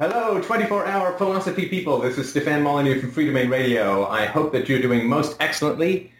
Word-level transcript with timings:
Hello, 0.00 0.40
24-hour 0.40 1.16
philosophy 1.18 1.68
people. 1.68 2.00
This 2.00 2.18
is 2.18 2.28
Stefan 2.28 2.64
Molyneux 2.64 3.00
from 3.00 3.12
Freedomain 3.12 3.48
Radio. 3.48 4.08
I 4.08 4.26
hope 4.26 4.50
that 4.50 4.68
you're 4.68 4.80
doing 4.80 5.08
most 5.08 5.36
excellently. 5.38 6.10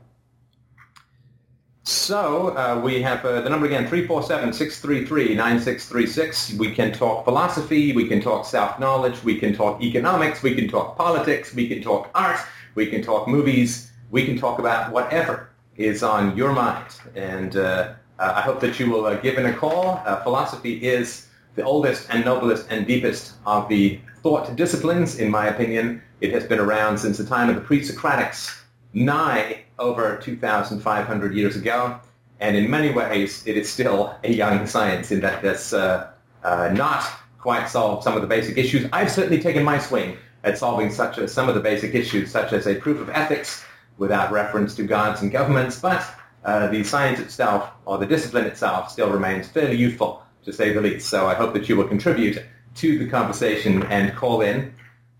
So 1.83 2.55
uh, 2.55 2.79
we 2.83 3.01
have 3.01 3.25
uh, 3.25 3.41
the 3.41 3.49
number 3.49 3.65
again, 3.65 3.87
347-633-9636. 3.87 6.59
We 6.59 6.71
can 6.71 6.91
talk 6.91 7.25
philosophy, 7.25 7.93
we 7.93 8.07
can 8.07 8.21
talk 8.21 8.45
self-knowledge, 8.45 9.23
we 9.23 9.39
can 9.39 9.55
talk 9.55 9.81
economics, 9.81 10.43
we 10.43 10.53
can 10.53 10.67
talk 10.67 10.95
politics, 10.95 11.55
we 11.55 11.67
can 11.67 11.81
talk 11.81 12.11
art, 12.13 12.39
we 12.75 12.85
can 12.85 13.01
talk 13.01 13.27
movies, 13.27 13.91
we 14.11 14.23
can 14.23 14.37
talk 14.37 14.59
about 14.59 14.91
whatever 14.91 15.49
is 15.77 16.03
on 16.03 16.37
your 16.37 16.53
mind. 16.53 16.93
And 17.15 17.55
uh, 17.55 17.93
uh 18.19 18.33
I 18.35 18.41
hope 18.41 18.59
that 18.59 18.79
you 18.79 18.91
will 18.91 19.07
uh, 19.07 19.15
give 19.15 19.39
in 19.39 19.47
a 19.47 19.53
call. 19.53 19.99
Uh, 20.05 20.21
philosophy 20.21 20.75
is 20.85 21.25
the 21.59 21.65
oldest 21.65 22.07
and 22.09 22.23
noblest 22.23 22.65
and 22.69 22.87
deepest 22.87 23.33
of 23.45 23.67
the 23.67 23.99
thought 24.23 24.55
disciplines, 24.55 25.19
in 25.19 25.29
my 25.29 25.47
opinion. 25.47 26.01
It 26.21 26.31
has 26.31 26.45
been 26.45 26.59
around 26.59 26.97
since 26.97 27.17
the 27.17 27.25
time 27.25 27.49
of 27.49 27.55
the 27.55 27.61
pre-Socratics, 27.61 28.63
nigh 28.93 29.63
over 29.77 30.17
2,500 30.23 31.33
years 31.35 31.57
ago. 31.57 31.99
And 32.39 32.55
in 32.55 32.69
many 32.69 32.93
ways, 32.93 33.45
it 33.45 33.57
is 33.57 33.69
still 33.69 34.15
a 34.23 34.31
young 34.31 34.67
science 34.67 35.11
in 35.11 35.19
that 35.19 35.43
it's 35.43 35.73
uh, 35.73 36.11
uh, 36.45 36.69
not 36.73 37.05
quite 37.39 37.67
solved 37.67 38.05
some 38.05 38.15
of 38.15 38.21
the 38.21 38.27
basic 38.27 38.57
issues. 38.57 38.87
I've 38.93 39.11
certainly 39.11 39.41
taken 39.41 39.65
my 39.65 39.79
swing 39.79 40.17
at 40.45 40.57
solving 40.57 40.89
such 40.89 41.19
some 41.27 41.49
of 41.49 41.55
the 41.55 41.61
basic 41.61 41.93
issues, 41.93 42.31
such 42.31 42.53
as 42.53 42.67
a 42.67 42.75
proof 42.75 43.01
of 43.01 43.09
ethics 43.09 43.65
without 43.97 44.31
reference 44.31 44.75
to 44.75 44.83
gods 44.83 45.21
and 45.21 45.29
governments, 45.29 45.77
but 45.81 46.05
uh, 46.45 46.67
the 46.67 46.85
science 46.85 47.19
itself, 47.19 47.69
or 47.83 47.97
the 47.97 48.05
discipline 48.05 48.45
itself, 48.45 48.89
still 48.89 49.09
remains 49.09 49.49
fairly 49.49 49.75
youthful, 49.75 50.23
to 50.49 50.55
say 50.55 50.73
the 50.73 50.81
least. 50.81 51.07
So 51.09 51.27
I 51.27 51.35
hope 51.35 51.53
that 51.53 51.69
you 51.69 51.77
will 51.77 51.87
contribute 51.87 52.43
to 52.75 52.97
the 52.97 53.07
conversation 53.07 53.83
and 53.83 54.15
call 54.15 54.41
in 54.41 54.73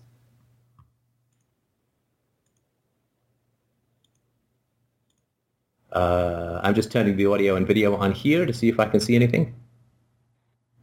Uh, 5.97 6.61
I'm 6.63 6.75
just 6.75 6.93
turning 6.93 7.17
the 7.17 7.25
audio 7.25 7.57
and 7.57 7.67
video 7.67 7.97
on 7.97 8.13
here 8.13 8.45
to 8.45 8.53
see 8.53 8.69
if 8.69 8.79
I 8.79 8.85
can 8.85 9.01
see 9.01 9.17
anything. 9.17 9.55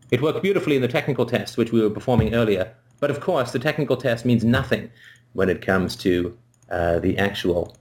It 0.10 0.24
worked 0.24 0.42
beautifully 0.42 0.76
in 0.76 0.82
the 0.82 0.88
technical 0.88 1.24
test, 1.28 1.56
which 1.56 1.72
we 1.72 1.82
were 1.82 1.92
performing 1.92 2.34
earlier. 2.34 2.74
But 3.00 3.12
of 3.12 3.20
course, 3.20 3.52
the 3.52 3.60
technical 3.60 3.96
test 3.96 4.26
means 4.26 4.44
nothing 4.44 4.90
when 5.34 5.50
it 5.50 5.62
comes 5.62 5.96
to 5.98 6.36
uh, 6.72 6.98
the 6.98 7.16
actual 7.20 7.78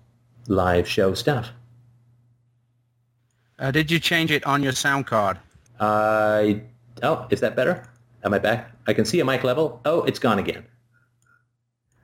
live 0.46 0.86
show 0.86 1.14
stuff. 1.14 1.48
Uh, 3.58 3.70
did 3.70 3.90
you 3.90 3.98
change 3.98 4.30
it 4.30 4.44
on 4.44 4.62
your 4.62 4.72
sound 4.72 5.06
card? 5.06 5.38
I... 5.80 6.60
oh, 7.02 7.26
is 7.30 7.40
that 7.40 7.56
better? 7.56 7.88
Am 8.24 8.34
I 8.34 8.40
back? 8.40 8.72
I 8.86 8.92
can 8.92 9.06
see 9.06 9.20
a 9.20 9.24
mic 9.24 9.42
level. 9.42 9.80
Oh, 9.86 10.02
it's 10.02 10.18
gone 10.18 10.38
again. 10.38 10.66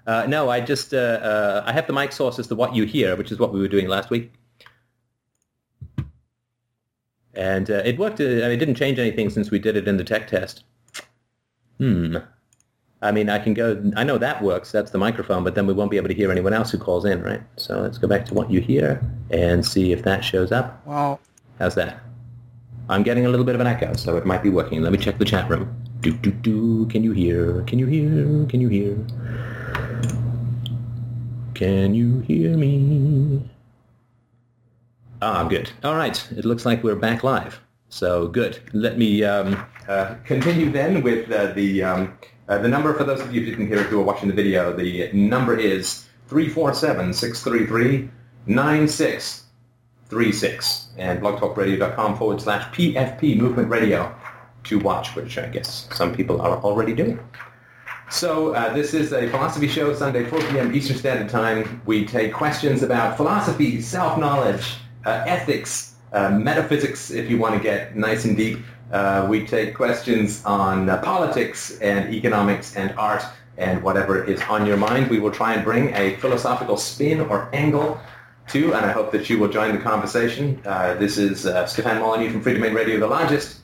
Uh, 0.06 0.25
no, 0.27 0.49
I 0.49 0.62
just, 0.62 0.95
uh, 0.95 0.97
uh, 0.97 1.62
I 1.66 1.72
have 1.72 1.87
the 1.87 1.93
mic 1.93 2.12
source 2.12 2.39
as 2.39 2.47
to 2.47 2.55
what 2.55 2.75
you 2.75 2.84
hear, 2.84 3.15
which 3.15 3.31
is 3.31 3.39
what 3.39 3.53
we 3.53 3.60
were 3.60 3.69
doing 3.69 3.89
last 3.89 4.09
week. 4.09 4.33
And 7.38 7.71
uh, 7.71 7.82
it 7.84 7.99
worked. 7.99 8.21
Uh, 8.21 8.25
I 8.25 8.28
mean, 8.28 8.50
it 8.50 8.56
didn't 8.56 8.75
change 8.75 8.99
anything 8.99 9.31
since 9.31 9.50
we 9.50 9.60
did 9.60 9.76
it 9.76 9.87
in 9.87 9.97
the 9.97 10.04
tech 10.04 10.26
test. 10.26 10.65
Hmm. 11.78 12.16
I 13.00 13.12
mean, 13.12 13.31
I 13.31 13.38
can 13.38 13.54
go, 13.54 13.81
I 13.94 14.03
know 14.03 14.19
that 14.19 14.43
works. 14.43 14.72
That's 14.72 14.91
the 14.91 14.99
microphone, 14.99 15.44
but 15.44 15.54
then 15.54 15.69
we 15.69 15.72
won't 15.72 15.88
be 15.88 15.97
able 15.98 16.09
to 16.09 16.15
hear 16.15 16.32
anyone 16.32 16.53
else 16.53 16.72
who 16.72 16.78
calls 16.78 17.04
in, 17.04 17.22
right? 17.22 17.41
So 17.56 17.81
let's 17.81 17.97
go 17.97 18.09
back 18.09 18.27
to 18.27 18.34
what 18.34 18.50
you 18.50 18.60
hear 18.60 19.00
and 19.31 19.65
see 19.65 19.93
if 19.93 20.03
that 20.03 20.25
shows 20.25 20.50
up. 20.50 20.82
Well, 20.84 21.21
how's 21.60 21.77
that? 21.77 22.00
I'm 22.88 23.04
getting 23.04 23.25
a 23.25 23.28
little 23.28 23.44
bit 23.44 23.54
of 23.54 23.60
an 23.60 23.69
echo, 23.69 23.94
so 23.94 24.16
it 24.16 24.27
might 24.27 24.43
be 24.43 24.50
working. 24.50 24.82
Let 24.82 24.91
me 24.91 24.98
check 24.98 25.19
the 25.19 25.25
chat 25.25 25.48
room. 25.48 25.72
Do, 26.00 26.10
do, 26.10 26.32
do. 26.32 26.87
Can 26.87 27.04
you 27.04 27.12
hear? 27.12 27.62
Can 27.62 27.78
you 27.78 27.87
hear? 27.87 28.47
Can 28.47 28.60
you 28.60 28.69
hear? 28.69 28.97
Can 31.54 31.95
you 31.95 32.18
hear 32.21 32.57
me? 32.57 33.48
Ah, 35.20 35.42
good. 35.44 35.70
All 35.82 35.97
right. 35.97 36.24
It 36.36 36.44
looks 36.44 36.65
like 36.65 36.84
we're 36.84 36.94
back 36.94 37.24
live. 37.24 37.60
So 37.88 38.28
good. 38.28 38.60
Let 38.72 38.98
me 38.98 39.24
um, 39.24 39.65
uh, 39.88 40.15
continue 40.24 40.70
then 40.70 41.03
with 41.03 41.30
uh, 41.32 41.53
the 41.53 41.82
um, 41.82 42.16
uh, 42.48 42.59
the 42.59 42.68
number 42.68 42.94
for 42.94 43.03
those 43.04 43.20
of 43.20 43.34
you 43.34 43.41
who 43.41 43.50
didn't 43.50 43.66
hear 43.66 43.78
it 43.78 43.86
who 43.86 44.00
are 44.00 44.04
watching 44.04 44.28
the 44.28 44.34
video. 44.34 44.72
The 44.72 45.10
number 45.12 45.56
is 45.56 46.04
347-633-9636 46.30 48.09
and 50.98 51.21
blogtalkradio.com 51.21 52.16
forward 52.16 52.41
slash 52.41 52.72
PFP 52.74 53.36
Movement 53.38 53.68
Radio 53.68 54.14
to 54.64 54.78
watch, 54.78 55.16
which 55.16 55.36
I 55.38 55.47
guess 55.48 55.88
some 55.92 56.14
people 56.14 56.41
are 56.41 56.59
already 56.59 56.94
doing. 56.94 57.18
So 58.10 58.54
uh, 58.54 58.72
this 58.72 58.94
is 58.94 59.12
a 59.12 59.28
philosophy 59.28 59.68
show, 59.68 59.92
Sunday, 59.94 60.24
4 60.24 60.41
p.m. 60.41 60.74
Eastern 60.74 60.97
Standard 60.97 61.28
Time. 61.28 61.82
We 61.84 62.06
take 62.06 62.32
questions 62.32 62.82
about 62.82 63.18
philosophy, 63.18 63.82
self-knowledge, 63.82 64.76
ethics, 65.27 65.95
uh, 66.13 66.31
metaphysics, 66.31 67.10
if 67.10 67.31
you 67.31 67.39
want 67.39 67.55
to 67.55 67.60
get 67.60 67.97
nice 67.97 68.25
and 68.25 68.37
deep. 68.37 68.59
Uh, 68.93 69.27
we 69.28 69.47
take 69.47 69.75
questions 69.75 70.43
on 70.45 70.87
politics 71.03 71.78
and 71.81 72.15
economics 72.15 72.77
and 72.77 72.95
art 72.97 73.22
and 73.59 73.83
whatever 73.83 74.25
is 74.25 74.41
on 74.43 74.65
your 74.65 74.77
mind, 74.77 75.10
we 75.10 75.19
will 75.19 75.33
try 75.33 75.53
and 75.53 75.65
bring 75.65 75.93
a 75.95 76.15
philosophical 76.16 76.77
spin 76.77 77.21
or 77.21 77.51
angle 77.53 78.01
to, 78.47 78.72
and 78.72 78.87
I 78.87 78.93
hope 78.93 79.13
that 79.13 79.28
you 79.28 79.39
will 79.39 79.49
join 79.49 79.75
the 79.75 79.83
conversation. 79.83 80.63
Uh, 80.65 80.95
this 80.95 81.19
is 81.19 81.45
uh, 81.45 81.66
Stefan 81.66 82.01
Molyneux 82.01 82.31
from 82.31 82.43
Freedomain 82.43 82.75
Radio, 82.75 82.99
the 82.99 83.07
largest 83.07 83.60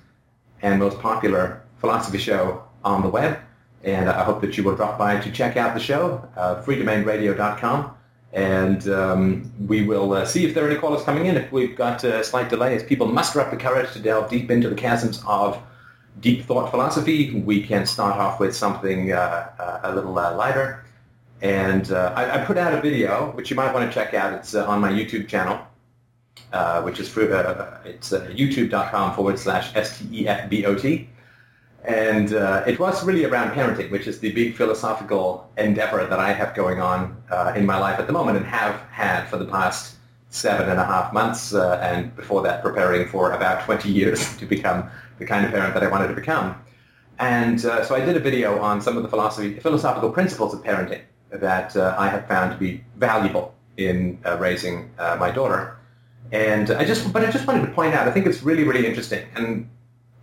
and 0.62 0.79
most 0.79 0.99
popular 0.99 1.62
philosophy 1.79 2.19
show 2.19 2.64
on 2.85 3.02
the 3.02 3.08
web. 3.08 3.38
And 3.82 4.08
I 4.08 4.25
hope 4.25 4.41
that 4.41 4.56
you 4.56 4.64
will 4.64 4.76
drop 4.76 4.99
by 4.99 5.20
to 5.20 5.31
check 5.31 5.56
out 5.56 5.75
the 5.75 5.81
show, 5.81 6.26
uh, 6.37 6.62
freedomainradio.com. 6.62 7.94
And 8.34 8.88
um, 8.88 9.52
we 9.64 9.84
will 9.84 10.12
uh, 10.12 10.26
see 10.26 10.44
if 10.44 10.54
there 10.54 10.64
are 10.64 10.69
any 10.69 10.78
callers 10.78 11.04
coming 11.04 11.26
in. 11.26 11.36
If 11.36 11.52
we've 11.52 11.76
got 11.76 12.02
a 12.02 12.25
slight 12.25 12.48
delay, 12.48 12.75
as 12.75 12.82
people 12.82 13.06
muster 13.06 13.40
up 13.40 13.52
the 13.52 13.56
courage 13.56 13.92
to 13.92 14.00
delve 14.00 14.28
deep 14.28 14.50
into 14.50 14.69
the 14.69 14.75
chasms 14.75 15.22
of 15.25 15.62
deep 16.19 16.44
thought 16.44 16.70
philosophy, 16.70 17.40
we 17.40 17.62
can 17.62 17.86
start 17.86 18.16
off 18.19 18.40
with 18.40 18.54
something 18.54 19.12
uh, 19.12 19.50
uh 19.58 19.81
a 19.84 19.94
little 19.94 20.19
uh, 20.19 20.34
lighter. 20.34 20.84
And 21.42 21.92
uh, 21.92 22.12
I, 22.16 22.40
I, 22.40 22.44
put 22.44 22.58
out 22.58 22.75
a 22.75 22.81
video, 22.81 23.31
which 23.32 23.50
you 23.50 23.56
might 23.56 23.72
want 23.72 23.88
to 23.88 23.94
check 23.94 24.14
out. 24.14 24.32
It's 24.32 24.54
on 24.54 24.81
my 24.81 24.90
YouTube 24.90 25.28
channel, 25.28 25.58
which 26.82 26.98
is 26.98 27.08
it's 27.16 28.10
youtube.com 28.10 29.14
forward 29.14 29.38
slash 29.38 29.76
S-T-E-F-B-O-T. 29.76 31.08
And 31.84 32.32
uh, 32.32 32.64
it 32.66 32.78
was 32.78 33.04
really 33.04 33.26
around 33.26 33.50
parenting, 33.50 33.90
which 33.90 34.06
is 34.06 34.19
the 34.19 34.32
big 34.32 34.56
philosophical 34.56 35.50
endeavor 35.58 36.06
that 36.06 36.19
I 36.19 36.32
have 36.32 36.54
going 36.54 36.81
on 36.81 37.22
uh, 37.31 37.52
in 37.54 37.66
my 37.66 37.78
life 37.78 37.98
at 38.00 38.06
the 38.06 38.12
moment 38.12 38.38
and 38.38 38.46
have 38.46 38.81
had 38.90 39.26
for 39.26 39.36
the 39.36 39.44
past 39.44 39.96
seven 40.31 40.69
and 40.69 40.81
a 40.81 40.84
half 40.84 41.12
months, 41.12 41.54
uh, 41.54 41.78
and 41.82 42.14
before 42.16 42.42
that 42.42 42.62
preparing 42.62 43.06
for 43.06 43.32
about 43.32 43.64
20 43.64 43.90
years 43.90 44.36
to 44.38 44.46
become 44.46 44.88
the 45.19 45.26
kind 45.26 45.44
of 45.44 45.52
parent 45.52 45.75
that 45.75 45.82
I 45.82 45.88
wanted 45.88 46.08
to 46.08 46.14
become. 46.14 46.56
And 47.19 47.64
uh, 47.64 47.84
so 47.84 47.94
I 47.94 48.04
did 48.04 48.16
a 48.16 48.20
video 48.20 48.58
on 48.60 48.81
some 48.81 48.96
of 48.96 49.02
the 49.02 49.08
philosophy, 49.08 49.60
philosophical 49.60 50.10
principles 50.10 50.54
of 50.54 50.62
parenting 50.64 51.02
that 51.31 51.76
uh, 51.76 51.94
I 51.98 52.08
have 52.08 52.26
found 52.26 52.52
to 52.52 52.58
be 52.58 52.82
valuable 52.96 53.54
in 53.76 54.19
uh, 54.25 54.38
raising 54.38 54.90
my 54.98 55.31
daughter. 55.31 55.76
And 56.32 56.70
I 56.70 56.84
just, 56.84 57.12
but 57.12 57.25
I 57.25 57.31
just 57.31 57.46
wanted 57.46 57.66
to 57.66 57.72
point 57.72 57.94
out, 57.94 58.08
I 58.08 58.10
think 58.10 58.26
it's 58.26 58.42
really, 58.42 58.64
really 58.64 58.86
interesting. 58.86 59.25
And 59.36 59.69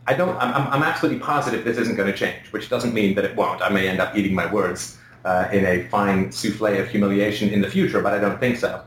I 0.07 0.13
don't. 0.13 0.35
I'm, 0.37 0.67
I'm 0.67 0.83
absolutely 0.83 1.19
positive 1.19 1.63
this 1.63 1.77
isn't 1.77 1.95
going 1.95 2.11
to 2.11 2.17
change, 2.17 2.51
which 2.51 2.69
doesn't 2.69 2.93
mean 2.93 3.15
that 3.15 3.25
it 3.25 3.35
won't. 3.35 3.61
I 3.61 3.69
may 3.69 3.87
end 3.87 3.99
up 3.99 4.15
eating 4.15 4.33
my 4.33 4.51
words 4.51 4.97
uh, 5.25 5.47
in 5.51 5.65
a 5.65 5.87
fine 5.89 6.31
souffle 6.31 6.79
of 6.79 6.89
humiliation 6.89 7.49
in 7.49 7.61
the 7.61 7.69
future, 7.69 8.01
but 8.01 8.13
I 8.13 8.19
don't 8.19 8.39
think 8.39 8.57
so. 8.57 8.83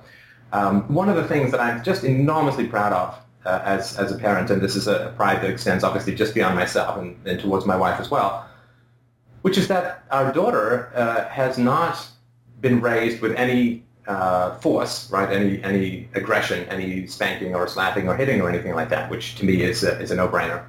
Um, 0.52 0.92
one 0.92 1.08
of 1.08 1.16
the 1.16 1.26
things 1.26 1.50
that 1.52 1.60
I'm 1.60 1.82
just 1.82 2.04
enormously 2.04 2.66
proud 2.66 2.92
of 2.92 3.18
uh, 3.46 3.60
as 3.64 3.96
as 3.96 4.12
a 4.12 4.18
parent, 4.18 4.50
and 4.50 4.60
this 4.60 4.74
is 4.74 4.88
a 4.88 5.12
pride 5.16 5.40
that 5.42 5.50
extends 5.50 5.84
obviously 5.84 6.14
just 6.14 6.34
beyond 6.34 6.56
myself 6.56 6.98
and, 6.98 7.16
and 7.26 7.40
towards 7.40 7.64
my 7.64 7.76
wife 7.76 8.00
as 8.00 8.10
well, 8.10 8.48
which 9.42 9.56
is 9.56 9.68
that 9.68 10.04
our 10.10 10.32
daughter 10.32 10.90
uh, 10.94 11.28
has 11.28 11.58
not 11.58 12.06
been 12.60 12.80
raised 12.80 13.20
with 13.20 13.34
any 13.36 13.84
uh, 14.06 14.56
force, 14.56 15.10
right? 15.10 15.30
Any 15.30 15.62
any 15.62 16.08
aggression, 16.14 16.68
any 16.68 17.06
spanking 17.06 17.54
or 17.54 17.68
slapping 17.68 18.08
or 18.08 18.16
hitting 18.16 18.40
or 18.40 18.48
anything 18.48 18.74
like 18.74 18.88
that, 18.88 19.10
which 19.10 19.36
to 19.36 19.44
me 19.44 19.62
is 19.62 19.84
a, 19.84 20.00
is 20.00 20.10
a 20.10 20.16
no-brainer. 20.16 20.64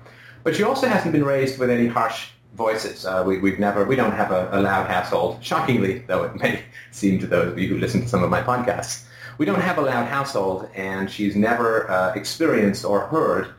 But 0.45 0.55
she 0.55 0.61
also 0.61 0.87
hasn't 0.87 1.11
been 1.11 1.25
raised 1.25 1.57
with 1.57 1.71
any 1.71 1.87
harsh 1.87 2.27
voices. 2.53 3.03
Uh, 3.03 3.23
we, 3.25 3.49
have 3.49 3.59
never, 3.59 3.83
we 3.83 3.95
don't 3.95 4.11
have 4.11 4.29
a, 4.29 4.47
a, 4.51 4.61
loud 4.61 4.87
household. 4.87 5.43
Shockingly, 5.43 6.03
though 6.05 6.21
it 6.21 6.35
may 6.35 6.61
seem 6.91 7.17
to 7.21 7.25
those 7.25 7.51
of 7.51 7.57
you 7.57 7.67
who 7.67 7.79
listen 7.79 8.01
to 8.01 8.07
some 8.07 8.23
of 8.23 8.29
my 8.29 8.43
podcasts, 8.43 9.05
we 9.39 9.47
don't 9.47 9.59
have 9.59 9.79
a 9.79 9.81
loud 9.81 10.07
household, 10.07 10.69
and 10.75 11.09
she's 11.09 11.35
never 11.35 11.89
uh, 11.89 12.13
experienced 12.13 12.85
or 12.85 13.07
heard 13.07 13.55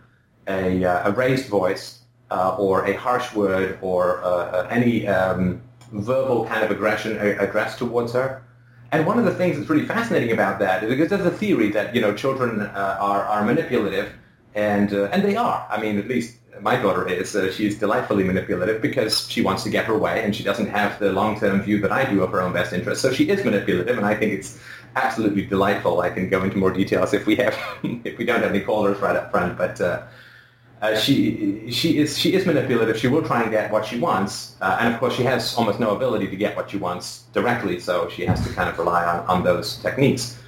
a, 0.47 0.85
uh, 0.85 1.11
a 1.11 1.13
raised 1.13 1.49
voice 1.49 2.03
uh, 2.31 2.55
or 2.57 2.87
a 2.87 2.93
harsh 2.93 3.35
word 3.35 3.81
or 3.83 4.23
uh, 4.23 4.29
uh, 4.29 4.69
any 4.71 5.09
um, 5.09 5.61
verbal 5.91 6.47
kind 6.47 6.63
of 6.63 6.71
aggression 6.71 7.19
addressed 7.19 7.79
towards 7.79 8.13
her. 8.13 8.45
And 8.93 9.05
one 9.05 9.19
of 9.19 9.25
the 9.25 9.35
things 9.35 9.59
that's 9.59 9.69
really 9.69 9.87
fascinating 9.87 10.31
about 10.31 10.61
that 10.61 10.85
is 10.85 10.91
because 10.91 11.11
there's 11.11 11.27
a 11.27 11.37
theory 11.37 11.71
that 11.73 11.97
you 11.97 12.01
know 12.01 12.15
children 12.15 12.61
are, 12.61 13.25
are 13.25 13.45
manipulative, 13.45 14.13
and 14.55 14.93
and 14.93 15.25
they 15.25 15.35
are. 15.35 15.67
I 15.69 15.81
mean, 15.81 15.99
at 15.99 16.07
least 16.07 16.36
my 16.61 16.77
daughter 16.77 17.09
is. 17.09 17.35
Uh, 17.35 17.53
she's 17.53 17.79
delightfully 17.79 18.25
manipulative 18.25 18.83
because 18.83 19.29
she 19.29 19.43
wants 19.43 19.63
to 19.65 19.71
get 19.71 19.85
her 19.85 19.97
way 19.97 20.23
and 20.25 20.35
she 20.35 20.43
doesn't 20.43 20.69
have 20.69 20.99
the 20.99 21.13
long-term 21.13 21.63
view 21.63 21.81
that 21.81 21.93
I 21.93 22.05
do 22.05 22.23
of 22.23 22.31
her 22.31 22.41
own 22.41 22.53
best 22.53 22.73
interest. 22.73 23.03
So 23.03 23.13
she 23.13 23.29
is 23.29 23.45
manipulative, 23.45 23.97
and 23.97 24.07
I 24.07 24.15
think 24.15 24.33
it's 24.33 24.59
absolutely 24.97 25.47
delightful. 25.47 26.01
I 26.01 26.11
can 26.11 26.29
go 26.29 26.43
into 26.43 26.57
more 26.57 26.73
details 26.73 27.13
if 27.13 27.27
we 27.27 27.37
have 27.37 27.57
if 28.05 28.19
we 28.19 28.25
don't 28.25 28.43
have 28.43 28.51
any 28.51 28.61
callers 28.61 28.99
right 28.99 29.17
up 29.17 29.31
front, 29.31 29.57
but. 29.59 29.81
Uh, 29.81 30.03
uh, 30.83 30.95
she 30.95 31.71
she 31.71 31.97
is 31.97 32.19
she 32.19 32.35
is 32.35 32.45
manipulative. 32.45 32.99
She 32.99 33.09
will 33.09 33.23
try 33.23 33.41
and 33.41 33.51
get 33.51 33.73
what 33.73 33.87
she 33.87 33.99
wants, 33.99 34.57
uh, 34.61 34.77
and 34.79 34.93
of 34.93 35.01
course 35.01 35.15
she 35.15 35.23
has 35.23 35.57
almost 35.57 35.81
no 35.81 35.97
ability 35.97 36.29
to 36.29 36.37
get 36.37 36.55
what 36.55 36.71
she 36.71 36.77
wants 36.77 37.25
directly. 37.33 37.81
So 37.81 38.11
she 38.11 38.27
has 38.27 38.47
to 38.47 38.53
kind 38.53 38.69
of 38.69 38.79
rely 38.79 39.03
on, 39.07 39.27
on 39.27 39.43
those 39.43 39.79
techniques. 39.79 40.39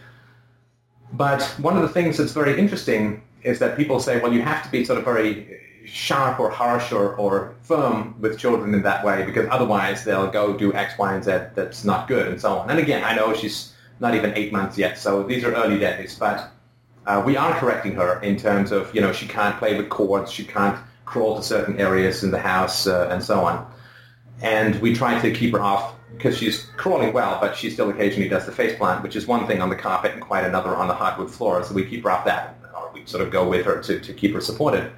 But 1.14 1.42
one 1.58 1.76
of 1.76 1.82
the 1.82 1.88
things 1.88 2.18
that's 2.18 2.32
very 2.32 2.58
interesting 2.58 3.22
is 3.42 3.58
that 3.60 3.76
people 3.76 4.00
say, 4.00 4.20
well, 4.20 4.32
you 4.32 4.42
have 4.42 4.62
to 4.64 4.70
be 4.70 4.84
sort 4.84 4.98
of 4.98 5.04
very 5.04 5.60
sharp 5.92 6.38
or 6.38 6.50
harsh 6.50 6.92
or, 6.92 7.14
or 7.16 7.54
firm 7.62 8.14
with 8.20 8.38
children 8.38 8.74
in 8.74 8.82
that 8.82 9.04
way 9.04 9.24
because 9.24 9.46
otherwise 9.50 10.04
they'll 10.04 10.30
go 10.30 10.56
do 10.56 10.72
X, 10.74 10.98
Y, 10.98 11.14
and 11.14 11.24
Z 11.24 11.30
that's 11.54 11.84
not 11.84 12.08
good 12.08 12.28
and 12.28 12.40
so 12.40 12.58
on. 12.58 12.70
And 12.70 12.78
again, 12.78 13.04
I 13.04 13.14
know 13.14 13.34
she's 13.34 13.74
not 14.00 14.14
even 14.14 14.32
eight 14.34 14.52
months 14.52 14.78
yet, 14.78 14.98
so 14.98 15.22
these 15.22 15.44
are 15.44 15.54
early 15.54 15.78
days, 15.78 16.16
but 16.18 16.50
uh, 17.06 17.22
we 17.24 17.36
are 17.36 17.58
correcting 17.58 17.94
her 17.94 18.20
in 18.20 18.36
terms 18.36 18.70
of, 18.70 18.94
you 18.94 19.00
know, 19.00 19.12
she 19.12 19.26
can't 19.26 19.56
play 19.58 19.76
with 19.76 19.88
cords, 19.88 20.30
she 20.30 20.44
can't 20.44 20.78
crawl 21.04 21.36
to 21.36 21.42
certain 21.42 21.80
areas 21.80 22.22
in 22.22 22.30
the 22.30 22.38
house 22.38 22.86
uh, 22.86 23.08
and 23.10 23.22
so 23.22 23.40
on. 23.40 23.66
And 24.42 24.80
we 24.80 24.94
try 24.94 25.20
to 25.20 25.32
keep 25.32 25.52
her 25.52 25.60
off 25.60 25.94
because 26.12 26.36
she's 26.36 26.64
crawling 26.76 27.12
well, 27.12 27.38
but 27.40 27.56
she 27.56 27.70
still 27.70 27.90
occasionally 27.90 28.28
does 28.28 28.46
the 28.46 28.52
face 28.52 28.76
plant, 28.76 29.02
which 29.02 29.16
is 29.16 29.26
one 29.26 29.46
thing 29.46 29.60
on 29.62 29.68
the 29.68 29.76
carpet 29.76 30.12
and 30.12 30.20
quite 30.20 30.44
another 30.44 30.74
on 30.76 30.88
the 30.88 30.94
hardwood 30.94 31.30
floor. 31.30 31.62
So 31.64 31.74
we 31.74 31.84
keep 31.84 32.04
her 32.04 32.10
off 32.10 32.24
that, 32.26 32.56
or 32.74 32.90
we 32.92 33.04
sort 33.06 33.22
of 33.22 33.30
go 33.30 33.48
with 33.48 33.64
her 33.66 33.80
to, 33.82 34.00
to 34.00 34.12
keep 34.12 34.34
her 34.34 34.40
supported. 34.40 34.92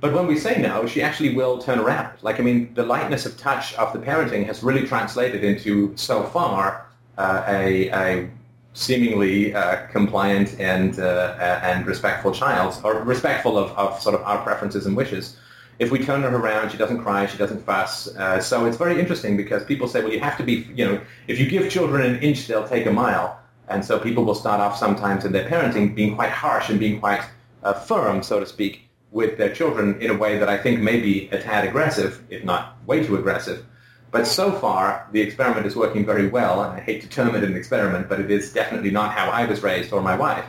But 0.00 0.14
when 0.14 0.26
we 0.28 0.38
say 0.38 0.60
no, 0.60 0.86
she 0.86 1.02
actually 1.02 1.34
will 1.34 1.58
turn 1.58 1.80
around. 1.80 2.12
Like, 2.22 2.38
I 2.38 2.42
mean, 2.42 2.72
the 2.74 2.84
lightness 2.84 3.26
of 3.26 3.36
touch 3.36 3.74
of 3.74 3.92
the 3.92 3.98
parenting 3.98 4.46
has 4.46 4.62
really 4.62 4.86
translated 4.86 5.42
into, 5.42 5.96
so 5.96 6.22
far, 6.24 6.86
uh, 7.16 7.42
a, 7.48 7.90
a, 7.90 8.30
seemingly 8.74 9.52
uh, 9.54 9.86
compliant 9.88 10.54
and, 10.60 11.00
uh, 11.00 11.36
and 11.62 11.84
respectful 11.84 12.30
child, 12.30 12.80
or 12.84 13.02
respectful 13.02 13.58
of, 13.58 13.72
of 13.72 14.00
sort 14.00 14.14
of 14.14 14.22
our 14.22 14.40
preferences 14.42 14.86
and 14.86 14.96
wishes. 14.96 15.36
If 15.80 15.90
we 15.90 15.98
turn 15.98 16.22
her 16.22 16.34
around, 16.34 16.70
she 16.70 16.76
doesn't 16.76 17.02
cry, 17.02 17.26
she 17.26 17.38
doesn't 17.38 17.64
fuss. 17.64 18.06
Uh, 18.16 18.40
so 18.40 18.66
it's 18.66 18.76
very 18.76 19.00
interesting 19.00 19.36
because 19.36 19.64
people 19.64 19.88
say, 19.88 20.00
well, 20.00 20.12
you 20.12 20.20
have 20.20 20.36
to 20.36 20.44
be, 20.44 20.68
you 20.76 20.84
know, 20.84 21.00
if 21.26 21.40
you 21.40 21.48
give 21.48 21.70
children 21.70 22.02
an 22.02 22.22
inch, 22.22 22.46
they'll 22.46 22.68
take 22.68 22.86
a 22.86 22.92
mile. 22.92 23.40
And 23.68 23.84
so 23.84 23.98
people 23.98 24.24
will 24.24 24.34
start 24.36 24.60
off 24.60 24.76
sometimes 24.76 25.24
in 25.24 25.32
their 25.32 25.48
parenting 25.48 25.94
being 25.94 26.14
quite 26.14 26.30
harsh 26.30 26.68
and 26.68 26.78
being 26.78 27.00
quite 27.00 27.24
uh, 27.64 27.72
firm, 27.72 28.22
so 28.22 28.38
to 28.38 28.46
speak 28.46 28.87
with 29.10 29.38
their 29.38 29.54
children 29.54 30.00
in 30.00 30.10
a 30.10 30.16
way 30.16 30.38
that 30.38 30.48
I 30.48 30.58
think 30.58 30.80
may 30.80 31.00
be 31.00 31.28
a 31.30 31.40
tad 31.40 31.66
aggressive, 31.66 32.22
if 32.28 32.44
not 32.44 32.76
way 32.86 33.04
too 33.04 33.16
aggressive. 33.16 33.64
But 34.10 34.26
so 34.26 34.52
far, 34.52 35.06
the 35.12 35.20
experiment 35.20 35.66
is 35.66 35.76
working 35.76 36.06
very 36.06 36.28
well, 36.28 36.62
and 36.62 36.72
I 36.72 36.80
hate 36.80 37.02
to 37.02 37.08
term 37.08 37.34
it 37.34 37.44
an 37.44 37.54
experiment, 37.54 38.08
but 38.08 38.20
it 38.20 38.30
is 38.30 38.52
definitely 38.52 38.90
not 38.90 39.12
how 39.12 39.28
I 39.30 39.44
was 39.44 39.62
raised 39.62 39.92
or 39.92 40.00
my 40.00 40.16
wife. 40.16 40.44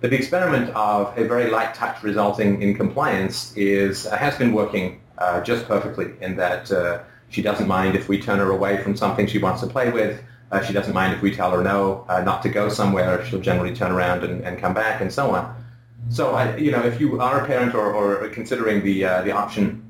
But 0.00 0.10
the 0.10 0.16
experiment 0.16 0.70
of 0.74 1.16
a 1.18 1.24
very 1.24 1.50
light 1.50 1.74
touch 1.74 2.02
resulting 2.02 2.62
in 2.62 2.74
compliance 2.74 3.54
is 3.56 4.06
uh, 4.06 4.16
has 4.16 4.36
been 4.36 4.52
working 4.52 5.00
uh, 5.18 5.42
just 5.42 5.66
perfectly 5.66 6.12
in 6.20 6.36
that 6.36 6.70
uh, 6.70 7.00
she 7.28 7.42
doesn't 7.42 7.68
mind 7.68 7.96
if 7.96 8.08
we 8.08 8.20
turn 8.20 8.38
her 8.38 8.50
away 8.50 8.82
from 8.82 8.96
something 8.96 9.26
she 9.26 9.38
wants 9.38 9.60
to 9.60 9.66
play 9.66 9.90
with. 9.90 10.22
Uh, 10.50 10.62
she 10.62 10.72
doesn't 10.72 10.94
mind 10.94 11.14
if 11.14 11.22
we 11.22 11.34
tell 11.34 11.50
her 11.52 11.62
no, 11.62 12.04
uh, 12.08 12.20
not 12.22 12.42
to 12.42 12.48
go 12.48 12.68
somewhere. 12.68 13.24
She'll 13.26 13.40
generally 13.40 13.74
turn 13.74 13.92
around 13.92 14.24
and, 14.24 14.42
and 14.42 14.58
come 14.58 14.74
back 14.74 15.00
and 15.00 15.12
so 15.12 15.30
on. 15.30 15.54
So, 16.10 16.32
I, 16.34 16.56
you 16.56 16.72
know, 16.72 16.82
if 16.82 17.00
you 17.00 17.20
are 17.20 17.44
a 17.44 17.46
parent 17.46 17.72
or, 17.72 17.94
or 17.94 18.28
considering 18.30 18.82
the, 18.82 19.04
uh, 19.04 19.22
the 19.22 19.30
option 19.30 19.80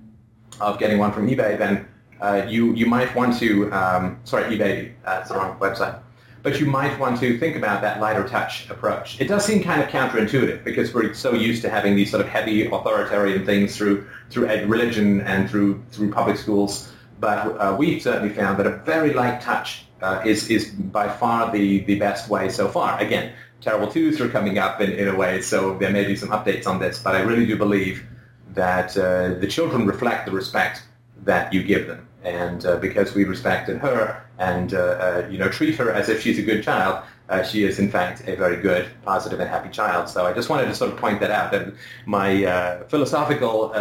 of 0.60 0.78
getting 0.78 0.98
one 0.98 1.12
from 1.12 1.26
eBay, 1.26 1.56
then 1.56 1.88
uh, 2.20 2.46
you, 2.46 2.74
you 2.74 2.84
might 2.84 3.14
want 3.14 3.38
to, 3.38 3.72
um, 3.72 4.20
sorry, 4.24 4.54
eBay, 4.54 4.92
that's 5.02 5.30
the 5.30 5.36
wrong 5.36 5.58
website, 5.58 5.98
but 6.42 6.60
you 6.60 6.66
might 6.66 6.98
want 7.00 7.18
to 7.20 7.38
think 7.38 7.56
about 7.56 7.80
that 7.80 8.00
lighter 8.02 8.28
touch 8.28 8.68
approach. 8.68 9.18
It 9.18 9.28
does 9.28 9.46
seem 9.46 9.62
kind 9.62 9.82
of 9.82 9.88
counterintuitive 9.88 10.62
because 10.62 10.92
we're 10.92 11.14
so 11.14 11.32
used 11.32 11.62
to 11.62 11.70
having 11.70 11.96
these 11.96 12.10
sort 12.10 12.22
of 12.22 12.28
heavy 12.28 12.66
authoritarian 12.66 13.46
things 13.46 13.74
through, 13.74 14.06
through 14.28 14.44
religion 14.66 15.22
and 15.22 15.48
through, 15.48 15.82
through 15.90 16.12
public 16.12 16.36
schools, 16.36 16.92
but 17.18 17.38
uh, 17.58 17.74
we've 17.78 18.02
certainly 18.02 18.34
found 18.34 18.58
that 18.58 18.66
a 18.66 18.76
very 18.84 19.14
light 19.14 19.40
touch 19.40 19.86
uh, 20.02 20.22
is, 20.26 20.50
is 20.50 20.68
by 20.68 21.08
far 21.08 21.50
the, 21.50 21.80
the 21.84 21.98
best 21.98 22.28
way 22.28 22.50
so 22.50 22.68
far. 22.68 23.00
Again, 23.00 23.32
Terrible 23.60 23.92
Twos 23.92 24.20
are 24.20 24.28
coming 24.28 24.58
up 24.58 24.80
in, 24.80 24.90
in 24.90 25.08
a 25.08 25.14
way, 25.14 25.42
so 25.42 25.76
there 25.76 25.90
may 25.90 26.04
be 26.04 26.16
some 26.16 26.30
updates 26.30 26.66
on 26.66 26.78
this, 26.78 26.98
but 26.98 27.14
I 27.14 27.20
really 27.20 27.44
do 27.46 27.56
believe 27.56 28.06
that 28.54 28.96
uh, 28.96 29.34
the 29.38 29.46
children 29.46 29.86
reflect 29.86 30.26
the 30.26 30.32
respect 30.32 30.82
that 31.24 31.52
you 31.52 31.62
give 31.62 31.86
them. 31.86 32.06
And 32.24 32.64
uh, 32.64 32.76
because 32.76 33.14
we 33.14 33.24
respected 33.24 33.78
her 33.78 34.24
and, 34.38 34.74
uh, 34.74 34.78
uh 34.78 35.28
you 35.30 35.38
know, 35.38 35.48
treat 35.48 35.74
her 35.76 35.92
as 35.92 36.08
if 36.08 36.22
she's 36.22 36.38
a 36.38 36.42
good 36.42 36.62
child, 36.62 37.04
uh, 37.28 37.42
she 37.42 37.64
is, 37.64 37.78
in 37.78 37.90
fact, 37.90 38.26
a 38.26 38.34
very 38.34 38.60
good, 38.60 38.88
positive, 39.04 39.40
and 39.40 39.48
happy 39.48 39.68
child. 39.68 40.08
So 40.08 40.26
I 40.26 40.32
just 40.32 40.48
wanted 40.48 40.66
to 40.66 40.74
sort 40.74 40.92
of 40.92 40.98
point 40.98 41.20
that 41.20 41.30
out. 41.30 41.54
And 41.54 41.76
my 42.06 42.44
uh, 42.44 42.84
philosophical 42.88 43.72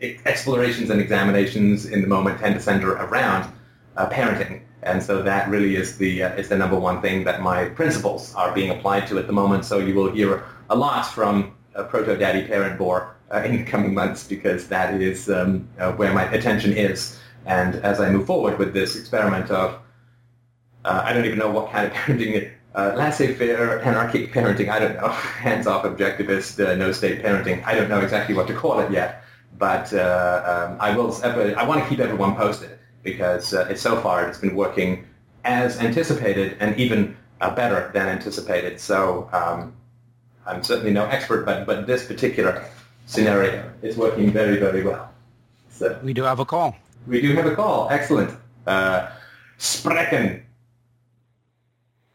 explorations 0.00 0.90
and 0.90 1.00
examinations 1.00 1.86
in 1.86 2.00
the 2.00 2.08
moment 2.08 2.40
tend 2.40 2.54
to 2.54 2.60
center 2.60 2.92
around 2.92 3.52
parenting 3.96 4.62
And 4.82 5.02
so 5.02 5.22
that 5.22 5.48
really 5.48 5.76
is 5.76 5.98
the 5.98 6.22
uh, 6.22 6.34
is 6.34 6.48
the 6.48 6.56
number 6.56 6.78
one 6.78 7.02
thing 7.02 7.24
that 7.24 7.42
my 7.42 7.68
principles 7.70 8.34
are 8.34 8.52
being 8.52 8.70
applied 8.70 9.06
to 9.08 9.18
at 9.18 9.26
the 9.26 9.32
moment. 9.32 9.64
So 9.64 9.78
you 9.78 9.94
will 9.94 10.12
hear 10.12 10.44
a 10.70 10.76
lot 10.76 11.02
from 11.02 11.56
uh, 11.74 11.84
Proto 11.84 12.16
Daddy 12.16 12.46
Parent 12.46 12.78
Boar 12.78 13.16
uh, 13.32 13.38
in 13.38 13.56
the 13.56 13.64
coming 13.64 13.94
months 13.94 14.26
because 14.26 14.68
that 14.68 15.00
is 15.00 15.28
um, 15.28 15.68
uh, 15.78 15.92
where 15.92 16.12
my 16.12 16.24
attention 16.32 16.72
is. 16.72 17.18
And 17.44 17.76
as 17.76 18.00
I 18.00 18.10
move 18.10 18.26
forward 18.26 18.58
with 18.58 18.72
this 18.72 18.94
experiment 18.94 19.50
of, 19.50 19.80
uh, 20.84 21.02
I 21.04 21.12
don't 21.12 21.24
even 21.24 21.38
know 21.38 21.50
what 21.50 21.72
kind 21.72 21.86
of 21.86 21.92
parenting 21.98 22.50
uh, 22.74 22.92
laissez-faire, 22.96 23.80
anarchic 23.80 24.32
parenting, 24.32 24.68
I 24.68 24.78
don't 24.78 24.94
know, 24.94 25.08
hands-off 25.42 25.84
objectivist, 25.84 26.58
no-state 26.78 27.22
parenting, 27.22 27.64
I 27.64 27.74
don't 27.74 27.88
know 27.88 28.00
exactly 28.00 28.34
what 28.34 28.46
to 28.46 28.54
call 28.54 28.78
it 28.80 28.92
yet. 28.92 29.24
But 29.56 29.92
um, 29.92 30.76
I 30.78 30.94
will. 30.96 31.12
I 31.24 31.66
want 31.66 31.82
to 31.82 31.88
keep 31.88 31.98
everyone 31.98 32.36
posted 32.36 32.77
because 33.02 33.54
uh, 33.54 33.66
it's 33.70 33.82
so 33.82 34.00
far 34.00 34.28
it's 34.28 34.38
been 34.38 34.54
working 34.54 35.06
as 35.44 35.78
anticipated 35.78 36.56
and 36.60 36.76
even 36.78 37.16
uh, 37.40 37.54
better 37.54 37.90
than 37.94 38.08
anticipated. 38.08 38.80
So 38.80 39.28
um, 39.32 39.74
I'm 40.46 40.62
certainly 40.62 40.92
no 40.92 41.06
expert, 41.06 41.44
but 41.44 41.66
but 41.66 41.86
this 41.86 42.06
particular 42.06 42.64
scenario 43.06 43.70
is 43.82 43.96
working 43.96 44.30
very 44.30 44.58
very 44.58 44.82
well. 44.82 45.10
So 45.70 45.98
we 46.02 46.12
do 46.12 46.22
have 46.22 46.40
a 46.40 46.44
call. 46.44 46.76
We 47.06 47.20
do 47.20 47.34
have 47.36 47.46
a 47.46 47.54
call. 47.54 47.88
Excellent. 47.90 48.36
Uh, 48.66 49.08
Sprechen. 49.58 50.42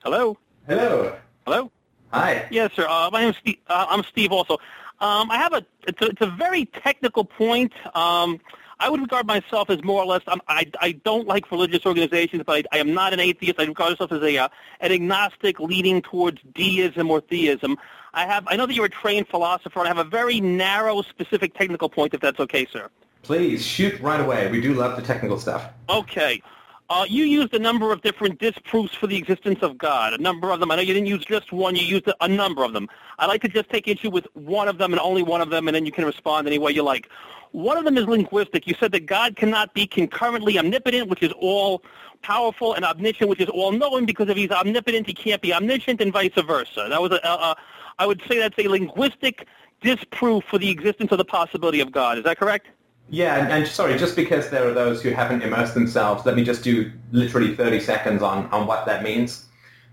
Hello. 0.04 0.38
Hello. 0.68 1.16
Hello. 1.46 1.72
Hi. 2.12 2.46
Yes, 2.52 2.72
sir. 2.74 2.86
Uh, 2.88 3.10
my 3.12 3.22
name 3.22 3.30
is 3.30 3.38
Steve. 3.38 3.58
Uh, 3.68 3.86
I'm 3.90 4.04
Steve. 4.04 4.32
Also, 4.32 4.54
um, 5.00 5.32
I 5.32 5.38
have 5.38 5.54
a 5.54 5.66
it's, 5.88 6.02
a. 6.02 6.06
it's 6.06 6.22
a 6.22 6.28
very 6.28 6.66
technical 6.66 7.26
point. 7.26 7.74
Um, 7.96 8.40
I 8.84 8.90
would 8.90 9.00
regard 9.00 9.26
myself 9.26 9.70
as 9.70 9.82
more 9.82 10.04
or 10.04 10.06
less. 10.06 10.24
I'm, 10.28 10.42
I 10.50 10.70
I 10.82 10.92
don't 10.92 11.26
like 11.26 11.50
religious 11.52 11.86
organizations, 11.86 12.44
but 12.46 12.66
I, 12.74 12.78
I 12.78 12.80
am 12.80 12.94
not 12.94 13.14
an 13.14 13.22
atheist. 13.22 13.58
I 13.58 13.64
regard 13.64 13.92
myself 13.92 14.12
as 14.12 14.22
a 14.22 14.38
uh, 14.38 14.50
an 14.82 14.92
agnostic, 14.92 15.58
leaning 15.62 16.02
towards 16.02 16.42
deism 16.54 17.10
or 17.10 17.22
theism. 17.22 17.78
I 18.14 18.26
have. 18.26 18.46
I 18.48 18.58
know 18.58 18.66
that 18.66 18.74
you're 18.74 18.88
a 18.88 18.90
trained 18.90 19.30
philosopher, 19.30 19.80
and 19.80 19.88
I 19.88 19.88
have 19.88 20.06
a 20.06 20.10
very 20.10 20.42
narrow, 20.42 21.02
specific 21.02 21.54
technical 21.54 21.88
point. 21.88 22.14
If 22.14 22.20
that's 22.20 22.42
okay, 22.42 22.68
sir. 22.74 22.90
Please 23.22 23.66
shoot 23.66 23.98
right 24.02 24.20
away. 24.20 24.52
We 24.52 24.60
do 24.60 24.74
love 24.74 24.98
the 24.98 25.02
technical 25.02 25.40
stuff. 25.40 25.72
Okay. 25.88 26.42
Uh, 26.90 27.06
you 27.08 27.24
used 27.24 27.54
a 27.54 27.60
number 27.60 27.92
of 27.92 28.02
different 28.02 28.40
disproofs 28.40 28.94
for 28.94 29.08
the 29.08 29.16
existence 29.16 29.60
of 29.62 29.78
God, 29.78 30.14
a 30.14 30.18
number 30.18 30.52
of 30.52 30.60
them. 30.60 30.70
I 30.70 30.76
know 30.76 30.82
you 30.82 30.94
didn't 30.94 31.08
use 31.08 31.24
just 31.26 31.52
one, 31.52 31.76
you 31.76 31.84
used 31.84 32.10
a 32.20 32.28
number 32.28 32.64
of 32.64 32.74
them. 32.74 32.90
I'd 33.20 33.28
like 33.28 33.42
to 33.44 33.48
just 33.48 33.70
take 33.70 33.88
issue 33.88 34.10
with 34.10 34.28
one 34.34 34.68
of 34.68 34.78
them 34.78 34.92
and 34.92 35.00
only 35.00 35.24
one 35.24 35.42
of 35.42 35.50
them, 35.50 35.68
and 35.68 35.76
then 35.76 35.86
you 35.86 35.92
can 35.92 36.06
respond 36.06 36.46
any 36.46 36.60
way 36.60 36.72
you 36.72 36.84
like. 36.84 37.10
One 37.52 37.78
of 37.78 37.86
them 37.86 37.98
is 37.98 38.06
linguistic. 38.06 38.68
You 38.68 38.76
said 38.80 38.92
that 38.92 39.06
God 39.06 39.36
cannot 39.36 39.74
be 39.74 39.88
concurrently 39.88 40.60
omnipotent, 40.60 41.08
which 41.08 41.24
is 41.24 41.32
all 41.40 41.84
powerful, 42.22 42.74
and 42.74 42.84
omniscient, 42.84 43.30
which 43.30 43.40
is 43.40 43.50
all 43.50 43.72
knowing, 43.72 44.06
because 44.06 44.28
if 44.28 44.36
he's 44.36 44.52
omnipotent, 44.52 45.08
he 45.08 45.14
can't 45.14 45.42
be 45.42 45.54
omniscient, 45.54 46.02
and 46.02 46.12
vice 46.12 46.32
versa. 46.36 46.88
That 46.90 47.02
was 47.02 47.12
a, 47.12 47.20
a, 47.24 47.30
a 47.30 47.56
I 48.00 48.08
would 48.08 48.22
say 48.28 48.40
that's 48.40 48.58
a 48.60 48.68
linguistic 48.68 49.48
disproof 49.82 50.44
for 50.50 50.58
the 50.58 50.70
existence 50.70 51.12
of 51.12 51.18
the 51.18 51.26
possibility 51.26 51.80
of 51.80 51.92
God. 51.92 52.18
Is 52.18 52.24
that 52.24 52.38
correct? 52.38 52.68
Yeah, 53.10 53.38
and, 53.38 53.52
and, 53.52 53.68
sorry, 53.68 53.98
just 53.98 54.16
because 54.16 54.50
there 54.50 54.68
are 54.68 54.74
those 54.74 55.02
who 55.02 55.12
haven't 55.12 55.44
immersed 55.44 55.74
themselves, 55.74 56.26
let 56.26 56.36
me 56.36 56.44
just 56.44 56.64
do 56.64 56.92
literally 57.12 57.56
30 57.56 57.80
seconds 57.80 58.24
on, 58.24 58.48
on 58.48 58.66
what 58.66 58.86
that 58.86 59.04
means. 59.04 59.46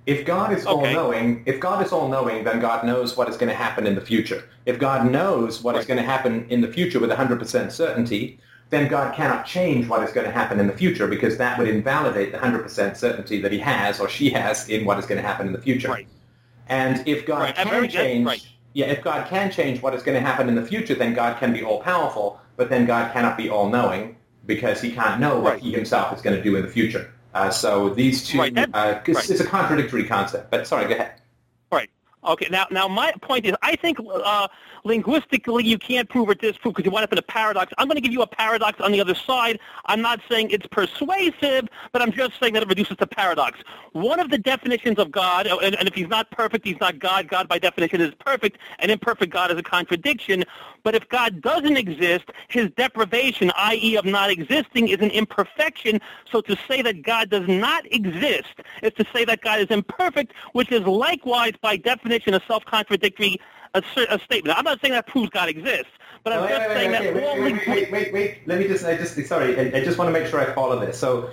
If 0.07 0.25
God 0.25 0.53
is 0.53 0.67
okay. 0.67 0.95
all-knowing, 0.95 1.43
if 1.45 1.61
God 1.61 1.85
is 1.85 1.93
all-knowing, 1.93 2.45
then 2.45 2.61
God 2.61 2.85
knows 2.87 3.17
what 3.17 3.29
is 3.29 3.37
going 3.37 3.51
to 3.51 3.55
happen 3.55 3.87
in 3.87 3.95
the 3.95 4.01
future. 4.01 4.49
If 4.65 4.79
God 4.79 5.11
knows 5.11 5.63
what 5.63 5.75
right. 5.75 5.81
is 5.81 5.87
going 5.87 5.99
to 5.99 6.05
happen 6.05 6.47
in 6.49 6.63
the 6.63 6.69
future 6.69 6.99
with 6.99 7.11
100% 7.11 7.71
certainty, 7.71 8.41
then 8.71 8.89
God 8.89 9.15
cannot 9.15 9.45
change 9.45 9.89
what 9.89 10.03
is 10.03 10.13
going 10.13 10.27
to 10.27 10.33
happen 10.33 10.59
in 10.59 10.67
the 10.67 10.73
future 10.73 11.07
because 11.07 11.37
that 11.37 11.59
would 11.59 11.69
invalidate 11.69 12.33
the 12.33 12.39
100% 12.39 12.97
certainty 12.97 13.41
that 13.43 13.53
he 13.53 13.59
has 13.59 14.01
or 14.01 14.09
she 14.09 14.31
has 14.31 14.69
in 14.69 14.85
what 14.85 14.99
is 14.99 15.07
going 15.07 15.21
to 15.21 15.27
happen 15.27 15.49
in 15.49 15.53
the 15.53 15.61
future. 15.61 15.89
Right. 15.89 16.07
And 16.69 17.07
if 17.07 17.27
God 17.27 17.41
right. 17.41 17.55
can 17.55 17.89
change, 17.89 18.57
yeah, 18.73 18.87
if 18.87 19.03
God 19.03 19.27
can 19.29 19.51
change 19.51 19.83
what 19.83 19.93
is 19.95 20.05
going 20.05 20.15
to 20.15 20.27
happen 20.27 20.49
in 20.49 20.55
the 20.55 20.65
future, 20.65 20.95
then 20.95 21.15
God 21.15 21.39
can 21.39 21.53
be 21.53 21.65
all-powerful, 21.65 22.41
but 22.61 22.69
then 22.69 22.85
God 22.85 23.11
cannot 23.15 23.39
be 23.39 23.49
all-knowing 23.49 24.17
because 24.45 24.83
he 24.83 24.93
can't 24.93 25.19
know 25.19 25.41
what 25.41 25.61
he 25.61 25.73
himself 25.73 26.15
is 26.15 26.21
going 26.21 26.37
to 26.37 26.43
do 26.43 26.57
in 26.57 26.63
the 26.63 26.69
future. 26.69 27.11
Uh, 27.33 27.49
so 27.49 27.89
these 27.89 28.23
two, 28.23 28.39
right. 28.39 28.55
That, 28.55 28.69
uh, 28.75 29.01
it's, 29.07 29.31
it's 29.31 29.41
a 29.41 29.47
contradictory 29.47 30.05
concept. 30.05 30.51
But 30.51 30.67
sorry, 30.67 30.87
go 30.87 30.93
ahead. 30.93 31.23
Right. 31.73 31.89
Okay. 32.23 32.49
Now, 32.51 32.67
now 32.71 32.87
my 32.87 33.15
point 33.23 33.47
is, 33.47 33.55
I 33.63 33.77
think 33.77 33.97
uh, 33.99 34.47
linguistically 34.85 35.65
you 35.65 35.79
can't 35.79 36.09
prove 36.09 36.29
or 36.29 36.35
disprove 36.35 36.75
because 36.75 36.85
you 36.85 36.91
wind 36.91 37.05
up 37.05 37.13
in 37.13 37.19
a 37.19 37.23
paradox. 37.23 37.73
I'm 37.79 37.87
going 37.87 37.97
to 37.97 38.01
give 38.01 38.13
you 38.13 38.23
a 38.23 38.27
paradox 38.27 38.81
on 38.81 38.93
the 38.93 39.01
other 39.01 39.15
side. 39.15 39.59
I'm 39.87 40.01
not 40.01 40.21
saying 40.29 40.51
it's 40.51 40.67
persuasive, 40.67 41.69
but 41.93 42.03
I'm 42.03 42.13
just 42.13 42.39
saying 42.41 42.55
that 42.55 42.63
it 42.63 42.69
reduces 42.69 42.97
to 42.99 43.07
paradox. 43.07 43.61
One 43.93 44.21
of 44.21 44.31
the 44.31 44.39
definitions 44.39 44.99
of 44.99 45.11
God, 45.11 45.47
uh, 45.47 45.59
and, 45.59 45.75
and 45.77 45.89
if 45.89 45.95
he's 45.95 46.09
not 46.09 46.31
perfect, 46.31 46.67
he's 46.67 46.81
not 46.81 46.99
God. 46.99 47.29
God 47.29 47.49
by 47.49 47.59
definition 47.59 48.01
is 48.01 48.15
perfect, 48.15 48.59
and 48.79 48.91
imperfect 48.91 49.33
God 49.33 49.51
is 49.51 49.59
a 49.59 49.63
contradiction. 49.63 50.45
But 50.83 50.95
if 50.95 51.09
God 51.09 51.41
doesn't 51.41 51.77
exist, 51.77 52.25
his 52.49 52.71
deprivation, 52.77 53.51
i.e. 53.57 53.97
of 53.97 54.05
not 54.05 54.31
existing, 54.31 54.89
is 54.89 55.01
an 55.01 55.11
imperfection. 55.11 56.01
So 56.31 56.41
to 56.43 56.57
say 56.69 56.83
that 56.83 57.03
God 57.03 57.31
does 57.31 57.47
not 57.49 57.91
exist 57.93 58.55
is 58.83 58.93
to 58.95 59.05
say 59.13 59.25
that 59.25 59.43
God 59.43 59.61
is 59.61 59.67
imperfect, 59.67 60.33
which 60.53 60.73
is 60.73 60.83
likewise 60.83 61.53
by 61.61 61.77
definition 61.77 62.35
a 62.35 62.41
self-contradictory 62.47 63.41
a, 63.75 63.83
a 64.09 64.19
statement. 64.21 64.57
I'm 64.57 64.65
not 64.65 64.81
saying 64.81 64.93
that 64.95 65.07
proves 65.07 65.31
God 65.31 65.49
exists, 65.49 65.93
but 66.25 66.33
I'm 66.33 66.49
just 66.49 66.69
wait, 66.69 66.77
saying 66.77 66.91
wait, 66.91 67.03
that 67.03 67.15
wait, 67.15 67.25
all 67.25 67.41
wait, 67.41 67.67
wait, 67.67 67.93
wait, 67.93 68.13
wait, 68.13 68.39
Let 68.47 68.59
me 68.59 68.67
just, 68.67 68.85
I 68.85 68.97
just, 68.97 69.17
sorry, 69.27 69.59
I, 69.59 69.79
I 69.79 69.85
just 69.85 69.99
want 69.99 70.09
to 70.09 70.13
make 70.13 70.29
sure 70.29 70.41
I 70.41 70.53
follow 70.55 70.79
this. 70.79 70.99
So 70.99 71.31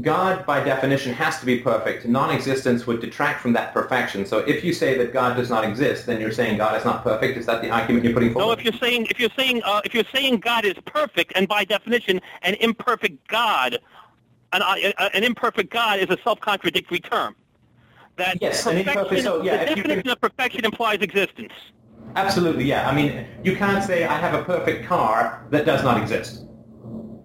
God, 0.00 0.44
by 0.44 0.62
definition, 0.64 1.12
has 1.12 1.38
to 1.38 1.46
be 1.46 1.60
perfect. 1.60 2.06
Non-existence 2.06 2.86
would 2.86 3.00
detract 3.00 3.40
from 3.40 3.52
that 3.52 3.72
perfection. 3.72 4.26
So 4.26 4.38
if 4.38 4.64
you 4.64 4.72
say 4.72 4.98
that 4.98 5.12
God 5.12 5.36
does 5.36 5.50
not 5.50 5.64
exist, 5.64 6.06
then 6.06 6.20
you're 6.20 6.32
saying 6.32 6.58
God 6.58 6.76
is 6.76 6.84
not 6.84 7.04
perfect. 7.04 7.38
Is 7.38 7.46
that 7.46 7.62
the 7.62 7.70
argument 7.70 8.04
you're 8.04 8.12
putting 8.12 8.32
forward? 8.32 8.46
No, 8.46 8.52
if 8.52 8.64
you're 8.64 8.80
saying 8.80 9.06
if 9.08 9.20
you're 9.20 9.30
saying 9.36 9.62
uh, 9.64 9.82
if 9.84 9.94
you're 9.94 10.04
saying 10.12 10.38
God 10.38 10.64
is 10.64 10.74
perfect, 10.84 11.32
and 11.36 11.46
by 11.46 11.64
definition, 11.64 12.20
an 12.42 12.54
imperfect 12.54 13.28
God, 13.28 13.78
an, 14.52 14.62
uh, 14.62 15.10
an 15.14 15.22
imperfect 15.22 15.70
God 15.70 16.00
is 16.00 16.10
a 16.10 16.18
self-contradictory 16.24 16.98
term 16.98 17.36
that 18.16 18.38
yes, 18.40 18.62
perfection, 18.62 19.22
so, 19.22 19.42
yeah, 19.42 19.64
the 19.64 19.74
definition 19.74 20.02
can... 20.02 20.10
of 20.10 20.20
perfection 20.20 20.64
implies 20.64 21.00
existence. 21.00 21.52
Absolutely, 22.16 22.64
yeah. 22.64 22.88
I 22.88 22.94
mean, 22.94 23.26
you 23.42 23.56
can't 23.56 23.82
say 23.82 24.04
I 24.04 24.16
have 24.18 24.34
a 24.38 24.44
perfect 24.44 24.86
car 24.86 25.46
that 25.50 25.66
does 25.66 25.82
not 25.82 26.00
exist. 26.00 26.44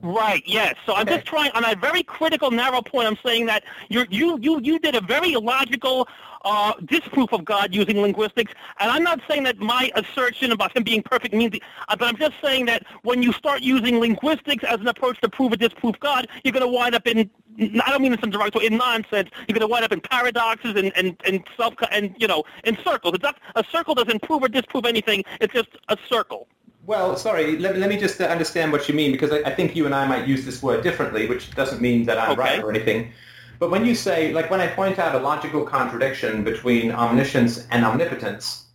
Right. 0.02 0.42
Yes. 0.46 0.76
So 0.86 0.96
I'm 0.96 1.06
just 1.06 1.26
trying 1.26 1.52
on 1.52 1.66
a 1.66 1.76
very 1.76 2.04
critical, 2.04 2.52
narrow 2.52 2.82
point. 2.82 3.08
I'm 3.08 3.18
saying 3.24 3.46
that 3.48 3.64
you 3.90 4.06
you 4.10 4.40
you 4.42 4.62
you 4.62 4.80
did 4.80 4.96
a 4.96 5.02
very 5.02 5.36
logical 5.36 6.08
uh, 6.44 6.74
disproof 6.86 7.32
of 7.34 7.46
God 7.46 7.74
using 7.74 8.02
linguistics, 8.02 8.54
and 8.80 8.92
I'm 8.92 9.04
not 9.04 9.22
saying 9.28 9.44
that 9.44 9.60
my 9.60 9.92
assertion 9.96 10.52
about 10.52 10.76
him 10.76 10.84
being 10.84 11.04
perfect 11.04 11.34
means. 11.34 11.58
Uh, 11.88 11.96
but 11.96 12.08
I'm 12.08 12.18
just 12.18 12.34
saying 12.42 12.66
that 12.66 12.86
when 13.04 13.22
you 13.22 13.34
start 13.34 13.62
using 13.62 14.00
linguistics 14.00 14.64
as 14.64 14.80
an 14.80 14.88
approach 14.88 15.20
to 15.22 15.30
prove 15.30 15.54
or 15.54 15.58
disprove 15.58 16.00
God, 16.00 16.28
you're 16.44 16.54
going 16.54 16.66
to 16.66 16.68
wind 16.68 16.96
up 16.96 17.08
in. 17.08 17.30
I 17.60 17.92
don't 17.92 18.02
mean 18.02 18.14
in 18.14 18.30
derogatory, 18.30 18.68
in 18.68 18.78
nonsense. 18.78 19.30
You're 19.48 19.60
going 19.60 19.62
to 19.62 19.68
wind 19.68 19.84
up 19.84 19.92
in 19.92 20.02
paradoxes 20.02 20.76
and 20.76 20.92
and 20.96 21.18
and 21.26 21.44
self 21.58 21.74
and 21.92 22.16
you 22.18 22.28
know 22.28 22.44
in 22.64 22.78
circles. 22.84 23.16
It's 23.16 23.24
not, 23.24 23.38
a 23.56 23.64
circle 23.70 23.96
doesn't 23.96 24.22
prove 24.22 24.44
or 24.44 24.48
disprove 24.48 24.86
anything. 24.86 25.24
It's 25.42 25.54
just 25.54 25.70
a 25.90 25.98
circle. 26.08 26.48
Well, 26.86 27.18
sorry, 27.18 27.60
let, 27.60 27.78
let 27.78 27.88
me 27.88 27.98
just 27.98 28.20
understand 28.20 28.72
what 28.72 28.90
you 28.90 28.96
mean, 28.96 29.12
because 29.12 29.32
I, 29.32 29.42
I, 29.42 29.54
think 29.54 29.76
you 29.76 29.86
and 29.86 29.94
I 29.94 30.08
might 30.08 30.28
use 30.28 30.44
this 30.44 30.64
word 30.64 30.82
differently, 30.82 31.28
which 31.28 31.52
doesn't 31.52 31.82
mean 31.82 32.06
that 32.06 32.18
I'm 32.18 32.32
okay. 32.32 32.40
right 32.40 32.64
or 32.64 32.72
anything. 32.72 33.12
But 33.60 33.72
when 33.72 33.86
you 33.86 33.94
say, 33.94 34.32
like 34.32 34.50
when 34.50 34.62
I 34.62 34.68
point 34.68 35.00
out 35.00 35.16
a 35.16 35.20
logical 35.20 35.64
contradiction 35.66 36.46
between 36.46 36.94
omniscience 36.94 37.68
and 37.72 37.84
omnipotence, 37.84 38.68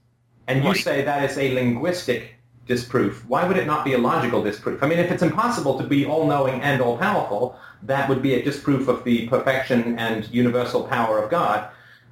and 0.47 0.63
you 0.63 0.71
right. 0.71 0.81
say 0.81 1.03
that 1.03 1.29
is 1.29 1.39
a 1.39 1.55
linguistic 1.55 2.35
disproof, 2.67 3.25
why 3.27 3.49
would 3.49 3.57
it 3.57 3.67
not 3.67 3.83
be 3.85 3.95
a 3.95 3.99
logical 3.99 4.43
disproof? 4.43 4.83
I 4.83 4.87
mean, 4.87 4.99
if 4.99 5.11
it's 5.11 5.23
impossible 5.23 5.79
to 5.79 5.85
be 5.85 6.05
all-knowing 6.05 6.61
and 6.61 6.83
all-powerful, 6.83 7.59
that 7.83 8.11
would 8.11 8.21
be 8.21 8.35
a 8.35 8.43
disproof 8.43 8.89
of 8.89 9.05
the 9.05 9.27
perfection 9.29 9.99
and 9.99 10.29
universal 10.31 10.85
power 10.85 11.19
of 11.19 11.31
God. 11.31 11.67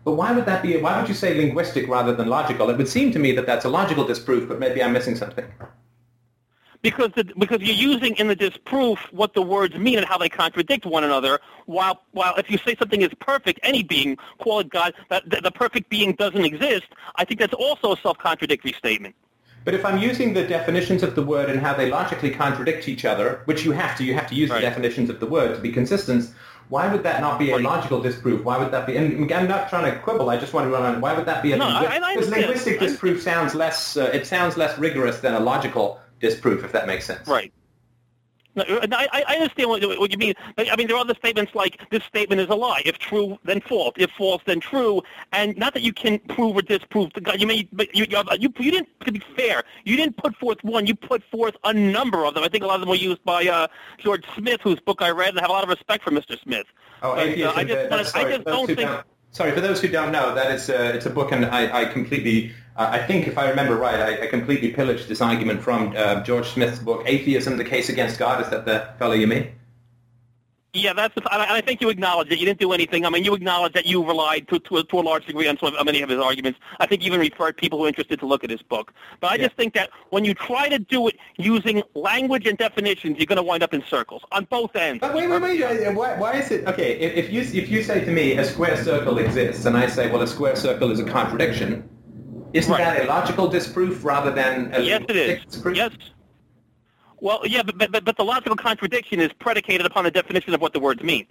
But 0.05 0.13
why 0.13 0.33
would 0.33 0.47
that 0.47 0.63
be? 0.63 0.79
Why 0.79 0.99
would 0.99 1.09
you 1.09 1.15
say 1.15 1.35
linguistic 1.35 1.87
rather 1.89 2.15
than 2.15 2.29
logical? 2.29 2.71
It 2.71 2.79
would 2.79 2.89
seem 2.89 3.13
to 3.13 3.19
me 3.19 3.33
that 3.33 3.47
that's 3.47 3.67
a 3.67 3.69
logical 3.69 4.07
disproof, 4.07 4.49
but 4.49 4.59
maybe 4.59 4.83
I'm 4.83 4.93
missing 4.95 5.15
something 5.15 5.45
because 6.83 7.11
the, 7.15 7.25
because 7.39 7.61
you're 7.63 7.75
using 7.75 8.17
in 8.17 8.29
the 8.29 8.37
disproof 8.37 8.99
what 9.13 9.35
the 9.35 9.43
words 9.43 9.75
mean 9.77 9.99
and 9.99 10.07
how 10.07 10.19
they 10.19 10.29
contradict 10.29 10.85
one 10.85 11.05
another. 11.05 11.41
While 11.67 12.03
while 12.11 12.35
if 12.37 12.51
you 12.51 12.59
say 12.59 12.75
something 12.77 13.03
is 13.03 13.11
perfect, 13.21 13.61
any 13.63 13.83
being, 13.83 14.19
call 14.39 14.61
it 14.61 14.69
God, 14.69 14.95
that 15.09 15.29
the, 15.31 15.41
the 15.41 15.53
perfect 15.53 15.89
being 15.89 16.13
doesn't 16.13 16.45
exist. 16.45 16.87
I 17.17 17.25
think 17.25 17.41
that's 17.41 17.55
also 17.55 17.93
a 17.93 17.97
self-contradictory 17.97 18.73
statement. 18.73 19.15
But 19.65 19.75
if 19.75 19.85
I'm 19.85 19.99
using 19.99 20.35
the 20.35 20.45
definitions 20.45 21.05
of 21.05 21.15
the 21.15 21.23
word 21.23 21.49
and 21.49 21.61
how 21.61 21.73
they 21.73 21.89
logically 21.89 22.31
contradict 22.31 22.89
each 22.89 23.05
other, 23.05 23.43
which 23.45 23.65
you 23.65 23.71
have 23.71 23.97
to, 23.99 24.05
you 24.05 24.13
have 24.15 24.27
to 24.29 24.35
use 24.35 24.51
right. 24.51 24.57
the 24.57 24.63
definitions 24.63 25.09
of 25.09 25.21
the 25.21 25.27
word 25.27 25.55
to 25.55 25.61
be 25.61 25.71
consistent. 25.71 26.31
Why 26.69 26.91
would 26.91 27.03
that 27.03 27.21
not 27.21 27.39
be 27.39 27.51
a 27.51 27.59
logical 27.59 28.01
disproof? 28.01 28.45
Why 28.45 28.57
would 28.57 28.73
that 28.73 28.87
be? 28.87 28.97
And 28.97 29.31
I'm 29.31 29.47
not 29.47 29.69
trying 29.69 29.93
to 29.93 29.99
quibble. 30.01 30.31
I 30.31 30.39
just 30.39 30.55
want 30.55 30.67
to 30.67 30.71
run 30.71 30.83
on. 30.83 31.01
Why 31.01 31.13
would 31.13 31.27
that 31.27 31.43
be 31.43 31.53
a? 31.53 31.57
No, 31.57 31.67
linguistic, 31.67 32.03
I, 32.03 32.07
I 32.07 32.15
because 32.15 32.31
linguistic 32.31 32.81
disproof 32.81 33.23
sounds 33.23 33.55
less. 33.55 33.97
Uh, 33.97 34.11
it 34.15 34.27
sounds 34.27 34.57
less 34.57 34.79
rigorous 34.79 35.21
than 35.21 35.35
a 35.35 35.41
logical 35.41 36.01
disproof, 36.23 36.65
if 36.65 36.73
that 36.73 36.87
makes 36.87 37.05
sense. 37.05 37.29
Right. 37.29 37.53
No, 38.55 38.65
I, 38.69 39.25
I 39.27 39.35
understand 39.37 39.71
what, 39.71 39.83
what 39.99 40.13
you 40.13 40.19
mean. 40.19 40.35
I 40.59 40.77
mean, 40.77 40.87
there 40.87 40.97
are 40.97 41.01
other 41.01 41.15
statements 41.15 41.55
like 41.55 41.89
this 41.91 42.05
statement 42.05 42.39
is 42.39 42.49
a 42.51 42.55
lie. 42.55 42.83
If 42.85 42.99
true, 42.99 43.39
then 43.45 43.63
false. 43.63 43.95
If 43.97 44.11
false, 44.11 44.43
then 44.45 44.61
true. 44.61 45.03
And 45.33 45.57
not 45.57 45.73
that 45.73 45.83
you 45.83 45.93
can 45.95 46.19
prove 46.19 46.57
or 46.57 46.63
disprove. 46.63 47.13
The 47.15 47.37
you 47.39 47.47
may, 47.47 47.67
but 47.73 47.95
you, 47.97 48.05
you, 48.11 48.23
you, 48.39 48.71
didn't. 48.71 48.89
To 49.07 49.13
be 49.13 49.23
fair, 49.37 49.63
you 49.85 49.97
didn't 49.97 50.19
put 50.19 50.37
forth 50.37 50.63
one. 50.63 50.87
You 50.87 50.95
put 50.95 51.23
forth 51.31 51.57
a 51.65 51.73
number 51.73 52.27
of 52.27 52.35
them. 52.35 52.45
I 52.45 52.49
think 52.49 52.63
a 52.63 52.67
lot 52.67 52.75
of 52.75 52.81
them 52.81 52.91
were 52.91 52.95
used 52.95 53.25
by 53.25 53.47
uh, 53.47 53.69
George 53.99 54.25
Smith, 54.37 54.61
whose 54.63 54.81
book 54.81 55.01
I 55.01 55.11
read, 55.11 55.31
and 55.31 55.39
I 55.39 55.43
have 55.43 55.51
a 55.51 55.55
lot 55.55 55.63
of 55.63 55.71
respect 55.71 56.05
for 56.05 56.11
Mr. 56.11 56.39
Smith. 56.43 56.67
Oh, 57.03 57.15
But, 57.15 57.41
uh. 57.41 57.53
I 57.57 57.65
just, 57.65 57.93
uh, 57.93 58.05
sorry, 58.05 58.25
I 58.25 58.37
just 58.37 58.45
for 58.45 58.51
those 58.51 58.59
don't 58.59 58.69
who 58.69 58.75
think. 58.75 58.91
don't- 58.91 59.07
Sorry, 59.33 59.53
for 59.53 59.63
those 59.63 59.81
who 59.81 59.89
don't 59.89 60.13
know, 60.13 60.35
that 60.35 60.51
is 60.51 60.69
uh, 60.69 60.93
it's 60.95 61.07
a 61.07 61.11
book, 61.11 61.33
and 61.33 61.47
I, 61.47 61.81
I 61.81 61.85
completely, 61.87 62.51
uh, 62.51 62.53
I 62.77 62.99
think 62.99 63.29
if 63.29 63.37
I 63.37 63.51
remember 63.51 63.77
right, 63.77 64.01
I, 64.01 64.23
I 64.25 64.27
completely 64.29 64.71
pillaged 64.71 65.09
this 65.09 65.21
argument 65.21 65.63
from 65.63 65.95
uh, 65.97 66.23
George 66.23 66.49
Smith's 66.49 66.79
book, 66.79 67.03
Atheism: 67.07 67.57
The 67.59 67.65
Case 67.65 67.89
Against 67.91 68.19
God. 68.19 68.41
Is 68.43 68.49
that 68.49 68.65
the 68.65 68.89
fellow 68.99 69.15
you 69.15 69.27
mean? 69.27 69.53
Yeah, 70.75 70.95
that's. 70.95 71.15
The, 71.15 71.21
and 71.31 71.43
I 71.43 71.61
think 71.61 71.83
you 71.83 71.91
acknowledge 71.91 72.31
that 72.31 72.39
you 72.39 72.47
didn't 72.47 72.61
do 72.61 72.73
anything. 72.73 73.05
I 73.05 73.11
mean, 73.11 73.25
you 73.25 73.35
acknowledge 73.35 73.75
that 73.75 73.85
you 73.85 74.03
relied 74.03 74.49
to 74.49 74.59
to 74.59 74.79
a, 74.79 74.85
to 74.85 75.01
a 75.01 75.03
large 75.03 75.27
degree 75.27 75.47
on 75.47 75.59
some 75.59 75.75
of, 75.75 75.85
many 75.85 76.01
of 76.01 76.09
his 76.09 76.19
arguments. 76.19 76.59
I 76.81 76.87
think 76.87 77.03
you 77.03 77.09
even 77.09 77.21
referred 77.21 77.59
people 77.59 77.79
who 77.79 77.85
are 77.85 77.89
interested 77.89 78.19
to 78.21 78.27
look 78.27 78.43
at 78.43 78.49
his 78.49 78.63
book. 78.63 78.95
But 79.21 79.33
I 79.33 79.35
Yeah. 79.35 79.45
just 79.49 79.57
think 79.57 79.75
that 79.75 79.91
when 80.09 80.25
you 80.25 80.33
try 80.33 80.71
to 80.71 80.79
do 80.79 81.09
it 81.09 81.17
using 81.37 81.83
language 81.95 82.47
and 82.47 82.57
definitions, 82.57 83.19
you're 83.19 83.27
going 83.27 83.37
to 83.37 83.43
wind 83.43 83.63
up 83.63 83.75
in 83.75 83.85
circles 83.85 84.23
on 84.33 84.47
both 84.49 84.75
ends. 84.75 85.03
But 85.03 85.13
wait, 85.15 85.29
wait, 85.29 85.43
wait. 85.43 85.63
uh, 85.63 85.93
Why, 85.93 86.17
why 86.17 86.33
is 86.37 86.51
it 86.51 86.67
okay? 86.67 86.93
If, 86.99 87.27
if 87.27 87.31
you 87.31 87.41
if 87.43 87.69
you 87.69 87.83
say 87.83 88.03
to 88.03 88.11
me 88.11 88.39
a 88.39 88.45
square 88.45 88.83
circle 88.83 89.19
exists, 89.19 89.67
and 89.67 89.77
I 89.77 89.89
say, 89.89 90.11
well, 90.11 90.23
a 90.23 90.27
square 90.27 90.57
circle 90.57 90.91
is 90.91 91.01
a 91.01 91.05
contradiction, 91.05 91.87
isn't 92.53 92.71
Right. 92.71 92.81
that 92.85 93.05
a 93.05 93.09
logical 93.09 93.49
disproof 93.49 94.05
rather 94.05 94.31
than 94.31 94.73
a 94.75 94.81
Yes, 94.81 95.03
it 95.09 95.17
is. 95.17 95.45
disproof? 95.45 95.77
Yes. 95.77 95.93
Well, 97.21 97.41
yeah, 97.45 97.63
but, 97.63 97.91
but 97.93 98.05
but 98.05 98.17
the 98.17 98.25
logical 98.25 98.57
contradiction 98.57 99.21
is 99.21 99.31
predicated 99.39 99.87
upon 99.87 100.05
the 100.05 100.11
definition 100.11 100.55
of 100.55 100.61
what 100.61 100.73
the 100.73 100.81
words 100.81 101.03
mean. 101.03 101.27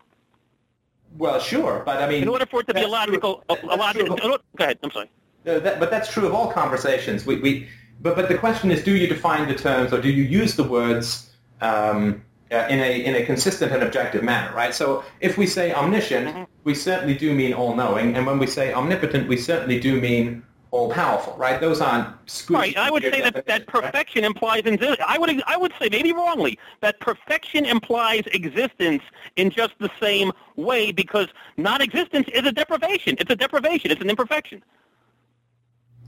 Well, 1.18 1.40
sure, 1.40 1.84
but 1.86 2.01
I 2.01 2.08
mean, 2.08 2.24
In 2.24 2.30
order 2.30 2.46
for 2.46 2.62
it 2.62 2.68
to 2.68 2.74
be 2.74 2.84
a 2.84 2.88
logical, 2.88 3.44
a, 3.50 3.58
a 3.63 3.75
logical. 3.75 4.16
Go 4.16 4.38
ahead. 4.60 4.80
I'm 4.84 4.92
sorry. 4.92 5.10
Uh, 5.46 5.60
that, 5.60 5.80
but 5.80 5.92
that's 5.92 6.12
true 6.12 6.25
of 6.25 6.34
all 6.34 6.51
conversations. 6.51 7.25
We, 7.25 7.36
we, 7.42 7.68
but, 8.00 8.16
but 8.16 8.30
the 8.30 8.38
question 8.38 8.72
is, 8.72 8.84
do 8.84 8.96
you 8.96 9.08
define 9.08 9.48
the 9.50 9.56
terms 9.56 9.92
or 9.92 10.00
do 10.00 10.10
you 10.10 10.24
use 10.24 10.56
the 10.56 10.63
words 10.63 11.30
um, 11.60 12.24
uh, 12.51 12.68
in, 12.70 12.80
a, 12.80 13.04
in 13.04 13.16
a 13.16 13.25
consistent 13.25 13.74
and 13.74 13.84
objective 13.84 14.24
manner, 14.24 14.56
right? 14.56 14.74
So 14.74 15.04
if 15.20 15.38
we 15.38 15.46
say 15.48 15.74
omniscient, 15.74 16.28
Mm-hmm. 16.30 16.44
we 16.63 16.75
certainly 16.75 17.16
do 17.16 17.34
mean 17.34 17.54
all-knowing, 17.54 18.16
and 18.16 18.25
when 18.25 18.38
we 18.40 18.48
say 18.48 18.72
omnipotent, 18.74 19.28
we 19.28 19.36
certainly 19.36 19.80
do 19.80 20.00
mean 20.00 20.44
all-powerful, 20.72 21.36
right? 21.38 21.60
Those 21.60 21.82
aren't 21.82 22.08
squishy 22.25 22.50
Right, 22.56 22.78
I 22.78 22.90
would 22.90 23.04
say 23.04 23.22
that, 23.22 23.34
that 23.34 23.46
definitions, 23.46 23.74
right? 23.74 23.84
perfection 23.84 24.24
implies 24.24 24.63
exi- 24.63 24.98
I 25.06 25.18
would 25.18 25.44
I 25.46 25.58
would 25.58 25.74
say 25.80 25.90
maybe 25.92 26.13
wrongly 26.13 26.58
that 26.80 27.00
perfection 27.01 27.66
implies 27.66 28.24
existence 28.28 29.04
in 29.36 29.50
just 29.50 29.74
the 29.80 29.90
same 30.00 30.32
way 30.56 30.94
because 30.94 31.28
non-existence 31.58 32.28
is 32.34 32.46
a 32.46 32.51
deprivation. 32.54 33.18
It's 33.20 33.30
a 33.30 33.36
deprivation. 33.36 33.92
It's 33.92 34.01
an 34.01 34.10
imperfection. 34.10 34.63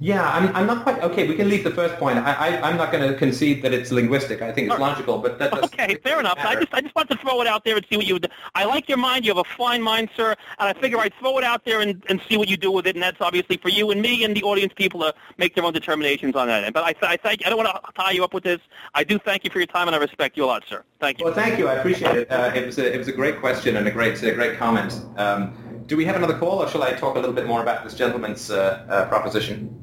Yeah, 0.03 0.29
I'm, 0.29 0.53
I'm 0.53 0.67
not 0.67 0.83
quite 0.83 1.01
okay. 1.01 1.29
We 1.29 1.35
can 1.35 1.47
leave 1.47 1.63
the 1.63 1.71
first 1.71 1.95
point. 1.95 2.17
I, 2.17 2.33
I, 2.33 2.69
I'm 2.69 2.75
not 2.75 2.91
going 2.91 3.09
to 3.09 3.17
concede 3.17 3.61
that 3.61 3.73
it's 3.73 3.89
linguistic. 3.89 4.41
I 4.41 4.51
think 4.51 4.69
it's 4.69 4.77
logical, 4.77 5.17
but 5.19 5.39
that 5.39 5.51
doesn't 5.51 5.73
Okay, 5.73 5.95
fair 6.03 6.19
enough. 6.19 6.37
I 6.39 6.55
just 6.55 6.73
I 6.73 6.81
just 6.81 6.93
want 6.93 7.09
to 7.11 7.15
throw 7.19 7.39
it 7.39 7.47
out 7.47 7.63
there 7.63 7.77
and 7.77 7.85
see 7.89 7.95
what 7.95 8.05
you. 8.05 8.15
would 8.15 8.29
I 8.53 8.65
like 8.65 8.89
your 8.89 8.97
mind. 8.97 9.23
You 9.23 9.33
have 9.33 9.45
a 9.45 9.57
fine 9.57 9.81
mind, 9.81 10.09
sir, 10.13 10.35
and 10.59 10.67
I 10.67 10.73
figure 10.81 10.97
I'd 10.99 11.13
throw 11.21 11.37
it 11.37 11.45
out 11.45 11.63
there 11.63 11.79
and, 11.79 12.03
and 12.09 12.21
see 12.27 12.35
what 12.35 12.49
you 12.49 12.57
do 12.57 12.69
with 12.69 12.85
it. 12.85 12.97
And 12.97 13.01
that's 13.01 13.21
obviously 13.21 13.55
for 13.55 13.69
you 13.69 13.91
and 13.91 14.01
me 14.01 14.25
and 14.25 14.35
the 14.35 14.43
audience 14.43 14.73
people 14.75 14.99
to 14.99 15.13
make 15.37 15.55
their 15.55 15.63
own 15.63 15.71
determinations 15.71 16.35
on 16.35 16.47
that. 16.47 16.73
But 16.73 16.83
I, 16.83 17.13
I 17.13 17.15
thank. 17.15 17.45
I 17.45 17.49
don't 17.49 17.63
want 17.63 17.73
to 17.73 17.91
tie 17.93 18.11
you 18.11 18.25
up 18.25 18.33
with 18.33 18.43
this. 18.43 18.59
I 18.93 19.05
do 19.05 19.17
thank 19.19 19.45
you 19.45 19.51
for 19.51 19.59
your 19.59 19.67
time, 19.67 19.87
and 19.87 19.95
I 19.95 19.99
respect 19.99 20.35
you 20.35 20.43
a 20.43 20.47
lot, 20.47 20.65
sir. 20.67 20.83
Thank 20.99 21.19
you. 21.19 21.25
Well, 21.25 21.33
thank 21.33 21.57
you. 21.57 21.69
I 21.69 21.75
appreciate 21.75 22.17
it. 22.17 22.29
Uh, 22.29 22.51
it 22.53 22.65
was 22.65 22.77
a, 22.77 22.93
it 22.93 22.97
was 22.97 23.07
a 23.07 23.13
great 23.13 23.39
question 23.39 23.77
and 23.77 23.87
a 23.87 23.91
great 23.91 24.21
a 24.21 24.33
great 24.33 24.57
comment. 24.57 24.99
Um, 25.15 25.55
do 25.85 25.95
we 25.95 26.03
have 26.03 26.17
another 26.17 26.37
call, 26.37 26.61
or 26.61 26.67
shall 26.67 26.83
I 26.83 26.91
talk 26.91 27.15
a 27.15 27.19
little 27.19 27.35
bit 27.35 27.47
more 27.47 27.61
about 27.61 27.85
this 27.85 27.93
gentleman's 27.93 28.51
uh, 28.51 28.85
uh, 28.89 29.05
proposition? 29.07 29.82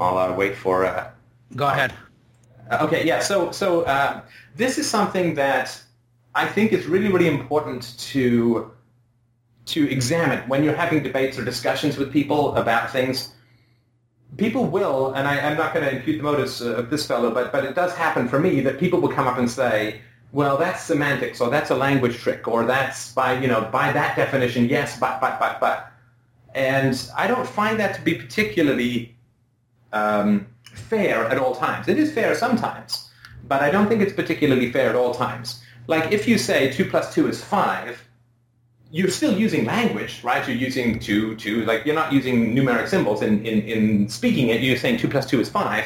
I'll 0.00 0.18
uh, 0.18 0.34
wait 0.34 0.56
for. 0.56 0.84
Uh, 0.84 1.10
Go 1.56 1.68
ahead. 1.68 1.92
uh, 2.70 2.78
okay, 2.82 3.06
yeah. 3.06 3.20
So 3.20 3.52
so 3.52 3.82
uh, 3.82 4.22
this 4.56 4.78
is 4.78 4.88
something 4.88 5.34
that 5.34 5.80
I 6.34 6.46
think 6.46 6.72
is 6.72 6.86
really 6.86 7.12
really 7.12 7.28
important 7.28 7.98
to 8.10 8.72
to 9.66 9.88
examine 9.88 10.40
when 10.48 10.64
you're 10.64 10.74
having 10.74 11.02
debates 11.02 11.38
or 11.38 11.44
discussions 11.44 11.96
with 11.96 12.12
people 12.12 12.56
about 12.56 12.90
things 12.90 13.34
people 14.36 14.64
will, 14.64 15.12
and 15.14 15.26
I, 15.26 15.40
I'm 15.40 15.56
not 15.56 15.74
going 15.74 15.86
to 15.86 15.96
impute 15.96 16.18
the 16.18 16.22
motives 16.22 16.60
of 16.60 16.90
this 16.90 17.06
fellow, 17.06 17.32
but, 17.32 17.52
but 17.52 17.64
it 17.64 17.74
does 17.74 17.94
happen 17.94 18.28
for 18.28 18.38
me 18.38 18.60
that 18.62 18.78
people 18.78 19.00
will 19.00 19.10
come 19.10 19.26
up 19.26 19.38
and 19.38 19.50
say, 19.50 20.00
well, 20.32 20.56
that's 20.56 20.82
semantics, 20.82 21.40
or 21.40 21.50
that's 21.50 21.70
a 21.70 21.74
language 21.74 22.18
trick, 22.18 22.46
or 22.46 22.64
that's 22.64 23.12
by, 23.12 23.38
you 23.40 23.48
know, 23.48 23.68
by 23.72 23.92
that 23.92 24.16
definition, 24.16 24.68
yes, 24.68 24.98
but, 24.98 25.20
but, 25.20 25.38
but, 25.40 25.60
but. 25.60 25.92
And 26.54 27.10
I 27.16 27.26
don't 27.26 27.46
find 27.46 27.78
that 27.80 27.94
to 27.96 28.02
be 28.02 28.14
particularly 28.14 29.16
um, 29.92 30.46
fair 30.72 31.24
at 31.26 31.38
all 31.38 31.54
times. 31.54 31.88
It 31.88 31.98
is 31.98 32.12
fair 32.12 32.34
sometimes, 32.34 33.10
but 33.48 33.62
I 33.62 33.70
don't 33.70 33.88
think 33.88 34.02
it's 34.02 34.12
particularly 34.12 34.70
fair 34.72 34.90
at 34.90 34.96
all 34.96 35.14
times. 35.14 35.62
Like 35.86 36.12
if 36.12 36.28
you 36.28 36.38
say 36.38 36.70
2 36.72 36.84
plus 36.84 37.14
2 37.14 37.28
is 37.28 37.42
5, 37.42 38.08
you're 38.92 39.10
still 39.10 39.36
using 39.38 39.64
language, 39.64 40.22
right? 40.24 40.46
You're 40.46 40.56
using 40.56 40.98
two, 40.98 41.36
two, 41.36 41.64
like 41.64 41.86
you're 41.86 41.94
not 41.94 42.12
using 42.12 42.54
numeric 42.54 42.88
symbols 42.88 43.22
in, 43.22 43.44
in, 43.46 43.60
in 43.62 44.08
speaking 44.08 44.48
it. 44.48 44.62
You're 44.62 44.76
saying 44.76 44.98
two 44.98 45.08
plus 45.08 45.26
two 45.26 45.40
is 45.40 45.48
five. 45.48 45.84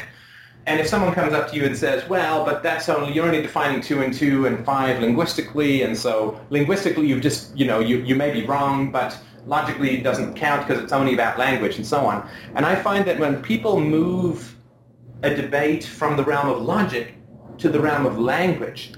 And 0.67 0.79
if 0.79 0.87
someone 0.87 1.13
comes 1.13 1.31
up 1.33 1.51
to 1.51 1.55
you 1.55 1.65
and 1.65 1.77
says, 1.77 2.07
well, 2.09 2.43
but 2.43 2.63
that's 2.63 2.89
only, 2.89 3.13
you're 3.13 3.25
only 3.25 3.43
defining 3.43 3.81
two 3.81 4.01
and 4.01 4.11
two 4.11 4.47
and 4.47 4.65
five 4.65 4.99
linguistically, 4.99 5.83
and 5.83 5.95
so 5.95 6.39
linguistically 6.49 7.05
you've 7.05 7.21
just, 7.21 7.55
you 7.55 7.67
know, 7.67 7.79
you, 7.79 7.97
you 7.99 8.15
may 8.15 8.31
be 8.31 8.43
wrong, 8.43 8.91
but 8.91 9.15
logically 9.47 9.97
doesn't 10.01 10.35
count 10.35 10.67
because 10.67 10.83
it's 10.83 10.93
only 10.93 11.13
about 11.13 11.37
language 11.37 11.77
and 11.77 11.85
so 11.85 12.05
on. 12.05 12.27
And 12.55 12.65
I 12.65 12.75
find 12.75 13.05
that 13.05 13.19
when 13.19 13.41
people 13.41 13.79
move 13.79 14.55
a 15.23 15.33
debate 15.33 15.83
from 15.83 16.17
the 16.17 16.23
realm 16.23 16.49
of 16.49 16.61
logic 16.61 17.15
to 17.59 17.69
the 17.69 17.79
realm 17.79 18.05
of 18.05 18.19
language, 18.19 18.93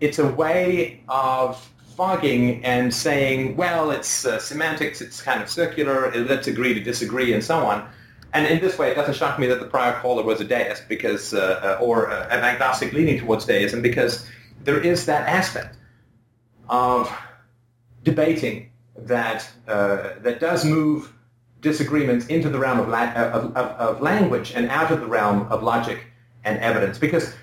it's 0.00 0.18
a 0.18 0.26
way 0.26 1.02
of 1.08 1.60
fogging 1.96 2.62
and 2.64 2.92
saying, 2.92 3.56
well, 3.56 3.90
it's 3.90 4.26
uh, 4.26 4.38
semantics, 4.38 5.00
it's 5.00 5.22
kind 5.22 5.42
of 5.42 5.48
circular, 5.48 6.12
uh, 6.12 6.18
let's 6.18 6.46
agree 6.46 6.74
to 6.74 6.80
disagree, 6.80 7.32
and 7.32 7.42
so 7.42 7.64
on. 7.64 7.88
And 8.34 8.46
in 8.46 8.60
this 8.60 8.78
way, 8.78 8.90
it 8.90 8.94
doesn't 8.94 9.14
shock 9.14 9.38
me 9.38 9.46
that 9.46 9.60
the 9.60 9.66
prior 9.66 9.98
caller 10.00 10.22
was 10.22 10.40
a 10.42 10.44
deist, 10.44 10.88
because, 10.88 11.32
uh, 11.32 11.78
uh, 11.80 11.82
or 11.82 12.10
uh, 12.10 12.28
an 12.28 12.40
agnostic 12.40 12.92
leaning 12.92 13.18
towards 13.18 13.46
deism, 13.46 13.80
because 13.80 14.26
there 14.62 14.78
is 14.78 15.06
that 15.06 15.26
aspect 15.26 15.78
of 16.68 17.10
debating 18.02 18.70
that 18.98 19.48
uh, 19.68 20.14
that 20.20 20.40
does 20.40 20.64
move 20.64 21.12
disagreements 21.60 22.26
into 22.26 22.48
the 22.48 22.58
realm 22.58 22.78
of, 22.78 22.88
la- 22.88 23.12
of, 23.12 23.56
of, 23.56 23.66
of 23.78 24.00
language 24.00 24.52
and 24.54 24.68
out 24.68 24.90
of 24.90 25.00
the 25.00 25.06
realm 25.06 25.46
of 25.50 25.62
logic 25.62 26.04
and 26.44 26.58
evidence. 26.60 26.98
Because 26.98 27.34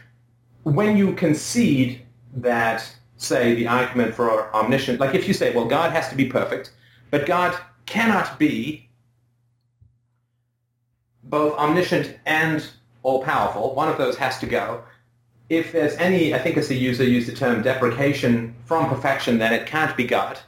when 0.64 0.96
you 0.96 1.14
concede 1.14 2.02
that, 2.38 2.90
say, 3.18 3.54
the 3.54 3.68
argument 3.68 4.14
for 4.14 4.54
omniscient, 4.56 5.00
like 5.00 5.14
if 5.14 5.28
you 5.28 5.34
say, 5.34 5.54
well, 5.54 5.66
God 5.66 5.92
has 5.92 6.10
to 6.10 6.16
be 6.16 6.26
perfect, 6.26 6.72
but 7.10 7.26
God 7.26 7.58
cannot 7.86 8.40
be 8.40 8.88
both 11.24 11.58
omniscient 11.58 12.18
and 12.26 12.66
all-powerful, 13.02 13.76
one 13.76 13.90
of 13.90 13.98
those 13.98 14.16
has 14.18 14.40
to 14.40 14.46
go. 14.46 14.84
If 15.50 15.72
there's 15.72 15.96
any, 15.96 16.34
I 16.34 16.40
think 16.40 16.58
as 16.58 16.70
the 16.70 16.76
user 16.76 17.04
used 17.04 17.28
the 17.28 17.36
term 17.36 17.62
deprecation 17.62 18.56
from 18.66 18.88
perfection, 18.90 19.38
then 19.38 19.54
it 19.54 19.68
can't 19.68 19.96
be 19.98 20.06
God. 20.06 20.40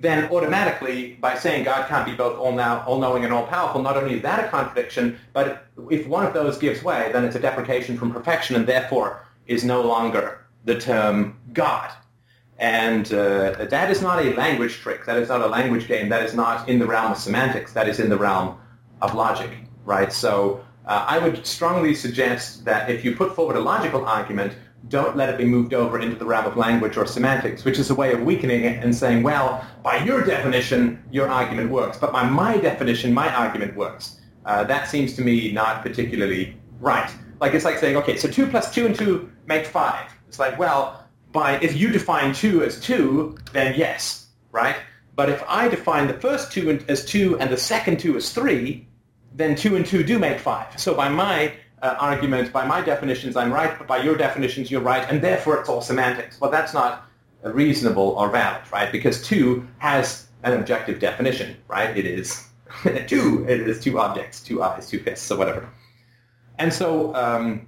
Then 0.00 0.32
automatically, 0.32 1.18
by 1.20 1.36
saying 1.36 1.64
God 1.64 1.86
can't 1.88 2.06
be 2.06 2.14
both 2.14 2.38
all-now, 2.38 2.84
all-knowing 2.86 3.24
and 3.24 3.32
all-powerful, 3.32 3.82
not 3.82 3.96
only 3.98 4.14
is 4.14 4.22
that 4.22 4.42
a 4.44 4.48
contradiction, 4.48 5.18
but 5.34 5.66
if 5.90 6.06
one 6.06 6.24
of 6.26 6.32
those 6.32 6.56
gives 6.56 6.82
way, 6.82 7.10
then 7.12 7.24
it's 7.24 7.36
a 7.36 7.40
deprecation 7.40 7.98
from 7.98 8.10
perfection 8.10 8.56
and 8.56 8.66
therefore 8.66 9.26
is 9.46 9.62
no 9.62 9.82
longer 9.82 10.46
the 10.64 10.80
term 10.80 11.38
God. 11.52 11.90
And 12.58 13.12
uh, 13.12 13.66
that 13.66 13.90
is 13.90 14.02
not 14.02 14.24
a 14.24 14.34
language 14.34 14.74
trick. 14.74 15.06
That 15.06 15.18
is 15.18 15.28
not 15.28 15.40
a 15.40 15.46
language 15.46 15.88
game. 15.88 16.08
That 16.08 16.22
is 16.22 16.34
not 16.34 16.68
in 16.68 16.78
the 16.78 16.86
realm 16.86 17.12
of 17.12 17.18
semantics. 17.18 17.72
That 17.72 17.88
is 17.88 18.00
in 18.00 18.10
the 18.10 18.18
realm 18.18 18.58
of 19.00 19.14
logic, 19.14 19.50
right? 19.84 20.12
So 20.12 20.62
uh, 20.86 21.04
I 21.08 21.18
would 21.18 21.46
strongly 21.46 21.94
suggest 21.94 22.64
that 22.66 22.90
if 22.90 23.04
you 23.04 23.16
put 23.16 23.34
forward 23.34 23.56
a 23.56 23.60
logical 23.60 24.04
argument, 24.04 24.54
don't 24.88 25.16
let 25.16 25.28
it 25.28 25.38
be 25.38 25.44
moved 25.44 25.74
over 25.74 25.98
into 25.98 26.16
the 26.16 26.24
realm 26.24 26.46
of 26.46 26.56
language 26.56 26.96
or 26.96 27.06
semantics, 27.06 27.64
which 27.64 27.78
is 27.78 27.90
a 27.90 27.94
way 27.94 28.12
of 28.12 28.22
weakening 28.22 28.64
it 28.64 28.82
and 28.82 28.94
saying, 28.94 29.22
well, 29.22 29.64
by 29.82 30.02
your 30.04 30.24
definition, 30.24 31.02
your 31.10 31.28
argument 31.28 31.70
works, 31.70 31.98
but 31.98 32.12
by 32.12 32.24
my 32.24 32.56
definition, 32.56 33.12
my 33.12 33.32
argument 33.34 33.76
works. 33.76 34.20
Uh, 34.46 34.64
that 34.64 34.88
seems 34.88 35.14
to 35.14 35.22
me 35.22 35.52
not 35.52 35.82
particularly 35.82 36.56
right. 36.80 37.10
Like 37.40 37.54
it's 37.54 37.64
like 37.64 37.78
saying, 37.78 37.96
okay, 37.98 38.16
so 38.16 38.28
2 38.28 38.46
plus 38.46 38.74
2 38.74 38.86
and 38.86 38.96
2 38.96 39.30
make 39.46 39.66
5. 39.66 40.10
It's 40.28 40.38
like, 40.38 40.58
well, 40.58 41.06
by 41.32 41.58
if 41.60 41.76
you 41.76 41.90
define 41.90 42.34
2 42.34 42.64
as 42.64 42.80
2, 42.80 43.38
then 43.52 43.74
yes, 43.78 44.28
right? 44.50 44.76
But 45.14 45.28
if 45.28 45.42
I 45.46 45.68
define 45.68 46.06
the 46.06 46.14
first 46.14 46.52
2 46.52 46.86
as 46.88 47.04
2 47.04 47.38
and 47.38 47.50
the 47.50 47.56
second 47.56 48.00
2 48.00 48.16
as 48.16 48.32
3, 48.32 48.86
then 49.34 49.54
two 49.54 49.76
and 49.76 49.86
two 49.86 50.02
do 50.02 50.18
make 50.18 50.38
five. 50.38 50.78
So 50.78 50.94
by 50.94 51.08
my 51.08 51.52
uh, 51.82 51.96
argument, 51.98 52.52
by 52.52 52.66
my 52.66 52.80
definitions, 52.80 53.36
I'm 53.36 53.52
right, 53.52 53.76
but 53.78 53.86
by 53.86 54.02
your 54.02 54.16
definitions, 54.16 54.70
you're 54.70 54.80
right, 54.80 55.08
and 55.10 55.22
therefore 55.22 55.58
it's 55.60 55.68
all 55.68 55.80
semantics. 55.80 56.40
Well, 56.40 56.50
that's 56.50 56.74
not 56.74 57.06
reasonable 57.42 58.10
or 58.18 58.30
valid, 58.30 58.62
right? 58.70 58.92
Because 58.92 59.22
two 59.22 59.66
has 59.78 60.28
an 60.42 60.52
objective 60.52 61.00
definition, 61.00 61.56
right? 61.68 61.96
It 61.96 62.06
is 62.06 62.46
two. 63.06 63.44
It 63.48 63.60
is 63.60 63.80
two 63.80 63.98
objects, 63.98 64.42
two 64.42 64.62
eyes, 64.62 64.88
two 64.88 65.00
fists, 65.00 65.30
or 65.30 65.38
whatever. 65.38 65.68
And 66.58 66.72
so 66.72 67.14
um, 67.14 67.66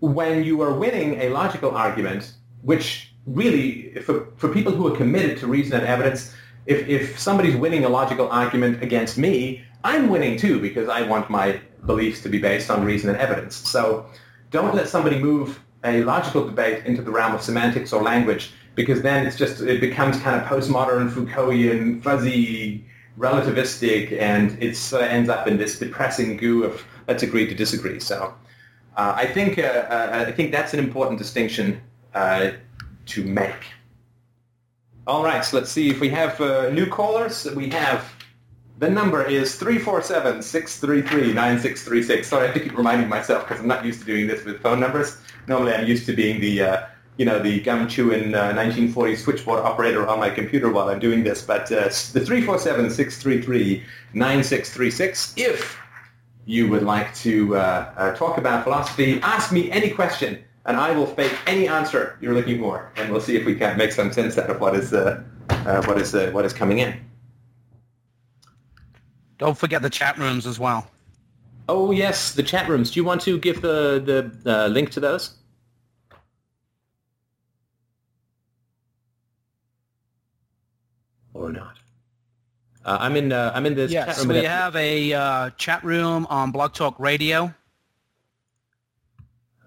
when 0.00 0.44
you 0.44 0.60
are 0.62 0.72
winning 0.74 1.20
a 1.20 1.30
logical 1.30 1.70
argument, 1.70 2.34
which 2.62 3.14
really, 3.26 3.94
for, 4.02 4.28
for 4.36 4.48
people 4.52 4.72
who 4.72 4.86
are 4.92 4.96
committed 4.96 5.38
to 5.38 5.46
reason 5.46 5.78
and 5.78 5.86
evidence, 5.86 6.34
if, 6.66 6.86
if 6.88 7.18
somebody's 7.18 7.56
winning 7.56 7.84
a 7.84 7.88
logical 7.88 8.28
argument 8.28 8.82
against 8.82 9.16
me, 9.16 9.64
I'm 9.84 10.08
winning 10.08 10.36
too 10.36 10.60
because 10.60 10.88
I 10.88 11.02
want 11.02 11.30
my 11.30 11.60
beliefs 11.86 12.22
to 12.22 12.28
be 12.28 12.38
based 12.38 12.70
on 12.70 12.84
reason 12.84 13.10
and 13.10 13.18
evidence. 13.18 13.56
So 13.56 14.06
don't 14.50 14.74
let 14.74 14.88
somebody 14.88 15.18
move 15.18 15.60
a 15.84 16.02
logical 16.02 16.44
debate 16.44 16.84
into 16.84 17.02
the 17.02 17.10
realm 17.10 17.34
of 17.34 17.42
semantics 17.42 17.92
or 17.92 18.02
language 18.02 18.52
because 18.74 19.02
then 19.02 19.26
it's 19.26 19.36
just 19.36 19.60
it 19.60 19.80
becomes 19.80 20.20
kind 20.20 20.40
of 20.40 20.46
postmodern 20.46 21.10
Foucaultian, 21.10 22.00
fuzzy, 22.02 22.84
relativistic, 23.18 24.18
and 24.20 24.62
it 24.62 24.76
sort 24.76 25.02
of 25.02 25.08
ends 25.10 25.28
up 25.28 25.46
in 25.48 25.56
this 25.56 25.78
depressing 25.78 26.36
goo 26.36 26.64
of 26.64 26.84
let's 27.08 27.22
agree 27.22 27.46
to 27.46 27.54
disagree. 27.54 27.98
So 27.98 28.34
uh, 28.96 29.14
I 29.16 29.26
think 29.26 29.58
uh, 29.58 29.62
uh, 29.62 30.24
I 30.28 30.32
think 30.32 30.52
that's 30.52 30.74
an 30.74 30.78
important 30.78 31.18
distinction 31.18 31.80
uh, 32.14 32.50
to 33.06 33.24
make. 33.24 33.72
All 35.06 35.22
right, 35.22 35.44
so 35.44 35.56
let's 35.58 35.70
see 35.70 35.88
if 35.88 36.00
we 36.00 36.08
have 36.08 36.40
uh, 36.40 36.68
new 36.70 36.86
callers. 36.86 37.46
We 37.54 37.70
have 37.70 38.12
the 38.78 38.90
number 38.90 39.24
is 39.24 39.58
347-633-9636. 39.58 42.24
Sorry, 42.24 42.42
I 42.42 42.46
have 42.46 42.54
to 42.54 42.60
keep 42.60 42.76
reminding 42.76 43.08
myself 43.08 43.48
because 43.48 43.60
I'm 43.60 43.68
not 43.68 43.86
used 43.86 44.00
to 44.00 44.06
doing 44.06 44.26
this 44.26 44.44
with 44.44 44.60
phone 44.60 44.80
numbers. 44.80 45.16
Normally 45.48 45.72
I'm 45.72 45.86
used 45.86 46.04
to 46.06 46.12
being 46.12 46.40
the, 46.40 46.62
uh, 46.62 46.84
you 47.16 47.24
know, 47.24 47.38
the 47.38 47.60
gum-chewing 47.60 48.34
uh, 48.34 48.52
1940s 48.52 49.18
switchboard 49.18 49.60
operator 49.60 50.06
on 50.06 50.18
my 50.18 50.28
computer 50.28 50.70
while 50.70 50.90
I'm 50.90 50.98
doing 50.98 51.24
this. 51.24 51.40
But 51.40 51.72
uh, 51.72 51.84
the 51.84 52.20
347-633-9636, 54.14 55.32
if 55.38 55.78
you 56.44 56.68
would 56.68 56.82
like 56.82 57.14
to 57.14 57.56
uh, 57.56 57.94
uh, 57.96 58.14
talk 58.14 58.36
about 58.36 58.64
philosophy, 58.64 59.18
ask 59.22 59.52
me 59.52 59.70
any 59.70 59.88
question, 59.88 60.44
and 60.66 60.76
I 60.76 60.92
will 60.92 61.06
fake 61.06 61.32
any 61.46 61.66
answer 61.66 62.18
you're 62.20 62.34
looking 62.34 62.60
for, 62.60 62.92
and 62.96 63.10
we'll 63.10 63.22
see 63.22 63.36
if 63.36 63.46
we 63.46 63.54
can 63.54 63.78
make 63.78 63.92
some 63.92 64.12
sense 64.12 64.36
out 64.36 64.50
of 64.50 64.60
what 64.60 64.76
is, 64.76 64.92
uh, 64.92 65.22
what 65.86 65.98
is, 65.98 66.12
what 66.34 66.44
is 66.44 66.52
coming 66.52 66.80
in. 66.80 67.06
Don't 69.38 69.56
forget 69.56 69.82
the 69.82 69.90
chat 69.90 70.16
rooms 70.18 70.46
as 70.46 70.58
well. 70.58 70.90
Oh 71.68 71.90
yes, 71.90 72.32
the 72.32 72.42
chat 72.42 72.68
rooms. 72.68 72.90
Do 72.90 73.00
you 73.00 73.04
want 73.04 73.20
to 73.22 73.38
give 73.38 73.60
the 73.60 74.32
the 74.44 74.50
uh, 74.50 74.68
link 74.68 74.90
to 74.92 75.00
those? 75.00 75.34
Or 81.34 81.52
not? 81.52 81.76
Uh, 82.84 82.98
I'm 83.00 83.16
in. 83.16 83.32
Uh, 83.32 83.52
I'm 83.54 83.66
in 83.66 83.74
this 83.74 83.90
yes, 83.90 84.06
chat 84.06 84.18
room. 84.18 84.36
we 84.36 84.44
have 84.44 84.76
a 84.76 85.12
uh, 85.12 85.50
chat 85.58 85.82
room 85.84 86.26
on 86.30 86.52
Blog 86.52 86.72
Talk 86.72 86.98
Radio. 86.98 87.52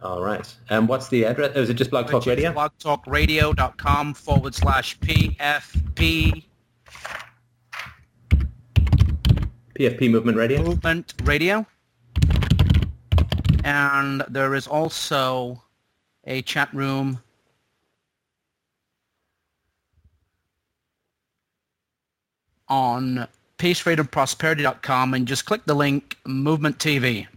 All 0.01 0.21
right. 0.21 0.55
And 0.69 0.87
what's 0.87 1.09
the 1.09 1.25
address? 1.25 1.51
Oh, 1.55 1.61
is 1.61 1.69
it 1.69 1.73
just 1.73 1.91
Blog 1.91 2.09
Talk 2.09 2.25
Radio? 2.25 2.53
blogtalkradio.com 2.53 4.13
forward 4.13 4.55
slash 4.55 4.97
PFP 4.99 6.45
PFP 9.79 10.11
Movement 10.11 10.37
Radio. 10.37 10.61
Movement 10.61 11.13
Radio. 11.23 11.65
And 13.63 14.21
there 14.27 14.53
is 14.53 14.67
also 14.67 15.63
a 16.25 16.41
chat 16.41 16.67
room 16.73 17.21
on 22.67 23.25
peacefreedomprosperity.com 23.57 25.13
and 25.13 25.25
just 25.25 25.45
click 25.45 25.61
the 25.65 25.73
link 25.73 26.17
Movement 26.25 26.77
TV. 26.77 27.27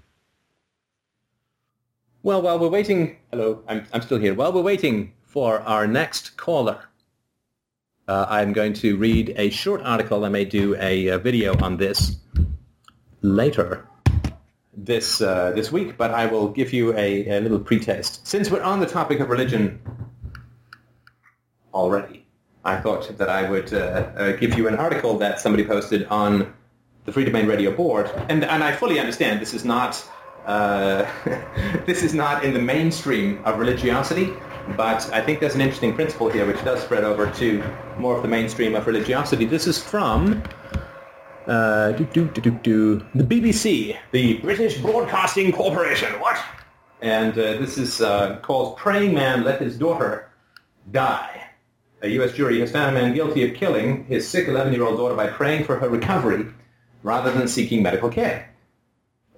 Well, 2.25 2.43
while 2.43 2.59
we're 2.59 2.69
waiting, 2.69 3.19
hello, 3.31 3.63
I'm, 3.69 3.87
I'm 3.93 4.03
still 4.03 4.19
here. 4.19 4.35
While 4.35 4.53
we're 4.53 4.63
waiting 4.63 5.13
for 5.23 5.61
our 5.61 5.87
next 5.87 6.37
caller, 6.37 6.81
uh, 8.09 8.27
I'm 8.29 8.53
going 8.53 8.73
to 8.75 8.97
read 8.97 9.33
a 9.37 9.51
short 9.51 9.81
article. 9.85 10.25
I 10.25 10.29
may 10.29 10.45
do 10.45 10.75
a, 10.81 11.07
a 11.07 11.19
video 11.19 11.57
on 11.63 11.77
this 11.77 12.17
later 13.23 13.87
this 14.75 15.21
uh, 15.21 15.53
this 15.53 15.71
week, 15.71 15.97
but 15.97 16.11
I 16.11 16.27
will 16.27 16.49
give 16.49 16.73
you 16.73 16.97
a, 16.97 17.29
a 17.29 17.41
little 17.41 17.59
pretest. 17.59 18.27
Since 18.27 18.51
we're 18.51 18.63
on 18.63 18.81
the 18.81 18.87
topic 18.87 19.21
of 19.21 19.29
religion 19.29 19.81
already, 21.75 22.27
I 22.65 22.77
thought 22.77 23.17
that 23.19 23.29
I 23.29 23.49
would 23.49 23.73
uh, 23.73 23.77
uh, 23.77 24.33
give 24.33 24.57
you 24.57 24.69
an 24.69 24.77
article 24.77 25.19
that 25.19 25.41
somebody 25.41 25.65
posted 25.65 26.07
on 26.07 26.53
the 27.05 27.13
Freedomain 27.13 27.49
Radio 27.49 27.75
board, 27.75 28.11
and 28.29 28.45
and 28.45 28.65
I 28.65 28.73
fully 28.73 28.99
understand 28.99 29.41
this 29.41 29.55
is 29.55 29.65
not 29.65 30.03
uh, 30.47 31.07
this 31.87 32.03
is 32.03 32.15
not 32.15 32.45
in 32.45 32.55
the 32.55 32.63
mainstream 32.63 33.45
of 33.45 33.59
religiosity, 33.59 34.33
but 34.77 35.09
I 35.13 35.21
think 35.21 35.41
there's 35.41 35.55
an 35.55 35.61
interesting 35.61 35.95
principle 35.95 36.31
here 36.31 36.47
which 36.47 36.63
does 36.65 36.83
spread 36.83 37.05
over 37.05 37.31
to 37.33 37.63
more 37.99 38.17
of 38.17 38.23
the 38.23 38.29
mainstream 38.29 38.75
of 38.75 38.87
religiosity. 38.87 39.45
This 39.45 39.67
is 39.67 39.79
from 39.79 40.43
uh, 41.47 41.93
do, 41.93 42.05
do, 42.07 42.29
do, 42.29 42.41
do, 42.41 42.51
do. 42.51 43.07
The 43.15 43.25
BBC, 43.25 43.97
the 44.13 44.35
British 44.35 44.79
Broadcasting 44.79 45.53
Corporation. 45.53 46.13
What? 46.21 46.39
And 47.01 47.33
uh, 47.33 47.59
this 47.59 47.79
is 47.79 48.01
uh, 48.01 48.39
called 48.43 48.77
Praying 48.77 49.15
Man 49.15 49.43
Let 49.43 49.61
His 49.61 49.77
Daughter 49.77 50.31
Die. 50.91 51.49
A 52.03 52.09
U.S. 52.09 52.33
jury 52.33 52.61
has 52.61 52.73
found 52.73 52.97
a 52.97 53.01
man 53.01 53.15
guilty 53.15 53.49
of 53.49 53.57
killing 53.57 54.05
his 54.07 54.29
sick 54.29 54.47
11-year-old 54.47 54.97
daughter 54.97 55.15
by 55.15 55.29
praying 55.29 55.65
for 55.65 55.79
her 55.79 55.89
recovery 55.89 56.47
rather 57.03 57.33
than 57.33 57.47
seeking 57.49 57.83
medical 57.83 58.09
care. 58.09 58.49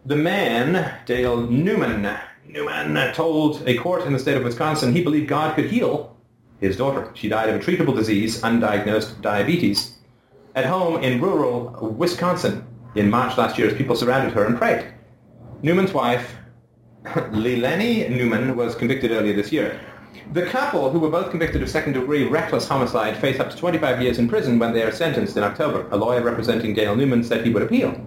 The 0.06 0.16
man, 0.16 0.98
Dale 1.06 1.40
Neumann, 1.42 2.18
Neumann 2.46 3.14
told 3.14 3.66
a 3.66 3.76
court 3.78 4.04
in 4.04 4.12
the 4.12 4.18
state 4.18 4.36
of 4.36 4.44
Wisconsin 4.44 4.92
he 4.92 5.02
believed 5.02 5.28
God 5.28 5.54
could 5.54 5.70
heal 5.70 6.16
his 6.60 6.76
daughter. 6.76 7.10
She 7.14 7.28
died 7.28 7.48
of 7.48 7.56
a 7.56 7.64
treatable 7.64 7.94
disease, 7.94 8.40
undiagnosed 8.42 9.20
diabetes, 9.20 9.98
at 10.54 10.64
home 10.64 11.02
in 11.02 11.20
rural 11.20 11.94
Wisconsin 11.96 12.66
in 12.94 13.10
March 13.10 13.36
last 13.36 13.58
year 13.58 13.68
as 13.68 13.74
people 13.74 13.96
surrounded 13.96 14.32
her 14.32 14.44
and 14.44 14.56
prayed. 14.56 14.86
Neumann's 15.62 15.92
wife, 15.92 16.36
Leilani 17.04 18.08
Neumann, 18.08 18.56
was 18.56 18.74
convicted 18.74 19.10
earlier 19.10 19.34
this 19.34 19.50
year. 19.50 19.80
The 20.32 20.46
couple, 20.46 20.90
who 20.90 21.00
were 21.00 21.10
both 21.10 21.30
convicted 21.30 21.62
of 21.62 21.68
second-degree 21.68 22.24
reckless 22.24 22.68
homicide, 22.68 23.16
face 23.16 23.40
up 23.40 23.50
to 23.50 23.56
25 23.56 24.00
years 24.00 24.18
in 24.18 24.28
prison 24.28 24.58
when 24.58 24.72
they 24.72 24.82
are 24.82 24.92
sentenced 24.92 25.36
in 25.36 25.42
October. 25.42 25.88
A 25.90 25.96
lawyer 25.96 26.22
representing 26.22 26.72
Dale 26.72 26.96
Neumann 26.96 27.24
said 27.24 27.44
he 27.44 27.52
would 27.52 27.62
appeal. 27.62 28.00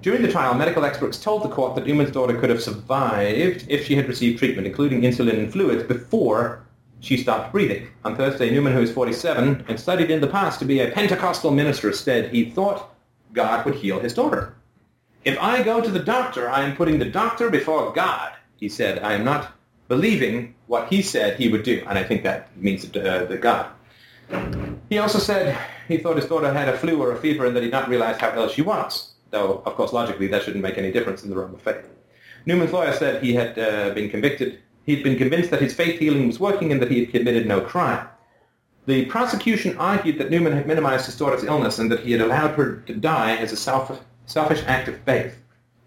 During 0.00 0.22
the 0.22 0.30
trial, 0.30 0.54
medical 0.54 0.84
experts 0.84 1.18
told 1.18 1.42
the 1.42 1.48
court 1.48 1.74
that 1.74 1.86
Neumann's 1.86 2.10
daughter 2.10 2.38
could 2.38 2.50
have 2.50 2.62
survived 2.62 3.66
if 3.68 3.86
she 3.86 3.94
had 3.94 4.08
received 4.08 4.38
treatment, 4.38 4.66
including 4.66 5.02
insulin 5.02 5.38
and 5.38 5.52
fluids, 5.52 5.82
before 5.84 6.63
she 7.04 7.18
stopped 7.18 7.52
breathing. 7.52 7.88
On 8.04 8.16
Thursday, 8.16 8.50
Neumann, 8.50 8.72
who 8.72 8.80
is 8.80 8.90
47 8.90 9.66
and 9.68 9.78
studied 9.78 10.10
in 10.10 10.20
the 10.20 10.26
past 10.26 10.58
to 10.60 10.64
be 10.64 10.80
a 10.80 10.90
Pentecostal 10.90 11.50
minister, 11.50 11.92
said 11.92 12.32
he 12.32 12.50
thought 12.50 12.94
God 13.32 13.64
would 13.66 13.74
heal 13.74 14.00
his 14.00 14.14
daughter. 14.14 14.54
If 15.24 15.38
I 15.38 15.62
go 15.62 15.80
to 15.80 15.90
the 15.90 15.98
doctor, 15.98 16.48
I 16.48 16.62
am 16.62 16.76
putting 16.76 16.98
the 16.98 17.04
doctor 17.04 17.50
before 17.50 17.92
God, 17.92 18.32
he 18.56 18.68
said. 18.68 19.00
I 19.00 19.12
am 19.12 19.24
not 19.24 19.52
believing 19.88 20.54
what 20.66 20.88
he 20.88 21.02
said 21.02 21.38
he 21.38 21.48
would 21.48 21.62
do. 21.62 21.84
And 21.86 21.98
I 21.98 22.04
think 22.04 22.22
that 22.22 22.56
means 22.56 22.84
uh, 22.96 23.26
the 23.28 23.36
God. 23.36 23.70
He 24.88 24.98
also 24.98 25.18
said 25.18 25.58
he 25.88 25.98
thought 25.98 26.16
his 26.16 26.26
daughter 26.26 26.52
had 26.52 26.68
a 26.68 26.76
flu 26.76 27.02
or 27.02 27.12
a 27.12 27.16
fever 27.16 27.46
and 27.46 27.54
that 27.54 27.62
he'd 27.62 27.72
not 27.72 27.88
realized 27.88 28.20
how 28.20 28.34
ill 28.34 28.48
she 28.48 28.62
was. 28.62 29.12
Though, 29.30 29.62
of 29.66 29.74
course, 29.74 29.92
logically, 29.92 30.28
that 30.28 30.42
shouldn't 30.42 30.62
make 30.62 30.78
any 30.78 30.92
difference 30.92 31.24
in 31.24 31.30
the 31.30 31.36
realm 31.36 31.54
of 31.54 31.60
faith. 31.60 31.88
Neumann's 32.46 32.72
lawyer 32.72 32.92
said 32.92 33.22
he 33.22 33.34
had 33.34 33.58
uh, 33.58 33.90
been 33.94 34.08
convicted 34.10 34.60
He'd 34.84 35.02
been 35.02 35.16
convinced 35.16 35.50
that 35.50 35.62
his 35.62 35.74
faith 35.74 35.98
healing 35.98 36.26
was 36.26 36.38
working 36.38 36.72
and 36.72 36.80
that 36.82 36.90
he 36.90 37.00
had 37.00 37.10
committed 37.10 37.46
no 37.46 37.60
crime. 37.60 38.06
The 38.86 39.06
prosecution 39.06 39.78
argued 39.78 40.18
that 40.18 40.30
Neumann 40.30 40.52
had 40.52 40.66
minimized 40.66 41.06
his 41.06 41.16
daughter's 41.16 41.44
illness 41.44 41.78
and 41.78 41.90
that 41.90 42.00
he 42.00 42.12
had 42.12 42.20
allowed 42.20 42.50
her 42.52 42.76
to 42.86 42.94
die 42.94 43.36
as 43.36 43.50
a 43.52 43.56
self, 43.56 43.98
selfish 44.26 44.62
act 44.66 44.88
of 44.88 45.00
faith. 45.00 45.40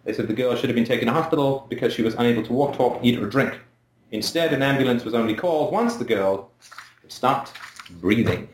They 0.03 0.13
said 0.13 0.27
the 0.27 0.33
girl 0.33 0.55
should 0.55 0.69
have 0.69 0.75
been 0.75 0.85
taken 0.85 1.07
to 1.07 1.13
hospital 1.13 1.67
because 1.69 1.93
she 1.93 2.01
was 2.01 2.15
unable 2.15 2.43
to 2.43 2.53
walk, 2.53 2.75
talk, 2.75 2.99
eat, 3.03 3.19
or 3.19 3.27
drink. 3.27 3.59
Instead, 4.11 4.53
an 4.53 4.63
ambulance 4.63 5.03
was 5.03 5.13
only 5.13 5.35
called 5.35 5.71
once 5.71 5.97
the 5.97 6.05
girl 6.05 6.49
had 7.01 7.11
stopped 7.11 7.53
breathing. 8.01 8.47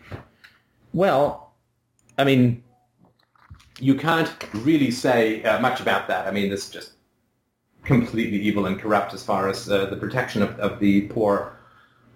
Well, 0.94 1.54
I 2.18 2.24
mean, 2.24 2.64
you 3.80 3.96
can't 3.96 4.32
really 4.54 4.92
say 4.92 5.44
uh, 5.44 5.60
much 5.62 5.80
about 5.80 6.08
that. 6.08 6.28
I 6.28 6.32
mean, 6.32 6.50
this 6.50 6.70
just 6.70 6.94
completely 7.84 8.40
evil 8.40 8.66
and 8.66 8.80
corrupt 8.80 9.14
as 9.14 9.24
far 9.24 9.50
as 9.50 9.70
uh, 9.70 9.86
the 9.88 9.98
protection 9.98 10.42
of, 10.42 10.58
of 10.60 10.80
the 10.80 11.02
poor 11.08 11.58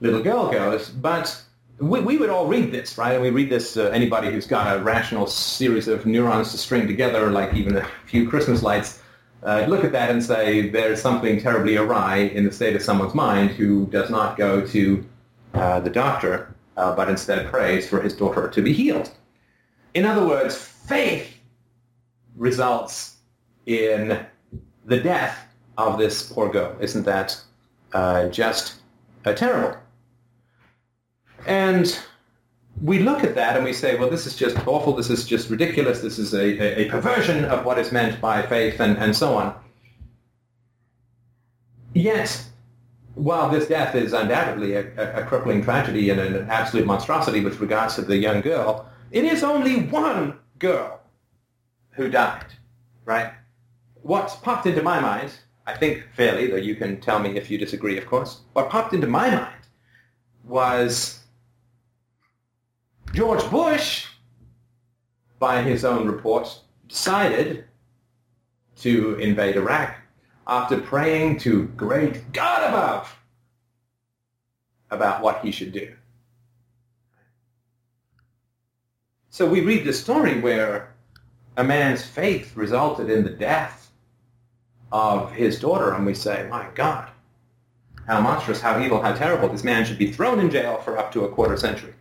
little 0.01 0.21
girl 0.21 0.51
goes. 0.51 0.89
But 0.89 1.41
we, 1.79 1.99
we 1.99 2.17
would 2.17 2.29
all 2.29 2.47
read 2.47 2.71
this, 2.71 2.97
right? 2.97 3.13
And 3.13 3.21
we 3.21 3.29
read 3.29 3.49
this, 3.49 3.77
uh, 3.77 3.85
anybody 3.85 4.31
who's 4.31 4.47
got 4.47 4.77
a 4.77 4.81
rational 4.81 5.27
series 5.27 5.87
of 5.87 6.05
neurons 6.05 6.51
to 6.51 6.57
string 6.57 6.87
together, 6.87 7.29
like 7.31 7.53
even 7.53 7.77
a 7.77 7.87
few 8.05 8.29
Christmas 8.29 8.63
lights, 8.63 9.01
uh, 9.43 9.65
look 9.67 9.83
at 9.83 9.91
that 9.91 10.09
and 10.09 10.23
say 10.23 10.69
there's 10.69 11.01
something 11.01 11.39
terribly 11.39 11.77
awry 11.77 12.17
in 12.17 12.43
the 12.43 12.51
state 12.51 12.75
of 12.75 12.81
someone's 12.81 13.13
mind 13.13 13.51
who 13.51 13.85
does 13.87 14.09
not 14.09 14.37
go 14.37 14.65
to 14.65 15.05
uh, 15.53 15.79
the 15.79 15.89
doctor, 15.89 16.55
uh, 16.75 16.95
but 16.95 17.09
instead 17.09 17.47
prays 17.47 17.87
for 17.87 18.01
his 18.01 18.15
daughter 18.15 18.49
to 18.49 18.61
be 18.61 18.73
healed. 18.73 19.11
In 19.93 20.05
other 20.05 20.25
words, 20.25 20.55
faith 20.55 21.37
results 22.35 23.17
in 23.65 24.25
the 24.85 24.99
death 24.99 25.46
of 25.77 25.97
this 25.97 26.31
poor 26.31 26.49
girl. 26.49 26.75
Isn't 26.79 27.03
that 27.03 27.39
uh, 27.93 28.27
just 28.27 28.75
uh, 29.25 29.33
terrible? 29.33 29.77
And 31.45 31.97
we 32.81 32.99
look 32.99 33.23
at 33.23 33.35
that 33.35 33.55
and 33.55 33.65
we 33.65 33.73
say, 33.73 33.97
well, 33.97 34.09
this 34.09 34.25
is 34.25 34.35
just 34.35 34.55
awful, 34.67 34.93
this 34.93 35.09
is 35.09 35.25
just 35.25 35.49
ridiculous, 35.49 36.01
this 36.01 36.19
is 36.19 36.33
a, 36.33 36.39
a, 36.39 36.85
a 36.85 36.89
perversion 36.89 37.45
of 37.45 37.65
what 37.65 37.79
is 37.79 37.91
meant 37.91 38.19
by 38.21 38.41
faith, 38.41 38.79
and, 38.79 38.97
and 38.97 39.15
so 39.15 39.35
on. 39.35 39.55
Yet, 41.93 42.43
while 43.15 43.49
this 43.49 43.67
death 43.67 43.95
is 43.95 44.13
undoubtedly 44.13 44.73
a, 44.73 45.21
a, 45.21 45.25
crippling 45.25 45.63
tragedy 45.63 46.11
and 46.11 46.19
an 46.19 46.47
absolute 46.49 46.85
monstrosity 46.85 47.43
with 47.43 47.59
regards 47.59 47.95
to 47.95 48.03
the 48.03 48.17
young 48.17 48.41
girl, 48.41 48.87
it 49.11 49.23
is 49.23 49.43
only 49.43 49.85
one 49.87 50.37
girl 50.59 50.99
who 51.91 52.09
died, 52.09 52.45
right? 53.05 53.33
What 54.03 54.37
popped 54.43 54.67
into 54.67 54.83
my 54.83 54.99
mind, 54.99 55.31
I 55.67 55.75
think 55.75 56.05
fairly, 56.13 56.47
though 56.47 56.55
you 56.55 56.75
can 56.75 57.01
tell 57.01 57.19
me 57.19 57.37
if 57.37 57.51
you 57.51 57.57
disagree, 57.57 57.97
of 57.97 58.05
course, 58.05 58.39
what 58.53 58.69
popped 58.69 58.93
into 58.93 59.05
my 59.05 59.29
mind 59.29 59.53
was 60.45 61.19
George 63.13 63.43
Bush, 63.51 64.05
by 65.39 65.61
his 65.61 65.83
own 65.83 66.07
report, 66.07 66.61
decided 66.87 67.65
to 68.77 69.15
invade 69.15 69.57
Iraq 69.57 69.97
after 70.47 70.79
praying 70.79 71.39
to 71.39 71.65
great 71.75 72.31
God 72.31 72.69
above 72.69 73.19
about 74.89 75.21
what 75.21 75.41
he 75.41 75.51
should 75.51 75.73
do. 75.73 75.93
So 79.31 79.45
we 79.45 79.59
read 79.59 79.83
the 79.83 79.91
story 79.91 80.39
where 80.39 80.95
a 81.57 81.63
man's 81.63 82.05
faith 82.05 82.55
resulted 82.55 83.09
in 83.09 83.25
the 83.25 83.29
death 83.29 83.86
of 84.91 85.31
his 85.33 85.59
daughter, 85.59 85.93
and 85.93 86.05
we 86.05 86.13
say, 86.13 86.47
my 86.49 86.67
God, 86.75 87.09
how 88.07 88.21
monstrous, 88.21 88.61
how 88.61 88.79
evil, 88.81 89.01
how 89.01 89.13
terrible. 89.13 89.49
This 89.49 89.63
man 89.63 89.85
should 89.85 89.97
be 89.97 90.11
thrown 90.11 90.39
in 90.39 90.49
jail 90.49 90.77
for 90.77 90.97
up 90.97 91.11
to 91.13 91.25
a 91.25 91.29
quarter 91.29 91.57
century 91.57 91.93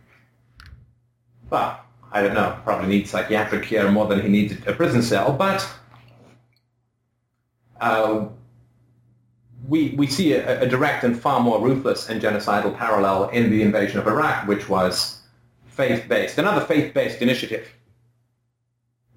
well, 1.49 1.79
I 2.11 2.21
don't 2.21 2.33
know, 2.33 2.57
probably 2.63 2.87
needs 2.87 3.09
psychiatric 3.09 3.63
care 3.63 3.89
more 3.91 4.07
than 4.07 4.21
he 4.21 4.29
needs 4.29 4.53
a 4.65 4.73
prison 4.73 5.01
cell, 5.01 5.31
but 5.33 5.67
uh, 7.79 8.27
we, 9.67 9.89
we 9.91 10.07
see 10.07 10.33
a, 10.33 10.61
a, 10.61 10.67
direct 10.67 11.03
and 11.03 11.19
far 11.19 11.39
more 11.39 11.61
ruthless 11.61 12.09
and 12.09 12.21
genocidal 12.21 12.75
parallel 12.75 13.29
in 13.29 13.49
the 13.51 13.61
invasion 13.61 13.99
of 13.99 14.07
Iraq, 14.07 14.47
which 14.47 14.67
was 14.67 15.21
faith-based, 15.67 16.37
another 16.37 16.65
faith-based 16.65 17.21
initiative. 17.21 17.67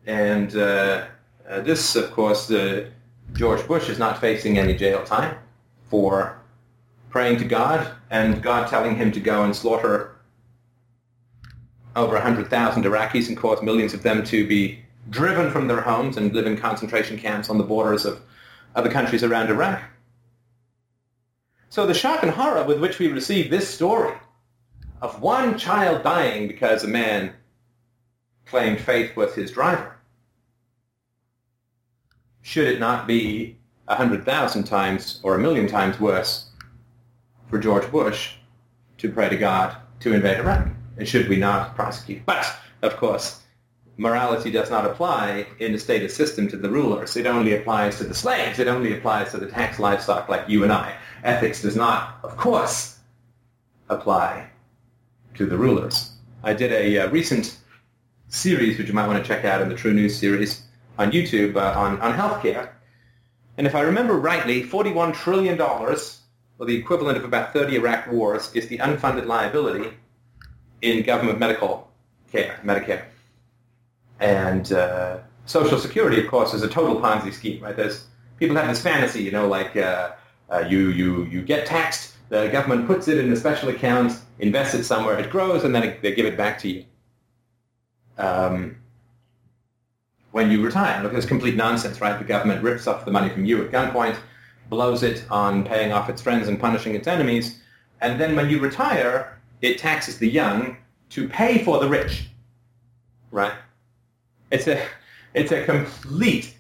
And 0.07 0.55
uh, 0.57 1.07
uh, 1.49 1.61
this, 1.61 1.97
of 1.97 2.11
course, 2.13 2.47
George 3.35 3.67
Bush 3.67 3.89
is 3.89 3.99
not 3.99 4.21
facing 4.21 4.59
any 4.59 4.75
jail 4.75 5.03
time 5.05 5.37
for 5.89 6.39
praying 7.09 7.39
to 7.39 7.45
God 7.45 7.91
and 8.11 8.43
God 8.43 8.69
telling 8.69 8.97
him 8.97 9.13
to 9.13 9.21
go 9.21 9.43
and 9.43 9.55
slaughter 9.55 10.17
over 11.97 12.15
100,000 12.15 12.85
Iraqis 12.85 13.29
and 13.29 13.37
cause 13.37 13.63
millions 13.63 13.95
of 13.95 14.03
them 14.03 14.25
to 14.25 14.47
be 14.47 14.81
driven 15.09 15.51
from 15.51 15.67
their 15.67 15.81
homes 15.81 16.17
and 16.17 16.33
live 16.33 16.47
in 16.47 16.57
concentration 16.57 17.19
camps 17.19 17.51
on 17.51 17.59
the 17.59 17.65
borders 17.65 18.05
of 18.05 18.21
other 18.75 18.91
countries 18.91 19.25
around 19.25 19.51
Iraq. 19.51 19.83
So 21.69 21.87
the 21.87 21.95
shock 21.95 22.23
and 22.23 22.33
horror 22.33 22.65
with 22.65 22.81
which 22.81 22.99
we 22.99 23.09
receive 23.09 23.51
this 23.51 23.69
story 23.69 24.15
of 25.01 25.21
one 25.21 25.59
child 25.59 26.03
dying 26.03 26.47
because 26.47 26.85
a 26.85 26.89
man 26.89 27.33
claimed 28.47 28.81
faith 28.81 29.17
was 29.17 29.35
his 29.35 29.51
driver, 29.51 29.97
should 32.43 32.67
it 32.67 32.81
not 32.81 33.07
be 33.07 33.57
a 33.89 33.95
hundred 33.95 34.25
thousand 34.25 34.65
times 34.65 35.21
or 35.23 35.35
a 35.35 35.39
million 35.39 35.67
times 35.67 35.99
worse 36.01 36.51
for 37.49 37.59
George 37.59 37.91
Bush 37.91 38.35
to 38.99 39.11
pray 39.11 39.29
to 39.29 39.37
God 39.37 39.77
to 40.01 40.13
invade 40.13 40.39
Iraq? 40.39 40.69
and 41.01 41.09
should 41.09 41.29
we 41.29 41.37
not 41.37 41.75
prosecute? 41.75 42.25
But, 42.27 42.47
of 42.83 42.97
course, 42.99 43.41
morality 43.97 44.51
does 44.51 44.71
not 44.71 44.85
apply 44.85 45.47
in 45.59 45.73
the 45.73 45.79
status 45.79 46.15
system 46.15 46.47
to 46.49 46.59
the 46.59 46.69
rulers. 46.69 47.17
It 47.17 47.27
only 47.27 47.57
applies 47.57 47.97
to 47.99 48.05
the 48.05 48.15
slaves. 48.15 48.59
It 48.59 48.69
only 48.69 48.97
applies 48.97 49.31
to 49.33 49.39
the 49.39 49.47
tax 49.47 49.79
livestock 49.79 50.29
like 50.29 50.49
you 50.49 50.63
and 50.63 50.71
I. 50.71 50.95
Ethics 51.25 51.63
does 51.63 51.75
not, 51.75 52.19
of 52.23 52.37
course, 52.37 52.99
apply 53.89 54.51
to 55.35 55.47
the 55.47 55.57
rulers. 55.57 56.13
I 56.45 56.53
did 56.53 56.71
a 56.71 56.99
uh, 56.99 57.11
recent 57.11 57.57
series, 58.29 58.79
which 58.79 58.89
you 58.89 58.95
might 58.95 59.07
want 59.07 59.23
to 59.23 59.27
check 59.27 59.47
out 59.47 59.63
in 59.63 59.71
the 59.71 59.75
True 59.75 59.95
News 59.95 60.17
series 60.17 60.63
on 61.01 61.11
YouTube, 61.13 61.57
uh, 61.57 61.79
on, 61.79 61.99
on 62.01 62.13
healthcare. 62.13 62.69
And 63.57 63.67
if 63.67 63.75
I 63.75 63.81
remember 63.81 64.15
rightly, 64.15 64.63
$41 64.63 65.15
trillion, 65.15 65.59
or 65.59 66.67
the 66.67 66.77
equivalent 66.77 67.17
of 67.17 67.25
about 67.25 67.55
30 67.55 67.77
Iraq 67.77 68.13
wars, 68.13 68.55
is 68.55 68.69
the 68.69 68.77
unfunded 68.79 69.25
liability 69.25 69.89
in 70.83 71.03
government 71.03 71.39
medical 71.39 71.91
care, 72.31 72.61
Medicare. 72.63 73.05
And 74.21 74.71
uh, 74.75 75.21
Social 75.47 75.79
Security, 75.79 76.23
of 76.23 76.31
course, 76.31 76.53
is 76.53 76.63
a 76.63 76.69
total 76.69 77.01
Ponzi 77.01 77.33
scheme, 77.33 77.63
right? 77.63 77.75
There's 77.75 78.07
people 78.37 78.57
have 78.57 78.69
this 78.69 78.83
fantasy, 78.83 79.23
you 79.23 79.31
know, 79.31 79.49
like 79.49 79.79
uh, 79.79 80.13
uh, 80.51 80.67
you 80.69 80.91
you 80.91 81.25
you 81.25 81.41
get 81.41 81.65
taxed, 81.65 82.15
the 82.29 82.49
government 82.49 82.87
puts 82.87 83.09
it 83.09 83.17
in 83.17 83.33
a 83.33 83.37
special 83.37 83.71
account, 83.71 84.13
invests 84.39 84.75
it 84.75 84.85
somewhere, 84.85 85.19
it 85.19 85.31
grows, 85.31 85.65
and 85.65 85.75
then 85.75 85.83
it, 85.83 86.03
they 86.03 86.15
give 86.15 86.27
it 86.27 86.37
back 86.37 86.59
to 86.59 86.69
you. 86.69 86.85
Um, 88.19 88.77
when 90.33 90.51
you 90.51 90.63
retire, 90.63 91.03
look, 91.03 91.13
it's 91.13 91.27
complete 91.27 91.57
nonsense, 91.57 92.01
right? 92.01 92.19
The 92.19 92.25
government 92.25 92.63
rips 92.63 92.87
off 92.87 93.05
the 93.05 93.11
money 93.11 93.31
from 93.31 93.45
you 93.45 93.65
at 93.65 93.71
gunpoint, 93.71 94.17
blows 94.69 95.03
it 95.03 95.25
on 95.31 95.65
paying 95.65 95.93
off 95.93 96.09
its 96.09 96.23
friends 96.23 96.49
and 96.49 96.59
punishing 96.59 96.95
its 96.95 97.09
enemies, 97.09 97.61
and 98.01 98.21
then 98.21 98.37
when 98.37 98.49
you 98.49 98.61
retire, 98.61 99.39
it 99.61 99.79
taxes 99.79 100.19
the 100.19 100.29
young 100.29 100.77
to 101.11 101.29
pay 101.29 101.65
for 101.65 101.81
the 101.81 101.89
rich, 101.89 102.29
right? 103.31 103.53
It's 104.51 104.69
a, 104.69 104.83
it's 105.35 105.53
a 105.53 105.65
complete 105.65 106.55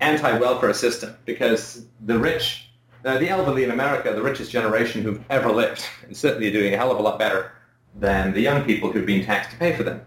anti-welfare 0.00 0.74
system 0.74 1.16
because 1.24 1.86
the 2.04 2.18
rich, 2.18 2.68
uh, 3.04 3.18
the 3.18 3.28
elderly 3.28 3.64
in 3.64 3.70
America, 3.70 4.12
the 4.14 4.22
richest 4.22 4.50
generation 4.50 5.02
who've 5.02 5.24
ever 5.30 5.50
lived, 5.50 5.84
and 6.06 6.16
certainly 6.16 6.48
are 6.48 6.52
doing 6.52 6.74
a 6.74 6.76
hell 6.76 6.90
of 6.90 6.98
a 6.98 7.02
lot 7.02 7.18
better 7.18 7.52
than 7.94 8.32
the 8.32 8.40
young 8.40 8.64
people 8.64 8.92
who've 8.92 9.06
been 9.06 9.24
taxed 9.24 9.50
to 9.50 9.56
pay 9.56 9.74
for 9.74 9.82
them. 9.82 10.00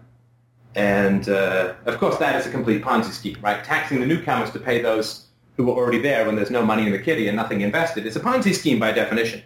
And 0.74 1.28
uh, 1.28 1.74
of 1.86 1.98
course, 1.98 2.18
that 2.18 2.36
is 2.36 2.46
a 2.46 2.50
complete 2.50 2.82
Ponzi 2.82 3.10
scheme, 3.10 3.38
right? 3.40 3.64
Taxing 3.64 4.00
the 4.00 4.06
newcomers 4.06 4.50
to 4.52 4.58
pay 4.58 4.80
those 4.80 5.26
who 5.56 5.64
were 5.64 5.74
already 5.74 6.00
there 6.00 6.24
when 6.24 6.36
there's 6.36 6.50
no 6.50 6.64
money 6.64 6.86
in 6.86 6.92
the 6.92 6.98
kitty 6.98 7.26
and 7.26 7.36
nothing 7.36 7.62
invested. 7.62 8.06
It's 8.06 8.16
a 8.16 8.20
Ponzi 8.20 8.54
scheme 8.54 8.78
by 8.78 8.92
definition. 8.92 9.42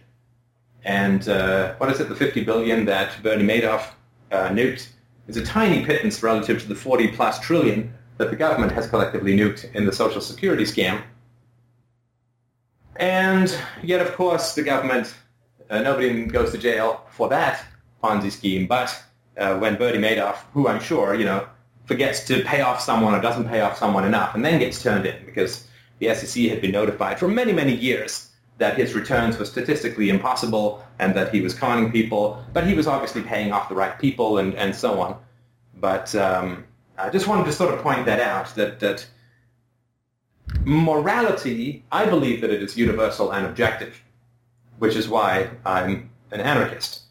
And 0.85 1.29
uh, 1.29 1.75
what 1.77 1.91
is 1.91 2.01
it, 2.01 2.09
the 2.09 2.15
50 2.15 2.45
billion 2.45 2.85
that 2.87 3.23
Bernie 3.23 3.45
Madoff 3.45 3.93
uh, 4.31 4.49
nuked 4.49 4.89
is 5.29 5.37
a 5.37 5.45
tiny 5.45 5.85
pittance 5.85 6.23
relative 6.23 6.61
to 6.63 6.69
the 6.69 6.75
40 6.75 7.09
plus 7.09 7.39
trillion 7.41 7.95
that 8.19 8.31
the 8.31 8.37
government 8.37 8.73
has 8.73 8.89
collectively 8.89 9.37
nuked 9.37 9.73
in 9.75 9.87
the 9.87 9.93
Social 9.93 10.21
Security 10.21 10.65
scam. 10.65 11.03
And 12.97 13.57
yet, 13.83 14.01
of 14.01 14.15
course, 14.15 14.55
the 14.55 14.63
government, 14.63 15.15
uh, 15.71 15.81
nobody 15.81 16.27
goes 16.27 16.53
to 16.53 16.59
jail 16.59 17.07
for 17.11 17.29
that 17.29 17.65
Ponzi 18.03 18.31
scheme. 18.31 18.67
But 18.67 19.03
uh, 19.39 19.59
when 19.59 19.77
Bernie 19.77 19.99
Madoff, 19.99 20.37
who 20.53 20.69
I'm 20.69 20.81
sure, 20.81 21.15
you 21.15 21.25
know, 21.25 21.47
forgets 21.87 22.25
to 22.27 22.43
pay 22.45 22.61
off 22.61 22.81
someone 22.81 23.15
or 23.15 23.21
doesn't 23.21 23.49
pay 23.49 23.61
off 23.61 23.79
someone 23.79 24.05
enough 24.05 24.35
and 24.35 24.45
then 24.45 24.59
gets 24.59 24.83
turned 24.83 25.07
in 25.07 25.25
because 25.25 25.67
the 25.99 26.15
SEC 26.15 26.45
had 26.45 26.61
been 26.61 26.73
notified 26.73 27.19
for 27.19 27.29
many, 27.29 27.53
many 27.53 27.75
years 27.75 28.31
that 28.59 28.77
his 28.77 28.95
returns 28.95 29.39
were 29.39 29.45
statistically 29.45 30.09
impossible 30.09 30.85
and 30.99 31.15
that 31.15 31.35
he 31.35 31.41
was 31.41 31.55
conning 31.55 31.91
people, 31.91 32.45
but 32.53 32.67
he 32.67 32.75
was 32.75 32.87
obviously 32.87 33.23
paying 33.23 33.53
off 33.53 33.69
the 33.69 33.75
right 33.75 33.99
people 33.99 34.39
and, 34.39 34.55
and 34.55 34.75
so 34.75 35.01
on. 35.01 35.17
But 35.81 36.15
um, 36.15 36.65
I 36.99 37.11
just 37.11 37.27
wanted 37.27 37.45
to 37.47 37.53
sort 37.53 37.75
of 37.75 37.81
point 37.81 38.07
that 38.07 38.21
out, 38.21 38.55
that, 38.55 38.79
that 38.81 39.07
morality, 40.65 41.85
I 41.91 42.07
believe 42.07 42.41
that 42.43 42.51
it 42.51 42.63
is 42.63 42.77
universal 42.77 43.33
and 43.33 43.47
objective, 43.47 44.01
which 44.79 44.95
is 44.95 45.09
why 45.09 45.51
I'm 45.65 46.11
an 46.31 46.41
anarchist. 46.41 47.02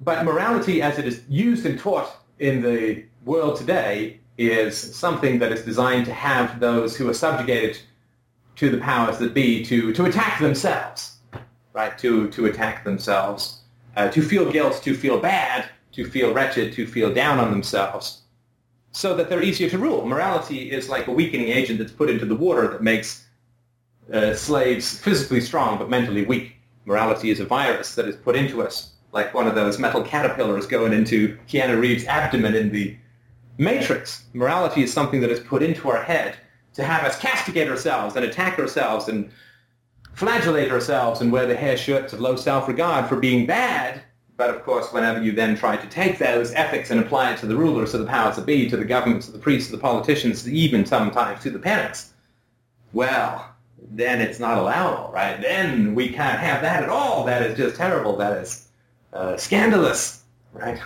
But 0.00 0.24
morality 0.24 0.80
as 0.80 0.98
it 0.98 1.06
is 1.06 1.22
used 1.28 1.66
and 1.66 1.78
taught 1.78 2.10
in 2.38 2.62
the 2.62 3.04
world 3.24 3.56
today 3.56 4.20
is 4.36 4.78
something 4.78 5.38
that 5.40 5.50
is 5.50 5.64
designed 5.64 6.06
to 6.06 6.12
have 6.12 6.60
those 6.60 6.96
who 6.96 7.08
are 7.08 7.14
subjugated 7.14 7.78
to 8.56 8.70
the 8.70 8.78
powers 8.78 9.18
that 9.18 9.34
be 9.34 9.64
to, 9.64 9.92
to 9.92 10.04
attack 10.04 10.40
themselves, 10.40 11.18
right? 11.72 11.98
To, 11.98 12.28
to 12.30 12.46
attack 12.46 12.84
themselves, 12.84 13.62
uh, 13.96 14.08
to 14.10 14.22
feel 14.22 14.50
guilt, 14.50 14.80
to 14.84 14.94
feel 14.94 15.18
bad, 15.20 15.68
to 15.92 16.08
feel 16.08 16.32
wretched, 16.32 16.72
to 16.74 16.86
feel 16.86 17.12
down 17.12 17.38
on 17.38 17.50
themselves, 17.50 18.22
so 18.92 19.16
that 19.16 19.28
they're 19.28 19.42
easier 19.42 19.68
to 19.70 19.78
rule. 19.78 20.06
Morality 20.06 20.70
is 20.70 20.88
like 20.88 21.08
a 21.08 21.12
weakening 21.12 21.48
agent 21.48 21.78
that's 21.78 21.92
put 21.92 22.08
into 22.10 22.24
the 22.24 22.34
water 22.34 22.68
that 22.68 22.82
makes 22.82 23.26
uh, 24.12 24.34
slaves 24.34 24.98
physically 24.98 25.40
strong 25.40 25.78
but 25.78 25.90
mentally 25.90 26.24
weak. 26.24 26.56
Morality 26.84 27.30
is 27.30 27.40
a 27.40 27.44
virus 27.44 27.94
that 27.96 28.06
is 28.06 28.16
put 28.16 28.34
into 28.34 28.62
us, 28.62 28.92
like 29.12 29.34
one 29.34 29.46
of 29.46 29.54
those 29.54 29.78
metal 29.78 30.02
caterpillars 30.02 30.66
going 30.66 30.92
into 30.92 31.36
Keanu 31.48 31.80
Reeves' 31.80 32.04
abdomen 32.06 32.54
in 32.54 32.70
the 32.70 32.96
Matrix. 33.56 34.24
Morality 34.34 34.82
is 34.82 34.92
something 34.92 35.20
that 35.20 35.30
is 35.30 35.40
put 35.40 35.62
into 35.62 35.90
our 35.90 36.02
head 36.02 36.36
to 36.74 36.84
have 36.84 37.04
us 37.04 37.18
castigate 37.18 37.68
ourselves 37.68 38.14
and 38.14 38.24
attack 38.24 38.58
ourselves 38.58 39.08
and 39.08 39.30
flagellate 40.14 40.70
ourselves 40.70 41.20
and 41.20 41.32
wear 41.32 41.46
the 41.46 41.56
hair 41.56 41.76
shirts 41.76 42.12
of 42.12 42.20
low 42.20 42.36
self-regard 42.36 43.08
for 43.08 43.16
being 43.16 43.46
bad. 43.46 44.02
But 44.36 44.50
of 44.50 44.62
course, 44.62 44.92
whenever 44.92 45.20
you 45.20 45.32
then 45.32 45.56
try 45.56 45.76
to 45.76 45.88
take 45.88 46.18
those 46.18 46.52
ethics 46.52 46.90
and 46.90 47.00
apply 47.00 47.32
it 47.32 47.38
to 47.38 47.46
the 47.46 47.56
rulers, 47.56 47.90
to 47.90 47.98
the 47.98 48.06
powers 48.06 48.36
that 48.36 48.46
be, 48.46 48.68
to 48.70 48.76
the 48.76 48.84
governments, 48.84 49.26
to 49.26 49.32
the 49.32 49.38
priests, 49.38 49.70
to 49.70 49.76
the 49.76 49.82
politicians, 49.82 50.48
even 50.48 50.86
sometimes 50.86 51.42
to 51.42 51.50
the 51.50 51.58
parents, 51.58 52.12
well, 52.92 53.50
then 53.90 54.20
it's 54.20 54.38
not 54.38 54.58
allowable, 54.58 55.12
right? 55.12 55.40
Then 55.40 55.96
we 55.96 56.10
can't 56.10 56.38
have 56.38 56.62
that 56.62 56.84
at 56.84 56.88
all. 56.88 57.24
That 57.24 57.42
is 57.42 57.56
just 57.56 57.76
terrible. 57.76 58.16
That 58.16 58.38
is 58.38 58.67
uh, 59.12 59.36
scandalous, 59.36 60.22
right? 60.52 60.80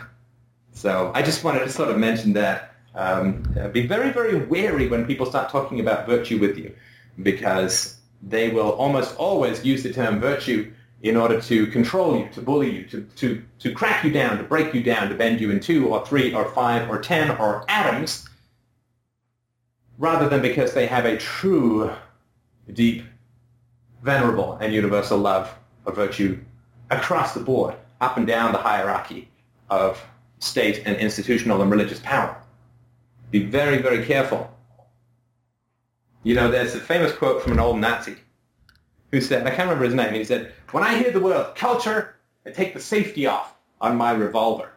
So 0.73 1.13
I 1.15 1.23
just 1.23 1.45
wanted 1.45 1.61
to 1.61 1.69
sort 1.69 1.91
of 1.91 1.99
mention 1.99 2.33
that. 2.35 2.71
Um, 2.95 3.43
uh, 3.59 3.69
be 3.69 3.87
very, 3.87 4.11
very 4.11 4.37
wary 4.45 4.87
when 4.87 5.07
people 5.07 5.25
start 5.25 5.51
talking 5.51 5.81
about 5.81 6.07
virtue 6.07 6.39
with 6.39 6.59
you, 6.59 6.75
because 7.23 7.97
they 8.23 8.51
will 8.51 8.73
almost 8.73 9.17
always 9.17 9.65
use 9.65 9.83
the 9.83 9.93
term 9.93 10.21
virtue 10.21 10.71
in 11.01 11.17
order 11.17 11.41
to 11.41 11.67
control 11.69 12.19
you, 12.19 12.29
to 12.35 12.43
bully 12.43 12.71
you, 12.71 12.85
to, 12.85 13.01
to, 13.17 13.43
to 13.59 13.73
crack 13.73 14.05
you 14.05 14.11
down, 14.13 14.37
to 14.37 14.45
break 14.45 14.75
you 14.75 14.83
down, 14.83 15.09
to 15.09 15.15
bend 15.15 15.41
you 15.41 15.51
in 15.51 15.59
two 15.59 15.89
or 15.89 16.07
three 16.07 16.35
or 16.35 16.45
five 16.51 16.89
or 16.91 17.01
ten 17.01 17.31
or 17.39 17.65
atoms, 17.69 18.29
rather 19.99 20.29
than 20.29 20.43
because 20.43 20.75
they 20.75 20.87
have 20.87 21.07
a 21.07 21.17
true, 21.17 21.91
deep, 22.73 23.05
venerable, 24.03 24.59
and 24.61 24.73
universal 24.73 25.19
love 25.19 25.53
of 25.87 25.97
virtue 25.97 26.39
across 26.91 27.35
the 27.35 27.41
board, 27.41 27.75
up 28.03 28.17
and 28.17 28.27
down 28.27 28.53
the 28.53 28.59
hierarchy 28.59 29.29
of 29.71 30.05
state 30.41 30.83
and 30.85 30.97
institutional 30.97 31.63
and 31.63 31.71
religious 31.71 32.01
power. 32.01 32.37
Be 33.31 33.45
very, 33.45 33.79
very 33.79 34.05
careful. 34.05 34.51
You 36.25 36.35
know, 36.35 36.51
there's 36.51 36.75
a 36.75 36.81
famous 36.81 37.13
quote 37.13 37.43
from 37.43 37.53
an 37.53 37.61
old 37.61 37.79
Nazi 37.79 38.17
who 39.13 39.21
said, 39.21 39.47
I 39.47 39.51
can't 39.51 39.69
remember 39.69 39.85
his 39.85 39.95
name, 39.95 40.15
he 40.15 40.25
said, 40.25 40.53
when 40.73 40.83
I 40.83 40.99
hear 40.99 41.13
the 41.13 41.21
word 41.21 41.55
culture, 41.55 42.17
I 42.45 42.51
take 42.51 42.75
the 42.75 42.81
safety 42.81 43.27
off 43.27 43.55
on 43.81 43.97
my 43.97 44.11
revolver, 44.13 44.73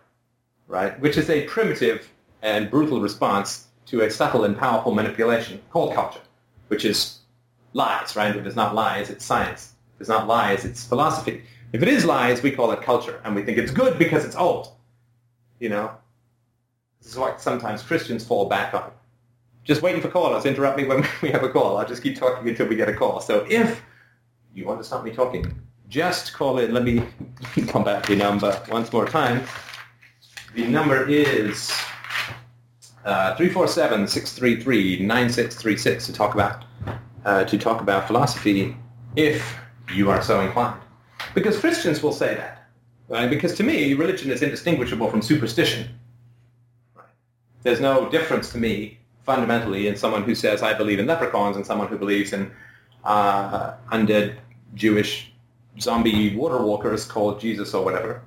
right? 0.67 0.99
Which 0.99 1.17
is 1.17 1.29
a 1.29 1.45
primitive 1.47 2.09
and 2.41 2.69
brutal 2.69 3.01
response 3.01 3.67
to 3.87 4.01
a 4.01 4.11
subtle 4.11 4.43
and 4.43 4.57
powerful 4.57 4.93
manipulation 4.93 5.61
called 5.71 5.95
culture, 5.95 6.21
which 6.67 6.85
is 6.85 7.19
lies, 7.73 8.15
right? 8.15 8.35
If 8.35 8.45
it's 8.45 8.55
not 8.55 8.75
lies, 8.75 9.09
it's 9.09 9.25
science. 9.25 9.73
If 9.95 10.01
it's 10.01 10.09
not 10.09 10.27
lies, 10.27 10.65
it's 10.65 10.85
philosophy. 10.85 11.43
If 11.75 11.83
it 11.83 11.89
is 11.89 12.05
lies, 12.05 12.41
we 12.41 12.51
call 12.51 12.71
it 12.71 12.81
culture, 12.81 13.19
and 13.25 13.35
we 13.35 13.43
think 13.43 13.57
it's 13.57 13.69
good 13.69 13.99
because 13.99 14.23
it's 14.23 14.37
old. 14.37 14.69
You 15.59 15.67
know? 15.67 15.91
This 17.01 17.11
is 17.11 17.19
what 17.19 17.41
sometimes 17.41 17.83
Christians 17.83 18.25
fall 18.25 18.47
back 18.47 18.73
on. 18.73 18.93
Just 19.65 19.81
waiting 19.81 19.99
for 19.99 20.07
callers. 20.07 20.45
Interrupt 20.45 20.77
me 20.77 20.85
when 20.85 21.05
we 21.21 21.31
have 21.31 21.43
a 21.43 21.49
call. 21.49 21.75
I'll 21.75 21.85
just 21.85 22.01
keep 22.01 22.17
talking 22.17 22.47
until 22.47 22.67
we 22.67 22.77
get 22.77 22.87
a 22.87 22.93
call. 22.93 23.19
So 23.19 23.45
if 23.49 23.83
you 24.53 24.63
want 24.63 24.79
to 24.79 24.85
stop 24.85 25.03
me 25.03 25.11
talking, 25.11 25.53
just 25.89 26.31
call 26.31 26.59
in. 26.59 26.73
Let 26.73 26.85
me 26.85 27.03
come 27.67 27.83
back 27.83 28.05
the 28.05 28.15
number 28.15 28.57
once 28.69 28.93
more 28.93 29.05
time. 29.05 29.45
The 30.53 30.67
number 30.67 31.05
is 31.09 31.73
uh, 33.03 33.35
347-633-9636 33.35 36.05
to 36.05 36.13
talk 36.13 36.35
about 36.35 36.63
uh, 37.25 37.43
to 37.43 37.57
talk 37.57 37.81
about 37.81 38.07
philosophy 38.07 38.77
if 39.17 39.57
you 39.93 40.09
are 40.09 40.21
so 40.21 40.39
inclined. 40.39 40.79
Because 41.35 41.59
Christians 41.59 42.01
will 42.01 42.13
say 42.13 42.33
that. 42.33 42.63
Right? 43.07 43.29
Because 43.29 43.53
to 43.57 43.63
me, 43.63 43.93
religion 43.93 44.31
is 44.31 44.41
indistinguishable 44.41 45.11
from 45.11 45.21
superstition. 45.21 45.87
There's 47.61 47.79
no 47.79 48.09
difference 48.09 48.51
to 48.53 48.57
me 48.57 48.97
fundamentally 49.23 49.87
in 49.87 49.95
someone 49.95 50.23
who 50.23 50.33
says 50.33 50.63
I 50.63 50.73
believe 50.73 50.99
in 50.99 51.05
leprechauns 51.05 51.57
and 51.57 51.65
someone 51.65 51.87
who 51.87 51.97
believes 51.97 52.33
in 52.33 52.51
uh, 53.03 53.73
undead 53.91 54.37
Jewish 54.73 55.31
zombie 55.79 56.35
water 56.35 56.61
walkers 56.61 57.05
called 57.05 57.39
Jesus 57.39 57.73
or 57.73 57.83
whatever. 57.83 58.21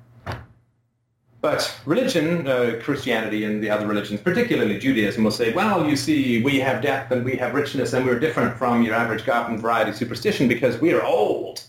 But 1.40 1.72
religion, 1.86 2.46
uh, 2.48 2.80
Christianity 2.82 3.44
and 3.44 3.62
the 3.62 3.70
other 3.70 3.86
religions, 3.86 4.20
particularly 4.20 4.78
Judaism, 4.78 5.22
will 5.22 5.30
say, 5.30 5.52
well, 5.52 5.88
you 5.88 5.96
see, 5.96 6.42
we 6.42 6.58
have 6.58 6.82
depth 6.82 7.12
and 7.12 7.24
we 7.24 7.36
have 7.36 7.54
richness 7.54 7.92
and 7.92 8.04
we're 8.04 8.18
different 8.18 8.56
from 8.58 8.82
your 8.82 8.94
average 8.94 9.24
garden 9.24 9.56
variety 9.56 9.92
superstition 9.92 10.48
because 10.48 10.80
we 10.80 10.92
are 10.92 11.02
old. 11.02 11.62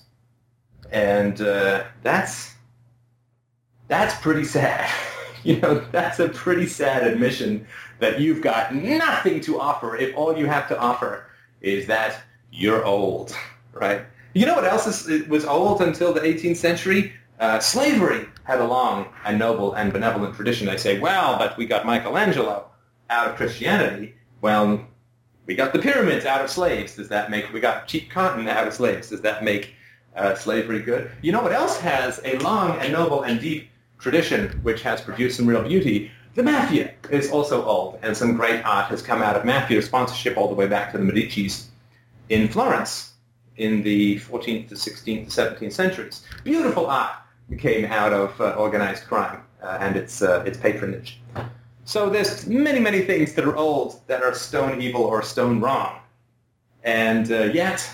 And 0.92 1.42
uh, 1.42 1.84
that's, 2.02 2.54
that's 3.88 4.20
pretty 4.22 4.46
sad. 4.46 4.90
you 5.44 5.58
know, 5.58 5.80
that's 5.92 6.20
a 6.20 6.30
pretty 6.30 6.68
sad 6.68 7.06
admission 7.06 7.68
that 8.00 8.20
you've 8.20 8.42
got 8.42 8.74
nothing 8.74 9.42
to 9.42 9.60
offer 9.60 9.98
if 9.98 10.16
all 10.16 10.38
you 10.38 10.46
have 10.46 10.68
to 10.70 10.80
offer 10.80 11.26
is 11.62 11.88
that 11.88 12.22
you're 12.52 12.86
old, 12.86 13.36
right? 13.74 14.02
You 14.34 14.46
know 14.46 14.56
what 14.56 14.66
else 14.66 15.08
is, 15.08 15.28
was 15.28 15.46
old 15.46 15.82
until 15.82 16.14
the 16.14 16.22
18th 16.22 16.58
century? 16.58 17.14
Uh, 17.40 17.60
slavery 17.60 18.28
had 18.44 18.60
a 18.60 18.66
long 18.66 19.08
and 19.26 19.40
noble 19.40 19.74
and 19.74 19.94
benevolent 19.94 20.36
tradition. 20.36 20.68
They 20.68 20.78
say, 20.78 21.00
well, 21.00 21.38
but 21.38 21.58
we 21.58 21.66
got 21.66 21.86
Michelangelo 21.86 22.70
out 23.10 23.30
of 23.30 23.36
Christianity. 23.36 24.16
Well, 24.42 24.86
we 25.46 25.56
got 25.56 25.74
the 25.74 25.80
pyramids 25.80 26.26
out 26.26 26.44
of 26.44 26.50
slaves. 26.50 26.96
Does 26.96 27.10
that 27.10 27.32
make, 27.32 27.52
we 27.54 27.60
got 27.60 27.88
cheap 27.88 28.12
cotton 28.12 28.48
out 28.48 28.68
of 28.68 28.74
slaves. 28.74 29.10
Does 29.10 29.22
that 29.22 29.44
make 29.44 29.74
uh, 30.20 30.36
slavery 30.36 30.82
good? 30.82 31.10
You 31.22 31.32
know 31.32 31.42
what 31.42 31.54
else 31.54 31.80
has 31.80 32.22
a 32.24 32.38
long 32.40 32.78
and 32.80 32.94
noble 32.94 33.24
and 33.24 33.40
deep 33.40 33.70
tradition 33.98 34.50
which 34.64 34.82
has 34.84 35.02
produced 35.02 35.38
some 35.38 35.48
real 35.48 35.64
beauty? 35.64 36.12
The 36.36 36.44
mafia 36.44 36.94
is 37.10 37.32
also 37.32 37.66
old, 37.66 38.00
and 38.02 38.16
some 38.16 38.36
great 38.36 38.64
art 38.64 38.86
has 38.88 39.02
come 39.02 39.22
out 39.22 39.36
of 39.36 39.46
mafia 39.46 39.82
sponsorship 39.82 40.38
all 40.38 40.48
the 40.48 40.54
way 40.56 40.68
back 40.68 40.92
to 40.92 40.98
the 40.98 41.04
Medicis 41.04 41.66
in 42.30 42.48
Florence 42.48 43.14
in 43.58 43.84
the 43.84 44.20
14th 44.20 44.70
to 44.70 44.76
16th 44.76 45.34
to 45.34 45.42
17th 45.42 45.74
centuries. 45.74 46.24
Beautiful 46.44 46.88
art 46.88 47.14
came 47.58 47.86
out 47.86 48.14
of 48.14 48.40
uh, 48.40 48.52
organized 48.52 49.06
crime 49.06 49.42
uh, 49.62 49.78
and 49.82 49.96
its, 49.96 50.22
uh, 50.22 50.44
its 50.46 50.58
patronage. 50.58 51.20
So 51.84 52.10
there's 52.10 52.46
many, 52.48 52.80
many 52.80 53.02
things 53.02 53.34
that 53.34 53.46
are 53.46 53.58
old 53.58 54.00
that 54.08 54.22
are 54.22 54.34
stone 54.34 54.82
evil 54.82 55.02
or 55.02 55.24
stone 55.24 55.60
wrong. 55.60 56.00
And 56.84 57.32
uh, 57.32 57.46
yet, 57.46 57.90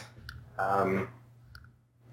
um, 0.60 1.08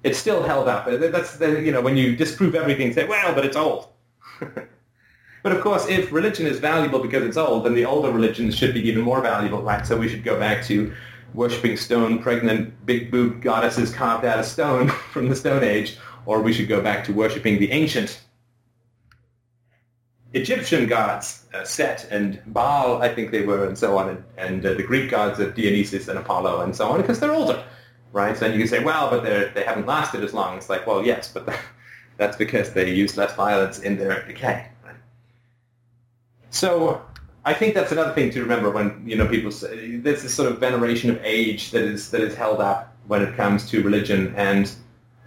it's 0.04 0.18
still 0.18 0.42
held 0.42 0.68
up. 0.68 0.86
That's, 0.86 1.36
the, 1.36 1.60
you 1.60 1.72
know, 1.72 1.80
when 1.80 1.96
you 1.96 2.16
disprove 2.16 2.54
everything, 2.54 2.92
say, 2.92 3.06
well, 3.06 3.34
but 3.34 3.44
it's 3.44 3.56
old. 3.56 3.88
but 4.40 5.52
of 5.52 5.60
course, 5.60 5.86
if 5.88 6.10
religion 6.12 6.46
is 6.46 6.58
valuable 6.58 6.98
because 6.98 7.24
it's 7.24 7.36
old, 7.36 7.64
then 7.64 7.74
the 7.74 7.84
older 7.84 8.10
religions 8.10 8.56
should 8.56 8.74
be 8.74 8.86
even 8.88 9.02
more 9.02 9.20
valuable, 9.20 9.62
right? 9.62 9.86
So 9.86 9.96
we 9.96 10.08
should 10.08 10.24
go 10.24 10.38
back 10.38 10.64
to 10.66 10.92
worshipping 11.34 11.76
stone, 11.76 12.18
pregnant, 12.18 12.84
big 12.84 13.10
boob 13.10 13.42
goddesses 13.42 13.92
carved 13.92 14.24
out 14.24 14.38
of 14.38 14.44
stone 14.44 14.88
from 15.12 15.28
the 15.28 15.36
Stone 15.36 15.64
Age, 15.64 15.98
or 16.26 16.42
we 16.42 16.52
should 16.52 16.68
go 16.68 16.80
back 16.80 17.04
to 17.04 17.12
worshipping 17.12 17.58
the 17.58 17.70
ancient 17.70 18.22
Egyptian 20.34 20.86
gods, 20.86 21.44
uh, 21.52 21.64
Set 21.64 22.08
and 22.10 22.40
Baal, 22.46 23.02
I 23.02 23.14
think 23.14 23.30
they 23.30 23.42
were, 23.42 23.66
and 23.66 23.76
so 23.76 23.98
on, 23.98 24.08
and, 24.08 24.24
and 24.38 24.66
uh, 24.66 24.74
the 24.74 24.82
Greek 24.82 25.10
gods 25.10 25.38
of 25.40 25.54
Dionysus 25.54 26.08
and 26.08 26.18
Apollo 26.18 26.62
and 26.62 26.74
so 26.74 26.88
on, 26.88 27.00
because 27.00 27.20
they're 27.20 27.32
older, 27.32 27.62
right? 28.12 28.36
So 28.36 28.44
then 28.44 28.52
you 28.52 28.58
can 28.58 28.68
say, 28.68 28.84
well, 28.84 29.10
but 29.10 29.24
they 29.54 29.64
haven't 29.64 29.86
lasted 29.86 30.22
as 30.22 30.32
long. 30.32 30.56
It's 30.56 30.68
like, 30.68 30.86
well, 30.86 31.04
yes, 31.04 31.32
but 31.32 31.48
that's 32.16 32.36
because 32.36 32.72
they 32.72 32.92
used 32.92 33.16
less 33.16 33.34
violence 33.34 33.80
in 33.80 33.96
their 33.96 34.24
decay. 34.26 34.68
Right? 34.84 34.96
So 36.50 37.02
I 37.44 37.54
think 37.54 37.74
that's 37.74 37.90
another 37.90 38.12
thing 38.12 38.30
to 38.30 38.40
remember 38.40 38.70
when 38.70 39.02
you 39.04 39.16
know 39.16 39.26
people 39.26 39.50
say 39.50 39.96
there's 39.96 40.22
this 40.22 40.34
sort 40.34 40.50
of 40.50 40.58
veneration 40.58 41.10
of 41.10 41.18
age 41.24 41.70
that 41.72 41.82
is 41.82 42.10
that 42.10 42.20
is 42.20 42.34
held 42.34 42.60
up 42.60 42.94
when 43.08 43.22
it 43.22 43.34
comes 43.36 43.68
to 43.70 43.82
religion, 43.82 44.32
and 44.36 44.72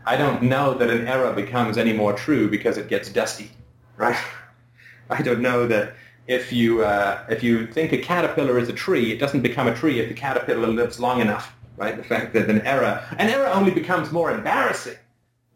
I 0.05 0.15
don't 0.15 0.43
know 0.43 0.73
that 0.75 0.89
an 0.89 1.07
era 1.07 1.33
becomes 1.33 1.77
any 1.77 1.91
more 1.91 2.13
true 2.13 2.49
because 2.49 2.77
it 2.77 2.87
gets 2.87 3.09
dusty, 3.09 3.51
right? 3.97 4.17
I 5.09 5.21
don't 5.21 5.41
know 5.41 5.67
that 5.67 5.93
if 6.27 6.51
you 6.53 6.83
uh, 6.83 7.23
if 7.29 7.43
you 7.43 7.67
think 7.67 7.91
a 7.91 7.97
caterpillar 7.97 8.57
is 8.57 8.69
a 8.69 8.73
tree, 8.73 9.11
it 9.11 9.19
doesn't 9.19 9.41
become 9.41 9.67
a 9.67 9.75
tree 9.75 9.99
if 9.99 10.07
the 10.07 10.15
caterpillar 10.15 10.67
lives 10.67 10.99
long 10.99 11.21
enough, 11.21 11.54
right? 11.77 11.97
The 11.97 12.03
fact 12.03 12.33
that 12.33 12.49
an 12.49 12.61
error, 12.61 13.03
an 13.17 13.29
era 13.29 13.51
only 13.53 13.71
becomes 13.71 14.11
more 14.11 14.31
embarrassing 14.31 14.97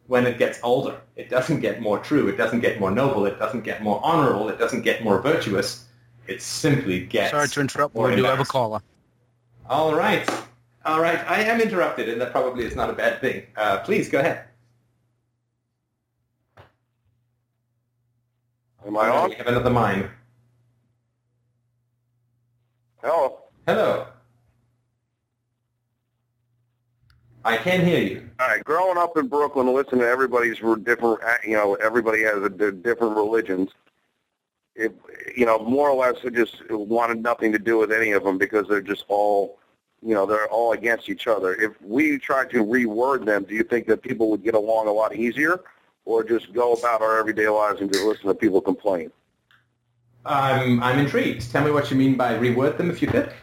when 0.08 0.26
it 0.26 0.38
gets 0.38 0.60
older. 0.64 1.00
It 1.16 1.30
doesn't 1.30 1.60
get 1.60 1.82
more 1.82 2.00
true. 2.00 2.28
It 2.28 2.38
doesn't 2.38 2.62
get 2.62 2.80
more 2.80 2.92
noble. 2.92 3.26
It 3.26 3.38
doesn't 3.40 3.64
get 3.64 3.82
more 3.82 4.00
honorable. 4.04 4.50
It 4.50 4.58
doesn't 4.58 4.82
get 4.82 5.04
more 5.04 5.22
virtuous. 5.22 5.86
It 6.28 6.42
simply 6.42 7.06
gets. 7.06 7.32
Sorry 7.32 7.48
to 7.48 7.62
interrupt. 7.62 7.96
We 7.96 8.16
do 8.16 8.24
have 8.24 8.40
a 8.40 8.46
caller. 8.46 8.82
All 9.68 9.94
right. 9.94 10.28
All 10.86 11.02
right. 11.02 11.20
I 11.30 11.44
am 11.44 11.62
interrupted, 11.62 12.10
and 12.10 12.20
that 12.22 12.32
probably 12.32 12.66
is 12.66 12.76
not 12.76 12.90
a 12.90 12.94
bad 12.94 13.22
thing. 13.22 13.46
Uh, 13.56 13.80
please 13.80 14.10
go 14.10 14.20
ahead. 14.20 14.46
Am 18.86 18.98
I 18.98 19.10
on? 19.10 19.30
We 19.30 19.36
have 19.36 19.48
another 19.48 19.70
mime. 19.70 20.10
Hello. 23.02 23.40
Hello. 23.68 24.08
I 27.46 27.58
can't 27.58 27.84
hear 27.84 28.02
you. 28.02 28.30
All 28.40 28.48
right, 28.48 28.64
growing 28.64 28.98
up 28.98 29.18
in 29.18 29.28
Brooklyn, 29.28 29.74
listening 29.74 30.02
to 30.02 30.08
everybody's 30.08 30.58
different, 30.58 31.24
uh, 31.24 31.38
you 31.46 31.54
know, 31.54 31.76
everybody 31.76 32.22
has 32.24 32.44
a, 32.44 32.50
different 32.50 33.16
religions. 33.16 33.70
If 34.76 34.92
you 35.36 35.46
know, 35.46 35.60
more 35.60 35.90
or 35.90 35.96
less, 35.96 36.18
I 36.26 36.30
just 36.30 36.70
wanted 36.70 37.22
nothing 37.22 37.52
to 37.52 37.60
do 37.60 37.78
with 37.78 37.92
any 37.92 38.12
of 38.12 38.24
them 38.24 38.38
because 38.38 38.68
they're 38.68 38.82
just 38.82 39.06
all, 39.08 39.60
you 40.02 40.14
know, 40.14 40.26
they're 40.26 40.48
all 40.48 40.74
against 40.74 41.10
each 41.10 41.28
other. 41.28 41.54
If 41.56 41.82
we 41.82 42.18
tried 42.18 42.50
to 42.52 42.64
reword 42.64 43.26
them, 43.26 43.44
do 43.44 43.56
you 43.56 43.64
think 43.64 43.88
that 43.88 44.02
people 44.02 44.30
would 44.32 44.44
get 44.44 44.56
along 44.56 44.88
a 44.88 44.92
lot 44.92 45.16
easier, 45.16 45.62
or 46.06 46.24
just 46.24 46.54
go 46.54 46.74
about 46.74 47.02
our 47.02 47.20
everyday 47.20 47.48
lives 47.48 47.82
and 47.82 47.92
just 47.92 48.06
listen 48.06 48.28
to 48.28 48.34
people 48.34 48.62
complain? 48.62 49.12
I'm 50.26 50.82
I'm 50.84 51.00
intrigued. 51.00 51.52
Tell 51.52 51.64
me 51.64 51.72
what 51.72 51.90
you 51.90 51.98
mean 51.98 52.16
by 52.16 52.34
reword 52.34 52.78
them, 52.78 52.90
if 52.90 53.02
you 53.02 53.08
could. 53.08 53.34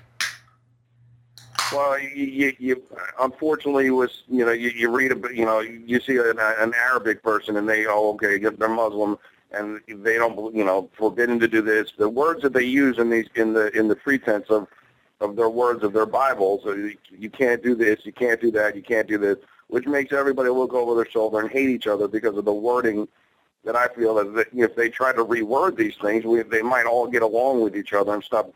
Well, 1.72 1.98
you, 1.98 2.54
you, 2.58 2.82
unfortunately 3.20 3.90
was 3.90 4.22
you 4.28 4.44
know 4.44 4.52
you, 4.52 4.70
you 4.70 4.88
read 4.90 5.12
a 5.12 5.34
you 5.34 5.44
know 5.44 5.60
you 5.60 6.00
see 6.00 6.16
an, 6.16 6.38
an 6.38 6.74
Arabic 6.74 7.22
person 7.22 7.56
and 7.56 7.68
they 7.68 7.86
oh 7.86 8.10
okay 8.14 8.38
they're 8.38 8.68
Muslim 8.68 9.18
and 9.52 9.80
they 9.88 10.16
don't 10.16 10.54
you 10.54 10.64
know 10.64 10.88
forbidden 10.96 11.40
to 11.40 11.48
do 11.48 11.62
this. 11.62 11.92
The 11.96 12.08
words 12.08 12.42
that 12.42 12.52
they 12.52 12.64
use 12.64 12.98
in 12.98 13.10
these 13.10 13.26
in 13.34 13.52
the 13.52 13.76
in 13.76 13.88
the 13.88 13.96
pretense 13.96 14.46
of 14.48 14.68
of 15.20 15.34
their 15.34 15.48
words 15.48 15.82
of 15.82 15.92
their 15.92 16.06
Bibles, 16.06 16.66
uh, 16.66 16.74
you, 16.74 16.96
you 17.10 17.30
can't 17.30 17.62
do 17.62 17.74
this, 17.74 18.04
you 18.04 18.12
can't 18.12 18.40
do 18.40 18.50
that, 18.52 18.76
you 18.76 18.82
can't 18.82 19.08
do 19.08 19.18
this, 19.18 19.38
which 19.68 19.86
makes 19.86 20.12
everybody 20.12 20.50
look 20.50 20.74
over 20.74 20.94
their 20.94 21.10
shoulder 21.10 21.40
and 21.40 21.50
hate 21.50 21.70
each 21.70 21.86
other 21.86 22.06
because 22.06 22.36
of 22.36 22.44
the 22.44 22.52
wording 22.52 23.08
that 23.64 23.74
I 23.76 23.88
feel 23.88 24.14
that 24.14 24.46
if 24.54 24.76
they 24.76 24.88
try 24.88 25.12
to 25.12 25.24
reword 25.24 25.76
these 25.76 25.96
things, 25.96 26.24
we, 26.24 26.42
they 26.42 26.62
might 26.62 26.86
all 26.86 27.06
get 27.06 27.22
along 27.22 27.62
with 27.62 27.76
each 27.76 27.92
other 27.92 28.14
and 28.14 28.22
stop 28.22 28.52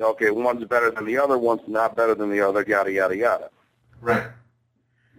okay, 0.00 0.30
one's 0.30 0.64
better 0.64 0.90
than 0.90 1.04
the 1.04 1.18
other, 1.18 1.38
one's 1.38 1.62
not 1.66 1.96
better 1.96 2.14
than 2.14 2.30
the 2.30 2.40
other, 2.40 2.64
yada, 2.66 2.92
yada, 2.92 3.16
yada. 3.16 3.50
Right. 4.00 4.26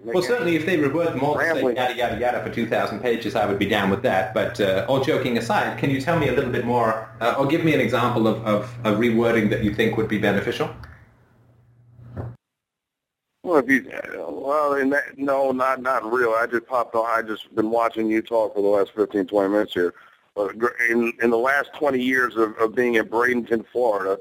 Well, 0.04 0.22
certainly 0.22 0.56
if 0.56 0.66
they 0.66 0.78
reword 0.78 1.14
them 1.14 1.24
all 1.24 1.34
to 1.34 1.40
say 1.40 1.74
yada, 1.74 1.96
yada, 1.96 2.20
yada 2.20 2.44
for 2.44 2.54
2,000 2.54 3.00
pages, 3.00 3.36
I 3.36 3.46
would 3.46 3.58
be 3.58 3.66
down 3.66 3.90
with 3.90 4.04
that. 4.04 4.34
But 4.34 4.60
uh, 4.60 4.86
all 4.88 5.04
joking 5.04 5.38
aside, 5.38 5.80
can 5.80 5.90
you 5.90 6.00
tell 6.00 6.20
me 6.20 6.28
a 6.28 6.34
little 6.34 6.52
bit 6.52 6.66
more, 6.66 7.10
uh, 7.22 7.36
or 7.40 7.48
give 7.48 7.64
me 7.64 7.74
an 7.74 7.80
example 7.80 8.28
of, 8.28 8.46
of, 8.46 8.64
of 8.86 8.98
rewording 9.00 9.50
that 9.50 9.64
you 9.64 9.74
think 9.74 9.98
would 9.98 10.08
be 10.08 10.20
beneficial? 10.20 10.70
Well, 13.42 13.58
if 13.58 13.70
you, 13.70 13.92
well, 14.18 14.74
in 14.74 14.90
that, 14.90 15.18
no, 15.18 15.52
not 15.52 15.80
not 15.80 16.12
real. 16.12 16.32
I 16.32 16.48
just 16.48 16.66
popped 16.66 16.96
on. 16.96 17.06
I 17.06 17.22
just 17.22 17.54
been 17.54 17.70
watching 17.70 18.10
you 18.10 18.24
talk 18.24 18.56
for 18.56 18.62
the 18.64 18.68
last 18.68 18.92
15, 18.96 19.28
20 19.28 19.50
minutes 19.50 19.74
here. 19.74 19.94
But 20.34 20.56
in 20.90 21.14
in 21.22 21.30
the 21.30 21.38
last 21.38 21.70
20 21.76 22.02
years 22.02 22.36
of, 22.38 22.58
of 22.58 22.74
being 22.74 22.96
in 22.96 23.06
Bradenton, 23.06 23.64
Florida, 23.72 24.20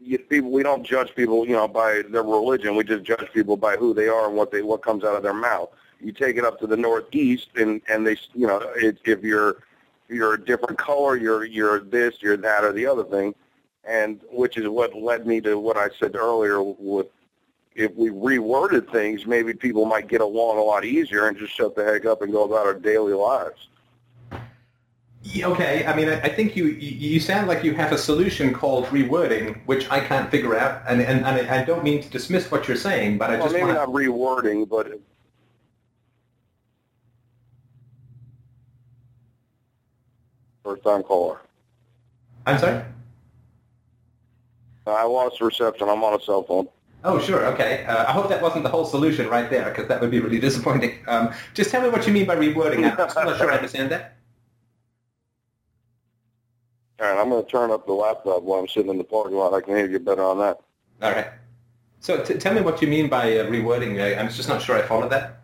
you, 0.00 0.18
people 0.18 0.50
we 0.50 0.62
don't 0.62 0.84
judge 0.84 1.14
people, 1.14 1.46
you 1.46 1.54
know, 1.54 1.68
by 1.68 2.02
their 2.08 2.22
religion. 2.22 2.76
We 2.76 2.84
just 2.84 3.04
judge 3.04 3.28
people 3.32 3.56
by 3.56 3.76
who 3.76 3.94
they 3.94 4.08
are 4.08 4.26
and 4.28 4.36
what 4.36 4.50
they 4.50 4.62
what 4.62 4.82
comes 4.82 5.04
out 5.04 5.16
of 5.16 5.22
their 5.22 5.34
mouth. 5.34 5.70
You 6.00 6.12
take 6.12 6.36
it 6.36 6.44
up 6.44 6.58
to 6.60 6.66
the 6.66 6.76
northeast, 6.76 7.48
and 7.56 7.80
and 7.88 8.06
they, 8.06 8.16
you 8.34 8.46
know, 8.46 8.58
it, 8.76 8.98
if 9.04 9.22
you're 9.22 9.56
you're 10.08 10.34
a 10.34 10.44
different 10.44 10.78
color, 10.78 11.16
you're 11.16 11.44
you're 11.44 11.80
this, 11.80 12.16
you're 12.20 12.36
that, 12.36 12.64
or 12.64 12.72
the 12.72 12.86
other 12.86 13.04
thing, 13.04 13.34
and 13.84 14.20
which 14.30 14.56
is 14.56 14.68
what 14.68 14.94
led 14.94 15.26
me 15.26 15.40
to 15.42 15.58
what 15.58 15.76
I 15.76 15.88
said 15.98 16.16
earlier 16.16 16.62
with. 16.62 17.08
If 17.74 17.94
we 17.94 18.10
reworded 18.10 18.90
things, 18.90 19.24
maybe 19.24 19.54
people 19.54 19.84
might 19.84 20.08
get 20.08 20.20
along 20.20 20.58
a 20.58 20.62
lot 20.62 20.84
easier 20.84 21.28
and 21.28 21.38
just 21.38 21.52
shut 21.52 21.76
the 21.76 21.84
heck 21.84 22.06
up 22.06 22.22
and 22.22 22.32
go 22.32 22.42
about 22.42 22.66
our 22.66 22.74
daily 22.74 23.12
lives. 23.12 23.67
Okay, 25.36 25.84
I 25.86 25.94
mean, 25.94 26.08
I, 26.08 26.20
I 26.22 26.28
think 26.28 26.56
you 26.56 26.66
you 26.66 27.20
sound 27.20 27.48
like 27.48 27.62
you 27.62 27.74
have 27.74 27.92
a 27.92 27.98
solution 27.98 28.52
called 28.52 28.86
rewording, 28.86 29.58
which 29.66 29.90
I 29.90 30.00
can't 30.00 30.30
figure 30.30 30.56
out, 30.56 30.82
and 30.88 31.02
and, 31.02 31.24
and 31.24 31.48
I 31.48 31.64
don't 31.64 31.84
mean 31.84 32.02
to 32.02 32.08
dismiss 32.08 32.50
what 32.50 32.66
you're 32.66 32.76
saying, 32.76 33.18
but 33.18 33.30
I 33.30 33.34
well, 33.34 33.44
just 33.44 33.52
maybe 33.52 33.66
wanna... 33.66 33.78
not 33.78 33.88
rewording, 33.88 34.68
but 34.68 35.00
first 40.64 40.82
time 40.82 41.02
caller. 41.02 41.40
I'm 42.46 42.58
sorry. 42.58 42.82
I 44.86 45.04
lost 45.04 45.40
reception. 45.40 45.88
I'm 45.88 46.02
on 46.02 46.18
a 46.18 46.22
cell 46.22 46.42
phone. 46.42 46.68
Oh, 47.04 47.18
sure. 47.20 47.44
Okay. 47.46 47.84
Uh, 47.84 48.06
I 48.08 48.12
hope 48.12 48.28
that 48.30 48.42
wasn't 48.42 48.64
the 48.64 48.70
whole 48.70 48.84
solution 48.84 49.28
right 49.28 49.48
there, 49.50 49.68
because 49.70 49.86
that 49.88 50.00
would 50.00 50.10
be 50.10 50.20
really 50.20 50.40
disappointing. 50.40 50.98
Um, 51.06 51.32
just 51.54 51.70
tell 51.70 51.82
me 51.82 51.90
what 51.90 52.06
you 52.06 52.12
mean 52.12 52.26
by 52.26 52.36
rewording. 52.36 52.90
I'm 52.90 52.96
not 52.96 53.38
sure 53.38 53.50
I 53.50 53.56
understand 53.56 53.92
that. 53.92 54.17
All 57.00 57.06
right, 57.06 57.20
I'm 57.20 57.28
going 57.28 57.44
to 57.44 57.50
turn 57.50 57.70
up 57.70 57.86
the 57.86 57.92
laptop 57.92 58.42
while 58.42 58.58
I'm 58.58 58.68
sitting 58.68 58.90
in 58.90 58.98
the 58.98 59.04
parking 59.04 59.36
lot. 59.36 59.54
I 59.54 59.60
can 59.60 59.76
hear 59.76 59.88
you 59.88 60.00
better 60.00 60.24
on 60.24 60.38
that. 60.38 60.60
All 61.00 61.12
right. 61.12 61.28
So 62.00 62.22
t- 62.24 62.34
tell 62.34 62.54
me 62.54 62.60
what 62.60 62.82
you 62.82 62.88
mean 62.88 63.08
by 63.08 63.38
uh, 63.38 63.46
rewording. 63.46 64.02
I, 64.02 64.18
I'm 64.18 64.28
just 64.28 64.48
not 64.48 64.62
sure 64.62 64.76
I 64.76 64.82
followed 64.82 65.10
that. 65.10 65.40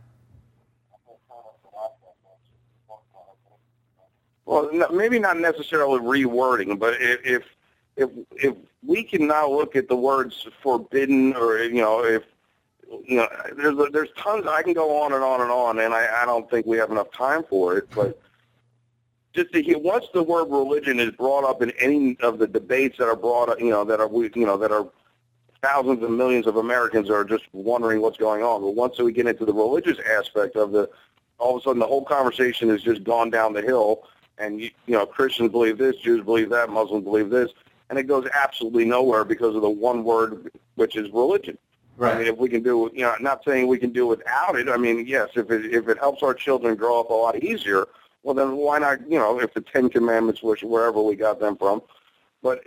Well, 4.47 4.71
maybe 4.93 5.19
not 5.19 5.39
necessarily 5.39 6.01
rewording, 6.01 6.79
but 6.79 6.95
if 7.01 7.45
if 7.97 8.11
if 8.37 8.55
we 8.87 9.03
can 9.03 9.27
now 9.27 9.49
look 9.49 9.75
at 9.75 9.89
the 9.89 9.97
words 9.97 10.47
forbidden, 10.63 11.35
or 11.35 11.59
you 11.63 11.81
know, 11.81 12.05
if 12.05 12.25
you 13.07 13.17
know, 13.17 13.29
there's 13.57 13.93
there's 13.93 14.11
tons. 14.19 14.47
I 14.47 14.63
can 14.63 14.75
go 14.75 15.03
on 15.03 15.13
and 15.13 15.25
on 15.25 15.41
and 15.41 15.51
on, 15.51 15.79
and 15.79 15.95
I, 15.95 16.23
I 16.23 16.27
don't 16.27 16.49
think 16.51 16.67
we 16.67 16.77
have 16.77 16.91
enough 16.91 17.11
time 17.13 17.43
for 17.49 17.79
it. 17.79 17.89
But 17.95 18.21
just 19.35 19.53
to 19.53 19.63
hear 19.63 19.79
once 19.79 20.07
the 20.15 20.23
word 20.23 20.45
religion 20.45 21.01
is 21.01 21.11
brought 21.11 21.45
up 21.45 21.61
in 21.61 21.71
any 21.73 22.17
of 22.21 22.39
the 22.39 22.47
debates 22.47 22.99
that 22.99 23.09
are 23.09 23.17
brought 23.17 23.49
up, 23.49 23.61
you 23.61 23.71
know, 23.71 23.85
that 23.85 24.01
are 24.01 24.09
we, 24.09 24.31
you 24.35 24.47
know 24.47 24.57
that 24.57 24.71
are 24.71 24.89
thousands 25.61 26.03
and 26.03 26.17
millions 26.17 26.47
of 26.47 26.57
Americans 26.57 27.11
are 27.11 27.25
just 27.25 27.45
wondering 27.53 28.01
what's 28.01 28.17
going 28.17 28.43
on. 28.43 28.61
But 28.63 28.75
once 28.75 28.99
we 28.99 29.13
get 29.13 29.27
into 29.27 29.45
the 29.45 29.53
religious 29.53 29.99
aspect 30.19 30.57
of 30.57 30.73
the, 30.73 30.89
all 31.39 31.57
of 31.57 31.63
a 31.63 31.65
sudden 31.65 31.81
the 31.81 31.87
whole 31.87 32.05
conversation 32.05 32.69
has 32.69 32.83
just 32.83 33.03
gone 33.03 33.31
down 33.31 33.53
the 33.53 33.63
hill, 33.63 34.05
and 34.39 34.61
you, 34.61 34.71
you 34.87 34.95
know 34.95 35.05
Christians 35.05 35.51
believe 35.51 35.79
this, 35.79 35.97
Jews 35.97 36.25
believe 36.25 36.51
that, 36.51 36.71
Muslims 36.71 37.05
believe 37.05 37.31
this, 37.31 37.51
and 37.91 37.99
it 37.99 38.05
goes 38.05 38.29
absolutely 38.35 38.85
nowhere 38.85 39.25
because 39.25 39.57
of 39.57 39.63
the 39.63 39.71
one 39.71 40.05
word 40.05 40.51
which 40.77 40.97
is 40.97 41.11
religion. 41.11 41.59
Right. 41.97 42.15
I 42.15 42.19
mean, 42.19 42.27
if 42.27 42.37
we 42.37 42.49
can 42.49 42.63
do, 42.63 42.91
you 42.93 43.03
know, 43.03 43.15
not 43.21 43.45
saying 43.45 43.69
we 43.69 43.79
can 43.79 43.91
do 43.91 44.07
without 44.07 44.57
it. 44.59 44.69
I 44.69 44.77
mean, 44.77 45.07
yes, 45.07 45.31
if 45.37 45.51
it 45.51 45.73
if 45.73 45.89
it 45.89 45.99
helps 45.99 46.23
our 46.23 46.35
children 46.35 46.75
grow 46.75 47.01
up 47.01 47.11
a 47.11 47.15
lot 47.15 47.43
easier, 47.43 47.87
well, 48.25 48.35
then 48.35 48.57
why 48.57 48.79
not, 48.79 49.09
you 49.09 49.19
know, 49.19 49.39
if 49.39 49.53
the 49.55 49.61
Ten 49.61 49.89
Commandments, 49.91 50.43
which 50.43 50.63
wherever 50.63 51.01
we 51.01 51.15
got 51.15 51.39
them 51.39 51.57
from. 51.57 51.83
But 52.43 52.65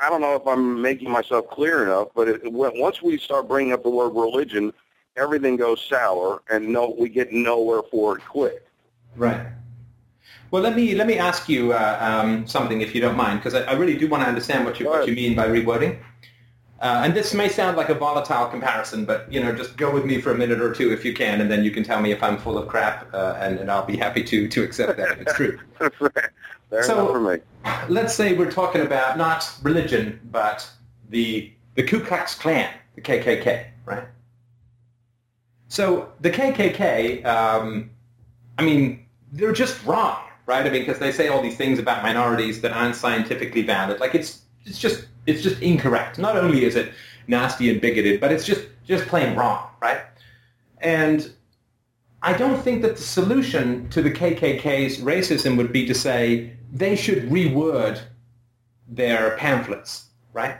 I 0.00 0.08
don't 0.08 0.22
know 0.22 0.34
if 0.34 0.46
I'm 0.46 0.80
making 0.80 1.10
myself 1.10 1.48
clear 1.50 1.84
enough, 1.84 2.08
but 2.14 2.28
it, 2.28 2.52
once 2.52 3.02
we 3.02 3.18
start 3.18 3.46
bringing 3.46 3.74
up 3.74 3.82
the 3.82 3.90
word 3.90 4.10
religion, 4.10 4.72
everything 5.16 5.56
goes 5.56 5.84
sour, 5.86 6.42
and 6.50 6.66
no, 6.66 6.96
we 6.98 7.10
get 7.10 7.30
nowhere 7.30 7.82
forward 7.82 8.22
quick. 8.26 8.66
Right. 9.16 9.48
Well, 10.50 10.62
let 10.62 10.74
me 10.74 10.94
let 10.94 11.06
me 11.06 11.18
ask 11.18 11.46
you 11.48 11.74
uh, 11.74 11.98
um, 12.00 12.46
something, 12.46 12.80
if 12.80 12.94
you 12.94 13.02
don't 13.02 13.16
mind, 13.16 13.40
because 13.40 13.54
I, 13.54 13.64
I, 13.64 13.72
really 13.74 13.98
do 13.98 14.08
want 14.08 14.22
to 14.22 14.28
understand 14.28 14.64
what 14.64 14.80
you 14.80 14.86
what 14.86 15.06
you 15.06 15.14
mean 15.14 15.34
by 15.34 15.46
rewording. 15.46 15.98
Uh, 16.80 17.02
and 17.04 17.14
this 17.14 17.34
may 17.34 17.48
sound 17.48 17.76
like 17.76 17.88
a 17.88 17.94
volatile 17.94 18.46
comparison, 18.46 19.04
but 19.04 19.30
you 19.32 19.42
know, 19.42 19.52
just 19.52 19.76
go 19.76 19.92
with 19.92 20.04
me 20.04 20.20
for 20.20 20.30
a 20.30 20.34
minute 20.36 20.60
or 20.60 20.72
two 20.72 20.92
if 20.92 21.04
you 21.04 21.12
can, 21.12 21.40
and 21.40 21.50
then 21.50 21.64
you 21.64 21.72
can 21.72 21.82
tell 21.82 22.00
me 22.00 22.12
if 22.12 22.22
I'm 22.22 22.38
full 22.38 22.56
of 22.56 22.68
crap, 22.68 23.12
uh, 23.12 23.36
and, 23.40 23.58
and, 23.58 23.68
I'll 23.68 23.84
be 23.84 23.96
happy 23.96 24.22
to 24.22 24.46
to 24.46 24.62
accept 24.62 24.96
that 24.96 25.10
if 25.12 25.20
it's 25.22 25.34
true. 25.34 25.58
Fair 26.70 26.82
so, 26.82 27.08
for 27.08 27.20
me. 27.20 27.38
let's 27.88 28.14
say 28.14 28.34
we're 28.34 28.50
talking 28.50 28.82
about 28.82 29.18
not 29.18 29.50
religion, 29.62 30.20
but 30.30 30.70
the 31.08 31.52
the 31.74 31.82
Ku 31.82 32.00
Klux 32.00 32.34
Klan, 32.34 32.72
the 32.94 33.00
KKK, 33.00 33.66
right? 33.84 34.04
So 35.68 36.12
the 36.20 36.30
KKK, 36.30 37.24
um, 37.24 37.90
I 38.58 38.62
mean, 38.64 39.06
they're 39.32 39.52
just 39.52 39.84
wrong, 39.84 40.18
right? 40.46 40.66
I 40.66 40.70
mean, 40.70 40.82
because 40.82 40.98
they 40.98 41.12
say 41.12 41.28
all 41.28 41.42
these 41.42 41.56
things 41.56 41.78
about 41.78 42.02
minorities 42.02 42.60
that 42.62 42.72
aren't 42.72 42.96
scientifically 42.96 43.62
valid. 43.62 43.98
Like 43.98 44.14
it's 44.14 44.42
it's 44.64 44.78
just 44.78 45.06
it's 45.28 45.42
just 45.42 45.60
incorrect. 45.62 46.18
Not 46.18 46.36
only 46.36 46.64
is 46.64 46.74
it 46.74 46.92
nasty 47.26 47.70
and 47.70 47.80
bigoted, 47.80 48.20
but 48.20 48.32
it's 48.32 48.44
just 48.44 48.66
just 48.84 49.06
plain 49.06 49.36
wrong, 49.36 49.68
right? 49.80 50.00
And 50.78 51.30
I 52.22 52.32
don't 52.32 52.60
think 52.60 52.82
that 52.82 52.96
the 52.96 53.02
solution 53.02 53.88
to 53.90 54.02
the 54.02 54.10
KKK's 54.10 54.98
racism 54.98 55.56
would 55.56 55.72
be 55.72 55.86
to 55.86 55.94
say 55.94 56.56
they 56.72 56.96
should 56.96 57.28
reword 57.28 58.00
their 58.88 59.36
pamphlets, 59.36 60.06
right? 60.32 60.56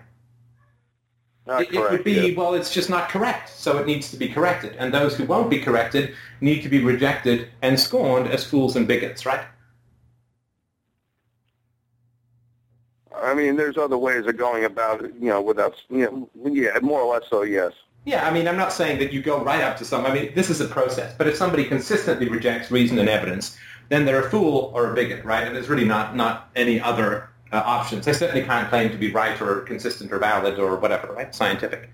It, 1.46 1.72
it, 1.72 1.90
would 1.90 2.04
be, 2.04 2.12
yeah. 2.12 2.36
well, 2.36 2.52
it's 2.52 2.70
just 2.70 2.90
not 2.90 3.08
correct, 3.08 3.48
so 3.48 3.78
it 3.78 3.86
needs 3.86 4.10
to 4.10 4.18
be 4.18 4.28
corrected. 4.28 4.76
And 4.78 4.92
those 4.92 5.16
who 5.16 5.24
won't 5.24 5.48
be 5.48 5.60
corrected 5.60 6.14
need 6.42 6.60
to 6.62 6.68
be 6.68 6.84
rejected 6.84 7.48
and 7.62 7.80
scorned 7.80 8.28
as 8.28 8.44
fools 8.44 8.76
and 8.76 8.86
bigots, 8.86 9.24
right? 9.24 9.40
I 13.22 13.34
mean, 13.34 13.56
there's 13.56 13.76
other 13.76 13.98
ways 13.98 14.26
of 14.26 14.36
going 14.36 14.64
about 14.64 15.04
it, 15.04 15.14
you 15.20 15.28
know, 15.28 15.40
without, 15.40 15.74
you 15.90 16.28
know, 16.34 16.50
yeah, 16.50 16.78
more 16.80 17.00
or 17.00 17.14
less 17.14 17.28
so, 17.28 17.42
yes. 17.42 17.72
Yeah, 18.04 18.26
I 18.26 18.32
mean, 18.32 18.48
I'm 18.48 18.56
not 18.56 18.72
saying 18.72 18.98
that 19.00 19.12
you 19.12 19.20
go 19.20 19.42
right 19.42 19.62
up 19.62 19.76
to 19.78 19.84
some. 19.84 20.06
I 20.06 20.14
mean, 20.14 20.32
this 20.34 20.48
is 20.48 20.60
a 20.60 20.66
process. 20.66 21.14
But 21.18 21.26
if 21.26 21.36
somebody 21.36 21.64
consistently 21.64 22.28
rejects 22.28 22.70
reason 22.70 22.98
and 22.98 23.08
evidence, 23.08 23.58
then 23.88 24.04
they're 24.04 24.26
a 24.26 24.30
fool 24.30 24.70
or 24.74 24.90
a 24.90 24.94
bigot, 24.94 25.24
right? 25.24 25.46
And 25.46 25.54
there's 25.54 25.68
really 25.68 25.84
not 25.84 26.16
not 26.16 26.50
any 26.56 26.80
other 26.80 27.28
uh, 27.52 27.62
options. 27.64 28.06
They 28.06 28.12
certainly 28.12 28.44
can't 28.44 28.68
claim 28.68 28.90
to 28.90 28.96
be 28.96 29.10
right 29.10 29.40
or 29.40 29.60
consistent 29.60 30.12
or 30.12 30.18
valid 30.18 30.58
or 30.58 30.76
whatever, 30.76 31.12
right? 31.12 31.34
Scientific. 31.34 31.90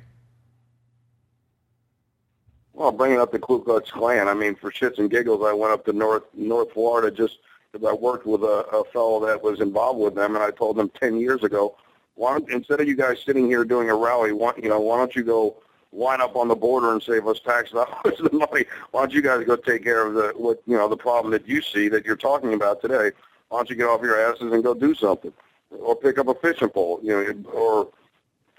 Well, 2.75 2.91
bringing 2.91 3.21
up 3.21 3.31
the 3.31 3.39
Ku 3.39 3.63
Klux 3.63 3.91
Klan, 3.91 4.29
I 4.29 4.35
mean, 4.35 4.57
for 4.57 4.71
shits 4.71 4.99
and 4.99 5.09
giggles, 5.09 5.45
I 5.47 5.53
went 5.53 5.73
up 5.73 5.85
to 5.87 5.93
North 5.93 6.25
North 6.35 6.73
Florida 6.73 7.11
just 7.11 7.39
I 7.83 7.93
worked 7.93 8.27
with 8.27 8.43
a, 8.43 8.67
a 8.73 8.85
fellow 8.93 9.25
that 9.27 9.43
was 9.43 9.61
involved 9.61 10.01
with 10.01 10.15
them, 10.15 10.35
and 10.35 10.45
I 10.45 10.51
told 10.51 10.77
them 10.77 10.91
10 11.01 11.19
years 11.19 11.43
ago, 11.43 11.77
why 12.15 12.33
don't, 12.33 12.49
instead 12.51 12.81
of 12.81 12.87
you 12.87 12.95
guys 12.95 13.23
sitting 13.25 13.47
here 13.47 13.65
doing 13.65 13.91
a 13.91 13.95
rally, 13.95 14.33
why, 14.33 14.53
you 14.63 14.69
know, 14.69 14.81
why 14.81 14.99
don't 14.99 15.17
you 15.17 15.25
go 15.25 15.57
line 15.93 16.21
up 16.21 16.37
on 16.37 16.49
the 16.49 16.55
border 16.55 16.93
and 16.93 17.03
save 17.03 17.27
us 17.27 17.41
tax 17.41 17.71
dollars 17.71 18.21
and 18.21 18.33
money? 18.33 18.65
Why 18.91 19.01
don't 19.01 19.13
you 19.13 19.23
guys 19.23 19.45
go 19.45 19.57
take 19.57 19.83
care 19.83 20.07
of 20.07 20.15
the 20.15 20.33
what 20.37 20.63
you 20.67 20.77
know 20.77 20.89
the 20.89 20.97
problem 20.97 21.33
that 21.33 21.49
you 21.49 21.61
see 21.61 21.89
that 21.89 22.05
you're 22.05 22.17
talking 22.17 22.55
about 22.55 22.81
today? 22.81 23.11
Why 23.49 23.59
don't 23.59 23.71
you 23.71 23.77
get 23.77 23.89
off 23.89 24.03
your 24.03 24.21
asses 24.21 24.53
and 24.53 24.63
go 24.63 24.75
do 24.75 24.95
something, 24.95 25.33
or 25.71 25.97
pick 25.97 26.19
up 26.19 26.29
a 26.29 26.35
fishing 26.35 26.69
pole, 26.69 27.01
you 27.03 27.11
know, 27.11 27.51
or 27.51 27.89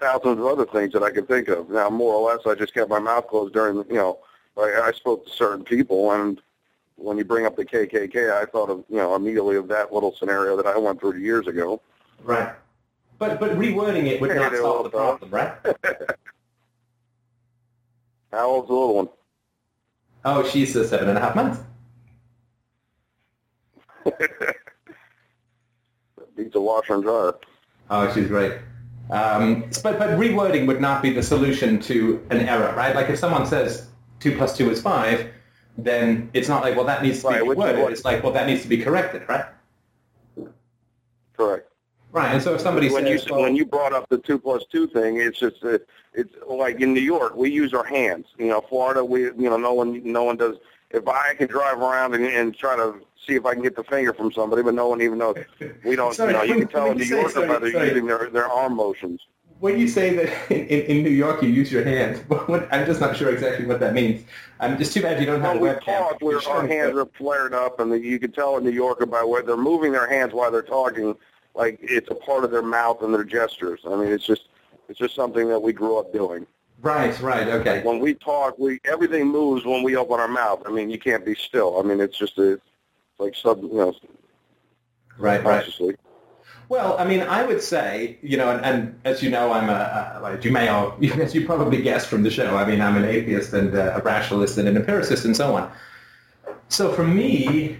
thousands 0.00 0.38
of 0.38 0.46
other 0.46 0.66
things 0.66 0.92
that 0.92 1.02
I 1.02 1.10
can 1.10 1.26
think 1.26 1.48
of. 1.48 1.70
Now, 1.70 1.88
more 1.88 2.14
or 2.14 2.30
less, 2.30 2.46
I 2.46 2.54
just 2.54 2.74
kept 2.74 2.90
my 2.90 2.98
mouth 2.98 3.26
closed 3.28 3.54
during, 3.54 3.76
you 3.88 3.96
know, 3.96 4.18
I, 4.56 4.88
I 4.88 4.92
spoke 4.92 5.26
to 5.26 5.32
certain 5.32 5.64
people, 5.64 6.12
and 6.12 6.40
when 6.96 7.16
you 7.18 7.24
bring 7.24 7.46
up 7.46 7.56
the 7.56 7.64
KKK, 7.64 8.32
I 8.32 8.44
thought 8.46 8.70
of, 8.70 8.84
you 8.88 8.96
know, 8.96 9.14
immediately 9.14 9.56
of 9.56 9.68
that 9.68 9.92
little 9.92 10.14
scenario 10.16 10.56
that 10.56 10.66
I 10.66 10.76
went 10.76 10.98
through 11.00 11.18
years 11.18 11.46
ago. 11.46 11.80
Right. 12.22 12.52
But 13.18 13.40
but 13.40 13.52
rewording 13.52 14.06
it 14.06 14.20
would 14.20 14.34
not 14.34 14.54
solve 14.56 14.84
the 14.84 14.90
problem, 14.90 15.30
right? 15.30 15.52
How 18.32 18.48
old's 18.48 18.68
the 18.68 18.74
little 18.74 18.94
one? 18.96 19.08
Oh, 20.24 20.46
she's 20.46 20.76
uh, 20.76 20.86
seven 20.86 21.08
and 21.08 21.16
a 21.16 21.20
half 21.20 21.34
months. 21.34 21.60
Beats 26.36 26.54
a 26.54 26.60
washer 26.60 26.94
and 26.94 27.02
dryer. 27.02 27.34
Oh, 27.88 28.12
she's 28.12 28.26
great. 28.26 28.58
Um, 29.10 29.70
but 29.82 29.98
but 29.98 30.10
rewording 30.18 30.66
would 30.66 30.80
not 30.80 31.00
be 31.02 31.10
the 31.12 31.22
solution 31.22 31.80
to 31.82 32.26
an 32.30 32.40
error, 32.40 32.74
right? 32.76 32.94
Like 32.94 33.08
if 33.08 33.18
someone 33.18 33.46
says 33.46 33.88
two 34.20 34.36
plus 34.36 34.56
two 34.56 34.70
is 34.70 34.82
five, 34.82 35.30
then 35.78 36.30
it's 36.32 36.48
not 36.48 36.62
like 36.62 36.76
well 36.76 36.84
that 36.84 37.02
needs 37.02 37.20
to 37.22 37.28
be 37.28 37.34
Right, 37.34 37.42
is 37.42 37.48
reworded. 37.48 37.90
It's 37.90 38.04
like 38.04 38.22
well 38.22 38.32
that 38.32 38.46
needs 38.46 38.62
to 38.62 38.68
be 38.68 38.78
corrected, 38.78 39.28
right? 39.28 39.46
Correct. 41.36 41.70
Right. 42.12 42.32
And 42.32 42.42
so 42.42 42.54
if 42.54 42.62
somebody 42.62 42.88
when 42.88 43.06
you 43.06 43.18
says 43.18 43.30
well, 43.30 43.42
when 43.42 43.56
you 43.56 43.66
brought 43.66 43.92
up 43.92 44.08
the 44.08 44.18
two 44.18 44.38
plus 44.38 44.64
two 44.72 44.86
thing, 44.86 45.20
it's 45.20 45.38
just 45.38 45.60
that 45.60 45.86
it's 46.14 46.34
like 46.48 46.80
in 46.80 46.94
New 46.94 47.00
York 47.00 47.36
we 47.36 47.50
use 47.50 47.74
our 47.74 47.84
hands. 47.84 48.26
You 48.38 48.46
know, 48.46 48.62
Florida 48.62 49.04
we 49.04 49.24
you 49.24 49.50
know 49.50 49.58
no 49.58 49.74
one 49.74 50.02
no 50.02 50.24
one 50.24 50.36
does. 50.36 50.56
If 50.90 51.06
I 51.08 51.34
can 51.34 51.48
drive 51.48 51.78
around 51.78 52.14
and, 52.14 52.24
and 52.24 52.56
try 52.56 52.76
to 52.76 53.00
see 53.26 53.34
if 53.34 53.44
I 53.44 53.54
can 53.54 53.62
get 53.62 53.76
the 53.76 53.84
finger 53.84 54.14
from 54.14 54.32
somebody, 54.32 54.62
but 54.62 54.74
no 54.74 54.88
one 54.88 55.02
even 55.02 55.18
knows. 55.18 55.36
We 55.84 55.96
don't. 55.96 56.14
Sorry, 56.14 56.32
you 56.32 56.38
know, 56.38 56.44
you 56.44 56.54
can 56.54 56.68
tell 56.68 56.90
a 56.90 56.94
New 56.94 57.04
Yorker 57.04 57.46
by 57.46 57.58
they're 57.58 57.86
using 57.86 58.06
their 58.06 58.30
their 58.30 58.48
arm 58.48 58.76
motions. 58.76 59.20
When 59.60 59.78
you 59.78 59.88
say 59.88 60.14
that 60.14 60.50
in, 60.50 60.66
in, 60.66 61.02
New 61.02 61.10
York 61.10 61.42
you 61.42 61.48
use 61.48 61.70
your 61.70 61.84
hands, 61.84 62.18
what, 62.28 62.72
I'm 62.72 62.86
just 62.86 63.00
not 63.00 63.16
sure 63.16 63.30
exactly 63.30 63.66
what 63.66 63.80
that 63.80 63.94
means. 63.94 64.22
Um, 64.60 64.72
I'm 64.72 64.78
just 64.78 64.92
too 64.92 65.02
bad 65.02 65.20
you 65.20 65.26
don't 65.26 65.40
have 65.40 65.60
When 65.60 65.70
a 65.70 65.74
we 65.74 65.80
webcam. 65.80 65.98
talk, 65.98 66.20
where 66.20 66.40
our 66.48 66.66
hands 66.66 66.96
are 66.96 67.06
flared 67.18 67.54
up, 67.54 67.80
and 67.80 67.92
you 68.04 68.18
can 68.18 68.32
tell 68.32 68.56
in 68.56 68.64
New 68.64 68.70
York 68.70 69.00
about 69.00 69.28
where 69.28 69.42
they're 69.42 69.56
moving 69.56 69.92
their 69.92 70.08
hands 70.08 70.32
while 70.32 70.50
they're 70.50 70.62
talking, 70.62 71.14
like 71.54 71.78
it's 71.82 72.10
a 72.10 72.14
part 72.14 72.44
of 72.44 72.50
their 72.50 72.62
mouth 72.62 73.02
and 73.02 73.12
their 73.12 73.24
gestures. 73.24 73.80
I 73.86 73.96
mean, 73.96 74.08
it's 74.08 74.26
just 74.26 74.48
it's 74.88 74.98
just 74.98 75.14
something 75.14 75.48
that 75.48 75.60
we 75.60 75.72
grew 75.72 75.98
up 75.98 76.12
doing. 76.12 76.46
Right, 76.82 77.18
right, 77.20 77.48
okay. 77.48 77.82
When 77.82 78.00
we 78.00 78.14
talk, 78.14 78.58
we 78.58 78.80
everything 78.84 79.26
moves 79.28 79.64
when 79.64 79.82
we 79.82 79.96
open 79.96 80.20
our 80.20 80.28
mouth. 80.28 80.62
I 80.66 80.70
mean, 80.70 80.90
you 80.90 80.98
can't 80.98 81.24
be 81.24 81.34
still. 81.34 81.80
I 81.80 81.82
mean, 81.82 82.00
it's 82.00 82.18
just 82.18 82.38
a, 82.38 82.52
it's 82.52 82.62
like 83.18 83.34
sub, 83.34 83.62
you 83.62 83.72
know, 83.72 83.94
Right, 85.18 85.42
right. 85.42 85.66
Well, 86.68 86.96
I 86.98 87.04
mean, 87.04 87.20
I 87.20 87.44
would 87.44 87.62
say, 87.62 88.18
you 88.22 88.36
know, 88.36 88.50
and, 88.50 88.64
and 88.64 89.00
as 89.04 89.22
you 89.22 89.30
know, 89.30 89.52
I'm 89.52 89.68
a, 89.68 90.36
as 90.36 90.44
you 90.44 90.50
may 90.50 90.68
or 90.72 90.96
as 91.20 91.34
you 91.34 91.46
probably 91.46 91.80
guessed 91.82 92.08
from 92.08 92.22
the 92.22 92.30
show, 92.30 92.56
I 92.56 92.64
mean, 92.64 92.80
I'm 92.80 92.96
an 92.96 93.04
atheist 93.04 93.52
and 93.52 93.74
uh, 93.74 93.94
a 93.96 94.02
rationalist 94.02 94.58
and 94.58 94.68
an 94.68 94.76
empiricist 94.76 95.24
and 95.24 95.36
so 95.36 95.54
on. 95.54 95.70
So 96.68 96.92
for 96.92 97.06
me, 97.06 97.78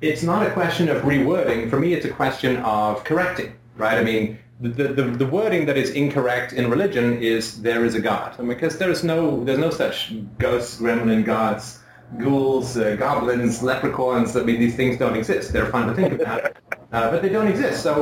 it's 0.00 0.22
not 0.22 0.44
a 0.46 0.50
question 0.50 0.88
of 0.88 1.02
rewording. 1.02 1.70
For 1.70 1.78
me, 1.78 1.94
it's 1.94 2.04
a 2.04 2.10
question 2.10 2.56
of 2.58 3.04
correcting, 3.04 3.54
right? 3.76 3.98
I 3.98 4.02
mean, 4.02 4.38
the, 4.60 4.68
the, 4.88 5.02
the 5.02 5.26
wording 5.26 5.66
that 5.66 5.76
is 5.76 5.90
incorrect 5.90 6.52
in 6.52 6.68
religion 6.70 7.22
is 7.22 7.62
there 7.62 7.84
is 7.84 7.94
a 7.94 8.00
God. 8.00 8.34
I 8.38 8.42
mean, 8.42 8.48
because 8.48 8.78
there 8.78 8.90
is 8.90 9.04
no, 9.04 9.44
there's 9.44 9.58
no 9.58 9.70
such 9.70 10.14
ghosts, 10.38 10.80
gremlin 10.80 11.24
gods, 11.24 11.80
ghouls, 12.18 12.76
uh, 12.76 12.96
goblins, 12.96 13.62
leprechauns. 13.62 14.36
I 14.36 14.42
mean, 14.42 14.58
these 14.58 14.74
things 14.74 14.98
don't 14.98 15.16
exist. 15.16 15.52
They're 15.52 15.66
fun 15.66 15.88
to 15.88 15.94
think 15.94 16.20
about, 16.20 16.56
uh, 16.96 17.10
but 17.10 17.20
they 17.20 17.28
don't 17.28 17.46
exist. 17.46 17.82
So 17.82 17.94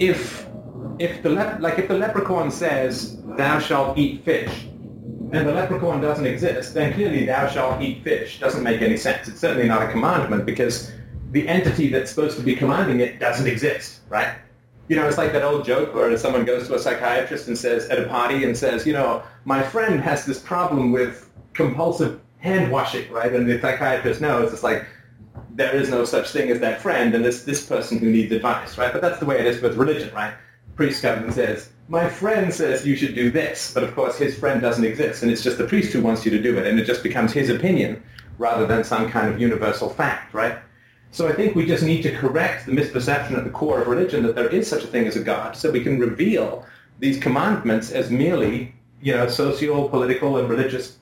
if 0.00 0.46
if 0.98 1.22
the 1.22 1.30
lep- 1.30 1.60
like 1.60 1.78
if 1.78 1.86
the 1.86 1.94
leprechaun 1.94 2.50
says 2.50 3.16
thou 3.36 3.60
shalt 3.60 3.96
eat 3.96 4.24
fish, 4.24 4.66
and 5.32 5.46
the 5.48 5.52
leprechaun 5.52 6.00
doesn't 6.00 6.26
exist, 6.26 6.74
then 6.74 6.92
clearly 6.92 7.26
thou 7.26 7.46
shalt 7.46 7.80
eat 7.80 8.02
fish 8.02 8.40
doesn't 8.40 8.64
make 8.64 8.82
any 8.82 8.96
sense. 8.96 9.28
It's 9.28 9.40
certainly 9.40 9.68
not 9.68 9.82
a 9.82 9.88
commandment 9.90 10.46
because 10.46 10.92
the 11.30 11.46
entity 11.48 11.88
that's 11.88 12.10
supposed 12.10 12.36
to 12.36 12.42
be 12.42 12.56
commanding 12.56 12.98
it 13.00 13.20
doesn't 13.20 13.46
exist, 13.46 14.00
right? 14.08 14.34
You 14.88 14.96
know, 14.96 15.06
it's 15.06 15.18
like 15.18 15.32
that 15.32 15.42
old 15.42 15.64
joke 15.64 15.94
where 15.94 16.16
someone 16.18 16.44
goes 16.44 16.66
to 16.68 16.74
a 16.74 16.78
psychiatrist 16.78 17.46
and 17.46 17.56
says 17.56 17.88
at 17.88 17.98
a 17.98 18.06
party 18.08 18.44
and 18.44 18.56
says, 18.56 18.84
you 18.84 18.92
know, 18.92 19.22
my 19.44 19.62
friend 19.62 20.00
has 20.00 20.26
this 20.26 20.40
problem 20.40 20.92
with 20.92 21.30
compulsive 21.52 22.20
hand 22.38 22.70
washing, 22.70 23.10
right? 23.12 23.32
And 23.32 23.48
the 23.48 23.60
psychiatrist 23.60 24.20
knows 24.20 24.52
it's 24.52 24.62
like 24.64 24.86
there 25.54 25.74
is 25.74 25.88
no 25.88 26.04
such 26.04 26.30
thing 26.30 26.50
as 26.50 26.60
that 26.60 26.80
friend 26.80 27.14
and 27.14 27.24
this 27.24 27.44
this 27.44 27.64
person 27.64 27.98
who 27.98 28.10
needs 28.10 28.32
advice, 28.32 28.76
right? 28.76 28.92
But 28.92 29.02
that's 29.02 29.20
the 29.20 29.26
way 29.26 29.38
it 29.38 29.46
is 29.46 29.62
with 29.62 29.76
religion, 29.76 30.12
right? 30.14 30.34
Priest 30.76 31.02
comes 31.02 31.22
and 31.22 31.32
says, 31.32 31.70
my 31.88 32.08
friend 32.08 32.52
says 32.52 32.86
you 32.86 32.96
should 32.96 33.14
do 33.14 33.30
this, 33.30 33.72
but 33.72 33.84
of 33.84 33.94
course 33.94 34.18
his 34.18 34.36
friend 34.36 34.60
doesn't 34.60 34.84
exist, 34.84 35.22
and 35.22 35.30
it's 35.30 35.42
just 35.42 35.58
the 35.58 35.66
priest 35.66 35.92
who 35.92 36.02
wants 36.02 36.24
you 36.24 36.30
to 36.32 36.42
do 36.42 36.58
it, 36.58 36.66
and 36.66 36.80
it 36.80 36.84
just 36.84 37.02
becomes 37.02 37.32
his 37.32 37.50
opinion 37.50 38.02
rather 38.38 38.66
than 38.66 38.82
some 38.82 39.08
kind 39.08 39.32
of 39.32 39.40
universal 39.40 39.88
fact, 39.88 40.34
right? 40.34 40.58
So 41.12 41.28
I 41.28 41.32
think 41.32 41.54
we 41.54 41.64
just 41.64 41.84
need 41.84 42.02
to 42.02 42.16
correct 42.16 42.66
the 42.66 42.72
misperception 42.72 43.38
at 43.38 43.44
the 43.44 43.50
core 43.50 43.80
of 43.80 43.86
religion 43.86 44.24
that 44.24 44.34
there 44.34 44.48
is 44.48 44.66
such 44.68 44.82
a 44.82 44.88
thing 44.88 45.06
as 45.06 45.14
a 45.14 45.22
God, 45.22 45.56
so 45.56 45.70
we 45.70 45.84
can 45.84 46.00
reveal 46.00 46.66
these 46.98 47.20
commandments 47.20 47.92
as 47.92 48.10
merely, 48.10 48.74
you 49.00 49.14
know, 49.14 49.28
socio, 49.28 49.86
political, 49.86 50.38
and 50.38 50.48
religious 50.48 50.96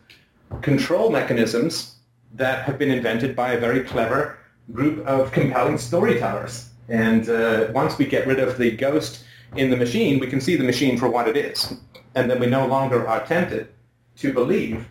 control 0.60 1.10
mechanisms 1.10 1.96
that 2.34 2.64
have 2.64 2.78
been 2.78 2.90
invented 2.90 3.34
by 3.34 3.52
a 3.52 3.60
very 3.60 3.82
clever 3.84 4.38
group 4.70 5.06
of 5.06 5.32
compelling 5.32 5.78
storytellers. 5.78 6.68
And 6.88 7.28
uh, 7.28 7.68
once 7.72 7.98
we 7.98 8.06
get 8.06 8.26
rid 8.26 8.38
of 8.38 8.58
the 8.58 8.70
ghost 8.70 9.24
in 9.56 9.70
the 9.70 9.76
machine, 9.76 10.18
we 10.18 10.26
can 10.26 10.40
see 10.40 10.56
the 10.56 10.64
machine 10.64 10.98
for 10.98 11.08
what 11.08 11.28
it 11.28 11.36
is. 11.36 11.74
And 12.14 12.30
then 12.30 12.40
we 12.40 12.46
no 12.46 12.66
longer 12.66 13.08
are 13.08 13.24
tempted 13.26 13.68
to 14.16 14.32
believe 14.32 14.86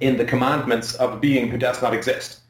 in 0.00 0.16
the 0.16 0.24
commandments 0.24 0.94
of 0.94 1.12
a 1.12 1.16
being 1.16 1.48
who 1.48 1.58
does 1.58 1.82
not 1.82 1.94
exist. 1.94 2.40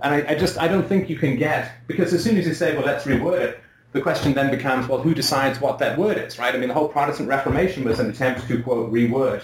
And 0.00 0.14
I, 0.14 0.32
I 0.32 0.34
just, 0.34 0.58
I 0.58 0.68
don't 0.68 0.86
think 0.86 1.08
you 1.08 1.16
can 1.16 1.36
get, 1.36 1.72
because 1.86 2.12
as 2.12 2.22
soon 2.22 2.36
as 2.36 2.46
you 2.46 2.54
say, 2.54 2.76
well, 2.76 2.84
let's 2.84 3.04
reword 3.04 3.40
it, 3.40 3.60
the 3.92 4.00
question 4.00 4.32
then 4.32 4.50
becomes, 4.50 4.88
well, 4.88 5.00
who 5.00 5.14
decides 5.14 5.60
what 5.60 5.78
that 5.78 5.98
word 5.98 6.18
is, 6.18 6.38
right? 6.38 6.54
I 6.54 6.58
mean, 6.58 6.68
the 6.68 6.74
whole 6.74 6.88
Protestant 6.88 7.28
Reformation 7.28 7.84
was 7.84 8.00
an 8.00 8.10
attempt 8.10 8.48
to, 8.48 8.62
quote, 8.62 8.92
reword 8.92 9.42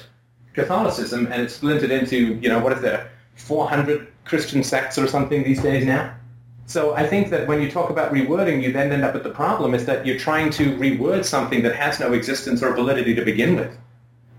Catholicism, 0.54 1.26
and 1.30 1.42
it's 1.42 1.54
splintered 1.54 1.90
into, 1.90 2.34
you 2.36 2.48
know, 2.48 2.58
what 2.58 2.72
is 2.72 2.80
there, 2.80 3.10
400 3.36 4.08
Christian 4.24 4.64
sects 4.64 4.98
or 4.98 5.06
something 5.06 5.44
these 5.44 5.62
days 5.62 5.84
now? 5.84 6.14
So 6.68 6.94
I 6.94 7.06
think 7.06 7.30
that 7.30 7.48
when 7.48 7.62
you 7.62 7.70
talk 7.70 7.88
about 7.88 8.12
rewording, 8.12 8.62
you 8.62 8.72
then 8.72 8.92
end 8.92 9.02
up 9.02 9.14
with 9.14 9.22
the 9.22 9.30
problem 9.30 9.72
is 9.72 9.86
that 9.86 10.04
you're 10.04 10.18
trying 10.18 10.50
to 10.50 10.76
reword 10.76 11.24
something 11.24 11.62
that 11.62 11.74
has 11.74 11.98
no 11.98 12.12
existence 12.12 12.62
or 12.62 12.74
validity 12.74 13.14
to 13.14 13.24
begin 13.24 13.56
with. 13.56 13.74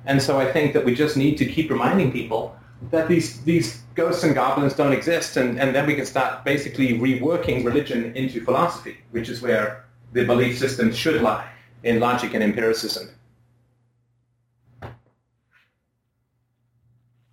And 0.05 0.21
so 0.21 0.39
I 0.39 0.51
think 0.51 0.73
that 0.73 0.85
we 0.85 0.93
just 0.93 1.17
need 1.17 1.39
to 1.39 1.45
keep 1.45 1.71
reminding 1.71 2.11
people 2.11 2.55
that 2.91 3.07
these, 3.07 3.41
these 3.45 3.81
ghosts 3.95 4.23
and 4.23 4.35
goblins 4.35 4.75
don't 4.75 4.93
exist, 4.93 5.37
and, 5.37 5.59
and 5.59 5.73
then 5.73 5.87
we 5.87 5.95
can 5.95 6.05
start 6.05 6.45
basically 6.45 6.99
reworking 6.99 7.65
religion 7.65 8.15
into 8.15 8.45
philosophy, 8.45 8.99
which 9.09 9.27
is 9.27 9.41
where 9.41 9.85
the 10.13 10.23
belief 10.23 10.59
system 10.59 10.93
should 10.93 11.23
lie, 11.23 11.49
in 11.83 11.99
logic 11.99 12.35
and 12.35 12.43
empiricism. 12.43 13.09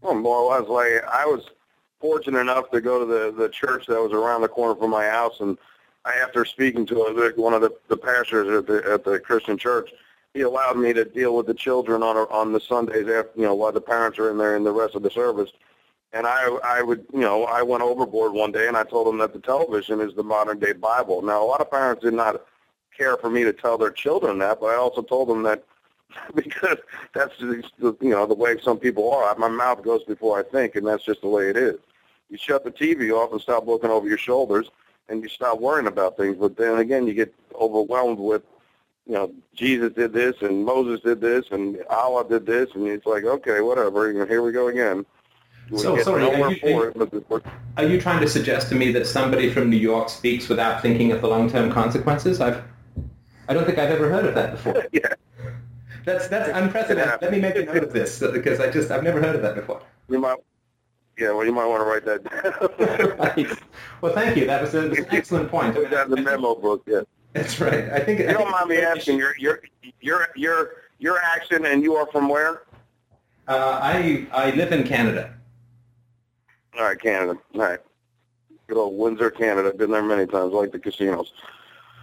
Well, 0.01 0.49
like 0.71 1.05
I 1.05 1.27
was 1.27 1.45
fortunate 2.01 2.41
enough 2.41 2.71
to 2.71 2.81
go 2.81 3.01
to 3.01 3.07
the 3.07 3.33
the 3.33 3.49
church 3.49 3.87
that 3.87 4.01
was 4.01 4.13
around 4.13 4.43
the 4.43 4.49
corner 4.49 4.75
from 4.75 4.91
my 4.91 5.07
house, 5.07 5.41
and 5.41 5.57
after 6.05 6.45
speaking 6.45 6.87
to 6.87 7.33
one 7.37 7.55
of 7.55 7.61
the, 7.61 7.75
the 7.89 7.97
pastors 7.97 8.49
at 8.49 8.67
the 8.67 8.93
at 8.93 9.05
the 9.05 9.19
Christian 9.19 9.59
church, 9.59 9.91
he 10.35 10.43
allowed 10.43 10.77
me 10.77 10.93
to 10.93 11.05
deal 11.05 11.35
with 11.37 11.47
the 11.47 11.55
children 11.55 12.03
on 12.03 12.17
a, 12.17 12.25
on 12.25 12.53
the 12.53 12.61
Sundays 12.61 13.09
after 13.09 13.33
you 13.37 13.43
know 13.43 13.55
while 13.55 13.73
the 13.73 13.81
parents 13.81 14.19
are 14.19 14.31
in 14.31 14.39
there 14.39 14.57
in 14.57 14.65
the 14.65 14.73
rest 14.73 14.95
of 14.95 15.03
the 15.03 15.11
service. 15.11 15.51
And 16.13 16.27
I 16.27 16.47
I 16.63 16.83
would 16.83 17.07
you 17.13 17.21
know 17.21 17.45
I 17.45 17.63
went 17.63 17.83
overboard 17.83 18.33
one 18.33 18.53
day 18.53 18.69
and 18.69 18.77
I 18.77 18.85
told 18.85 19.07
them 19.07 19.19
that 19.19 19.33
the 19.33 19.41
television 19.41 20.01
is 20.01 20.15
the 20.15 20.23
modern 20.23 20.59
day 20.59 20.73
Bible. 20.73 21.23
Now 21.23 21.43
a 21.43 21.47
lot 21.47 21.61
of 21.61 21.71
parents 21.71 22.03
did 22.03 22.15
not 22.15 22.43
care 22.97 23.17
for 23.17 23.29
me 23.29 23.45
to 23.45 23.53
tell 23.53 23.77
their 23.77 23.91
children 23.91 24.39
that, 24.39 24.61
but 24.61 24.67
I 24.67 24.77
also 24.77 25.03
told 25.03 25.29
them 25.29 25.43
that 25.43 25.65
because 26.35 26.79
that's 27.15 27.37
the, 27.39 27.63
you 28.01 28.11
know 28.11 28.27
the 28.27 28.35
way 28.35 28.57
some 28.63 28.79
people 28.79 29.13
are. 29.13 29.35
My 29.37 29.49
mouth 29.49 29.83
goes 29.83 30.05
before 30.05 30.39
I 30.39 30.43
think, 30.43 30.77
and 30.77 30.87
that's 30.87 31.05
just 31.05 31.21
the 31.23 31.29
way 31.29 31.51
it 31.51 31.57
is. 31.57 31.77
You 32.31 32.39
shut 32.39 32.65
the 32.65 32.71
TV 32.71 33.13
off 33.13 33.33
and 33.33 33.41
stop 33.41 33.67
looking 33.67 33.91
over 33.91 34.09
your 34.09 34.19
shoulders, 34.19 34.69
and 35.09 35.23
you 35.23 35.29
stop 35.29 35.61
worrying 35.61 35.87
about 35.87 36.17
things. 36.17 36.37
But 36.39 36.57
then 36.57 36.79
again, 36.79 37.07
you 37.07 37.15
get 37.15 37.33
overwhelmed 37.55 38.19
with, 38.19 38.43
you 39.07 39.15
know, 39.15 39.33
Jesus 39.55 39.93
did 39.93 40.13
this, 40.13 40.35
and 40.41 40.65
Moses 40.65 41.01
did 41.01 41.21
this, 41.21 41.47
and 41.51 41.79
Allah 41.89 42.29
did 42.29 42.45
this, 42.47 42.71
and 42.75 42.89
it's 42.89 43.07
like, 43.07 43.25
okay, 43.25 43.61
whatever. 43.61 44.11
You 44.11 44.21
know, 44.21 44.27
here 44.27 44.43
we 44.43 44.53
go 44.53 44.69
again. 44.69 45.07
We 45.71 45.79
So, 45.79 45.99
sorry, 46.03 46.23
are 46.25 46.51
you- 46.51 46.59
for 46.61 46.89
it, 46.89 47.29
but 47.29 47.43
Are 47.77 47.85
you 47.85 48.01
trying 48.01 48.21
to 48.23 48.29
suggest 48.29 48.69
to 48.71 48.75
me 48.75 48.91
that 48.93 49.07
somebody 49.07 49.51
from 49.53 49.69
New 49.69 49.77
York 49.77 50.09
speaks 50.09 50.49
without 50.49 50.81
thinking 50.81 51.13
of 51.13 51.21
the 51.21 51.29
long-term 51.29 51.71
consequences? 51.71 52.41
I've, 52.41 52.63
I 53.49 53.55
don't 53.55 53.67
think 53.67 53.79
I've 53.79 53.91
ever 53.91 54.09
heard 54.09 54.25
of 54.25 54.35
that 54.35 54.53
before. 54.53 54.83
yeah. 54.93 55.13
That's 56.07 56.29
that's 56.29 56.49
unprecedented. 56.49 57.21
Let 57.21 57.33
me 57.33 57.41
make 57.41 57.57
a 57.57 57.65
note 57.65 57.83
of 57.83 57.93
this 57.93 58.21
because 58.21 58.61
I 58.61 58.71
just 58.71 58.93
I've 58.93 59.03
never 59.03 59.21
heard 59.21 59.35
of 59.35 59.43
that 59.43 59.57
before. 59.57 59.83
You 60.09 60.21
might, 60.21 60.39
yeah, 61.19 61.33
well, 61.33 61.45
you 61.45 61.51
might 61.53 61.67
want 61.67 61.81
to 61.81 61.85
write 61.85 62.05
that 62.05 62.23
down. 62.23 63.19
right. 63.19 63.59
Well, 64.01 64.15
thank 64.15 64.37
you. 64.37 64.47
That 64.47 64.63
was, 64.63 64.73
a, 64.75 64.89
was 64.89 64.99
an 65.01 65.07
excellent 65.11 65.51
point. 65.51 65.75
Put 65.75 65.91
the 65.91 66.17
memo 66.17 66.55
book. 66.55 66.85
Yeah. 66.87 67.01
That's 67.33 67.61
right. 67.61 67.91
I 67.91 67.99
think. 67.99 68.21
You 68.21 68.29
don't 68.29 68.53
mind 68.53 68.69
me 68.69 68.79
asking, 68.79 69.19
your 69.19 69.37
your 69.37 69.61
your 70.01 70.29
your 70.37 70.71
your 71.01 71.19
accent, 71.19 71.67
and 71.67 71.83
you 71.83 71.97
are 71.97 72.07
from 72.07 72.29
where? 72.29 72.63
Uh, 73.49 73.81
I 73.83 74.29
I 74.33 74.53
live 74.53 74.73
in 74.73 74.85
Canada. 74.85 75.35
All 76.79 76.85
right, 76.85 77.01
Canada. 77.01 77.37
All 77.55 77.61
right. 77.63 77.81
Good 78.69 78.77
old 78.77 78.97
Windsor, 78.97 79.33
Canada. 79.33 79.75
Been 79.75 79.91
there 79.91 80.05
many 80.05 80.27
times. 80.27 80.53
Like 80.53 80.71
the 80.71 80.79
casinos. 80.79 81.33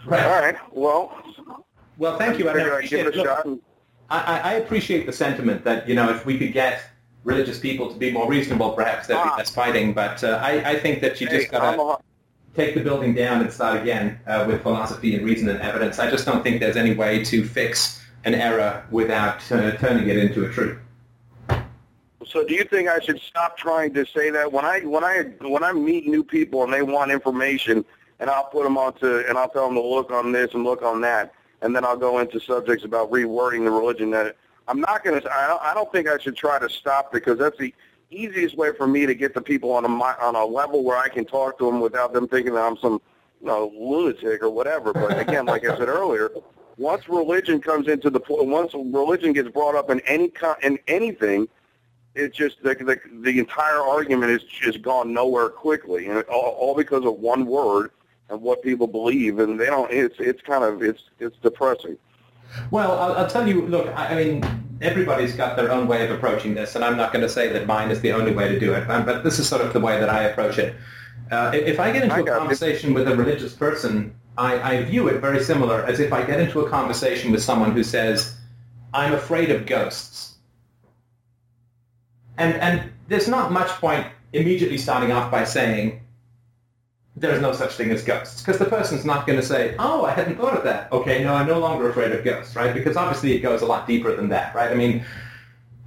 Right. 0.05 0.23
All 0.25 0.41
right. 0.41 0.57
Well, 0.73 1.17
Well, 1.97 2.17
thank 2.17 2.37
you. 2.37 2.49
I 2.49 2.51
I'd 2.51 2.67
appreciate 2.67 3.05
give 3.05 3.07
it 3.07 3.13
a 3.15 3.17
look, 3.17 3.27
shot. 3.27 3.45
And, 3.45 3.61
I, 4.09 4.39
I 4.39 4.53
appreciate 4.55 5.05
the 5.05 5.13
sentiment 5.13 5.63
that 5.63 5.87
you 5.87 5.95
know 5.95 6.09
if 6.09 6.25
we 6.25 6.37
could 6.37 6.53
get 6.53 6.81
religious 7.23 7.59
people 7.59 7.89
to 7.91 7.97
be 7.97 8.11
more 8.11 8.29
reasonable, 8.29 8.71
perhaps 8.71 9.07
there'd 9.07 9.23
be 9.23 9.29
Ah. 9.29 9.37
less 9.37 9.49
fighting. 9.53 9.93
But 9.93 10.23
uh, 10.23 10.39
I 10.41 10.71
I 10.71 10.79
think 10.79 11.01
that 11.01 11.19
you 11.21 11.27
hey, 11.27 11.39
just 11.39 11.51
gotta. 11.51 11.81
A, 11.81 11.97
take 12.55 12.75
the 12.75 12.81
building 12.81 13.15
down 13.15 13.41
and 13.41 13.51
start 13.51 13.81
again 13.81 14.19
uh, 14.27 14.45
with 14.47 14.61
philosophy 14.61 15.15
and 15.15 15.25
reason 15.25 15.49
and 15.49 15.59
evidence. 15.61 15.97
I 15.97 16.07
just 16.11 16.23
don't 16.23 16.43
think 16.43 16.59
there's 16.59 16.77
any 16.77 16.93
way 16.93 17.23
to 17.23 17.43
fix 17.43 17.99
an 18.25 18.35
error 18.35 18.85
without 18.91 19.39
uh, 19.51 19.71
turning 19.77 20.07
it 20.07 20.17
into 20.17 20.45
a 20.45 20.49
truth. 20.49 20.77
So 22.25 22.45
do 22.45 22.53
you 22.53 22.63
think 22.63 22.87
I 22.89 22.99
should 22.99 23.19
stop 23.19 23.57
trying 23.57 23.93
to 23.95 24.05
say 24.05 24.29
that 24.29 24.51
when 24.51 24.65
I 24.65 24.79
when 24.81 25.03
I 25.03 25.23
when 25.41 25.63
I 25.63 25.71
meet 25.73 26.07
new 26.07 26.23
people 26.23 26.63
and 26.63 26.71
they 26.71 26.81
want 26.81 27.11
information 27.11 27.83
and 28.19 28.29
I'll 28.29 28.45
put 28.45 28.63
them 28.63 28.77
onto 28.77 29.23
and 29.27 29.37
I'll 29.37 29.49
tell 29.49 29.65
them 29.65 29.75
to 29.75 29.81
look 29.81 30.11
on 30.11 30.31
this 30.31 30.53
and 30.53 30.63
look 30.63 30.81
on 30.83 31.01
that 31.01 31.33
and 31.63 31.75
then 31.75 31.83
I'll 31.85 31.97
go 31.97 32.19
into 32.19 32.39
subjects 32.39 32.83
about 32.83 33.09
rewording 33.09 33.63
the 33.63 33.71
religion 33.71 34.11
that 34.11 34.35
I'm 34.67 34.79
not 34.79 35.03
going 35.03 35.19
to 35.19 35.33
I 35.33 35.73
don't, 35.73 35.91
think 35.91 36.07
I 36.07 36.17
should 36.19 36.35
try 36.35 36.59
to 36.59 36.69
stop 36.69 37.11
because 37.11 37.39
that's 37.39 37.57
the 37.57 37.73
easiest 38.11 38.55
way 38.55 38.71
for 38.77 38.85
me 38.85 39.05
to 39.05 39.15
get 39.15 39.33
the 39.33 39.41
people 39.41 39.71
on 39.71 39.85
a 39.85 39.89
on 39.89 40.35
a 40.35 40.45
level 40.45 40.83
where 40.83 40.97
I 40.97 41.07
can 41.07 41.25
talk 41.25 41.57
to 41.59 41.65
them 41.65 41.79
without 41.79 42.13
them 42.13 42.27
thinking 42.27 42.53
that 42.53 42.63
I'm 42.63 42.77
some 42.77 43.01
you 43.41 43.47
know, 43.47 43.71
lunatic 43.75 44.43
or 44.43 44.49
whatever. 44.49 44.93
But 44.93 45.19
again, 45.19 45.45
like 45.45 45.65
I 45.65 45.77
said 45.77 45.87
earlier, 45.87 46.29
once 46.77 47.09
religion 47.09 47.61
comes 47.61 47.87
into 47.87 48.09
the 48.09 48.21
once 48.29 48.73
religion 48.73 49.33
gets 49.33 49.49
brought 49.49 49.75
up 49.75 49.89
in 49.89 49.99
any 50.01 50.31
in 50.63 50.77
anything, 50.87 51.47
it's 52.13 52.35
just 52.35 52.61
the, 52.61 52.75
the 52.75 52.99
the 53.21 53.39
entire 53.39 53.79
argument 53.81 54.31
is 54.31 54.43
just 54.43 54.81
gone 54.81 55.13
nowhere 55.13 55.49
quickly, 55.49 56.07
and 56.07 56.23
all, 56.23 56.55
all 56.59 56.75
because 56.75 57.05
of 57.05 57.19
one 57.19 57.45
word 57.45 57.91
and 58.29 58.41
what 58.41 58.61
people 58.61 58.87
believe, 58.87 59.39
and 59.39 59.59
they 59.59 59.65
don't. 59.67 59.91
It's 59.91 60.15
it's 60.19 60.41
kind 60.41 60.63
of 60.63 60.81
it's 60.81 61.03
it's 61.19 61.37
depressing. 61.37 61.97
Well, 62.71 62.91
I'll, 62.99 63.13
I'll 63.13 63.29
tell 63.29 63.47
you, 63.47 63.65
look, 63.67 63.87
I, 63.95 64.07
I 64.09 64.23
mean, 64.23 64.43
everybody's 64.81 65.35
got 65.35 65.55
their 65.55 65.71
own 65.71 65.87
way 65.87 66.05
of 66.05 66.11
approaching 66.11 66.53
this, 66.53 66.75
and 66.75 66.83
I'm 66.83 66.97
not 66.97 67.11
going 67.11 67.23
to 67.23 67.29
say 67.29 67.51
that 67.51 67.65
mine 67.65 67.89
is 67.89 68.01
the 68.01 68.11
only 68.11 68.33
way 68.33 68.47
to 68.49 68.59
do 68.59 68.73
it, 68.73 68.87
but, 68.87 69.23
this 69.23 69.39
is 69.39 69.47
sort 69.47 69.61
of 69.61 69.73
the 69.73 69.79
way 69.79 69.99
that 69.99 70.09
I 70.09 70.23
approach 70.23 70.57
it. 70.59 70.75
Uh, 71.31 71.51
if 71.53 71.79
I 71.79 71.91
get 71.91 72.03
into 72.03 72.15
I 72.15 72.19
a 72.19 72.23
got 72.23 72.35
it. 72.35 72.39
conversation 72.39 72.93
with 72.93 73.07
a 73.07 73.15
religious 73.15 73.53
person, 73.53 74.13
I, 74.37 74.75
I 74.75 74.83
view 74.83 75.07
it 75.07 75.19
very 75.19 75.43
similar 75.43 75.83
as 75.85 75.99
if 75.99 76.13
I 76.13 76.23
get 76.25 76.39
into 76.39 76.59
a 76.59 76.69
conversation 76.69 77.31
with 77.31 77.41
someone 77.41 77.71
who 77.71 77.83
says, 77.83 78.35
I'm 78.93 79.13
afraid 79.13 79.49
of 79.49 79.65
ghosts. 79.65 80.35
And, 82.37 82.55
and 82.55 82.91
there's 83.07 83.27
not 83.27 83.51
much 83.51 83.69
point 83.69 84.05
immediately 84.33 84.77
starting 84.77 85.11
off 85.11 85.31
by 85.31 85.43
saying, 85.43 86.01
there's 87.23 87.41
no 87.41 87.53
such 87.53 87.71
thing 87.71 87.89
as 87.91 88.03
ghosts. 88.03 88.41
Because 88.41 88.59
the 88.59 88.65
person's 88.65 89.05
not 89.05 89.25
going 89.25 89.39
to 89.39 89.45
say, 89.45 89.75
oh, 89.79 90.03
I 90.03 90.11
hadn't 90.11 90.35
thought 90.35 90.57
of 90.57 90.63
that. 90.65 90.91
Okay, 90.91 91.23
no, 91.23 91.33
I'm 91.33 91.47
no 91.47 91.57
longer 91.57 91.89
afraid 91.89 92.11
of 92.11 92.23
ghosts, 92.25 92.53
right? 92.53 92.73
Because 92.73 92.97
obviously 92.97 93.33
it 93.33 93.39
goes 93.39 93.61
a 93.61 93.65
lot 93.65 93.87
deeper 93.87 94.13
than 94.13 94.27
that, 94.29 94.53
right? 94.53 94.69
I 94.69 94.75
mean, 94.75 95.05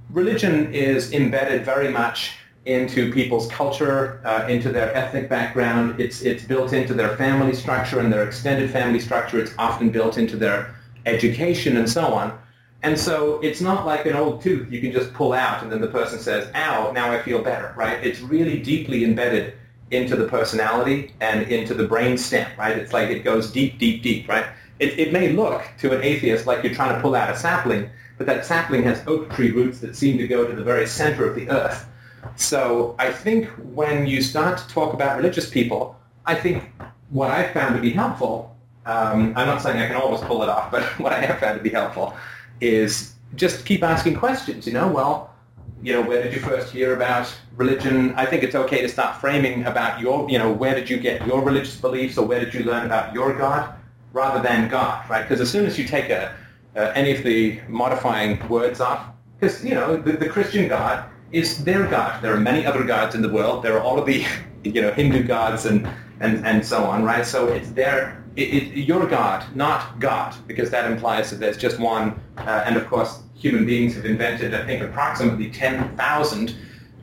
religion 0.09 0.73
is 0.73 1.13
embedded 1.13 1.63
very 1.63 1.89
much 1.89 2.33
into 2.65 3.13
people's 3.13 3.47
culture, 3.51 4.19
uh, 4.25 4.47
into 4.49 4.71
their 4.71 4.93
ethnic 4.95 5.29
background. 5.29 6.01
It's, 6.01 6.21
it's 6.23 6.43
built 6.43 6.73
into 6.73 6.95
their 6.95 7.15
family 7.17 7.53
structure 7.53 7.99
and 7.99 8.11
their 8.11 8.27
extended 8.27 8.71
family 8.71 8.99
structure. 8.99 9.39
It's 9.39 9.53
often 9.59 9.91
built 9.91 10.17
into 10.17 10.37
their 10.37 10.75
education 11.05 11.77
and 11.77 11.87
so 11.87 12.07
on. 12.07 12.37
And 12.81 12.99
so 12.99 13.39
it's 13.41 13.61
not 13.61 13.85
like 13.85 14.07
an 14.07 14.15
old 14.15 14.41
tooth 14.41 14.71
you 14.71 14.81
can 14.81 14.91
just 14.91 15.13
pull 15.13 15.33
out 15.33 15.61
and 15.61 15.71
then 15.71 15.81
the 15.81 15.87
person 15.87 16.19
says, 16.19 16.49
ow, 16.55 16.91
now 16.91 17.11
I 17.11 17.21
feel 17.21 17.43
better, 17.43 17.73
right? 17.77 18.03
It's 18.03 18.21
really 18.21 18.59
deeply 18.59 19.03
embedded 19.03 19.53
into 19.91 20.15
the 20.15 20.27
personality 20.27 21.13
and 21.21 21.43
into 21.47 21.73
the 21.73 21.87
brain 21.87 22.17
stem, 22.17 22.49
right? 22.57 22.77
It's 22.77 22.93
like 22.93 23.09
it 23.09 23.23
goes 23.23 23.51
deep, 23.51 23.79
deep, 23.79 24.03
deep, 24.03 24.27
right? 24.27 24.45
It, 24.79 24.99
it 24.99 25.13
may 25.13 25.31
look 25.31 25.63
to 25.79 25.95
an 25.95 26.03
atheist 26.03 26.45
like 26.45 26.63
you're 26.63 26.73
trying 26.73 26.95
to 26.95 27.01
pull 27.01 27.15
out 27.15 27.29
a 27.29 27.37
sapling, 27.37 27.89
but 28.17 28.27
that 28.27 28.45
sapling 28.45 28.83
has 28.83 29.01
oak 29.07 29.31
tree 29.31 29.51
roots 29.51 29.79
that 29.79 29.95
seem 29.95 30.17
to 30.17 30.27
go 30.27 30.45
to 30.45 30.55
the 30.55 30.63
very 30.63 30.85
center 30.85 31.27
of 31.27 31.35
the 31.35 31.49
earth. 31.49 31.87
So 32.35 32.95
I 32.99 33.11
think 33.11 33.47
when 33.73 34.05
you 34.05 34.21
start 34.21 34.57
to 34.57 34.67
talk 34.67 34.93
about 34.93 35.17
religious 35.17 35.49
people, 35.49 35.97
I 36.25 36.35
think 36.35 36.63
what 37.09 37.31
I've 37.31 37.51
found 37.51 37.75
to 37.75 37.81
be 37.81 37.91
helpful, 37.91 38.55
um, 38.85 39.33
I'm 39.35 39.47
not 39.47 39.61
saying 39.61 39.79
I 39.79 39.87
can 39.87 39.95
always 39.95 40.21
pull 40.21 40.43
it 40.43 40.49
off, 40.49 40.71
but 40.71 40.83
what 40.99 41.13
I 41.13 41.21
have 41.21 41.39
found 41.39 41.57
to 41.57 41.63
be 41.63 41.69
helpful 41.69 42.15
is 42.59 43.13
just 43.35 43.65
keep 43.65 43.83
asking 43.83 44.15
questions, 44.15 44.67
you 44.67 44.73
know, 44.73 44.87
well, 44.87 45.33
you 45.81 45.93
know, 45.93 46.01
where 46.01 46.23
did 46.23 46.33
you 46.33 46.39
first 46.39 46.71
hear 46.73 46.95
about 46.95 47.31
religion? 47.55 48.13
I 48.15 48.25
think 48.25 48.43
it's 48.43 48.55
okay 48.55 48.81
to 48.81 48.89
start 48.89 49.21
framing 49.21 49.65
about 49.65 49.99
your, 49.99 50.29
you 50.29 50.37
know, 50.39 50.51
where 50.51 50.73
did 50.73 50.89
you 50.89 50.97
get 50.97 51.25
your 51.27 51.41
religious 51.41 51.75
beliefs 51.75 52.17
or 52.17 52.25
where 52.25 52.39
did 52.39 52.53
you 52.53 52.63
learn 52.63 52.85
about 52.85 53.13
your 53.13 53.37
God 53.37 53.75
rather 54.11 54.41
than 54.41 54.69
God, 54.69 55.07
right? 55.09 55.21
Because 55.21 55.39
as 55.39 55.51
soon 55.51 55.65
as 55.65 55.77
you 55.77 55.85
take 55.85 56.09
a, 56.09 56.35
uh, 56.75 56.91
any 56.95 57.15
of 57.15 57.23
the 57.23 57.59
modifying 57.67 58.47
words 58.49 58.79
off, 58.79 59.07
because, 59.39 59.63
you 59.63 59.75
know, 59.75 59.97
the, 59.97 60.13
the 60.13 60.27
Christian 60.27 60.67
God 60.67 61.05
is 61.31 61.63
their 61.63 61.85
God. 61.85 62.23
There 62.23 62.33
are 62.33 62.39
many 62.39 62.65
other 62.65 62.83
gods 62.83 63.13
in 63.13 63.21
the 63.21 63.29
world. 63.29 63.63
There 63.63 63.77
are 63.77 63.81
all 63.81 63.99
of 63.99 64.05
the, 64.05 64.25
you 64.63 64.81
know, 64.81 64.91
Hindu 64.91 65.23
gods 65.23 65.65
and, 65.65 65.87
and, 66.19 66.45
and 66.45 66.65
so 66.65 66.83
on, 66.85 67.03
right? 67.03 67.25
So 67.25 67.47
it's 67.49 67.69
their, 67.71 68.23
it, 68.37 68.53
it, 68.53 68.85
your 68.85 69.07
God, 69.07 69.43
not 69.55 69.99
God, 69.99 70.35
because 70.45 70.69
that 70.69 70.89
implies 70.89 71.31
that 71.31 71.39
there's 71.39 71.57
just 71.57 71.79
one. 71.79 72.21
Uh, 72.37 72.63
and 72.65 72.77
of 72.77 72.85
course, 72.85 73.23
human 73.33 73.65
beings 73.65 73.95
have 73.95 74.05
invented, 74.05 74.53
I 74.53 74.63
think, 74.63 74.83
approximately 74.83 75.49
10,000 75.49 76.55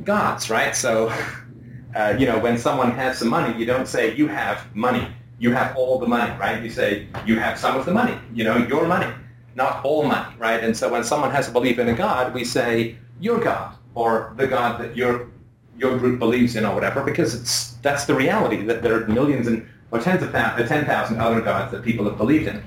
gods, 0.05 0.49
right? 0.49 0.76
So, 0.76 1.12
uh, 1.97 2.14
you 2.16 2.26
know, 2.26 2.39
when 2.39 2.57
someone 2.57 2.93
has 2.93 3.18
some 3.18 3.28
money, 3.28 3.59
you 3.59 3.66
don't 3.66 3.87
say, 3.87 4.14
you 4.14 4.28
have 4.28 4.74
money. 4.76 5.09
You 5.41 5.51
have 5.53 5.76
all 5.76 5.99
the 5.99 6.07
money, 6.07 6.32
right? 6.39 6.62
You 6.62 6.70
say, 6.70 7.09
you 7.26 7.37
have 7.41 7.59
some 7.59 7.76
of 7.76 7.85
the 7.85 7.93
money, 7.93 8.16
you 8.32 8.45
know, 8.45 8.57
your 8.57 8.87
money, 8.87 9.12
not 9.57 9.85
all 9.85 10.05
money, 10.05 10.32
right? 10.39 10.62
And 10.62 10.76
so 10.76 10.89
when 10.89 11.03
someone 11.03 11.32
has 11.32 11.49
a 11.49 11.51
belief 11.51 11.80
in 11.80 11.89
a 11.89 11.95
God, 11.95 12.32
we 12.32 12.45
say, 12.45 12.97
your 13.20 13.41
God, 13.41 13.76
or 13.97 14.32
the 14.37 14.47
God 14.47 14.80
that 14.80 14.97
your, 14.97 15.30
your 15.76 15.99
group 15.99 16.20
believes 16.20 16.55
in 16.55 16.64
or 16.64 16.74
whatever, 16.76 17.03
because 17.03 17.35
it's, 17.35 17.72
that's 17.82 18.05
the 18.05 18.14
reality, 18.14 18.62
that 18.62 18.82
there 18.82 19.03
are 19.03 19.07
millions 19.09 19.49
and, 19.49 19.68
or 19.95 20.01
tens 20.01 20.24
of 20.24 20.32
thousands, 20.32 20.68
10,000 20.68 21.20
other 21.20 21.40
gods 21.40 21.70
that 21.70 21.84
people 21.84 22.05
have 22.07 22.18
believed 22.18 22.49
in. 22.49 22.61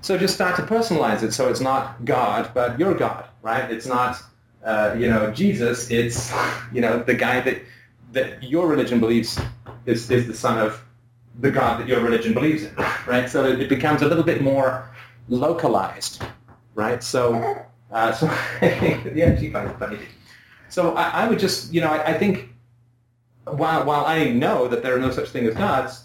So 0.00 0.16
just 0.16 0.34
start 0.34 0.56
to 0.56 0.62
personalize 0.62 1.22
it 1.22 1.32
so 1.32 1.50
it's 1.50 1.60
not 1.60 2.02
God, 2.06 2.50
but 2.54 2.78
your 2.78 2.94
God, 2.94 3.26
right? 3.42 3.70
It's 3.70 3.84
not, 3.84 4.20
uh, 4.64 4.96
you 4.98 5.06
know, 5.06 5.30
Jesus. 5.32 5.90
It's, 5.90 6.32
you 6.72 6.80
know, 6.80 7.02
the 7.02 7.12
guy 7.12 7.40
that, 7.42 7.58
that 8.12 8.42
your 8.42 8.66
religion 8.66 9.00
believes 9.00 9.38
is, 9.84 10.10
is 10.10 10.26
the 10.26 10.34
son 10.34 10.58
of 10.58 10.82
the 11.40 11.50
God 11.50 11.80
that 11.80 11.88
your 11.88 12.00
religion 12.00 12.32
believes 12.32 12.64
in, 12.64 12.74
right? 13.06 13.28
So 13.28 13.44
it, 13.44 13.60
it 13.60 13.68
becomes 13.68 14.00
a 14.00 14.06
little 14.06 14.24
bit 14.24 14.40
more 14.40 14.90
localized, 15.28 16.24
right? 16.74 17.02
So, 17.02 17.66
uh, 17.90 18.12
so 18.12 18.26
yeah, 19.14 19.38
she 19.38 19.50
finds 19.50 19.72
it 19.72 19.78
funny. 19.78 19.98
So 20.70 20.94
I, 20.94 21.24
I 21.24 21.28
would 21.28 21.38
just, 21.38 21.70
you 21.70 21.82
know, 21.82 21.88
I, 21.88 22.14
I 22.14 22.18
think 22.18 22.48
while, 23.44 23.84
while 23.84 24.06
I 24.06 24.30
know 24.30 24.68
that 24.68 24.82
there 24.82 24.96
are 24.96 25.00
no 25.00 25.10
such 25.10 25.28
thing 25.28 25.46
as 25.46 25.54
gods, 25.54 26.04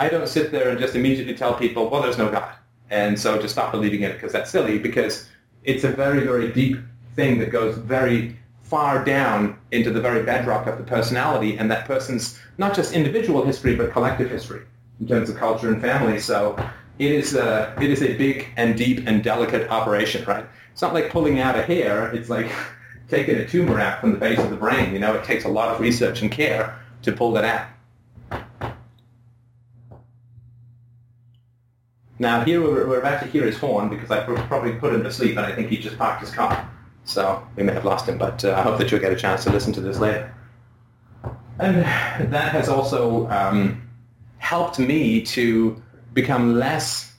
I 0.00 0.08
don't 0.08 0.26
sit 0.26 0.50
there 0.50 0.70
and 0.70 0.80
just 0.80 0.96
immediately 0.96 1.34
tell 1.34 1.52
people, 1.52 1.90
well, 1.90 2.00
there's 2.00 2.16
no 2.16 2.30
God. 2.30 2.54
And 2.88 3.20
so 3.20 3.38
just 3.38 3.52
stop 3.52 3.70
believing 3.70 4.00
in 4.00 4.10
it 4.10 4.14
because 4.14 4.32
that's 4.32 4.50
silly 4.50 4.78
because 4.78 5.28
it's 5.62 5.84
a 5.84 5.90
very, 5.90 6.20
very 6.24 6.50
deep 6.50 6.78
thing 7.14 7.38
that 7.40 7.50
goes 7.52 7.76
very 7.76 8.34
far 8.62 9.04
down 9.04 9.58
into 9.72 9.90
the 9.90 10.00
very 10.00 10.22
bedrock 10.22 10.66
of 10.66 10.78
the 10.78 10.84
personality 10.84 11.58
and 11.58 11.70
that 11.70 11.84
person's 11.84 12.40
not 12.56 12.74
just 12.74 12.94
individual 12.94 13.44
history 13.44 13.76
but 13.76 13.92
collective 13.92 14.30
history 14.30 14.62
in 15.00 15.06
terms 15.06 15.28
of 15.28 15.36
culture 15.36 15.70
and 15.70 15.82
family. 15.82 16.18
So 16.18 16.56
it 16.98 17.12
is 17.12 17.34
a, 17.34 17.76
it 17.78 17.90
is 17.90 18.02
a 18.02 18.16
big 18.16 18.48
and 18.56 18.78
deep 18.78 19.06
and 19.06 19.22
delicate 19.22 19.68
operation, 19.68 20.24
right? 20.24 20.46
It's 20.72 20.80
not 20.80 20.94
like 20.94 21.10
pulling 21.10 21.40
out 21.40 21.58
a 21.58 21.62
hair. 21.62 22.10
It's 22.14 22.30
like 22.30 22.50
taking 23.08 23.36
a 23.36 23.46
tumor 23.46 23.78
out 23.78 24.00
from 24.00 24.12
the 24.12 24.18
base 24.18 24.38
of 24.38 24.48
the 24.48 24.56
brain. 24.56 24.94
You 24.94 24.98
know, 24.98 25.14
it 25.14 25.24
takes 25.24 25.44
a 25.44 25.48
lot 25.48 25.68
of 25.68 25.78
research 25.78 26.22
and 26.22 26.32
care 26.32 26.80
to 27.02 27.12
pull 27.12 27.32
that 27.32 27.44
out. 27.44 27.66
Now 32.20 32.44
here 32.44 32.60
we're, 32.60 32.86
we're 32.86 33.00
about 33.00 33.22
to 33.22 33.26
hear 33.28 33.46
his 33.46 33.56
horn 33.56 33.88
because 33.88 34.10
I 34.10 34.22
probably 34.22 34.74
put 34.74 34.92
him 34.92 35.02
to 35.04 35.10
sleep 35.10 35.38
and 35.38 35.46
I 35.46 35.52
think 35.52 35.70
he 35.70 35.78
just 35.78 35.96
parked 35.96 36.20
his 36.20 36.30
car. 36.30 36.70
So 37.04 37.42
we 37.56 37.62
may 37.62 37.72
have 37.72 37.86
lost 37.86 38.06
him, 38.06 38.18
but 38.18 38.44
uh, 38.44 38.52
I 38.56 38.60
hope 38.60 38.78
that 38.78 38.90
you'll 38.90 39.00
get 39.00 39.10
a 39.10 39.16
chance 39.16 39.42
to 39.44 39.50
listen 39.50 39.72
to 39.72 39.80
this 39.80 39.98
later. 39.98 40.32
And 41.58 41.76
that 42.30 42.52
has 42.52 42.68
also 42.68 43.26
um, 43.30 43.88
helped 44.36 44.78
me 44.78 45.22
to 45.22 45.82
become 46.12 46.56
less, 46.56 47.10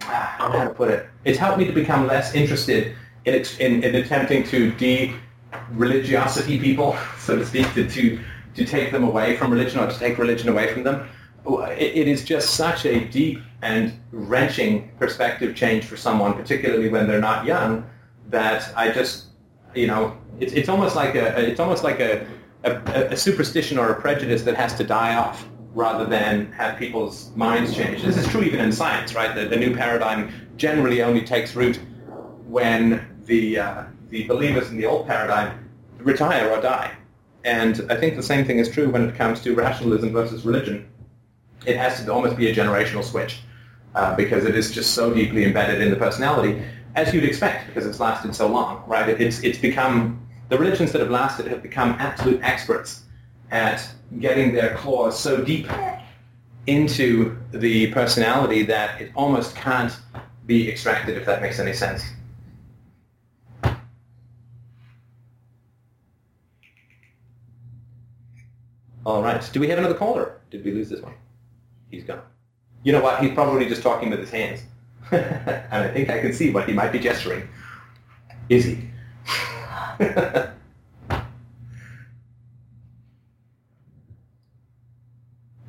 know 0.00 0.08
how 0.08 0.64
to 0.64 0.74
put 0.74 0.90
it, 0.90 1.06
it's 1.24 1.38
helped 1.38 1.58
me 1.58 1.64
to 1.66 1.72
become 1.72 2.08
less 2.08 2.34
interested 2.34 2.96
in, 3.24 3.34
in, 3.60 3.84
in 3.84 3.94
attempting 3.94 4.42
to 4.48 4.72
de-religiosity 4.72 6.58
people, 6.58 6.98
so 7.20 7.36
to 7.36 7.46
speak, 7.46 7.72
to, 7.74 7.88
to, 7.88 8.18
to 8.56 8.64
take 8.64 8.90
them 8.90 9.04
away 9.04 9.36
from 9.36 9.52
religion 9.52 9.78
or 9.78 9.86
to 9.88 9.96
take 9.96 10.18
religion 10.18 10.48
away 10.48 10.72
from 10.72 10.82
them. 10.82 11.08
It, 11.46 11.96
it 11.96 12.08
is 12.08 12.24
just 12.24 12.54
such 12.54 12.84
a 12.86 13.04
deep 13.06 13.40
and 13.62 13.98
wrenching 14.12 14.90
perspective 14.98 15.54
change 15.54 15.84
for 15.84 15.96
someone, 15.96 16.34
particularly 16.34 16.88
when 16.88 17.06
they're 17.06 17.20
not 17.20 17.46
young, 17.46 17.88
that 18.28 18.72
I 18.76 18.90
just, 18.90 19.26
you 19.74 19.86
know, 19.86 20.16
it's, 20.40 20.52
it's 20.52 20.68
almost 20.68 20.96
like 20.96 21.14
a, 21.14 21.38
it's 21.38 21.60
almost 21.60 21.84
like 21.84 22.00
a, 22.00 22.26
a, 22.64 22.72
a 23.12 23.16
superstition 23.16 23.78
or 23.78 23.90
a 23.90 24.00
prejudice 24.00 24.42
that 24.42 24.56
has 24.56 24.74
to 24.74 24.84
die 24.84 25.16
off 25.16 25.46
rather 25.74 26.06
than 26.06 26.50
have 26.52 26.78
people's 26.78 27.30
minds 27.36 27.74
change. 27.74 28.02
This 28.02 28.16
is 28.16 28.26
true 28.28 28.42
even 28.42 28.60
in 28.60 28.72
science, 28.72 29.14
right? 29.14 29.34
The, 29.34 29.46
the 29.46 29.56
new 29.56 29.74
paradigm 29.74 30.32
generally 30.56 31.02
only 31.02 31.22
takes 31.22 31.54
root 31.54 31.78
when 32.46 33.06
the, 33.26 33.58
uh, 33.58 33.84
the 34.08 34.26
believers 34.26 34.70
in 34.70 34.78
the 34.78 34.86
old 34.86 35.06
paradigm 35.06 35.68
retire 35.98 36.50
or 36.50 36.60
die. 36.60 36.92
And 37.44 37.86
I 37.90 37.96
think 37.96 38.16
the 38.16 38.22
same 38.22 38.44
thing 38.44 38.58
is 38.58 38.68
true 38.70 38.90
when 38.90 39.08
it 39.08 39.14
comes 39.14 39.40
to 39.42 39.54
rationalism 39.54 40.12
versus 40.12 40.44
religion. 40.44 40.88
It 41.66 41.76
has 41.76 42.02
to 42.02 42.12
almost 42.12 42.36
be 42.36 42.48
a 42.50 42.54
generational 42.54 43.04
switch 43.04 43.40
uh, 43.94 44.14
because 44.14 44.44
it 44.44 44.56
is 44.56 44.70
just 44.70 44.94
so 44.94 45.12
deeply 45.12 45.44
embedded 45.44 45.80
in 45.82 45.90
the 45.90 45.96
personality, 45.96 46.62
as 46.94 47.12
you'd 47.12 47.24
expect, 47.24 47.66
because 47.66 47.86
it's 47.86 48.00
lasted 48.00 48.34
so 48.34 48.46
long, 48.46 48.82
right? 48.86 49.08
It's, 49.08 49.42
it's 49.42 49.58
become 49.58 50.26
the 50.48 50.58
religions 50.58 50.92
that 50.92 51.00
have 51.00 51.10
lasted 51.10 51.46
have 51.48 51.62
become 51.62 51.90
absolute 51.98 52.40
experts 52.42 53.02
at 53.50 53.86
getting 54.20 54.54
their 54.54 54.74
claws 54.76 55.18
so 55.18 55.42
deep 55.42 55.68
into 56.66 57.36
the 57.52 57.92
personality 57.92 58.62
that 58.62 59.00
it 59.00 59.12
almost 59.14 59.54
can't 59.56 59.96
be 60.46 60.70
extracted, 60.70 61.16
if 61.16 61.26
that 61.26 61.42
makes 61.42 61.58
any 61.58 61.72
sense. 61.72 62.04
All 69.04 69.22
right. 69.22 69.48
Do 69.52 69.60
we 69.60 69.68
have 69.68 69.78
another 69.78 69.94
caller? 69.94 70.40
Did 70.50 70.64
we 70.64 70.72
lose 70.72 70.88
this 70.88 71.00
one? 71.00 71.14
He's 71.96 72.04
gone. 72.04 72.20
You 72.82 72.92
know 72.92 73.00
what? 73.00 73.22
He's 73.22 73.32
probably 73.32 73.66
just 73.66 73.82
talking 73.82 74.10
with 74.10 74.18
his 74.18 74.30
hands. 74.30 74.60
and 75.10 75.72
I 75.72 75.88
think 75.88 76.10
I 76.10 76.20
can 76.20 76.34
see 76.34 76.50
what 76.50 76.68
he 76.68 76.74
might 76.74 76.92
be 76.92 76.98
gesturing. 76.98 77.48
Is 78.50 78.66
he? 78.66 78.90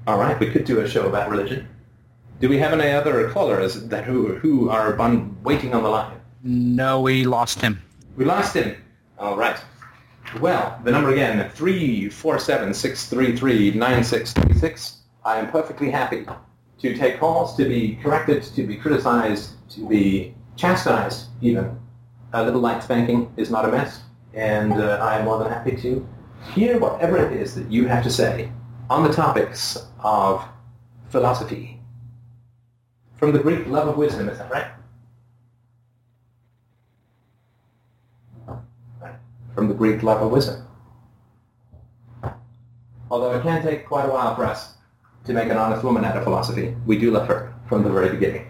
All 0.06 0.18
right, 0.18 0.38
we 0.38 0.50
could 0.52 0.66
do 0.66 0.82
a 0.82 0.90
show 0.90 1.08
about 1.08 1.30
religion. 1.30 1.66
Do 2.42 2.50
we 2.50 2.58
have 2.58 2.74
any 2.74 2.92
other 2.92 3.30
callers 3.30 3.88
that 3.88 4.04
who 4.04 4.36
who 4.36 4.70
are 4.70 4.94
waiting 5.44 5.74
on 5.74 5.84
the 5.84 5.90
line? 5.90 6.20
No, 6.44 7.00
we 7.00 7.24
lost 7.24 7.62
him. 7.62 7.82
We 8.18 8.26
lost 8.26 8.54
him. 8.54 8.76
All 9.18 9.38
right. 9.38 9.58
Well, 10.42 10.78
the 10.84 10.92
number 10.92 11.12
again, 11.12 11.50
three 11.52 12.10
four 12.10 12.38
seven 12.38 12.74
six 12.74 13.08
three 13.10 13.38
three 13.38 13.72
nine 13.72 14.04
six 14.04 14.34
three 14.34 14.60
six. 14.60 14.97
I 15.28 15.40
am 15.40 15.52
perfectly 15.52 15.92
happy 15.92 16.26
to 16.80 16.96
take 16.96 17.20
calls, 17.20 17.58
to 17.58 17.66
be 17.66 18.00
corrected, 18.02 18.44
to 18.44 18.64
be 18.64 18.78
criticized, 18.78 19.56
to 19.72 19.86
be 19.86 20.34
chastised 20.56 21.26
even. 21.42 21.78
A 22.32 22.42
little 22.42 22.62
light 22.62 22.82
spanking 22.82 23.34
is 23.36 23.52
not 23.52 23.66
a 23.66 23.68
mess 23.68 24.04
and 24.34 24.72
uh, 24.72 25.00
I 25.02 25.20
am 25.20 25.26
more 25.26 25.38
than 25.38 25.50
happy 25.50 25.76
to 25.82 26.08
hear 26.54 26.80
whatever 26.80 27.18
it 27.18 27.34
is 27.34 27.56
that 27.56 27.70
you 27.70 27.88
have 27.88 28.06
to 28.06 28.10
say 28.10 28.50
on 28.90 29.04
the 29.04 29.12
topics 29.12 29.78
of 30.00 30.46
philosophy. 31.10 31.82
From 33.18 33.34
the 33.34 33.40
Greek 33.40 33.68
love 33.68 33.90
of 33.90 33.98
wisdom, 33.98 34.30
is 34.30 34.38
that 34.38 34.50
right? 34.50 34.72
From 39.54 39.68
the 39.68 39.74
Greek 39.74 40.04
love 40.04 40.22
of 40.22 40.32
wisdom. 40.32 40.66
Although 43.12 43.36
it 43.36 43.44
can 43.44 43.62
take 43.62 43.88
quite 43.88 44.06
a 44.06 44.10
while 44.10 44.34
for 44.34 44.46
us 44.46 44.77
to 45.28 45.34
make 45.34 45.50
an 45.50 45.58
honest 45.58 45.84
woman 45.84 46.06
out 46.06 46.16
of 46.16 46.24
philosophy, 46.24 46.74
we 46.86 46.98
do 46.98 47.12
love 47.12 47.28
her 47.28 47.54
from 47.68 47.84
the 47.84 47.90
very 47.90 48.10
beginning. 48.10 48.50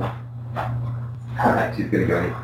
All 0.00 1.52
right, 1.52 1.74
she's 1.76 1.90
going 1.90 2.06
to 2.06 2.08
go. 2.08 2.24
in. 2.24 2.34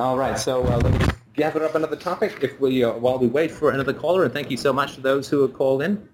All 0.00 0.16
right, 0.16 0.38
so 0.38 0.64
uh, 0.64 0.78
let's 0.78 1.12
gather 1.34 1.62
up 1.64 1.74
another 1.74 1.96
topic 1.96 2.38
if 2.40 2.58
we, 2.58 2.82
uh, 2.82 2.92
while 2.94 3.18
we 3.18 3.26
wait 3.26 3.50
for 3.50 3.72
another 3.72 3.92
caller, 3.92 4.24
and 4.24 4.32
thank 4.32 4.50
you 4.50 4.56
so 4.56 4.72
much 4.72 4.94
to 4.94 5.02
those 5.02 5.28
who 5.28 5.42
have 5.42 5.52
called 5.52 5.82
in. 5.82 6.08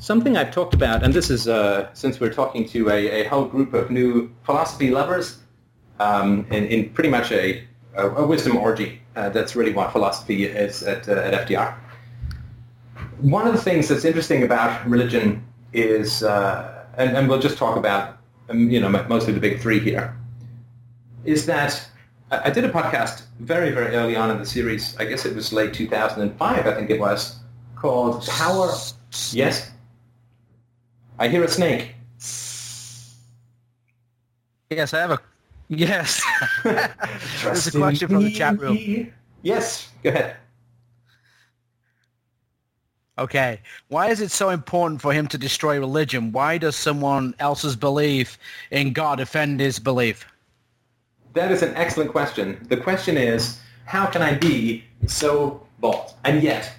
Something 0.00 0.36
I've 0.36 0.50
talked 0.50 0.74
about, 0.74 1.04
and 1.04 1.14
this 1.14 1.30
is 1.30 1.46
uh, 1.46 1.94
since 1.94 2.18
we're 2.18 2.32
talking 2.32 2.68
to 2.70 2.90
a, 2.90 3.22
a, 3.22 3.28
whole 3.28 3.46
group 3.46 3.72
of 3.72 3.90
new 3.90 4.30
philosophy 4.42 4.90
lovers 4.90 5.38
um, 6.00 6.46
in, 6.50 6.66
in, 6.66 6.90
pretty 6.90 7.10
much 7.10 7.32
a, 7.32 7.64
a, 7.94 8.08
a 8.08 8.26
wisdom 8.26 8.56
orgy. 8.56 9.00
Uh, 9.16 9.28
that's 9.28 9.54
really 9.54 9.72
what 9.72 9.92
philosophy 9.92 10.44
is 10.44 10.82
at, 10.82 11.08
uh, 11.08 11.12
at 11.12 11.46
FDR. 11.46 11.74
One 13.20 13.46
of 13.46 13.52
the 13.52 13.60
things 13.60 13.88
that's 13.88 14.04
interesting 14.04 14.42
about 14.42 14.88
religion 14.88 15.44
is, 15.72 16.22
uh, 16.22 16.84
and, 16.96 17.16
and, 17.16 17.28
we'll 17.28 17.38
just 17.38 17.56
talk 17.56 17.76
about, 17.76 18.18
um, 18.48 18.70
you 18.70 18.80
know, 18.80 18.88
mostly 18.88 19.32
the 19.32 19.40
big 19.40 19.60
three 19.60 19.78
here, 19.78 20.16
is 21.24 21.46
that 21.46 21.88
I 22.30 22.50
did 22.50 22.64
a 22.64 22.70
podcast 22.70 23.22
very, 23.38 23.70
very 23.70 23.94
early 23.94 24.16
on 24.16 24.30
in 24.30 24.38
the 24.38 24.46
series. 24.46 24.96
I 24.96 25.04
guess 25.04 25.24
it 25.24 25.34
was 25.34 25.52
late 25.52 25.74
2005, 25.74 26.66
I 26.66 26.74
think 26.74 26.90
it 26.90 26.98
was, 26.98 27.38
called 27.76 28.26
Power. 28.26 28.72
Yes? 29.30 29.70
I 31.18 31.28
hear 31.28 31.44
a 31.44 31.48
snake. 31.48 31.94
Yes, 34.70 34.92
I 34.92 35.00
have 35.00 35.12
a. 35.12 35.20
Yes. 35.78 36.22
There's 36.62 37.66
a 37.66 37.72
question 37.72 38.08
from 38.08 38.24
the 38.24 38.32
chat 38.32 38.58
room. 38.58 39.12
Yes, 39.42 39.90
go 40.02 40.10
ahead. 40.10 40.36
Okay. 43.16 43.60
Why 43.88 44.08
is 44.08 44.20
it 44.20 44.30
so 44.30 44.50
important 44.50 45.00
for 45.00 45.12
him 45.12 45.28
to 45.28 45.38
destroy 45.38 45.78
religion? 45.78 46.32
Why 46.32 46.58
does 46.58 46.74
someone 46.74 47.34
else's 47.38 47.76
belief 47.76 48.38
in 48.70 48.92
God 48.92 49.20
offend 49.20 49.60
his 49.60 49.78
belief? 49.78 50.26
That 51.34 51.52
is 51.52 51.62
an 51.62 51.74
excellent 51.76 52.10
question. 52.10 52.64
The 52.68 52.76
question 52.76 53.16
is, 53.16 53.60
how 53.86 54.06
can 54.06 54.22
I 54.22 54.34
be 54.34 54.84
so 55.06 55.64
bold? 55.78 56.14
And 56.24 56.42
yet, 56.42 56.72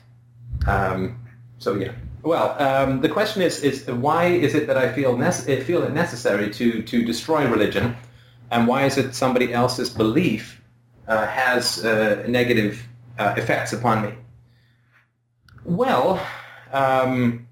um, 0.68 1.20
so 1.60 1.76
yeah. 1.76 1.92
Well, 2.24 2.56
um, 2.62 3.02
the 3.02 3.10
question 3.10 3.42
is, 3.42 3.60
is 3.60 3.88
why 3.88 4.26
is 4.26 4.56
it 4.56 4.66
that 4.68 4.78
I 4.78 4.92
feel, 4.92 5.16
nece- 5.16 5.62
feel 5.64 5.84
it 5.84 5.94
necessary 5.94 6.50
to, 6.54 6.82
to 6.82 7.06
destroy 7.06 7.48
religion? 7.48 7.96
And 8.56 8.68
why 8.70 8.86
is 8.86 8.98
it 8.98 9.14
somebody 9.14 9.52
else's 9.52 9.90
belief 9.90 10.62
uh, 11.10 11.28
has 11.28 11.84
uh, 11.84 12.24
negative 12.26 12.88
uh, 13.20 13.34
effects 13.36 13.74
upon 13.74 14.02
me? 14.06 14.14
Well, 15.66 16.26
um, 16.72 17.46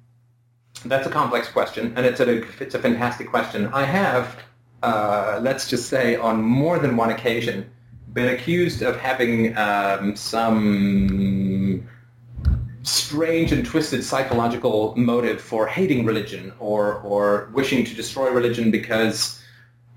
that's 0.86 1.06
a 1.06 1.10
complex 1.10 1.50
question, 1.50 1.94
and 1.98 2.06
it's 2.06 2.22
a 2.22 2.44
it's 2.64 2.74
a 2.74 2.80
fantastic 2.80 3.28
question. 3.30 3.68
I 3.74 3.84
have, 3.84 4.38
uh, 4.82 5.42
let's 5.42 5.70
just 5.70 5.90
say, 5.90 6.16
on 6.16 6.42
more 6.42 6.80
than 6.80 6.96
one 6.96 7.10
occasion, 7.10 7.70
been 8.14 8.30
accused 8.34 8.82
of 8.82 8.98
having 8.98 9.58
um, 9.58 10.16
some 10.16 11.86
strange 12.84 13.52
and 13.52 13.66
twisted 13.66 14.06
psychological 14.06 14.94
motive 14.96 15.42
for 15.42 15.68
hating 15.68 16.06
religion 16.06 16.54
or 16.60 17.02
or 17.02 17.50
wishing 17.52 17.84
to 17.84 17.94
destroy 17.94 18.30
religion 18.32 18.72
because 18.72 19.43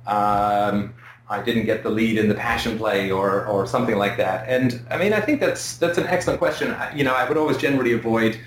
um, 0.07 0.95
I 1.29 1.43
didn't 1.43 1.67
get 1.67 1.83
the 1.83 1.91
lead 1.91 2.19
in 2.19 2.29
the 2.29 2.35
passion 2.35 2.79
play 2.79 3.11
or, 3.11 3.45
or 3.47 3.67
something 3.67 3.97
like 3.97 4.17
that. 4.19 4.49
And 4.49 4.81
I 4.91 4.97
mean, 4.97 5.13
I 5.13 5.21
think 5.21 5.41
that's 5.41 5.77
that's 5.79 5.99
an 5.99 6.07
excellent 6.07 6.39
question. 6.39 6.75
You 6.95 7.05
know, 7.05 7.15
I 7.15 7.29
would 7.29 7.37
always 7.37 7.57
generally 7.57 7.93
avoid 7.93 8.39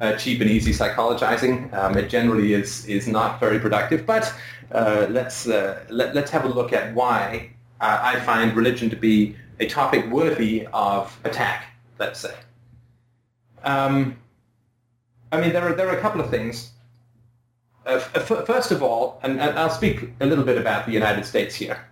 uh, 0.00 0.16
cheap 0.16 0.40
and 0.40 0.50
easy 0.50 0.72
psychologizing. 0.72 1.72
Um, 1.74 1.96
it 1.96 2.08
generally 2.08 2.54
is 2.54 2.86
is 2.86 3.06
not 3.06 3.38
very 3.38 3.58
productive. 3.58 4.06
But 4.06 4.32
uh, 4.72 5.06
let's 5.10 5.46
uh, 5.46 5.84
let, 5.90 6.14
let's 6.14 6.30
have 6.30 6.44
a 6.44 6.48
look 6.48 6.72
at 6.72 6.94
why 6.94 7.50
uh, 7.80 7.98
I 8.02 8.20
find 8.20 8.56
religion 8.56 8.88
to 8.90 8.96
be 8.96 9.36
a 9.60 9.66
topic 9.66 10.10
worthy 10.10 10.66
of 10.72 11.16
attack. 11.24 11.66
Let's 11.98 12.20
say. 12.20 12.34
Um, 13.62 14.16
I 15.30 15.40
mean, 15.40 15.52
there 15.52 15.68
are 15.68 15.74
there 15.74 15.88
are 15.88 15.96
a 15.96 16.00
couple 16.00 16.20
of 16.20 16.30
things. 16.30 16.71
Uh, 17.86 18.00
f- 18.14 18.46
first 18.46 18.70
of 18.70 18.82
all, 18.82 19.18
and, 19.22 19.40
and 19.40 19.58
I'll 19.58 19.70
speak 19.70 20.10
a 20.20 20.26
little 20.26 20.44
bit 20.44 20.58
about 20.58 20.86
the 20.86 20.92
United 20.92 21.24
States 21.24 21.54
here 21.54 21.84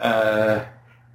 uh, 0.00 0.64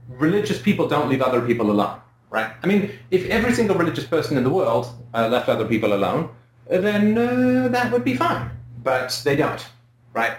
religious 0.07 0.61
people 0.61 0.87
don't 0.87 1.09
leave 1.09 1.21
other 1.21 1.41
people 1.41 1.71
alone, 1.71 1.99
right? 2.29 2.51
I 2.63 2.67
mean, 2.67 2.91
if 3.11 3.29
every 3.29 3.53
single 3.53 3.75
religious 3.75 4.05
person 4.05 4.37
in 4.37 4.43
the 4.43 4.49
world 4.49 4.87
uh, 5.13 5.27
left 5.27 5.49
other 5.49 5.65
people 5.65 5.93
alone, 5.93 6.29
then 6.67 7.17
uh, 7.17 7.67
that 7.69 7.91
would 7.91 8.03
be 8.03 8.15
fine. 8.15 8.49
But 8.83 9.21
they 9.23 9.35
don't, 9.35 9.65
right? 10.13 10.37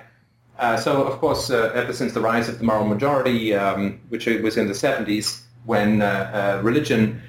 Uh, 0.58 0.76
so, 0.76 1.04
of 1.04 1.18
course, 1.18 1.50
uh, 1.50 1.72
ever 1.74 1.92
since 1.92 2.12
the 2.12 2.20
rise 2.20 2.48
of 2.48 2.58
the 2.58 2.64
moral 2.64 2.86
majority, 2.86 3.54
um, 3.54 4.00
which 4.08 4.26
was 4.26 4.56
in 4.56 4.66
the 4.66 4.74
70s, 4.74 5.42
when 5.64 6.02
uh, 6.02 6.58
uh, 6.58 6.62
religion, 6.62 7.20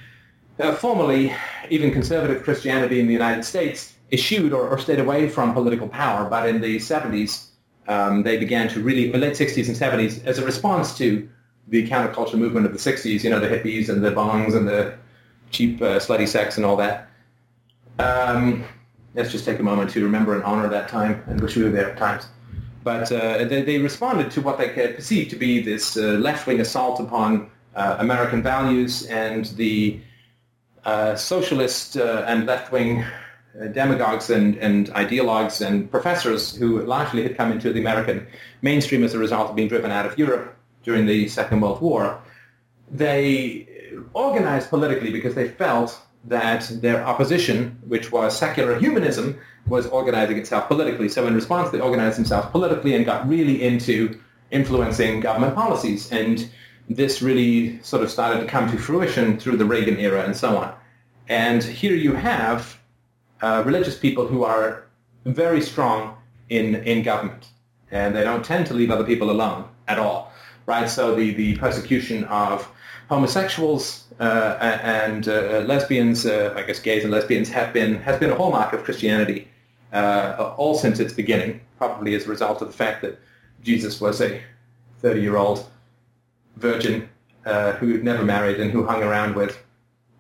uh, 0.60 0.74
formally, 0.74 1.34
even 1.70 1.91
conservative 1.91 2.43
Christianity 2.43 2.99
in 2.99 3.08
the 3.08 3.14
United 3.14 3.43
States, 3.43 3.93
eschewed 4.14 4.53
or, 4.53 4.70
or 4.70 4.78
stayed 4.78 4.99
away 4.99 5.28
from 5.28 5.53
political 5.53 5.88
power. 5.88 6.30
But 6.30 6.47
in 6.47 6.61
the 6.61 6.78
70s, 6.78 7.47
um, 7.88 8.24
they 8.24 8.38
began 8.38 8.70
to 8.70 8.80
really, 8.80 9.11
late 9.11 9.34
60s 9.34 9.68
and 9.68 9.76
70s, 9.76 10.24
as 10.26 10.38
a 10.38 10.45
response 10.45 10.97
to 10.99 11.28
the 11.68 11.88
counterculture 11.88 12.36
movement 12.36 12.66
of 12.66 12.72
the 12.72 12.78
60s, 12.78 13.24
you 13.24 13.30
know, 13.30 13.39
the 13.39 13.47
hippies 13.47 13.89
and 13.89 14.03
the 14.03 14.11
bongs 14.11 14.55
and 14.55 14.68
the 14.68 14.95
cheap 15.51 15.82
uh, 15.82 15.99
slutty 15.99 16.28
sex 16.28 16.57
and 16.57 16.66
all 16.66 16.78
that. 16.78 17.09
Um, 17.99 18.64
let's 19.16 19.32
just 19.32 19.45
take 19.45 19.59
a 19.59 19.64
moment 19.64 19.91
to 19.91 20.03
remember 20.03 20.36
and 20.36 20.43
honor 20.43 20.68
that 20.70 20.89
time 20.89 21.24
and 21.28 21.41
wish 21.41 21.55
we 21.55 21.64
were 21.64 21.70
there 21.70 21.91
at 21.91 21.97
times. 21.97 22.28
But 22.84 23.11
uh, 23.11 23.45
they, 23.45 23.61
they, 23.61 23.78
responded 23.78 24.30
to 24.32 24.41
what 24.41 24.57
they 24.57 24.70
perceived 24.70 25.30
to 25.30 25.38
be 25.38 25.61
this 25.61 25.95
uh, 25.95 26.01
left-wing 26.01 26.59
assault 26.59 26.99
upon 26.99 27.49
uh, 27.76 27.95
American 27.99 28.43
values 28.43 29.05
and 29.05 29.45
the 29.45 30.01
uh, 30.84 31.16
socialist 31.16 31.95
uh, 31.95 32.26
and 32.28 32.45
left-wing 32.45 33.05
Uh, 33.62 33.68
demagogues 33.68 34.32
and, 34.32 34.56
and 34.58 34.88
ideologues 34.95 35.64
and 35.64 35.91
professors 35.91 36.56
who 36.56 36.82
largely 36.82 37.22
had 37.22 37.38
come 37.38 37.51
into 37.51 37.72
the 37.72 37.80
American 37.80 38.26
mainstream 38.64 39.04
as 39.04 39.14
a 39.14 39.20
result 39.20 39.51
of 39.51 39.56
being 39.56 39.68
driven 39.68 39.91
out 39.91 40.08
of 40.08 40.18
Europe 40.18 40.56
during 40.82 41.06
the 41.06 41.28
Second 41.28 41.62
World 41.62 41.80
War. 41.80 42.20
They 42.89 43.68
organized 44.16 44.72
politically 44.72 45.12
because 45.12 45.36
they 45.36 45.49
felt 45.49 46.01
that 46.26 46.68
their 46.82 47.06
opposition, 47.06 47.78
which 47.86 48.12
was 48.12 48.36
secular 48.36 48.80
humanism, 48.80 49.38
was 49.68 49.86
organizing 49.86 50.38
itself 50.38 50.68
politically. 50.68 51.08
So 51.08 51.28
in 51.28 51.36
response, 51.36 51.70
they 51.70 51.80
organized 51.80 52.18
themselves 52.18 52.47
politically 52.49 52.95
and 52.95 53.06
got 53.06 53.30
really 53.30 53.62
into 53.62 54.20
influencing 54.49 55.20
government 55.20 55.54
policies. 55.54 56.12
And 56.12 56.49
this 56.89 57.22
really 57.22 57.80
sort 57.84 58.01
of 58.01 58.10
started 58.10 58.39
to 58.39 58.47
come 58.47 58.72
to 58.72 58.80
fruition 58.80 59.38
through 59.38 59.58
the 59.58 59.66
Reagan 59.66 59.99
era 59.99 60.24
and 60.24 60.36
so 60.36 60.58
on. 60.58 60.74
And 61.30 61.64
here 61.64 61.95
you 61.95 62.14
have 62.14 62.80
uh, 63.44 63.62
religious 63.66 63.98
people 63.98 64.26
who 64.26 64.44
are 64.46 64.86
very 65.26 65.62
strong 65.62 66.16
in, 66.50 66.76
in 66.76 67.04
government. 67.04 67.48
And 67.91 68.16
they 68.16 68.24
don't 68.24 68.44
tend 68.44 68.66
to 68.68 68.74
leave 68.74 68.89
other 68.89 69.04
people 69.04 69.30
alone 69.30 69.66
at 69.88 70.00
all, 70.00 70.32
right? 70.66 70.89
So 70.89 71.14
the, 71.14 71.34
the 71.34 71.58
persecution 71.58 72.24
of 72.26 72.68
homosexuals 73.10 74.06
uh, 74.20 74.58
and 74.62 75.28
uh, 75.28 75.64
lesbians, 75.68 76.26
uh, 76.26 76.54
I 76.56 76.64
guess 76.64 76.80
gays 76.80 77.04
and 77.04 77.12
lesbians, 77.12 77.50
have 77.50 77.74
been 77.74 77.96
has 77.96 78.18
been 78.18 78.32
a 78.32 78.36
hallmark 78.36 78.72
of 78.74 78.84
Christianity 78.84 79.48
uh, 79.91 80.54
all 80.58 80.76
since 80.76 81.00
its 81.00 81.14
beginning, 81.14 81.60
probably 81.78 82.16
as 82.16 82.26
a 82.26 82.30
result 82.30 82.62
of 82.62 82.68
the 82.70 82.74
fact 82.74 83.02
that 83.02 83.20
Jesus 83.62 84.00
was 84.00 84.22
a 84.22 84.41
30-year-old 85.04 85.70
virgin 86.56 87.10
uh, 87.46 87.74
who 87.74 88.02
never 88.02 88.24
married 88.24 88.60
and 88.60 88.72
who 88.72 88.86
hung 88.86 89.04
around 89.04 89.36
with 89.36 89.62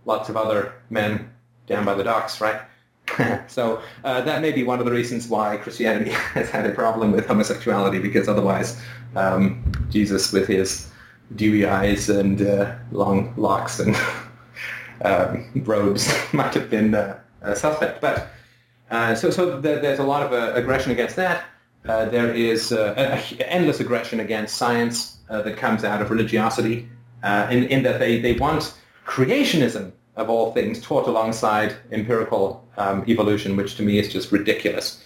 lots 0.05 0.27
of 0.27 0.35
other 0.35 0.73
men 0.89 1.31
down 1.67 1.85
by 1.85 1.93
the 1.93 2.03
docks, 2.03 2.41
right? 2.41 2.61
so 3.47 3.81
uh, 4.03 4.21
that 4.21 4.41
may 4.41 4.51
be 4.51 4.63
one 4.63 4.79
of 4.79 4.85
the 4.85 4.91
reasons 4.91 5.27
why 5.27 5.57
Christianity 5.57 6.11
has 6.33 6.49
had 6.49 6.65
a 6.65 6.71
problem 6.71 7.11
with 7.11 7.27
homosexuality, 7.27 7.99
because 7.99 8.27
otherwise 8.27 8.81
um, 9.15 9.63
Jesus, 9.89 10.31
with 10.31 10.47
his 10.47 10.89
dewy 11.35 11.65
eyes 11.65 12.09
and 12.09 12.41
uh, 12.41 12.75
long 12.91 13.33
locks 13.37 13.79
and 13.79 13.95
um, 15.05 15.49
robes, 15.65 16.13
might 16.33 16.53
have 16.53 16.69
been 16.69 16.95
uh, 16.95 17.19
a 17.41 17.55
suspect. 17.55 18.01
But 18.01 18.27
uh, 18.89 19.15
so, 19.15 19.29
so 19.29 19.59
there's 19.59 19.99
a 19.99 20.03
lot 20.03 20.23
of 20.23 20.33
uh, 20.33 20.53
aggression 20.55 20.91
against 20.91 21.15
that. 21.17 21.45
Uh, 21.85 22.05
there 22.05 22.33
is 22.33 22.71
endless 22.71 23.81
aggression 23.81 24.21
against 24.21 24.55
science 24.55 25.17
that 25.27 25.57
comes 25.57 25.83
out 25.83 26.01
of 26.01 26.11
religiosity, 26.11 26.87
in, 27.23 27.63
in 27.65 27.83
that 27.83 27.99
they, 27.99 28.21
they 28.21 28.33
want 28.33 28.73
creationism 29.05 29.91
of 30.15 30.29
all 30.29 30.51
things 30.53 30.81
taught 30.81 31.07
alongside 31.07 31.75
empirical 31.91 32.67
um, 32.77 33.03
evolution, 33.07 33.55
which 33.55 33.75
to 33.75 33.83
me 33.83 33.99
is 33.99 34.11
just 34.11 34.31
ridiculous. 34.31 35.03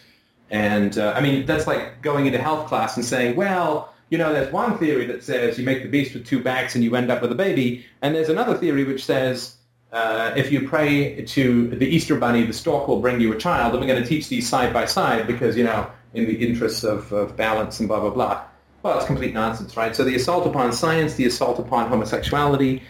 And 0.49 0.97
uh, 0.97 1.13
I 1.15 1.21
mean, 1.21 1.45
that's 1.45 1.67
like 1.67 2.01
going 2.01 2.25
into 2.25 2.39
health 2.39 2.67
class 2.67 2.95
and 2.97 3.05
saying, 3.05 3.35
well, 3.35 3.93
you 4.09 4.17
know, 4.17 4.33
there's 4.33 4.51
one 4.53 4.77
theory 4.77 5.05
that 5.05 5.23
says 5.23 5.57
you 5.57 5.65
make 5.65 5.83
the 5.83 5.89
beast 5.89 6.13
with 6.13 6.25
two 6.25 6.41
backs 6.41 6.75
and 6.75 6.83
you 6.83 6.95
end 6.95 7.11
up 7.11 7.21
with 7.21 7.31
a 7.31 7.35
baby, 7.35 7.85
and 8.01 8.15
there's 8.15 8.29
another 8.29 8.55
theory 8.55 8.83
which 8.83 9.03
says 9.03 9.57
uh, 9.91 10.33
if 10.35 10.51
you 10.51 10.67
pray 10.67 11.23
to 11.25 11.69
the 11.69 11.85
Easter 11.85 12.15
Bunny, 12.17 12.43
the 12.43 12.53
stork 12.53 12.87
will 12.87 13.01
bring 13.01 13.19
you 13.19 13.33
a 13.33 13.37
child, 13.37 13.73
and 13.73 13.81
we're 13.81 13.87
going 13.87 14.01
to 14.01 14.07
teach 14.07 14.29
these 14.29 14.47
side 14.47 14.73
by 14.73 14.85
side 14.85 15.27
because, 15.27 15.57
you 15.57 15.63
know, 15.63 15.89
in 16.13 16.25
the 16.25 16.35
interests 16.35 16.83
of, 16.83 17.11
of 17.11 17.35
balance 17.35 17.79
and 17.79 17.87
blah, 17.87 17.99
blah, 17.99 18.09
blah. 18.09 18.43
Well, 18.83 18.97
it's 18.97 19.07
complete 19.07 19.33
nonsense, 19.33 19.75
right? 19.75 19.95
So 19.95 20.03
the 20.03 20.15
assault 20.15 20.45
upon 20.45 20.71
science, 20.71 21.15
the 21.15 21.25
assault 21.25 21.59
upon 21.59 21.89
homosexuality, 21.89 22.83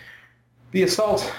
the 0.71 0.83
assault 0.83 1.31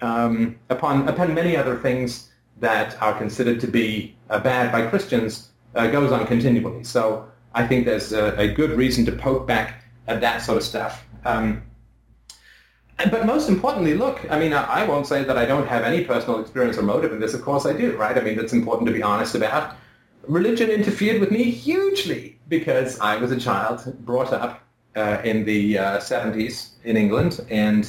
um, 0.00 0.58
upon, 0.70 1.08
upon 1.08 1.34
many 1.34 1.56
other 1.56 1.76
things 1.78 2.30
that 2.60 3.00
are 3.02 3.16
considered 3.16 3.60
to 3.60 3.66
be 3.66 4.16
uh, 4.30 4.38
bad 4.38 4.72
by 4.72 4.86
Christians 4.86 5.50
uh, 5.74 5.86
goes 5.88 6.12
on 6.12 6.26
continually. 6.26 6.84
So 6.84 7.28
I 7.54 7.66
think 7.66 7.84
there's 7.84 8.12
a, 8.12 8.38
a, 8.38 8.48
good 8.48 8.70
reason 8.70 9.04
to 9.06 9.12
poke 9.12 9.46
back 9.46 9.84
at 10.06 10.20
that 10.20 10.42
sort 10.42 10.58
of 10.58 10.64
stuff. 10.64 11.06
Um, 11.24 11.62
but 13.10 13.26
most 13.26 13.48
importantly, 13.48 13.94
look, 13.94 14.26
I 14.28 14.38
mean, 14.40 14.52
I 14.52 14.84
won't 14.84 15.06
say 15.06 15.22
that 15.22 15.38
I 15.38 15.44
don't 15.46 15.68
have 15.68 15.84
any 15.84 16.04
personal 16.04 16.40
experience 16.40 16.78
or 16.78 16.82
motive 16.82 17.12
in 17.12 17.20
this. 17.20 17.32
Of 17.32 17.42
course 17.42 17.64
I 17.64 17.72
do, 17.72 17.96
right? 17.96 18.16
I 18.16 18.20
mean, 18.20 18.36
that's 18.36 18.52
important 18.52 18.88
to 18.88 18.92
be 18.92 19.02
honest 19.02 19.36
about. 19.36 19.76
Religion 20.26 20.68
interfered 20.68 21.20
with 21.20 21.30
me 21.30 21.44
hugely 21.44 22.38
because 22.48 22.98
I 22.98 23.16
was 23.16 23.30
a 23.30 23.38
child 23.38 23.94
brought 24.04 24.32
up 24.32 24.62
uh, 24.96 25.20
in 25.22 25.44
the 25.44 25.78
uh, 25.78 25.98
70s 25.98 26.70
in 26.82 26.96
England, 26.96 27.40
and 27.50 27.88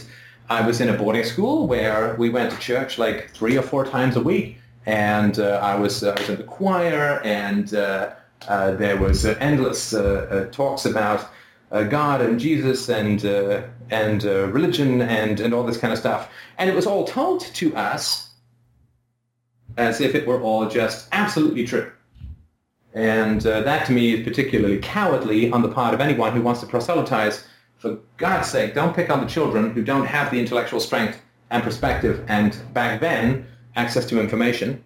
I 0.49 0.65
was 0.65 0.81
in 0.81 0.89
a 0.89 0.93
boarding 0.93 1.23
school 1.23 1.67
where 1.67 2.15
we 2.15 2.29
went 2.29 2.51
to 2.51 2.59
church 2.59 2.97
like 2.97 3.31
three 3.31 3.57
or 3.57 3.61
four 3.61 3.85
times 3.85 4.15
a 4.15 4.21
week, 4.21 4.57
and 4.85 5.39
uh, 5.39 5.59
I 5.61 5.75
was 5.75 6.03
I 6.03 6.19
was 6.19 6.29
in 6.29 6.37
the 6.37 6.43
choir, 6.43 7.21
and 7.23 7.73
uh, 7.73 8.11
uh, 8.47 8.71
there 8.71 8.97
was 8.97 9.25
uh, 9.25 9.35
endless 9.39 9.91
talks 10.51 10.85
about 10.85 11.29
uh, 11.71 11.83
God 11.83 12.21
and 12.21 12.39
Jesus 12.39 12.89
and 12.89 13.23
uh, 13.25 13.61
and 13.89 14.25
uh, 14.25 14.47
religion 14.47 15.01
and 15.01 15.39
and 15.39 15.53
all 15.53 15.63
this 15.63 15.77
kind 15.77 15.93
of 15.93 15.99
stuff, 15.99 16.29
and 16.57 16.69
it 16.69 16.75
was 16.75 16.85
all 16.85 17.05
told 17.05 17.41
to 17.41 17.75
us 17.75 18.29
as 19.77 20.01
if 20.01 20.15
it 20.15 20.27
were 20.27 20.41
all 20.41 20.67
just 20.67 21.07
absolutely 21.11 21.65
true. 21.65 21.91
And 22.93 23.45
uh, 23.45 23.61
that 23.61 23.85
to 23.85 23.91
me 23.91 24.15
is 24.15 24.27
particularly 24.27 24.79
cowardly 24.79 25.51
on 25.51 25.61
the 25.61 25.69
part 25.69 25.93
of 25.93 26.01
anyone 26.01 26.33
who 26.33 26.41
wants 26.41 26.59
to 26.61 26.67
proselytize. 26.67 27.45
For 27.79 27.97
God's 28.17 28.49
sake, 28.49 28.75
don't 28.75 28.93
pick 28.93 29.09
on 29.09 29.21
the 29.21 29.25
children 29.25 29.71
who 29.71 29.81
don't 29.81 30.05
have 30.05 30.31
the 30.31 30.37
intellectual 30.37 30.81
strength 30.81 31.21
and 31.49 31.63
perspective 31.63 32.25
and 32.27 32.57
back 32.73 32.99
then 32.99 33.47
access 33.77 34.05
to 34.07 34.19
information 34.19 34.83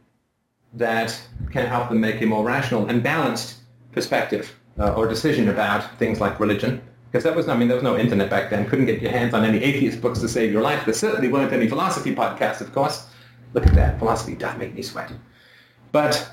that 0.73 1.19
can 1.51 1.65
help 1.65 1.89
them 1.89 1.99
make 1.99 2.21
a 2.21 2.25
more 2.27 2.45
rational 2.45 2.85
and 2.85 3.01
balanced 3.01 3.57
perspective 3.93 4.55
uh, 4.79 4.93
or 4.93 5.07
decision 5.07 5.49
about 5.49 5.97
things 5.97 6.21
like 6.21 6.39
religion. 6.39 6.83
Because 7.11 7.23
that 7.23 7.35
was, 7.35 7.47
I 7.47 7.57
mean, 7.57 7.67
there 7.67 7.77
was 7.77 7.83
no 7.83 7.97
internet 7.97 8.29
back 8.29 8.51
then. 8.51 8.69
Couldn't 8.69 8.85
get 8.85 9.01
your 9.01 9.11
hands 9.11 9.33
on 9.33 9.43
any 9.43 9.57
atheist 9.63 9.99
books 9.99 10.19
to 10.19 10.29
save 10.29 10.51
your 10.51 10.61
life. 10.61 10.85
There 10.85 10.93
certainly 10.93 11.29
weren't 11.29 11.51
any 11.51 11.67
philosophy 11.67 12.13
podcasts, 12.13 12.61
of 12.61 12.73
course. 12.73 13.07
Look 13.53 13.65
at 13.65 13.73
that. 13.73 13.97
Philosophy 13.97 14.35
does 14.35 14.55
make 14.59 14.75
me 14.75 14.83
sweat. 14.83 15.11
But 15.91 16.31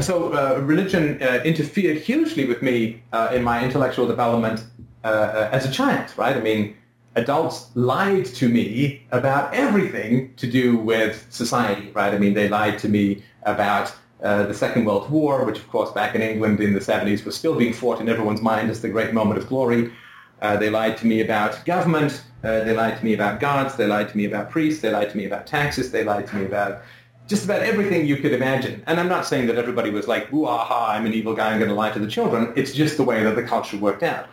so 0.00 0.32
uh, 0.32 0.60
religion 0.60 1.22
uh, 1.22 1.40
interfered 1.44 1.98
hugely 1.98 2.46
with 2.46 2.62
me 2.62 3.02
uh, 3.12 3.30
in 3.32 3.44
my 3.44 3.64
intellectual 3.64 4.06
development 4.06 4.64
uh, 5.04 5.06
uh, 5.08 5.48
as 5.52 5.64
a 5.64 5.70
child, 5.70 6.12
right? 6.16 6.36
I 6.36 6.40
mean, 6.40 6.76
adults 7.14 7.70
lied 7.74 8.26
to 8.26 8.48
me 8.48 9.02
about 9.12 9.54
everything 9.54 10.34
to 10.36 10.46
do 10.46 10.76
with 10.76 11.26
society, 11.30 11.90
right? 11.92 12.14
I 12.14 12.18
mean, 12.18 12.34
they 12.34 12.48
lied 12.48 12.78
to 12.80 12.88
me 12.88 13.22
about 13.44 13.94
uh, 14.22 14.44
the 14.44 14.54
Second 14.54 14.84
World 14.84 15.10
War, 15.10 15.44
which 15.44 15.58
of 15.58 15.68
course 15.68 15.92
back 15.92 16.14
in 16.14 16.22
England 16.22 16.60
in 16.60 16.74
the 16.74 16.80
70s 16.80 17.24
was 17.24 17.36
still 17.36 17.54
being 17.54 17.72
fought 17.72 18.00
in 18.00 18.08
everyone's 18.08 18.42
mind 18.42 18.70
as 18.70 18.82
the 18.82 18.88
great 18.88 19.14
moment 19.14 19.38
of 19.38 19.48
glory. 19.48 19.92
Uh, 20.40 20.56
they 20.56 20.70
lied 20.70 20.96
to 20.98 21.06
me 21.06 21.20
about 21.20 21.64
government. 21.64 22.22
Uh, 22.44 22.60
they 22.64 22.74
lied 22.74 22.96
to 22.98 23.04
me 23.04 23.14
about 23.14 23.40
gods. 23.40 23.76
They 23.76 23.86
lied 23.86 24.08
to 24.08 24.16
me 24.16 24.24
about 24.24 24.50
priests. 24.50 24.80
They 24.82 24.90
lied 24.90 25.10
to 25.10 25.16
me 25.16 25.24
about 25.24 25.46
taxes. 25.46 25.90
They 25.90 26.04
lied 26.04 26.26
to 26.28 26.36
me 26.36 26.44
about 26.44 26.82
just 27.28 27.44
about 27.44 27.62
everything 27.62 28.06
you 28.06 28.16
could 28.16 28.32
imagine. 28.32 28.82
And 28.86 28.98
I'm 28.98 29.08
not 29.08 29.26
saying 29.26 29.46
that 29.48 29.56
everybody 29.56 29.90
was 29.90 30.08
like, 30.08 30.32
ooh, 30.32 30.46
aha, 30.46 30.92
I'm 30.92 31.04
an 31.04 31.12
evil 31.12 31.34
guy, 31.34 31.52
I'm 31.52 31.58
going 31.58 31.68
to 31.68 31.74
lie 31.74 31.90
to 31.90 31.98
the 31.98 32.06
children. 32.06 32.52
It's 32.56 32.72
just 32.72 32.96
the 32.96 33.02
way 33.02 33.22
that 33.22 33.36
the 33.36 33.42
culture 33.42 33.76
worked 33.76 34.02
out. 34.02 34.28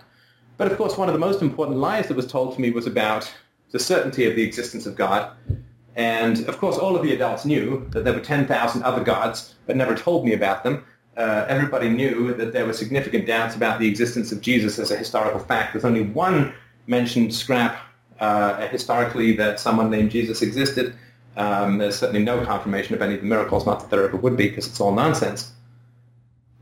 But 0.58 0.72
of 0.72 0.78
course, 0.78 0.98
one 0.98 1.10
of 1.10 1.14
the 1.14 1.20
most 1.20 1.42
important 1.42 1.78
lies 1.78 2.08
that 2.08 2.18
was 2.18 2.28
told 2.28 2.56
to 2.56 2.62
me 2.62 2.72
was 2.72 2.88
about 2.88 3.32
the 3.72 3.80
certainty 3.80 4.26
of 4.26 4.36
the 4.36 4.44
existence 4.44 4.86
of 4.86 4.96
God 4.96 5.32
and 5.96 6.48
of 6.50 6.58
course, 6.58 6.78
all 6.78 6.96
of 6.96 7.04
the 7.04 7.14
adults 7.14 7.46
knew 7.46 7.88
that 7.92 8.04
there 8.04 8.14
were 8.14 8.20
10,000 8.20 8.84
other 8.84 9.04
gods, 9.04 9.56
but 9.66 9.78
never 9.78 9.96
told 9.96 10.26
me 10.26 10.34
about 10.34 10.64
them. 10.64 10.84
Uh, 11.16 11.46
everybody 11.48 11.88
knew 11.88 12.34
that 12.34 12.52
there 12.52 12.66
were 12.66 12.74
significant 12.74 13.26
doubts 13.26 13.56
about 13.56 13.80
the 13.80 13.88
existence 13.88 14.34
of 14.34 14.42
Jesus 14.42 14.78
as 14.78 14.92
a 14.92 14.98
historical 14.98 15.40
fact. 15.40 15.74
There's 15.74 15.86
only 15.86 16.04
one 16.04 16.54
mentioned 16.88 17.34
scrap 17.34 17.80
uh, 18.20 18.68
historically 18.68 19.32
that 19.38 19.60
someone 19.60 19.90
named 19.90 20.12
Jesus 20.12 20.42
existed. 20.42 20.94
Um, 21.38 21.78
there's 21.78 21.98
certainly 21.98 22.24
no 22.24 22.44
confirmation 22.44 22.94
of 22.94 23.02
any 23.02 23.16
of 23.16 23.22
the 23.22 23.28
miracles, 23.28 23.66
not 23.66 23.80
that 23.80 23.90
there 23.90 24.04
ever 24.04 24.18
would 24.18 24.36
be, 24.36 24.50
because 24.50 24.68
it's 24.68 24.82
all 24.82 24.94
nonsense. 24.94 25.54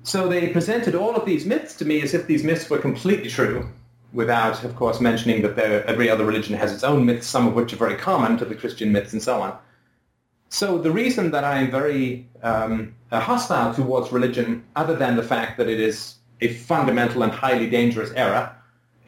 So 0.04 0.28
they 0.28 0.50
presented 0.50 0.94
all 0.94 1.16
of 1.16 1.26
these 1.26 1.46
myths 1.46 1.76
to 1.78 1.86
me 1.86 2.02
as 2.02 2.14
if 2.14 2.28
these 2.28 2.44
myths 2.44 2.70
were 2.70 2.78
completely 2.78 3.30
true, 3.30 3.68
without, 4.14 4.64
of 4.64 4.76
course, 4.76 5.02
mentioning 5.02 5.42
that 5.42 5.58
every 5.58 6.10
other 6.10 6.26
religion 6.26 6.56
has 6.56 6.72
its 6.72 6.84
own 6.84 7.06
myths, 7.06 7.28
some 7.28 7.48
of 7.48 7.56
which 7.56 7.74
are 7.74 7.78
very 7.78 7.96
common 7.96 8.38
to 8.38 8.46
the 8.46 8.56
Christian 8.56 8.92
myths 8.92 9.14
and 9.14 9.22
so 9.22 9.42
on. 9.42 9.58
So 10.50 10.78
the 10.78 10.92
reason 10.92 11.32
that 11.32 11.44
I'm 11.44 11.72
very 11.72 12.28
um, 12.44 12.94
hostile 13.12 13.74
towards 13.74 14.12
religion, 14.12 14.64
other 14.76 14.96
than 14.96 15.16
the 15.16 15.24
fact 15.24 15.58
that 15.58 15.68
it 15.68 15.80
is 15.80 16.16
a 16.42 16.50
fundamental 16.50 17.24
and 17.24 17.32
highly 17.32 17.70
dangerous 17.70 18.12
error, 18.16 18.56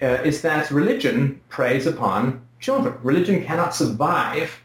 uh, 0.01 0.06
is 0.26 0.41
that 0.41 0.72
religion 0.72 1.39
preys 1.49 1.86
upon 1.86 2.41
children. 2.60 2.95
Religion 3.03 3.43
cannot 3.45 3.76
survive 3.76 4.60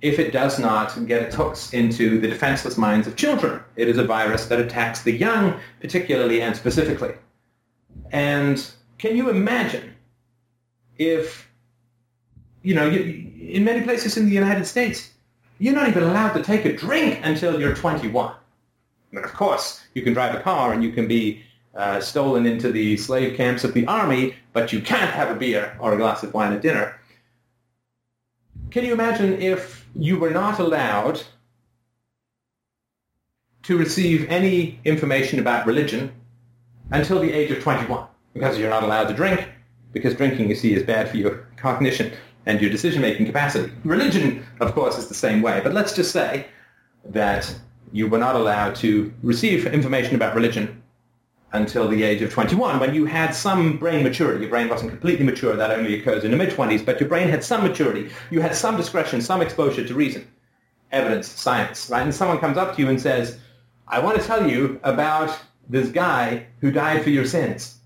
if 0.00 0.18
it 0.18 0.32
does 0.32 0.58
not 0.58 1.06
get 1.06 1.22
its 1.22 1.34
hooks 1.34 1.74
into 1.74 2.20
the 2.20 2.28
defenseless 2.28 2.78
minds 2.78 3.06
of 3.06 3.16
children. 3.16 3.60
It 3.76 3.88
is 3.88 3.98
a 3.98 4.04
virus 4.04 4.46
that 4.46 4.60
attacks 4.60 5.02
the 5.02 5.12
young 5.12 5.58
particularly 5.80 6.40
and 6.40 6.56
specifically. 6.56 7.14
And 8.10 8.64
can 8.98 9.16
you 9.16 9.30
imagine 9.30 9.94
if, 10.98 11.48
you 12.62 12.74
know, 12.74 12.88
you, 12.88 13.30
in 13.40 13.64
many 13.64 13.82
places 13.82 14.16
in 14.16 14.26
the 14.26 14.32
United 14.32 14.66
States, 14.66 15.10
you're 15.58 15.74
not 15.74 15.88
even 15.88 16.02
allowed 16.02 16.32
to 16.32 16.42
take 16.42 16.64
a 16.64 16.76
drink 16.76 17.20
until 17.22 17.60
you're 17.60 17.74
21. 17.74 18.34
And 19.12 19.24
of 19.24 19.32
course, 19.32 19.82
you 19.94 20.02
can 20.02 20.12
drive 20.12 20.34
a 20.34 20.40
car 20.40 20.72
and 20.72 20.82
you 20.82 20.92
can 20.92 21.06
be 21.08 21.42
uh, 21.74 22.00
stolen 22.00 22.46
into 22.46 22.72
the 22.72 22.96
slave 22.96 23.36
camps 23.36 23.64
of 23.64 23.74
the 23.74 23.86
army, 23.86 24.34
but 24.52 24.72
you 24.72 24.80
can't 24.80 25.10
have 25.10 25.30
a 25.30 25.38
beer 25.38 25.76
or 25.80 25.94
a 25.94 25.96
glass 25.96 26.22
of 26.22 26.34
wine 26.34 26.52
at 26.52 26.62
dinner. 26.62 26.98
Can 28.70 28.84
you 28.84 28.92
imagine 28.92 29.40
if 29.40 29.86
you 29.94 30.18
were 30.18 30.30
not 30.30 30.58
allowed 30.58 31.22
to 33.64 33.76
receive 33.76 34.28
any 34.28 34.80
information 34.84 35.38
about 35.38 35.66
religion 35.66 36.12
until 36.90 37.20
the 37.20 37.32
age 37.32 37.50
of 37.50 37.62
21? 37.62 38.06
Because 38.34 38.58
you're 38.58 38.70
not 38.70 38.82
allowed 38.82 39.08
to 39.08 39.14
drink, 39.14 39.48
because 39.92 40.14
drinking, 40.14 40.48
you 40.48 40.54
see, 40.54 40.74
is 40.74 40.82
bad 40.82 41.08
for 41.08 41.16
your 41.16 41.46
cognition 41.56 42.12
and 42.46 42.60
your 42.60 42.70
decision-making 42.70 43.26
capacity. 43.26 43.72
Religion, 43.84 44.44
of 44.60 44.74
course, 44.74 44.98
is 44.98 45.08
the 45.08 45.14
same 45.14 45.42
way, 45.42 45.60
but 45.62 45.74
let's 45.74 45.94
just 45.94 46.12
say 46.12 46.46
that 47.04 47.54
you 47.92 48.06
were 48.06 48.18
not 48.18 48.36
allowed 48.36 48.74
to 48.76 49.12
receive 49.22 49.66
information 49.66 50.14
about 50.14 50.34
religion 50.34 50.80
until 51.52 51.88
the 51.88 52.02
age 52.02 52.22
of 52.22 52.32
21, 52.32 52.78
when 52.78 52.94
you 52.94 53.04
had 53.06 53.34
some 53.34 53.76
brain 53.76 54.04
maturity. 54.04 54.40
Your 54.40 54.50
brain 54.50 54.68
wasn't 54.68 54.90
completely 54.90 55.24
mature. 55.24 55.56
That 55.56 55.72
only 55.72 55.98
occurs 55.98 56.22
in 56.22 56.30
the 56.30 56.36
mid-20s. 56.36 56.84
But 56.84 57.00
your 57.00 57.08
brain 57.08 57.28
had 57.28 57.42
some 57.42 57.62
maturity. 57.62 58.10
You 58.30 58.40
had 58.40 58.54
some 58.54 58.76
discretion, 58.76 59.20
some 59.20 59.42
exposure 59.42 59.86
to 59.86 59.94
reason, 59.94 60.28
evidence, 60.92 61.28
science, 61.28 61.90
right? 61.90 62.02
And 62.02 62.14
someone 62.14 62.38
comes 62.38 62.56
up 62.56 62.76
to 62.76 62.82
you 62.82 62.88
and 62.88 63.00
says, 63.00 63.38
I 63.88 63.98
want 63.98 64.20
to 64.20 64.24
tell 64.24 64.48
you 64.48 64.78
about 64.84 65.36
this 65.70 65.88
guy 65.88 66.46
who 66.60 66.70
died 66.70 67.02
for 67.02 67.10
your 67.10 67.24
sins. 67.24 67.78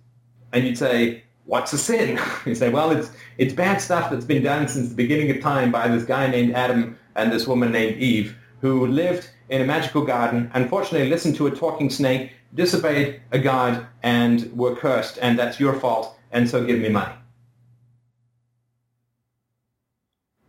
And 0.53 0.64
you'd 0.64 0.78
say, 0.78 1.22
what's 1.45 1.72
a 1.72 1.78
sin? 1.78 2.18
you 2.47 2.55
say, 2.55 2.70
well, 2.70 2.91
it's, 2.91 3.11
it's 3.39 3.53
bad 3.53 3.80
stuff 3.80 4.11
that's 4.11 4.24
been 4.24 4.43
done 4.43 4.66
since 4.68 4.89
the 4.89 4.95
beginning 4.95 5.30
of 5.30 5.41
time 5.41 5.70
by 5.70 5.89
this 5.89 6.05
guy 6.05 6.26
named 6.26 6.55
Adam 6.55 6.99
and 7.14 7.30
this 7.30 7.47
woman 7.47 7.70
named 7.70 7.99
Eve, 7.99 8.37
who 8.61 8.87
lived 8.87 9.28
in 9.51 9.61
a 9.61 9.64
magical 9.64 10.05
garden, 10.05 10.51
unfortunately 10.55 11.09
listened 11.09 11.37
to 11.37 11.47
a 11.47 11.51
talking 11.51 11.91
snake, 11.91 12.32
disobeyed 12.55 13.20
a 13.32 13.39
god, 13.39 13.87
and 14.03 14.51
were 14.57 14.74
cursed, 14.74 15.18
and 15.20 15.39
that's 15.39 15.61
your 15.61 15.74
fault, 15.74 16.16
and 16.32 16.49
so 16.49 16.64
give 16.64 16.78
me 16.78 16.89
money. 16.89 17.12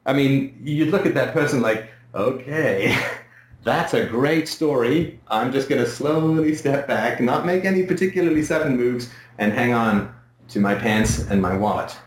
I 0.05 0.13
mean, 0.13 0.57
you'd 0.63 0.89
look 0.89 1.05
at 1.05 1.15
that 1.15 1.33
person 1.33 1.61
like, 1.61 1.89
okay, 2.13 2.97
that's 3.65 3.95
a 3.95 4.05
great 4.05 4.47
story. 4.47 5.19
I'm 5.27 5.51
just 5.51 5.67
going 5.67 5.83
to 5.83 5.89
slowly 5.89 6.53
step 6.53 6.87
back, 6.87 7.19
not 7.19 7.47
make 7.47 7.65
any 7.65 7.83
particularly 7.83 8.43
sudden 8.43 8.77
moves, 8.77 9.09
and 9.39 9.51
hang 9.51 9.73
on 9.73 10.13
to 10.49 10.59
my 10.59 10.75
pants 10.75 11.19
and 11.29 11.41
my 11.41 11.57
wallet. 11.57 11.97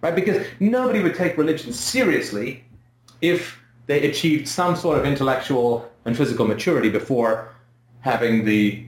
Right? 0.00 0.14
Because 0.14 0.46
nobody 0.58 1.02
would 1.02 1.14
take 1.14 1.36
religion 1.36 1.74
seriously 1.74 2.64
if 3.20 3.60
they 3.84 4.08
achieved 4.08 4.48
some 4.48 4.76
sort 4.76 4.98
of 4.98 5.04
intellectual 5.04 5.92
and 6.06 6.16
physical 6.16 6.46
maturity 6.46 6.88
before 6.88 7.54
having 8.00 8.46
the 8.46 8.86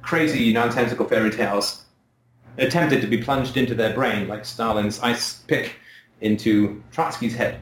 crazy 0.00 0.52
nonsensical 0.54 1.06
fairy 1.06 1.30
tales 1.30 1.84
attempted 2.56 3.02
to 3.02 3.06
be 3.06 3.22
plunged 3.22 3.58
into 3.58 3.74
their 3.74 3.92
brain 3.92 4.26
like 4.26 4.46
Stalin's 4.46 4.98
ice 5.00 5.34
pick 5.34 5.76
into 6.22 6.82
Trotsky's 6.92 7.34
head. 7.34 7.60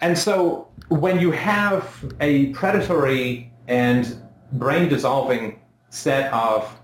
And 0.00 0.18
so 0.18 0.68
when 0.88 1.20
you 1.20 1.30
have 1.32 2.14
a 2.20 2.46
predatory 2.48 3.52
and 3.68 4.20
brain-dissolving 4.52 5.60
set 5.90 6.32
of 6.32 6.78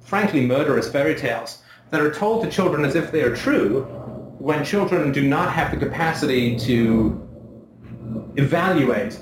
frankly 0.00 0.46
murderous 0.46 0.90
fairy 0.90 1.14
tales 1.14 1.62
that 1.90 2.00
are 2.00 2.12
told 2.12 2.44
to 2.44 2.50
children 2.50 2.84
as 2.84 2.94
if 2.94 3.10
they 3.10 3.22
are 3.22 3.34
true, 3.34 3.82
when 4.38 4.64
children 4.64 5.12
do 5.12 5.26
not 5.26 5.52
have 5.52 5.70
the 5.70 5.76
capacity 5.76 6.56
to 6.58 7.28
evaluate 8.36 9.20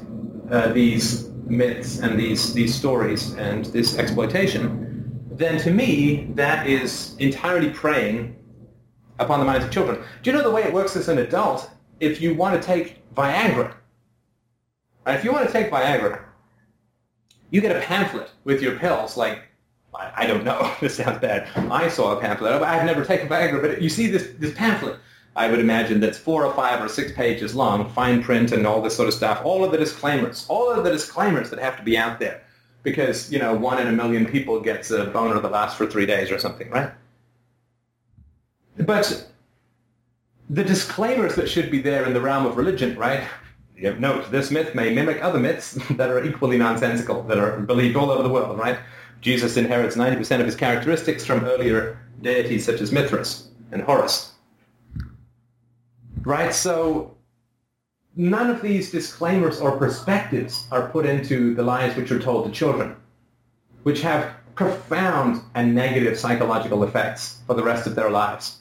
uh, 0.50 0.72
these 0.72 1.28
myths 1.46 1.98
and 2.00 2.18
these, 2.18 2.52
these 2.52 2.74
stories 2.74 3.32
and 3.34 3.64
this 3.66 3.98
exploitation, 3.98 4.84
then 5.30 5.58
to 5.58 5.70
me, 5.70 6.28
that 6.34 6.66
is 6.66 7.16
entirely 7.18 7.70
preying 7.70 8.36
upon 9.18 9.40
the 9.40 9.46
minds 9.46 9.64
of 9.64 9.70
children. 9.70 10.02
Do 10.22 10.30
you 10.30 10.36
know 10.36 10.42
the 10.42 10.50
way 10.50 10.62
it 10.64 10.72
works 10.72 10.94
as 10.96 11.08
an 11.08 11.18
adult? 11.18 11.70
If 12.00 12.20
you 12.20 12.34
want 12.34 12.60
to 12.60 12.66
take 12.66 13.02
Viagra, 13.14 13.74
and 15.08 15.16
if 15.16 15.24
you 15.24 15.32
want 15.32 15.46
to 15.46 15.52
take 15.52 15.70
Viagra, 15.70 16.22
you 17.50 17.60
get 17.60 17.74
a 17.74 17.80
pamphlet 17.80 18.30
with 18.44 18.62
your 18.62 18.78
pills, 18.78 19.16
like, 19.16 19.42
I, 19.94 20.26
don't 20.26 20.44
know, 20.44 20.72
this 20.80 20.96
sounds 20.96 21.18
bad. 21.18 21.48
I 21.70 21.88
saw 21.88 22.16
a 22.16 22.20
pamphlet. 22.20 22.60
But 22.60 22.68
I've 22.68 22.86
never 22.86 23.04
taken 23.04 23.28
Viagra, 23.28 23.60
but 23.60 23.82
you 23.82 23.88
see 23.88 24.06
this, 24.06 24.34
this 24.38 24.54
pamphlet 24.54 24.98
I 25.38 25.48
would 25.48 25.60
imagine 25.60 26.00
that's 26.00 26.18
four 26.18 26.44
or 26.44 26.52
five 26.52 26.82
or 26.84 26.88
six 26.88 27.12
pages 27.12 27.54
long, 27.54 27.88
fine 27.90 28.24
print 28.24 28.50
and 28.50 28.66
all 28.66 28.82
this 28.82 28.96
sort 28.96 29.06
of 29.06 29.14
stuff. 29.14 29.40
All 29.44 29.64
of 29.64 29.70
the 29.70 29.78
disclaimers, 29.78 30.44
all 30.48 30.68
of 30.68 30.82
the 30.82 30.90
disclaimers 30.90 31.48
that 31.50 31.60
have 31.60 31.76
to 31.76 31.84
be 31.84 31.96
out 31.96 32.18
there, 32.18 32.42
because 32.82 33.30
you 33.32 33.38
know 33.38 33.54
one 33.54 33.80
in 33.80 33.86
a 33.86 33.92
million 33.92 34.26
people 34.26 34.60
gets 34.60 34.90
a 34.90 35.04
boner 35.04 35.38
that 35.38 35.52
lasts 35.52 35.78
for 35.78 35.86
three 35.86 36.06
days 36.06 36.32
or 36.32 36.40
something, 36.40 36.68
right? 36.70 36.90
But 38.78 39.30
the 40.50 40.64
disclaimers 40.64 41.36
that 41.36 41.48
should 41.48 41.70
be 41.70 41.80
there 41.80 42.04
in 42.04 42.14
the 42.14 42.20
realm 42.20 42.44
of 42.44 42.56
religion, 42.56 42.98
right? 42.98 43.22
Note, 43.80 44.30
this 44.30 44.50
myth 44.50 44.74
may 44.74 44.92
mimic 44.92 45.22
other 45.22 45.38
myths 45.38 45.72
that 45.90 46.10
are 46.10 46.24
equally 46.24 46.58
nonsensical, 46.58 47.22
that 47.24 47.38
are 47.38 47.60
believed 47.60 47.96
all 47.96 48.10
over 48.10 48.22
the 48.22 48.28
world, 48.28 48.58
right? 48.58 48.78
Jesus 49.20 49.56
inherits 49.56 49.96
90% 49.96 50.40
of 50.40 50.46
his 50.46 50.56
characteristics 50.56 51.24
from 51.24 51.44
earlier 51.44 51.98
deities 52.22 52.64
such 52.64 52.80
as 52.80 52.92
Mithras 52.92 53.48
and 53.72 53.82
Horus 53.82 54.32
right? 56.28 56.54
So 56.54 57.16
none 58.16 58.50
of 58.50 58.60
these 58.60 58.90
disclaimers 58.90 59.60
or 59.60 59.78
perspectives 59.78 60.66
are 60.70 60.88
put 60.90 61.06
into 61.06 61.54
the 61.54 61.62
lies 61.62 61.96
which 61.96 62.10
are 62.10 62.18
told 62.18 62.44
to 62.46 62.52
children, 62.52 62.96
which 63.84 64.02
have 64.02 64.34
profound 64.54 65.40
and 65.54 65.74
negative 65.74 66.18
psychological 66.18 66.84
effects 66.84 67.40
for 67.46 67.54
the 67.54 67.62
rest 67.62 67.86
of 67.86 67.94
their 67.94 68.10
lives. 68.10 68.58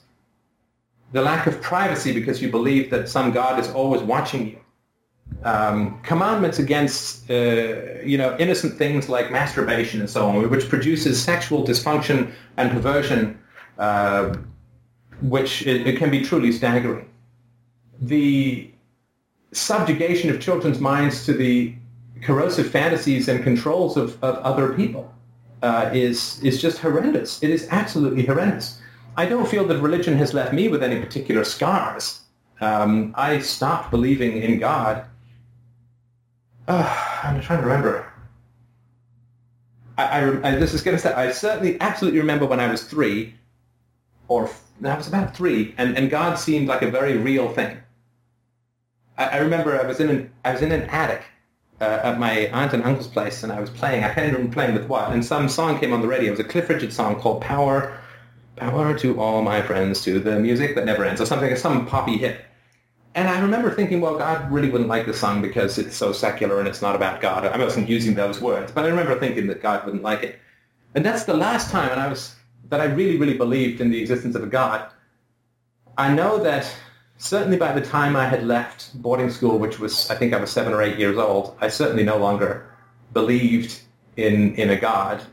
The 1.12 1.22
lack 1.22 1.46
of 1.48 1.62
privacy 1.62 2.14
because 2.14 2.42
you 2.42 2.50
believe 2.50 2.90
that 2.92 3.10
some 3.10 3.32
God 3.32 3.60
is 3.60 3.70
always 3.72 4.02
watching 4.02 4.48
you. 4.48 4.60
Um, 5.44 6.02
commandments 6.02 6.58
against, 6.58 7.30
uh, 7.30 8.02
you 8.04 8.18
know, 8.18 8.36
innocent 8.40 8.74
things 8.74 9.08
like 9.08 9.32
masturbation 9.32 10.00
and 10.00 10.10
so 10.10 10.28
on, 10.28 10.50
which 10.50 10.68
produces 10.68 11.22
sexual 11.22 11.64
dysfunction 11.64 12.32
and 12.58 12.72
perversion, 12.72 13.40
uh, 13.78 14.36
which 15.22 15.66
it, 15.68 15.88
it 15.88 15.98
can 15.98 16.10
be 16.10 16.22
truly 16.22 16.52
staggering 16.52 17.08
the 18.02 18.70
subjugation 19.52 20.30
of 20.30 20.40
children's 20.40 20.80
minds 20.80 21.26
to 21.26 21.34
the 21.34 21.74
corrosive 22.22 22.70
fantasies 22.70 23.28
and 23.28 23.44
controls 23.44 23.98
of, 23.98 24.22
of 24.24 24.36
other 24.38 24.74
people 24.74 25.14
uh, 25.64 25.90
is, 25.94 26.42
is 26.44 26.62
just 26.62 26.80
horrendous. 26.80 27.42
It 27.44 27.50
is 27.50 27.68
absolutely 27.72 28.26
horrendous. 28.26 28.80
I 29.16 29.26
don't 29.26 29.48
feel 29.48 29.66
that 29.68 29.82
religion 29.82 30.16
has 30.18 30.34
left 30.34 30.54
me 30.54 30.68
with 30.68 30.84
any 30.84 31.00
particular 31.00 31.44
scars. 31.44 32.22
Um, 32.62 33.14
I 33.18 33.40
stopped 33.40 33.92
believing 33.92 34.42
in 34.42 34.60
God. 34.60 35.06
Uh, 36.68 37.20
I'm 37.24 37.40
trying 37.42 37.62
to 37.62 37.66
remember. 37.68 38.12
I, 39.98 40.04
I, 40.04 40.50
I 40.50 40.56
this 40.56 40.74
is 40.74 40.82
going 40.82 40.98
to 40.98 41.02
say, 41.02 41.14
I 41.14 41.32
certainly 41.32 41.80
absolutely 41.80 42.20
remember 42.20 42.46
when 42.46 42.60
I 42.60 42.70
was 42.70 42.84
three, 42.84 43.36
or 44.28 44.50
I 44.84 44.98
was 44.98 45.08
about 45.08 45.36
three, 45.36 45.74
and, 45.78 45.98
and 45.98 46.10
God 46.10 46.38
seemed 46.38 46.68
like 46.68 46.82
a 46.82 46.92
very 46.92 47.18
real 47.18 47.50
thing. 47.50 47.78
I, 49.18 49.26
I 49.26 49.38
remember 49.38 49.80
I 49.80 49.86
was 49.86 50.00
in 50.00 50.10
an 50.10 50.32
I 50.44 50.52
was 50.54 50.62
in 50.62 50.72
an 50.72 50.84
attic 50.84 51.24
uh, 51.80 52.02
at 52.04 52.20
my 52.20 52.48
aunt 52.48 52.74
and 52.74 52.84
uncle's 52.84 53.08
place, 53.08 53.44
and 53.44 53.52
I 53.52 53.62
was 53.62 53.70
playing. 53.70 54.04
I 54.04 54.14
can't 54.14 54.34
remember 54.34 54.54
playing 54.54 54.74
with 54.74 54.88
what, 54.88 55.12
and 55.12 55.24
some 55.24 55.48
song 55.48 55.80
came 55.80 55.94
on 55.94 56.02
the 56.02 56.08
radio. 56.08 56.28
It 56.28 56.32
was 56.32 56.40
a 56.42 56.44
Cliff 56.44 56.68
Richard 56.70 56.92
song 56.92 57.16
called 57.16 57.42
"Power, 57.42 57.98
Power 58.58 58.98
to 59.00 59.20
All 59.22 59.42
My 59.42 59.62
Friends 59.62 60.04
to 60.04 60.20
the 60.20 60.38
Music 60.38 60.76
That 60.76 60.86
Never 60.86 61.06
Ends," 61.06 61.22
or 61.22 61.26
something, 61.26 61.56
some 61.56 61.86
poppy 61.88 62.18
hit. 62.18 62.42
And 63.18 63.28
I 63.28 63.42
remember 63.42 63.72
thinking, 63.72 64.00
well, 64.00 64.16
God 64.16 64.52
really 64.52 64.70
wouldn't 64.70 64.92
like 64.92 65.08
the 65.08 65.14
song 65.14 65.42
because 65.42 65.80
it's 65.80 65.96
so 65.96 66.12
secular 66.12 66.60
and 66.60 66.68
it's 66.68 66.84
not 66.84 66.96
about 66.96 67.20
God. 67.20 67.48
I 67.48 67.58
wasn't 67.58 67.90
using 67.90 68.14
those 68.14 68.40
words, 68.40 68.72
but 68.72 68.86
I 68.86 68.90
remember 68.90 69.20
thinking 69.20 69.48
that 69.48 69.60
God 69.60 69.84
wouldn't 69.86 70.04
like 70.04 70.22
it. 70.22 70.40
And 70.94 71.04
that's 71.04 71.24
the 71.24 71.34
last 71.34 71.72
time 71.72 71.90
and 71.90 72.00
I 72.00 72.10
was, 72.10 72.36
that 72.70 72.80
I 72.80 72.84
really, 72.84 73.18
really 73.18 73.36
believed 73.36 73.82
in 73.82 73.90
the 73.90 74.00
existence 74.00 74.36
of 74.36 74.44
a 74.44 74.46
God. 74.46 74.92
I 75.98 76.14
know 76.14 76.38
that 76.44 76.72
certainly 77.18 77.58
by 77.58 77.72
the 77.72 77.82
time 77.82 78.16
I 78.16 78.28
had 78.28 78.46
left 78.46 79.02
boarding 79.02 79.32
school, 79.32 79.58
which 79.58 79.80
was, 79.80 80.12
I 80.12 80.16
think 80.16 80.32
I 80.36 80.38
was 80.38 80.52
seven 80.52 80.72
or 80.72 80.84
eight 80.84 81.00
years 81.00 81.18
old, 81.18 81.58
I 81.60 81.70
certainly 81.70 82.04
no 82.04 82.18
longer 82.18 82.70
believed 83.14 83.82
in, 84.16 84.54
in 84.58 84.70
a 84.70 84.80
God. 84.80 85.24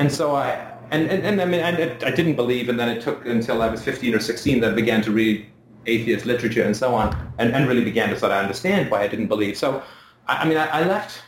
And 0.00 0.10
so 0.10 0.34
I, 0.34 0.79
and, 0.90 1.10
and, 1.10 1.24
and 1.24 1.40
I 1.40 1.44
mean, 1.44 1.60
I, 1.60 1.70
I 2.06 2.10
didn't 2.10 2.36
believe, 2.36 2.68
and 2.68 2.78
then 2.78 2.88
it 2.88 3.02
took 3.02 3.26
until 3.26 3.62
I 3.62 3.68
was 3.68 3.82
15 3.82 4.14
or 4.14 4.20
16 4.20 4.60
that 4.60 4.72
I 4.72 4.74
began 4.74 5.02
to 5.02 5.10
read 5.10 5.46
atheist 5.86 6.26
literature 6.26 6.62
and 6.62 6.76
so 6.76 6.94
on, 6.94 7.16
and, 7.38 7.54
and 7.54 7.68
really 7.68 7.84
began 7.84 8.10
to 8.10 8.18
sort 8.18 8.32
of 8.32 8.38
understand 8.38 8.90
why 8.90 9.02
I 9.02 9.08
didn't 9.08 9.28
believe. 9.28 9.56
So, 9.56 9.82
I, 10.26 10.38
I 10.38 10.48
mean, 10.48 10.58
I, 10.58 10.66
I 10.66 10.84
left 10.84 11.22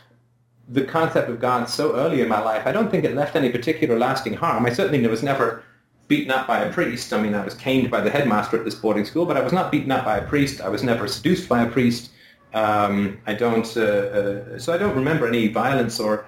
the 0.69 0.83
concept 0.83 1.29
of 1.29 1.39
God 1.39 1.69
so 1.69 1.95
early 1.95 2.21
in 2.21 2.27
my 2.27 2.39
life. 2.39 2.65
I 2.65 2.71
don't 2.71 2.89
think 2.89 3.03
it 3.03 3.15
left 3.15 3.35
any 3.35 3.49
particular 3.49 3.97
lasting 3.97 4.33
harm. 4.33 4.65
I 4.65 4.71
certainly 4.71 5.05
was 5.07 5.23
never 5.23 5.63
beaten 6.07 6.31
up 6.31 6.47
by 6.47 6.59
a 6.59 6.71
priest. 6.71 7.11
I 7.13 7.21
mean, 7.21 7.33
I 7.33 7.43
was 7.43 7.53
caned 7.53 7.89
by 7.89 8.01
the 8.01 8.09
headmaster 8.09 8.57
at 8.57 8.65
this 8.65 8.75
boarding 8.75 9.05
school, 9.05 9.25
but 9.25 9.37
I 9.37 9.41
was 9.41 9.53
not 9.53 9.71
beaten 9.71 9.91
up 9.91 10.05
by 10.05 10.17
a 10.17 10.27
priest. 10.27 10.61
I 10.61 10.69
was 10.69 10.83
never 10.83 11.07
seduced 11.07 11.49
by 11.49 11.63
a 11.63 11.69
priest. 11.69 12.11
Um, 12.53 13.19
I 13.25 13.33
don't, 13.33 13.65
uh, 13.75 13.81
uh, 13.81 14.59
so 14.59 14.73
I 14.73 14.77
don't 14.77 14.95
remember 14.95 15.27
any 15.27 15.47
violence 15.47 15.99
or 15.99 16.25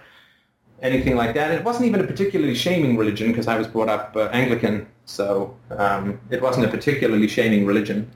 anything 0.81 1.15
like 1.15 1.33
that. 1.35 1.51
It 1.51 1.63
wasn't 1.63 1.85
even 1.85 2.01
a 2.01 2.07
particularly 2.07 2.55
shaming 2.55 2.97
religion 2.97 3.27
because 3.29 3.47
I 3.47 3.57
was 3.57 3.67
brought 3.67 3.89
up 3.89 4.15
uh, 4.15 4.29
Anglican, 4.31 4.87
so 5.05 5.55
um, 5.71 6.19
it 6.29 6.41
wasn't 6.41 6.65
a 6.65 6.69
particularly 6.69 7.27
shaming 7.27 7.65
religion. 7.65 8.11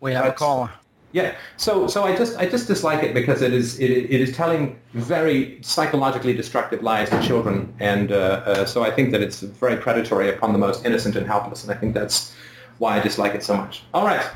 We 0.00 0.12
have 0.12 0.24
but, 0.24 0.32
a 0.32 0.34
caller. 0.34 0.70
Yeah, 1.12 1.34
so 1.56 1.86
so 1.86 2.04
I 2.04 2.14
just 2.14 2.36
I 2.36 2.46
just 2.46 2.66
dislike 2.66 3.02
it 3.02 3.14
because 3.14 3.40
it 3.40 3.54
is 3.54 3.78
it, 3.78 3.90
it 3.90 4.20
is 4.20 4.36
telling 4.36 4.78
very 4.92 5.58
psychologically 5.62 6.34
destructive 6.34 6.82
lies 6.82 7.08
to 7.10 7.22
children, 7.22 7.72
and 7.80 8.12
uh, 8.12 8.42
uh, 8.44 8.64
so 8.66 8.82
I 8.82 8.90
think 8.90 9.12
that 9.12 9.22
it's 9.22 9.40
very 9.40 9.76
predatory 9.76 10.28
upon 10.28 10.52
the 10.52 10.58
most 10.58 10.84
innocent 10.84 11.16
and 11.16 11.26
helpless, 11.26 11.62
and 11.62 11.72
I 11.72 11.76
think 11.76 11.94
that's 11.94 12.34
why 12.78 12.98
I 12.98 13.00
dislike 13.00 13.34
it 13.34 13.42
so 13.42 13.56
much. 13.56 13.84
All 13.94 14.04
right, 14.04 14.28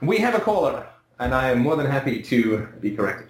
we 0.00 0.18
have 0.18 0.34
a 0.34 0.40
caller, 0.40 0.84
and 1.20 1.32
I 1.34 1.50
am 1.50 1.60
more 1.60 1.76
than 1.76 1.86
happy 1.86 2.22
to 2.22 2.66
be 2.80 2.90
corrected. 2.90 3.28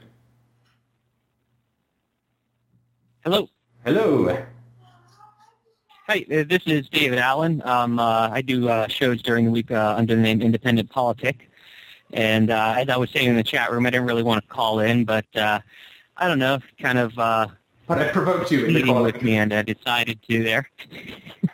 Hello. 3.24 3.50
Hello. 3.83 4.37
Hi, 6.07 6.26
uh, 6.31 6.45
this 6.47 6.61
is 6.66 6.87
David 6.91 7.18
Allen. 7.18 7.62
Um, 7.64 7.99
uh, 7.99 8.28
I 8.31 8.43
do 8.43 8.68
uh, 8.68 8.87
shows 8.89 9.22
during 9.22 9.47
the 9.47 9.51
week 9.51 9.70
uh, 9.70 9.95
under 9.97 10.14
the 10.14 10.20
name 10.20 10.43
Independent 10.43 10.91
Politic. 10.91 11.49
And 12.12 12.51
uh, 12.51 12.74
as 12.76 12.91
I 12.91 12.99
was 12.99 13.09
saying 13.09 13.31
in 13.31 13.37
the 13.37 13.43
chat 13.43 13.72
room, 13.72 13.87
I 13.87 13.91
didn't 13.91 14.07
really 14.07 14.22
want 14.22 14.45
to 14.45 14.49
call 14.51 14.81
in, 14.81 15.07
but 15.07 15.24
uh, 15.35 15.61
I 16.18 16.28
don't 16.28 16.39
know, 16.39 16.59
kind 16.78 16.99
of... 16.99 17.18
Uh, 17.18 17.47
but 17.87 17.99
I 17.99 18.09
provoked 18.09 18.51
you 18.51 18.66
into 18.66 18.85
calling. 18.85 19.03
with 19.03 19.22
me, 19.22 19.39
and 19.39 19.51
I 19.51 19.62
decided 19.62 20.22
to 20.28 20.43
there. 20.43 20.68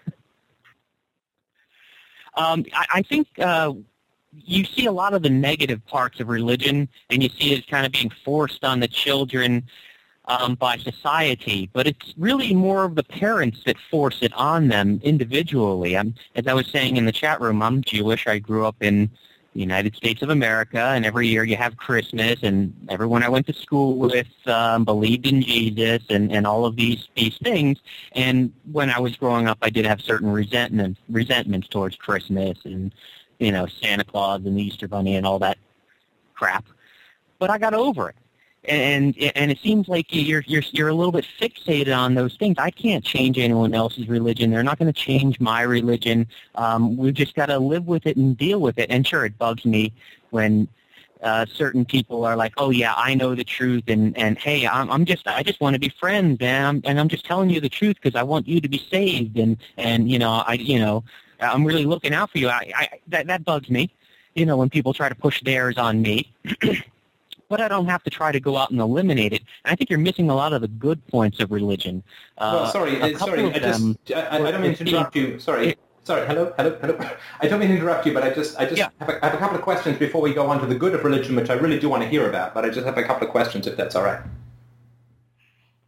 um, 2.34 2.64
I, 2.74 2.86
I 2.94 3.02
think 3.02 3.28
uh, 3.38 3.72
you 4.32 4.64
see 4.64 4.86
a 4.86 4.92
lot 4.92 5.14
of 5.14 5.22
the 5.22 5.30
negative 5.30 5.86
parts 5.86 6.18
of 6.18 6.26
religion, 6.26 6.88
and 7.08 7.22
you 7.22 7.28
see 7.28 7.52
it 7.52 7.68
kind 7.68 7.86
of 7.86 7.92
being 7.92 8.10
forced 8.24 8.64
on 8.64 8.80
the 8.80 8.88
children 8.88 9.62
um, 10.26 10.54
by 10.56 10.76
society, 10.78 11.70
but 11.72 11.86
it's 11.86 12.14
really 12.16 12.54
more 12.54 12.84
of 12.84 12.94
the 12.94 13.04
parents 13.04 13.62
that 13.64 13.76
force 13.90 14.18
it 14.22 14.32
on 14.34 14.68
them 14.68 15.00
individually. 15.04 15.96
I'm, 15.96 16.14
as 16.34 16.46
I 16.46 16.54
was 16.54 16.66
saying 16.66 16.96
in 16.96 17.06
the 17.06 17.12
chat 17.12 17.40
room, 17.40 17.62
I'm 17.62 17.82
Jewish. 17.82 18.26
I 18.26 18.38
grew 18.38 18.66
up 18.66 18.76
in 18.80 19.10
the 19.54 19.60
United 19.60 19.96
States 19.96 20.22
of 20.22 20.30
America, 20.30 20.80
and 20.80 21.06
every 21.06 21.28
year 21.28 21.44
you 21.44 21.56
have 21.56 21.76
Christmas, 21.76 22.42
and 22.42 22.74
everyone 22.88 23.22
I 23.22 23.28
went 23.28 23.46
to 23.46 23.52
school 23.52 23.96
with 23.96 24.26
um, 24.46 24.84
believed 24.84 25.26
in 25.26 25.40
Jesus 25.40 26.02
and, 26.10 26.32
and 26.32 26.46
all 26.46 26.66
of 26.66 26.76
these 26.76 27.08
these 27.14 27.38
things. 27.38 27.78
And 28.12 28.52
when 28.72 28.90
I 28.90 28.98
was 28.98 29.16
growing 29.16 29.46
up, 29.46 29.58
I 29.62 29.70
did 29.70 29.86
have 29.86 30.00
certain 30.00 30.30
resentment 30.30 30.98
resentments 31.08 31.68
towards 31.68 31.96
Christmas 31.96 32.58
and 32.64 32.92
you 33.38 33.52
know 33.52 33.66
Santa 33.66 34.04
Claus 34.04 34.44
and 34.44 34.58
the 34.58 34.62
Easter 34.62 34.88
Bunny 34.88 35.16
and 35.16 35.26
all 35.26 35.38
that 35.38 35.56
crap. 36.34 36.66
But 37.38 37.48
I 37.48 37.58
got 37.58 37.72
over 37.72 38.10
it 38.10 38.16
and 38.68 39.16
and 39.34 39.50
it 39.50 39.58
seems 39.58 39.88
like 39.88 40.06
you're 40.10 40.42
you're 40.46 40.62
you're 40.72 40.88
a 40.88 40.94
little 40.94 41.12
bit 41.12 41.26
fixated 41.40 41.96
on 41.96 42.14
those 42.14 42.36
things. 42.36 42.56
I 42.58 42.70
can't 42.70 43.04
change 43.04 43.38
anyone 43.38 43.74
else's 43.74 44.08
religion. 44.08 44.50
They're 44.50 44.62
not 44.62 44.78
going 44.78 44.92
to 44.92 44.98
change 44.98 45.40
my 45.40 45.62
religion. 45.62 46.26
Um, 46.54 46.96
we've 46.96 47.14
just 47.14 47.34
got 47.34 47.46
to 47.46 47.58
live 47.58 47.86
with 47.86 48.06
it 48.06 48.16
and 48.16 48.36
deal 48.36 48.60
with 48.60 48.78
it. 48.78 48.90
And 48.90 49.06
sure, 49.06 49.24
it 49.24 49.38
bugs 49.38 49.64
me 49.64 49.92
when 50.30 50.68
uh, 51.22 51.46
certain 51.46 51.84
people 51.84 52.24
are 52.24 52.36
like, 52.36 52.52
"Oh 52.56 52.70
yeah, 52.70 52.94
I 52.96 53.14
know 53.14 53.34
the 53.34 53.44
truth," 53.44 53.84
and 53.88 54.16
and 54.18 54.38
hey, 54.38 54.66
I'm 54.66 54.90
I'm 54.90 55.04
just 55.04 55.26
I 55.26 55.42
just 55.42 55.60
want 55.60 55.74
to 55.74 55.80
be 55.80 55.88
friends, 55.88 56.38
and 56.40 56.66
I'm 56.66 56.82
and 56.84 57.00
I'm 57.00 57.08
just 57.08 57.24
telling 57.24 57.50
you 57.50 57.60
the 57.60 57.68
truth 57.68 57.96
because 58.00 58.18
I 58.18 58.22
want 58.22 58.46
you 58.46 58.60
to 58.60 58.68
be 58.68 58.78
saved, 58.90 59.38
and 59.38 59.56
and 59.76 60.10
you 60.10 60.18
know 60.18 60.44
I 60.46 60.54
you 60.54 60.78
know 60.78 61.04
I'm 61.40 61.64
really 61.64 61.84
looking 61.84 62.14
out 62.14 62.30
for 62.30 62.38
you. 62.38 62.48
I, 62.48 62.72
I 62.74 62.88
that 63.08 63.26
that 63.28 63.44
bugs 63.44 63.70
me, 63.70 63.90
you 64.34 64.46
know, 64.46 64.56
when 64.56 64.70
people 64.70 64.92
try 64.92 65.08
to 65.08 65.14
push 65.14 65.42
theirs 65.42 65.78
on 65.78 66.02
me. 66.02 66.32
but 67.48 67.60
I 67.60 67.68
don't 67.68 67.86
have 67.86 68.02
to 68.04 68.10
try 68.10 68.32
to 68.32 68.40
go 68.40 68.56
out 68.56 68.70
and 68.70 68.80
eliminate 68.80 69.32
it. 69.32 69.42
And 69.64 69.72
I 69.72 69.76
think 69.76 69.90
you're 69.90 69.98
missing 69.98 70.30
a 70.30 70.34
lot 70.34 70.52
of 70.52 70.60
the 70.60 70.68
good 70.68 71.06
points 71.08 71.40
of 71.40 71.50
religion. 71.50 72.02
Uh, 72.38 72.52
well, 72.54 72.72
sorry, 72.72 73.00
uh, 73.00 73.18
sorry, 73.18 73.44
I 73.44 73.58
just, 73.58 74.12
I, 74.14 74.46
I, 74.46 74.50
don't 74.50 74.62
mean 74.62 74.74
to 74.74 74.84
interrupt 74.84 75.16
you. 75.16 75.38
Sorry. 75.38 75.68
It, 75.68 75.78
sorry, 76.04 76.26
hello, 76.26 76.52
hello, 76.56 76.78
hello. 76.80 77.10
I 77.40 77.48
don't 77.48 77.60
mean 77.60 77.68
to 77.68 77.76
interrupt 77.76 78.06
you, 78.06 78.14
but 78.14 78.22
I 78.22 78.30
just, 78.30 78.58
I 78.58 78.64
just 78.64 78.78
yeah. 78.78 78.88
have, 79.00 79.08
a, 79.08 79.20
have 79.20 79.34
a 79.34 79.38
couple 79.38 79.56
of 79.56 79.62
questions 79.62 79.98
before 79.98 80.20
we 80.20 80.32
go 80.32 80.46
on 80.46 80.60
to 80.60 80.66
the 80.66 80.74
good 80.74 80.94
of 80.94 81.04
religion, 81.04 81.36
which 81.36 81.50
I 81.50 81.54
really 81.54 81.78
do 81.78 81.88
want 81.88 82.02
to 82.02 82.08
hear 82.08 82.28
about. 82.28 82.54
But 82.54 82.64
I 82.64 82.70
just 82.70 82.86
have 82.86 82.98
a 82.98 83.02
couple 83.02 83.26
of 83.26 83.32
questions, 83.32 83.66
if 83.66 83.76
that's 83.76 83.94
all 83.94 84.04
right. 84.04 84.20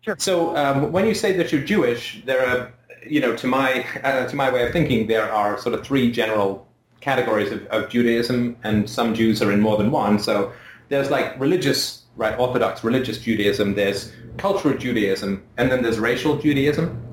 Sure. 0.00 0.16
So 0.18 0.56
um, 0.56 0.92
when 0.92 1.06
you 1.06 1.14
say 1.14 1.32
that 1.32 1.52
you're 1.52 1.62
Jewish, 1.62 2.22
there 2.24 2.46
are, 2.46 2.72
you 3.06 3.20
know, 3.20 3.36
to 3.36 3.46
my 3.46 3.84
uh, 4.02 4.26
to 4.26 4.36
my 4.36 4.50
way 4.50 4.66
of 4.66 4.72
thinking, 4.72 5.06
there 5.06 5.30
are 5.30 5.58
sort 5.58 5.74
of 5.74 5.84
three 5.84 6.10
general 6.10 6.66
categories 7.00 7.52
of, 7.52 7.66
of 7.66 7.90
Judaism, 7.90 8.56
and 8.64 8.88
some 8.88 9.14
Jews 9.14 9.42
are 9.42 9.52
in 9.52 9.60
more 9.60 9.76
than 9.76 9.90
one. 9.90 10.18
So 10.18 10.52
there's 10.88 11.10
like 11.10 11.38
religious, 11.38 12.04
right, 12.16 12.38
Orthodox 12.38 12.84
religious 12.84 13.18
Judaism, 13.18 13.74
there's 13.74 14.12
cultural 14.36 14.76
Judaism, 14.76 15.42
and 15.56 15.70
then 15.70 15.82
there's 15.82 15.98
racial 15.98 16.36
Judaism. 16.36 17.04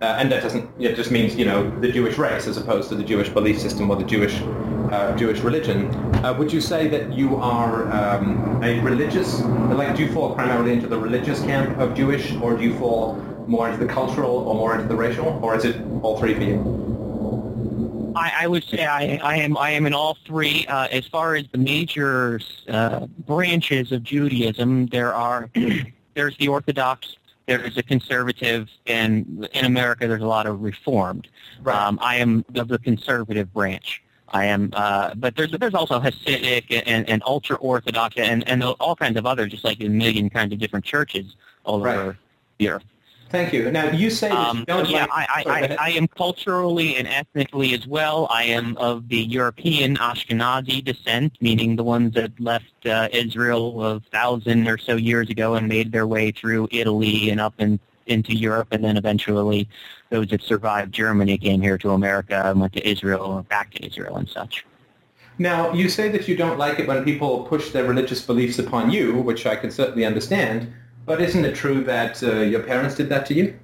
Uh, 0.00 0.16
and 0.18 0.30
that 0.30 0.44
doesn't, 0.44 0.70
it 0.80 0.94
just 0.94 1.10
means, 1.10 1.34
you 1.34 1.44
know, 1.44 1.68
the 1.80 1.90
Jewish 1.90 2.16
race 2.18 2.46
as 2.46 2.56
opposed 2.56 2.88
to 2.90 2.94
the 2.94 3.02
Jewish 3.02 3.28
belief 3.30 3.58
system 3.58 3.90
or 3.90 3.96
the 3.96 4.04
Jewish 4.04 4.40
uh, 4.92 5.14
Jewish 5.16 5.40
religion. 5.40 5.88
Uh, 6.24 6.32
would 6.38 6.52
you 6.52 6.60
say 6.60 6.88
that 6.88 7.12
you 7.12 7.36
are 7.36 7.90
um, 7.92 8.62
a 8.62 8.80
religious, 8.80 9.40
like 9.40 9.96
do 9.96 10.04
you 10.04 10.12
fall 10.12 10.34
primarily 10.34 10.72
into 10.72 10.86
the 10.86 10.98
religious 10.98 11.40
camp 11.42 11.78
of 11.78 11.94
Jewish, 11.94 12.32
or 12.36 12.56
do 12.56 12.62
you 12.62 12.78
fall 12.78 13.16
more 13.46 13.68
into 13.68 13.84
the 13.84 13.92
cultural 13.92 14.48
or 14.48 14.54
more 14.54 14.74
into 14.74 14.86
the 14.88 14.96
racial, 14.96 15.40
or 15.42 15.56
is 15.56 15.64
it 15.64 15.76
all 16.02 16.18
three 16.18 16.34
for 16.34 16.42
you? 16.42 16.87
I, 18.14 18.32
I 18.40 18.46
would 18.46 18.64
say 18.64 18.84
I, 18.84 19.16
I 19.22 19.36
am 19.36 19.56
I 19.56 19.70
am 19.70 19.86
in 19.86 19.94
all 19.94 20.16
three. 20.26 20.66
Uh, 20.66 20.88
as 20.88 21.06
far 21.06 21.34
as 21.34 21.46
the 21.52 21.58
major 21.58 22.40
uh, 22.68 23.06
branches 23.26 23.92
of 23.92 24.02
Judaism, 24.02 24.86
there 24.86 25.14
are 25.14 25.50
there's 26.14 26.36
the 26.38 26.48
Orthodox, 26.48 27.16
there's 27.46 27.76
a 27.76 27.82
conservative, 27.82 28.68
and 28.86 29.48
in 29.52 29.64
America 29.64 30.06
there's 30.06 30.22
a 30.22 30.26
lot 30.26 30.46
of 30.46 30.62
Reformed. 30.62 31.28
Right. 31.62 31.76
Um, 31.76 31.98
I 32.02 32.16
am 32.16 32.44
of 32.54 32.68
the 32.68 32.78
conservative 32.78 33.52
branch. 33.52 34.02
I 34.30 34.44
am, 34.44 34.70
uh, 34.74 35.14
but 35.14 35.36
there's 35.36 35.52
there's 35.52 35.74
also 35.74 36.00
Hasidic 36.00 36.82
and, 36.86 37.08
and 37.08 37.22
ultra 37.26 37.56
Orthodox 37.56 38.16
and, 38.18 38.46
and 38.48 38.62
all 38.62 38.94
kinds 38.94 39.16
of 39.16 39.24
other 39.24 39.46
just 39.46 39.64
like 39.64 39.80
a 39.82 39.88
million 39.88 40.28
kinds 40.28 40.52
of 40.52 40.58
different 40.58 40.84
churches 40.84 41.36
all 41.64 41.80
right. 41.80 41.96
over 41.96 42.18
the 42.58 42.68
earth. 42.68 42.84
Thank 43.30 43.52
you. 43.52 43.70
Now 43.70 43.90
you 43.90 44.10
say 44.10 44.28
that 44.28 44.36
um, 44.36 44.58
you 44.60 44.64
don't 44.64 44.88
yeah, 44.88 45.00
like... 45.00 45.10
I, 45.10 45.26
I, 45.28 45.42
I, 45.46 45.76
I, 45.80 45.90
am 45.90 46.08
culturally 46.08 46.96
and 46.96 47.06
ethnically 47.06 47.74
as 47.74 47.86
well. 47.86 48.26
I 48.30 48.44
am 48.44 48.76
of 48.78 49.08
the 49.08 49.18
European 49.18 49.96
Ashkenazi 49.96 50.82
descent, 50.82 51.34
meaning 51.40 51.76
the 51.76 51.84
ones 51.84 52.14
that 52.14 52.38
left 52.40 52.86
uh, 52.86 53.08
Israel 53.12 53.84
a 53.84 54.00
thousand 54.00 54.66
or 54.66 54.78
so 54.78 54.96
years 54.96 55.28
ago 55.28 55.54
and 55.54 55.68
made 55.68 55.92
their 55.92 56.06
way 56.06 56.30
through 56.30 56.68
Italy 56.70 57.28
and 57.28 57.40
up 57.40 57.54
in, 57.58 57.78
into 58.06 58.34
Europe, 58.34 58.68
and 58.70 58.82
then 58.82 58.96
eventually 58.96 59.68
those 60.08 60.28
that 60.28 60.42
survived 60.42 60.92
Germany 60.92 61.36
came 61.36 61.60
here 61.60 61.76
to 61.78 61.90
America 61.90 62.42
and 62.46 62.60
went 62.60 62.72
to 62.72 62.88
Israel 62.88 63.20
or 63.20 63.42
back 63.42 63.72
to 63.74 63.86
Israel 63.86 64.16
and 64.16 64.28
such. 64.28 64.64
Now, 65.38 65.72
you 65.72 65.88
say 65.88 66.08
that 66.08 66.26
you 66.26 66.36
don't 66.36 66.58
like 66.58 66.80
it 66.80 66.88
when 66.88 67.04
people 67.04 67.44
push 67.44 67.70
their 67.70 67.84
religious 67.84 68.24
beliefs 68.24 68.58
upon 68.58 68.90
you, 68.90 69.18
which 69.20 69.46
I 69.46 69.54
can 69.54 69.70
certainly 69.70 70.04
understand. 70.04 70.72
But 71.08 71.22
isn't 71.22 71.42
it 71.42 71.54
true 71.54 71.82
that 71.84 72.22
uh, 72.22 72.40
your 72.40 72.62
parents 72.62 72.94
did 72.94 73.08
that 73.08 73.24
to 73.28 73.34
you? 73.34 73.58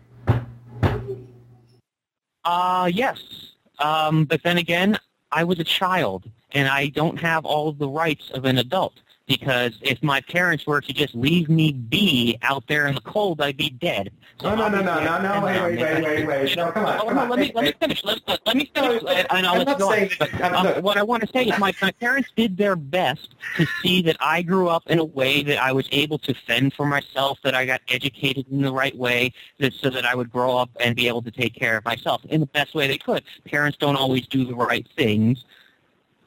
Uh, 2.43 2.91
yes. 2.91 3.53
Um, 3.81 4.25
but 4.25 4.43
then 4.43 4.57
again, 4.57 4.99
I 5.31 5.45
was 5.45 5.59
a 5.59 5.65
child, 5.65 6.25
and 6.53 6.69
I 6.69 6.87
don't 6.87 7.21
have 7.21 7.45
all 7.45 7.69
of 7.69 7.77
the 7.77 7.87
rights 7.87 8.31
of 8.31 8.47
an 8.47 8.57
adult. 8.57 8.95
Because 9.27 9.79
if 9.81 10.03
my 10.03 10.21
parents 10.21 10.67
were 10.67 10.81
to 10.81 10.93
just 10.93 11.15
leave 11.15 11.49
me 11.49 11.73
be 11.73 12.39
out 12.43 12.65
there 12.69 12.87
in 12.87 12.95
the 12.95 13.01
cold, 13.01 13.41
I'd 13.41 13.57
be 13.57 13.71
dead. 13.71 14.11
So 14.41 14.55
no, 14.55 14.69
no, 14.69 14.81
no, 14.83 15.03
no, 15.03 15.23
no, 15.23 15.41
no, 15.41 15.45
wait, 15.45 15.79
wait, 15.79 15.79
wait, 15.79 16.03
wait, 16.05 16.27
wait. 16.27 16.57
No, 16.57 16.71
come 16.73 16.85
on, 16.87 16.99
oh, 17.01 17.05
come 17.07 17.15
no, 17.15 17.23
on. 17.23 17.29
let 17.31 17.39
me, 17.39 17.53
let 17.55 17.65
me 17.65 17.73
finish. 17.79 18.05
Let, 18.05 18.19
let, 18.29 18.47
let 18.47 18.57
me 18.57 18.71
finish, 18.75 19.03
No, 19.03 19.09
and 19.09 19.47
I'll 19.47 19.53
I'm 19.53 19.59
let 19.59 19.67
not 19.67 19.79
go 19.79 19.87
on. 19.91 19.93
saying 19.95 20.11
that- 20.19 20.53
um, 20.55 20.83
what 20.83 20.97
I 20.97 21.03
want 21.03 21.23
to 21.23 21.29
say 21.33 21.45
is 21.45 21.59
my, 21.59 21.73
my 21.81 21.93
parents 21.93 22.31
did 22.37 22.57
their 22.57 22.77
best 22.77 23.35
to 23.57 23.67
see 23.83 24.03
that 24.03 24.17
I 24.21 24.43
grew 24.43 24.69
up 24.69 24.83
in 24.89 24.99
a 24.99 25.05
way 25.05 25.43
that 25.45 25.59
I 25.63 25.73
was 25.73 25.89
able 25.93 26.19
to 26.19 26.35
fend 26.35 26.75
for 26.75 26.85
myself, 26.85 27.39
that 27.45 27.55
I 27.55 27.65
got 27.65 27.81
educated 27.89 28.47
in 28.51 28.61
the 28.63 28.73
right 28.73 28.97
way, 28.97 29.33
that, 29.59 29.73
so 29.73 29.89
that 29.91 30.05
I 30.05 30.15
would 30.15 30.31
grow 30.31 30.57
up 30.59 30.71
and 30.81 30.95
be 30.97 31.09
able 31.09 31.23
to 31.23 31.31
take 31.31 31.55
care 31.55 31.77
of 31.77 31.85
myself 31.85 32.23
in 32.27 32.41
the 32.41 32.47
best 32.47 32.75
way 32.75 32.89
they 32.89 32.99
could. 32.99 33.23
Parents 33.47 33.79
don't 33.79 33.97
always 33.97 34.27
do 34.27 34.45
the 34.45 34.55
right 34.55 34.87
things, 34.97 35.45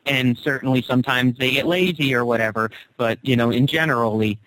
and 0.07 0.37
certainly 0.37 0.81
sometimes 0.81 1.37
they 1.37 1.51
get 1.51 1.67
lazy 1.67 2.13
or 2.13 2.25
whatever, 2.25 2.71
but, 2.97 3.19
you 3.21 3.35
know, 3.35 3.51
in 3.51 3.67
generally, 3.67 4.39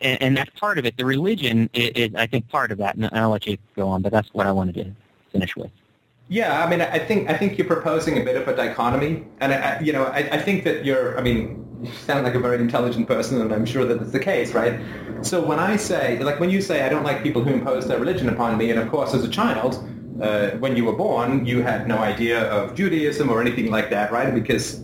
and, 0.00 0.20
and 0.22 0.36
that's 0.36 0.50
part 0.58 0.78
of 0.78 0.84
it. 0.84 0.96
The 0.96 1.04
religion 1.04 1.70
is, 1.72 1.90
is, 1.90 2.14
I 2.14 2.26
think, 2.26 2.48
part 2.48 2.72
of 2.72 2.78
that, 2.78 2.96
and 2.96 3.08
I'll 3.12 3.30
let 3.30 3.46
you 3.46 3.56
go 3.76 3.88
on, 3.88 4.02
but 4.02 4.12
that's 4.12 4.32
what 4.34 4.46
I 4.46 4.52
wanted 4.52 4.74
to 4.76 4.90
finish 5.30 5.56
with. 5.56 5.70
Yeah, 6.28 6.64
I 6.64 6.70
mean, 6.70 6.80
I 6.80 6.98
think 6.98 7.28
I 7.28 7.36
think 7.36 7.58
you're 7.58 7.66
proposing 7.66 8.18
a 8.18 8.24
bit 8.24 8.36
of 8.36 8.48
a 8.48 8.56
dichotomy, 8.56 9.24
and 9.40 9.52
I, 9.52 9.56
I- 9.56 9.80
you 9.80 9.92
know, 9.92 10.04
I, 10.04 10.18
I 10.18 10.38
think 10.40 10.64
that 10.64 10.84
you're. 10.84 11.18
I 11.18 11.22
mean, 11.22 11.66
you 11.82 11.92
sound 11.92 12.24
like 12.24 12.34
a 12.34 12.38
very 12.40 12.58
intelligent 12.58 13.06
person, 13.06 13.40
and 13.40 13.52
I'm 13.52 13.66
sure 13.66 13.84
that 13.84 14.00
it's 14.00 14.12
the 14.12 14.20
case, 14.20 14.54
right? 14.54 14.80
So 15.20 15.44
when 15.44 15.58
I 15.58 15.76
say, 15.76 16.18
like, 16.20 16.40
when 16.40 16.48
you 16.48 16.62
say, 16.62 16.84
I 16.84 16.88
don't 16.88 17.02
like 17.04 17.22
people 17.22 17.42
who 17.44 17.52
impose 17.52 17.86
their 17.86 17.98
religion 17.98 18.28
upon 18.30 18.56
me, 18.56 18.70
and 18.70 18.78
of 18.78 18.88
course, 18.88 19.12
as 19.14 19.24
a 19.24 19.28
child, 19.28 19.86
uh, 20.20 20.50
when 20.58 20.76
you 20.76 20.84
were 20.84 20.92
born, 20.92 21.46
you 21.46 21.62
had 21.62 21.88
no 21.88 21.98
idea 21.98 22.50
of 22.50 22.74
Judaism 22.74 23.30
or 23.30 23.40
anything 23.40 23.70
like 23.70 23.90
that, 23.90 24.12
right? 24.12 24.32
Because 24.34 24.80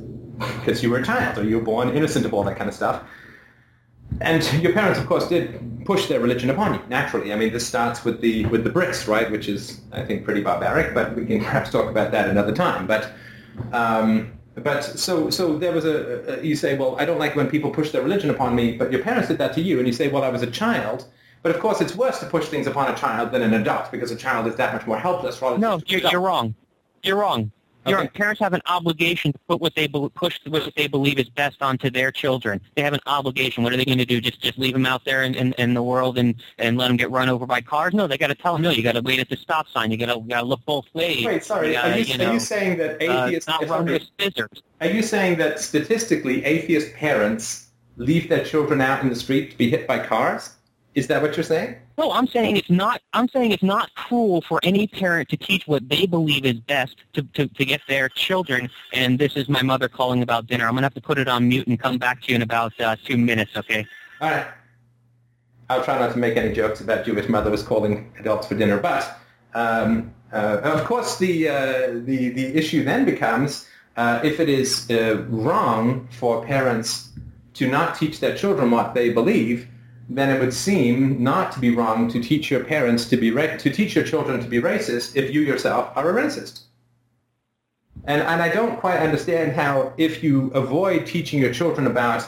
because 0.60 0.82
you 0.82 0.90
were 0.90 0.98
a 0.98 1.04
child, 1.04 1.36
or 1.38 1.44
you 1.44 1.58
were 1.58 1.64
born 1.64 1.90
innocent 1.90 2.24
of 2.24 2.32
all 2.32 2.44
that 2.44 2.56
kind 2.56 2.68
of 2.68 2.74
stuff. 2.74 3.02
And 4.20 4.42
your 4.62 4.72
parents, 4.72 4.98
of 4.98 5.06
course, 5.06 5.28
did 5.28 5.84
push 5.84 6.06
their 6.06 6.20
religion 6.20 6.50
upon 6.50 6.74
you 6.74 6.80
naturally. 6.88 7.32
I 7.32 7.36
mean, 7.36 7.52
this 7.52 7.66
starts 7.66 8.04
with 8.04 8.20
the 8.20 8.46
with 8.46 8.64
the 8.64 8.70
bris, 8.70 9.08
right, 9.08 9.30
which 9.30 9.48
is 9.48 9.80
I 9.92 10.04
think 10.04 10.24
pretty 10.24 10.42
barbaric, 10.42 10.94
but 10.94 11.14
we 11.14 11.26
can 11.26 11.40
perhaps 11.40 11.70
talk 11.70 11.90
about 11.90 12.12
that 12.12 12.28
another 12.28 12.54
time. 12.54 12.86
But 12.86 13.12
um, 13.72 14.32
but 14.54 14.82
so 14.82 15.30
so 15.30 15.58
there 15.58 15.72
was 15.72 15.84
a, 15.84 16.40
a 16.40 16.44
you 16.44 16.56
say, 16.56 16.76
well, 16.76 16.96
I 16.98 17.04
don't 17.04 17.18
like 17.18 17.36
when 17.36 17.48
people 17.48 17.70
push 17.70 17.90
their 17.90 18.02
religion 18.02 18.30
upon 18.30 18.54
me, 18.54 18.76
but 18.76 18.90
your 18.92 19.02
parents 19.02 19.28
did 19.28 19.38
that 19.38 19.52
to 19.54 19.60
you, 19.60 19.78
and 19.78 19.86
you 19.86 19.92
say, 19.92 20.08
well, 20.08 20.24
I 20.24 20.30
was 20.30 20.42
a 20.42 20.50
child. 20.50 21.06
But 21.42 21.54
of 21.54 21.60
course, 21.60 21.80
it's 21.80 21.94
worse 21.94 22.18
to 22.20 22.26
push 22.26 22.46
things 22.46 22.66
upon 22.66 22.92
a 22.92 22.96
child 22.96 23.32
than 23.32 23.42
an 23.42 23.54
adult 23.54 23.90
because 23.90 24.10
a 24.10 24.16
child 24.16 24.46
is 24.46 24.56
that 24.56 24.72
much 24.74 24.86
more 24.86 24.98
helpless. 24.98 25.40
relative 25.40 25.60
No, 25.60 25.80
you're, 25.86 26.00
you're 26.10 26.20
wrong. 26.20 26.54
You're 27.02 27.16
wrong. 27.16 27.52
You're, 27.86 28.00
Okay. 28.00 28.08
Parents 28.08 28.40
have 28.40 28.52
an 28.52 28.60
obligation 28.66 29.32
to 29.32 29.38
put 29.48 29.60
what 29.60 29.74
they 29.74 29.86
be- 29.86 30.10
push 30.14 30.38
what 30.46 30.72
they 30.76 30.88
believe 30.88 31.18
is 31.18 31.28
best 31.30 31.62
onto 31.62 31.90
their 31.90 32.10
children. 32.10 32.60
They 32.74 32.82
have 32.82 32.92
an 32.92 33.00
obligation. 33.06 33.64
What 33.64 33.72
are 33.72 33.76
they 33.76 33.84
going 33.84 33.98
to 33.98 34.04
do? 34.04 34.20
Just 34.20 34.40
just 34.42 34.58
leave 34.58 34.72
them 34.72 34.84
out 34.84 35.04
there 35.04 35.22
in, 35.22 35.34
in, 35.34 35.52
in 35.54 35.74
the 35.74 35.82
world 35.82 36.18
and, 36.18 36.34
and 36.58 36.76
let 36.76 36.88
them 36.88 36.96
get 36.96 37.10
run 37.10 37.28
over 37.28 37.46
by 37.46 37.60
cars? 37.60 37.94
No, 37.94 38.06
they 38.06 38.18
got 38.18 38.26
to 38.28 38.34
tell 38.34 38.54
them. 38.54 38.62
No, 38.62 38.70
you 38.70 38.82
got 38.82 38.92
to 38.92 39.00
wait 39.00 39.20
at 39.20 39.28
the 39.28 39.36
stop 39.36 39.68
sign. 39.68 39.90
You 39.90 39.96
got 39.96 40.12
to 40.12 40.20
got 40.20 40.40
to 40.40 40.46
look 40.46 40.64
both 40.66 40.86
ways. 40.92 41.24
Wait, 41.24 41.44
sorry. 41.44 41.72
gotta, 41.72 41.92
are, 41.92 41.98
you, 41.98 42.18
know, 42.18 42.26
are 42.26 42.32
you 42.34 42.40
saying 42.40 42.78
that 42.78 42.96
uh, 42.96 43.26
atheists? 43.26 43.48
not 43.48 43.66
run 43.68 43.86
with 43.86 44.02
scissors? 44.18 44.62
Are 44.80 44.88
you 44.88 45.02
saying 45.02 45.38
that 45.38 45.60
statistically 45.60 46.44
atheist 46.44 46.92
parents 46.94 47.68
leave 47.96 48.28
their 48.28 48.44
children 48.44 48.80
out 48.80 49.02
in 49.02 49.08
the 49.08 49.16
street 49.16 49.52
to 49.52 49.56
be 49.56 49.70
hit 49.70 49.86
by 49.86 50.04
cars? 50.04 50.50
Is 50.98 51.06
that 51.06 51.22
what 51.22 51.36
you're 51.36 51.44
saying? 51.44 51.76
No, 51.96 52.10
I'm 52.10 52.26
saying 52.26 52.56
it's 52.56 52.68
not. 52.68 53.00
I'm 53.12 53.28
saying 53.28 53.52
it's 53.52 53.62
not 53.62 53.94
cruel 53.94 54.42
for 54.42 54.58
any 54.64 54.88
parent 54.88 55.28
to 55.28 55.36
teach 55.36 55.68
what 55.68 55.88
they 55.88 56.06
believe 56.06 56.44
is 56.44 56.58
best 56.58 56.96
to, 57.12 57.22
to, 57.34 57.46
to 57.46 57.64
get 57.64 57.80
their 57.86 58.08
children. 58.08 58.68
And 58.92 59.16
this 59.16 59.36
is 59.36 59.48
my 59.48 59.62
mother 59.62 59.88
calling 59.88 60.22
about 60.22 60.48
dinner. 60.48 60.66
I'm 60.66 60.74
gonna 60.74 60.86
have 60.86 60.94
to 60.94 61.00
put 61.00 61.18
it 61.18 61.28
on 61.28 61.48
mute 61.48 61.68
and 61.68 61.78
come 61.78 61.98
back 61.98 62.22
to 62.22 62.30
you 62.30 62.34
in 62.34 62.42
about 62.42 62.72
uh, 62.80 62.96
two 63.04 63.16
minutes. 63.16 63.56
Okay? 63.56 63.86
All 64.20 64.28
right. 64.28 64.48
I'll 65.70 65.84
try 65.84 65.96
not 66.00 66.12
to 66.14 66.18
make 66.18 66.36
any 66.36 66.52
jokes 66.52 66.80
about 66.80 67.04
Jewish 67.04 67.28
mother 67.28 67.48
was 67.48 67.62
calling 67.62 68.12
adults 68.18 68.48
for 68.48 68.56
dinner, 68.56 68.80
but 68.80 69.20
um, 69.54 70.12
uh, 70.32 70.60
of 70.64 70.84
course 70.84 71.18
the, 71.18 71.48
uh, 71.48 71.54
the 71.92 72.30
the 72.30 72.46
issue 72.56 72.82
then 72.82 73.04
becomes 73.04 73.68
uh, 73.96 74.18
if 74.24 74.40
it 74.40 74.48
is 74.48 74.90
uh, 74.90 75.24
wrong 75.28 76.08
for 76.10 76.44
parents 76.44 77.10
to 77.54 77.68
not 77.68 77.96
teach 77.96 78.18
their 78.18 78.36
children 78.36 78.72
what 78.72 78.94
they 78.94 79.10
believe, 79.10 79.68
then 80.08 80.30
it 80.34 80.40
would 80.40 80.54
seem 80.54 81.22
not 81.22 81.52
to 81.52 81.60
be 81.60 81.70
wrong 81.70 82.10
to 82.10 82.22
teach 82.22 82.50
your 82.50 82.64
parents 82.64 83.08
to 83.08 83.16
be 83.16 83.30
ra- 83.30 83.56
to 83.56 83.70
teach 83.70 83.94
your 83.94 84.04
children 84.04 84.40
to 84.40 84.48
be 84.48 84.60
racist 84.60 85.14
if 85.16 85.32
you 85.32 85.42
yourself 85.42 85.90
are 85.96 86.08
a 86.10 86.22
racist. 86.22 86.62
And 88.04 88.22
and 88.22 88.40
I 88.40 88.48
don't 88.48 88.78
quite 88.80 89.00
understand 89.00 89.52
how 89.52 89.92
if 89.98 90.22
you 90.22 90.50
avoid 90.54 91.06
teaching 91.06 91.40
your 91.40 91.52
children 91.52 91.86
about 91.86 92.26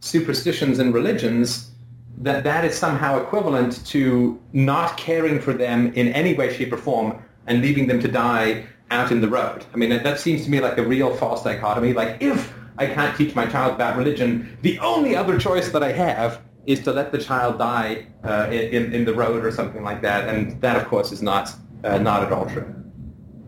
superstitions 0.00 0.78
and 0.78 0.94
religions, 0.94 1.70
that 2.18 2.44
that 2.44 2.64
is 2.64 2.76
somehow 2.76 3.20
equivalent 3.20 3.84
to 3.86 4.40
not 4.52 4.96
caring 4.96 5.40
for 5.40 5.52
them 5.52 5.92
in 5.94 6.08
any 6.08 6.34
way, 6.34 6.52
shape, 6.52 6.72
or 6.72 6.76
form 6.76 7.22
and 7.46 7.60
leaving 7.60 7.86
them 7.86 8.00
to 8.00 8.08
die 8.08 8.64
out 8.90 9.10
in 9.10 9.20
the 9.20 9.28
road. 9.28 9.64
I 9.74 9.76
mean, 9.76 9.90
that, 9.90 10.04
that 10.04 10.20
seems 10.20 10.44
to 10.44 10.50
me 10.50 10.60
like 10.60 10.78
a 10.78 10.82
real 10.82 11.14
false 11.16 11.42
dichotomy. 11.42 11.92
Like, 11.92 12.22
if 12.22 12.52
I 12.78 12.86
can't 12.86 13.16
teach 13.16 13.34
my 13.34 13.46
child 13.46 13.74
about 13.74 13.96
religion, 13.96 14.56
the 14.62 14.78
only 14.78 15.16
other 15.16 15.38
choice 15.38 15.70
that 15.70 15.82
I 15.82 15.92
have 15.92 16.40
is 16.66 16.82
to 16.82 16.92
let 16.92 17.12
the 17.12 17.18
child 17.18 17.58
die 17.58 18.06
uh, 18.24 18.48
in, 18.50 18.92
in 18.92 19.04
the 19.04 19.14
road 19.14 19.44
or 19.44 19.52
something 19.52 19.82
like 19.82 20.02
that. 20.02 20.28
And 20.28 20.60
that, 20.60 20.76
of 20.76 20.86
course, 20.88 21.12
is 21.12 21.22
not, 21.22 21.54
uh, 21.84 21.98
not 21.98 22.24
at 22.24 22.32
all 22.32 22.46
true. 22.46 22.74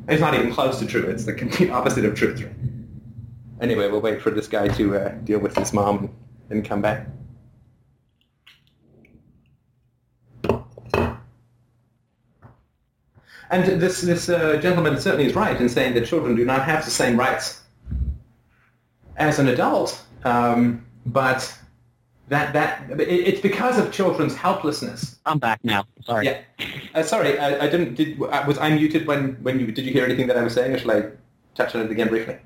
It's 0.07 0.21
not 0.21 0.35
even 0.35 0.53
close 0.53 0.79
to 0.79 0.87
true. 0.87 1.03
It's 1.03 1.25
the 1.25 1.35
complete 1.35 1.71
opposite 1.71 2.05
of 2.05 2.15
truth. 2.15 2.49
Anyway, 3.61 3.91
we'll 3.91 4.01
wait 4.01 4.23
for 4.23 4.31
this 4.31 4.47
guy 4.47 4.69
to 4.69 4.97
uh, 4.97 5.09
deal 5.25 5.41
with 5.41 5.57
his 5.57 5.73
mom 5.73 6.15
and 6.49 6.65
come 6.65 6.81
back. 6.81 7.09
And 13.51 13.81
this 13.81 14.03
this 14.03 14.29
uh, 14.29 14.59
gentleman 14.61 15.01
certainly 15.01 15.27
is 15.27 15.35
right 15.35 15.59
in 15.59 15.69
saying 15.71 15.95
that 15.95 16.07
children 16.07 16.37
do 16.37 16.45
not 16.45 16.65
have 16.65 16.85
the 16.85 16.91
same 16.91 17.19
rights 17.19 17.63
as 19.17 19.39
an 19.39 19.49
adult, 19.49 20.01
um, 20.25 20.87
but 21.07 21.59
that 22.29 22.53
that 22.53 23.01
it, 23.01 23.09
it's 23.09 23.41
because 23.41 23.79
of 23.79 23.93
children's 23.93 24.35
helplessness. 24.35 25.17
I'm 25.27 25.39
back 25.39 25.61
now. 25.65 25.85
Sorry. 26.05 26.27
Yeah. 26.27 26.41
Uh, 26.95 27.03
sorry, 27.03 27.39
I, 27.39 27.65
I 27.65 27.69
didn't. 27.69 27.95
Did 27.95 28.21
uh, 28.23 28.45
was 28.47 28.59
I 28.59 28.71
muted 28.71 29.07
when 29.07 29.35
when 29.43 29.59
you 29.61 29.73
did 29.73 29.85
you 29.85 29.93
hear 29.93 30.05
anything 30.05 30.27
that 30.27 30.37
I 30.37 30.43
was 30.43 30.55
saying, 30.55 30.75
or 30.75 30.79
shall 30.79 30.91
I 30.91 31.11
touch 31.55 31.75
on 31.75 31.83
it 31.83 31.91
again 31.91 32.09
briefly? 32.09 32.39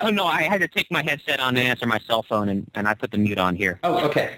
Oh 0.00 0.10
no, 0.10 0.26
I 0.26 0.42
had 0.42 0.60
to 0.60 0.68
take 0.68 0.90
my 0.90 1.02
headset 1.02 1.40
on 1.40 1.56
and 1.56 1.66
answer 1.66 1.86
my 1.86 1.98
cell 1.98 2.22
phone, 2.22 2.48
and, 2.48 2.70
and 2.74 2.86
I 2.86 2.94
put 2.94 3.10
the 3.10 3.18
mute 3.18 3.38
on 3.38 3.56
here. 3.56 3.80
Oh, 3.82 3.98
okay. 4.06 4.36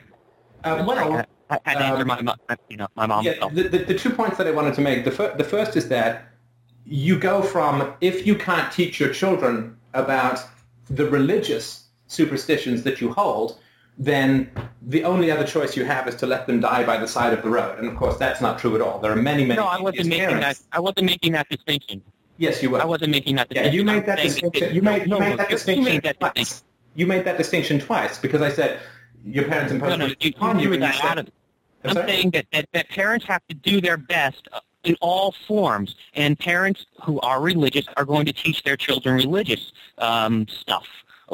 Uh, 0.65 0.85
well, 0.87 0.99
I, 0.99 1.27
I 1.51 1.59
had 1.65 1.79
to 1.79 1.85
answer 1.85 2.03
um, 2.03 2.09
my, 2.09 2.23
my 2.23 2.57
you 2.69 2.77
know 2.77 2.89
my 2.95 3.07
mom's 3.07 3.27
yeah, 3.27 3.49
the, 3.49 3.65
the, 3.65 3.79
the 3.79 3.99
two 3.99 4.11
points 4.11 4.39
that 4.39 4.47
I 4.47 4.51
wanted 4.51 4.75
to 4.75 4.81
make. 4.81 5.05
The, 5.05 5.11
fir- 5.11 5.37
the 5.37 5.45
first 5.45 5.77
is 5.77 5.89
that 5.89 6.25
you 6.85 7.19
go 7.19 7.43
from 7.43 7.95
if 8.01 8.27
you 8.27 8.35
can't 8.35 8.73
teach 8.73 8.99
your 8.99 9.13
children 9.13 9.77
about 9.95 10.41
the 10.89 11.09
religious 11.09 11.87
superstitions 12.07 12.83
that 12.83 13.01
you 13.01 13.13
hold, 13.13 13.59
then 14.03 14.51
the 14.81 15.05
only 15.05 15.31
other 15.31 15.47
choice 15.47 15.77
you 15.77 15.85
have 15.85 16.09
is 16.09 16.15
to 16.17 16.27
let 16.27 16.47
them 16.47 16.59
die 16.59 16.85
by 16.85 16.97
the 16.97 17.07
side 17.07 17.35
of 17.35 17.43
the 17.43 17.51
road. 17.51 17.79
And 17.79 17.87
of 17.87 17.97
course, 17.97 18.17
that's 18.17 18.41
not 18.41 18.59
true 18.59 18.75
at 18.75 18.81
all. 18.81 18.99
There 18.99 19.13
are 19.13 19.17
many, 19.17 19.45
many. 19.45 19.61
No, 19.61 19.67
I 19.67 19.79
wasn't 19.81 20.09
making 20.09 20.41
that. 20.41 20.59
I 20.73 20.81
wasn't 20.81 21.05
making 21.05 21.33
that 21.33 21.49
distinction. 21.51 22.01
Yes, 22.39 22.63
you 22.63 22.71
were. 22.71 22.81
I 22.81 22.87
wasn't 22.87 23.11
making 23.11 23.37
that 23.37 23.49
Yeah, 23.51 23.65
distinction. 23.65 23.79
you 23.79 23.85
made 23.85 24.07
that 24.07 24.19
distinction. 24.19 24.61
that- 24.69 24.75
You 24.75 24.81
made, 24.83 25.07
no, 25.07 25.17
you 25.17 25.21
made 25.21 25.31
no, 25.33 25.37
that 25.37 25.51
distinction 25.51 25.85
You 25.85 25.91
made 25.93 26.03
that 26.05 26.19
twice. 26.19 26.33
distinction. 26.35 26.67
You 26.95 27.07
made 27.07 27.25
that 27.27 27.37
distinction 27.37 27.79
twice 27.79 28.17
because 28.19 28.41
I 28.41 28.49
said 28.49 28.81
your 29.23 29.45
parents 29.45 29.71
imposed 29.71 29.99
No, 29.99 30.07
no, 30.07 30.15
you, 30.19 30.31
upon 30.35 30.59
you 30.59 30.63
you. 30.63 30.67
threw 30.69 30.75
and 30.77 30.83
you 30.83 30.89
that 30.89 30.95
said- 30.95 31.07
out 31.11 31.19
of 31.19 31.31
I'm 31.85 31.97
I'm 31.99 32.07
saying 32.09 32.31
that, 32.31 32.47
that, 32.53 32.69
that 32.73 32.89
parents 32.89 33.25
have 33.27 33.43
to 33.49 33.55
do 33.55 33.81
their 33.83 33.97
best 33.99 34.49
in 34.85 34.97
all 35.03 35.35
forms, 35.47 35.95
and 36.15 36.39
parents 36.39 36.85
who 37.05 37.21
are 37.21 37.41
religious 37.43 37.87
are 37.99 38.05
going 38.07 38.25
to 38.27 38.33
teach 38.33 38.63
their 38.65 38.77
children 38.77 39.17
religious 39.17 39.73
um, 39.99 40.47
stuff 40.49 40.87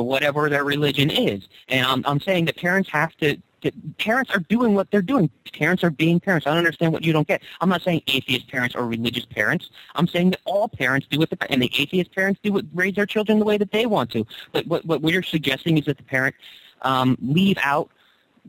whatever 0.05 0.49
their 0.49 0.65
religion 0.65 1.11
is. 1.11 1.49
And 1.69 1.87
I'm, 1.87 2.03
I'm 2.07 2.21
saying 2.21 2.45
that 2.47 2.57
parents 2.57 2.89
have 2.91 3.17
to, 3.19 3.37
that 3.63 3.99
parents 3.99 4.31
are 4.31 4.41
doing 4.41 4.75
what 4.75 4.91
they're 4.91 5.03
doing. 5.03 5.31
Parents 5.53 5.83
are 5.83 5.91
being 5.91 6.21
parents. 6.21 6.47
I 6.47 6.51
don't 6.51 6.59
understand 6.59 6.93
what 6.93 7.05
you 7.05 7.13
don't 7.13 7.27
get. 7.27 7.43
I'm 7.61 7.69
not 7.69 7.83
saying 7.83 8.03
atheist 8.07 8.49
parents 8.49 8.75
or 8.75 8.87
religious 8.87 9.25
parents. 9.25 9.71
I'm 9.95 10.07
saying 10.07 10.31
that 10.31 10.41
all 10.45 10.69
parents 10.69 11.07
do 11.11 11.19
what 11.19 11.31
the, 11.31 11.51
and 11.51 11.63
the 11.63 11.71
atheist 11.77 12.15
parents 12.15 12.41
do 12.43 12.53
what, 12.53 12.65
raise 12.75 12.95
their 12.95 13.07
children 13.07 13.39
the 13.39 13.45
way 13.45 13.59
that 13.59 13.73
they 13.73 13.87
want 13.87 14.11
to. 14.11 14.27
But 14.53 14.67
what, 14.67 14.85
what 14.85 15.03
we're 15.03 15.23
suggesting 15.23 15.79
is 15.79 15.87
that 15.87 15.97
the 15.97 16.05
parent 16.05 16.35
um, 16.83 17.17
leave 17.21 17.57
out 17.63 17.91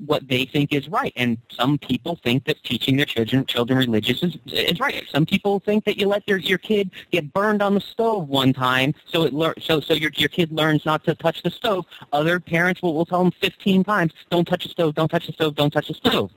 what 0.06 0.28
they 0.28 0.45
think 0.45 0.74
is 0.74 0.88
right. 0.90 1.14
And 1.15 1.38
some 1.49 1.78
people 1.78 2.19
think 2.24 2.45
that 2.45 2.64
teaching 2.64 2.98
their 2.98 3.06
children 3.06 3.45
children 3.45 3.80
religious 3.80 4.22
is, 4.24 4.38
is 4.48 4.80
right. 4.80 5.03
Some 5.10 5.26
people 5.26 5.60
think 5.60 5.86
that 5.86 5.98
you 5.98 6.07
let 6.07 6.24
your, 6.28 6.38
your 6.38 6.57
kid 6.57 6.91
get 7.11 7.34
burned 7.34 7.61
on 7.61 7.74
the 7.74 7.82
stove 7.82 8.28
one 8.30 8.53
time, 8.53 8.94
so 9.06 9.24
it 9.24 9.34
lear- 9.34 9.56
so 9.60 9.80
so 9.80 9.94
your 9.94 10.11
your 10.15 10.30
kid 10.30 10.52
learns 10.52 10.86
not 10.86 11.03
to 11.06 11.15
touch 11.15 11.41
the 11.44 11.49
stove. 11.49 11.86
Other 12.14 12.40
parents 12.40 12.82
will, 12.82 12.94
will 12.94 13.06
tell 13.06 13.24
them 13.24 13.32
15 13.41 13.84
times, 13.84 14.14
don't 14.30 14.45
touch 14.48 14.64
the 14.64 14.69
stove, 14.69 14.95
don't 14.95 15.10
touch 15.10 15.28
the 15.28 15.34
stove, 15.34 15.56
don't 15.56 15.72
touch 15.72 15.88
the 15.88 15.94
stove. 15.94 16.32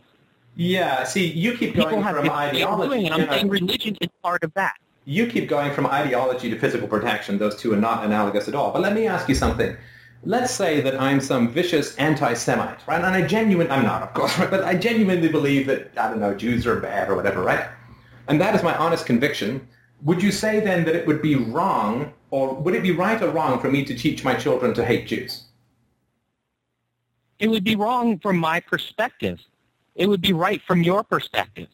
Yeah, 0.56 1.04
see, 1.04 1.26
you 1.26 1.52
keep 1.56 1.74
People 1.74 1.90
going 1.90 2.02
from 2.02 2.24
different 2.24 2.52
ways 2.52 2.62
of 2.62 2.68
ideology. 2.68 3.04
you 3.04 3.10
I'm 3.12 3.28
saying 3.30 3.48
religion 3.48 3.96
is 4.00 4.08
part 4.22 4.42
of 4.42 4.52
that. 4.54 4.74
you 5.04 5.26
keep 5.26 5.48
going 5.48 5.72
from 5.72 5.86
ideology 5.86 6.50
to 6.50 6.58
physical 6.58 6.86
protection. 6.88 7.38
Those 7.38 7.56
two 7.56 7.72
are 7.72 7.76
not 7.76 8.04
analogous 8.04 8.48
at 8.48 8.54
all. 8.54 8.72
But 8.72 8.82
let 8.82 8.94
me 8.94 9.06
ask 9.06 9.28
you 9.28 9.34
something. 9.34 9.76
Let's 10.22 10.52
say 10.52 10.80
that 10.80 11.00
I'm 11.00 11.20
some 11.20 11.50
vicious 11.50 11.96
anti-Semite, 11.96 12.86
right? 12.86 13.02
And 13.02 13.14
I 13.14 13.26
genuinely, 13.26 13.72
I'm 13.72 13.84
not, 13.84 14.02
of 14.02 14.14
course, 14.14 14.38
right? 14.38 14.50
but 14.56 14.64
I 14.64 14.74
genuinely 14.74 15.28
believe 15.28 15.66
that, 15.66 15.90
I 15.96 16.08
don't 16.08 16.20
know, 16.20 16.34
Jews 16.34 16.66
are 16.66 16.78
bad 16.80 17.08
or 17.08 17.16
whatever, 17.16 17.42
right? 17.42 17.68
And 18.28 18.40
that 18.40 18.54
is 18.54 18.62
my 18.62 18.76
honest 18.76 19.06
conviction. 19.06 19.66
Would 20.02 20.22
you 20.22 20.30
say 20.30 20.60
then 20.60 20.84
that 20.84 20.94
it 20.94 21.06
would 21.06 21.22
be 21.22 21.36
wrong, 21.36 22.12
or 22.30 22.54
would 22.54 22.74
it 22.74 22.82
be 22.82 22.92
right 22.92 23.20
or 23.20 23.30
wrong 23.30 23.60
for 23.60 23.70
me 23.70 23.84
to 23.84 23.94
teach 23.94 24.24
my 24.24 24.34
children 24.34 24.74
to 24.74 24.84
hate 24.84 25.06
Jews? 25.06 25.44
It 27.38 27.48
would 27.48 27.64
be 27.64 27.76
wrong 27.76 28.18
from 28.18 28.38
my 28.38 28.60
perspective. 28.60 29.40
It 29.94 30.06
would 30.06 30.20
be 30.20 30.32
right 30.32 30.62
from 30.66 30.82
your 30.82 31.02
perspective. 31.02 31.68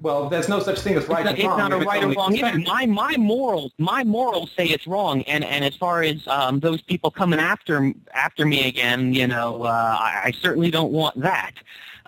Well, 0.00 0.28
there's 0.28 0.48
no 0.48 0.60
such 0.60 0.80
thing 0.80 0.96
as 0.96 1.08
right 1.08 1.26
it's 1.26 1.40
and 1.40 1.48
wrong. 1.48 1.60
It's 1.60 1.70
not 1.70 1.72
a 1.72 1.84
right 1.84 2.04
or 2.04 2.12
wrong 2.12 2.36
issue. 2.36 2.58
My 2.66 2.84
my 2.86 3.16
morals, 3.16 3.72
my 3.78 4.04
morals 4.04 4.50
say 4.56 4.66
it's 4.66 4.86
wrong. 4.86 5.22
And 5.22 5.42
and 5.44 5.64
as 5.64 5.74
far 5.76 6.02
as 6.02 6.26
um, 6.28 6.60
those 6.60 6.82
people 6.82 7.10
coming 7.10 7.40
after 7.40 7.92
after 8.12 8.44
me 8.44 8.68
again, 8.68 9.14
you 9.14 9.26
know, 9.26 9.62
uh, 9.62 9.96
I, 9.98 10.20
I 10.24 10.32
certainly 10.42 10.70
don't 10.70 10.92
want 10.92 11.18
that. 11.20 11.52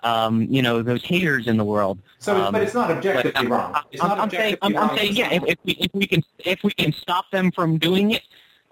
Um, 0.03 0.43
you 0.43 0.61
know, 0.61 0.81
those 0.81 1.03
haters 1.03 1.47
in 1.47 1.57
the 1.57 1.65
world. 1.65 1.99
So, 2.19 2.37
um, 2.37 2.53
but 2.53 2.61
it's 2.61 2.73
not 2.73 2.89
objectively 2.89 3.31
but, 3.33 3.49
wrong. 3.49 3.75
It's 3.91 4.01
I'm, 4.01 4.09
not 4.09 4.19
I'm 4.19 4.29
saying, 4.29 4.53
objectively 4.61 4.75
I'm, 4.77 4.81
wrong. 4.81 4.89
I'm 4.91 4.97
saying, 4.97 5.15
yeah. 5.15 5.33
If, 5.33 5.43
if 5.43 5.57
we 5.65 5.73
if 5.73 5.91
we 5.93 6.07
can 6.07 6.23
if 6.45 6.63
we 6.63 6.71
can 6.71 6.93
stop 6.93 7.25
them 7.31 7.51
from 7.51 7.77
doing 7.77 8.11
it, 8.11 8.21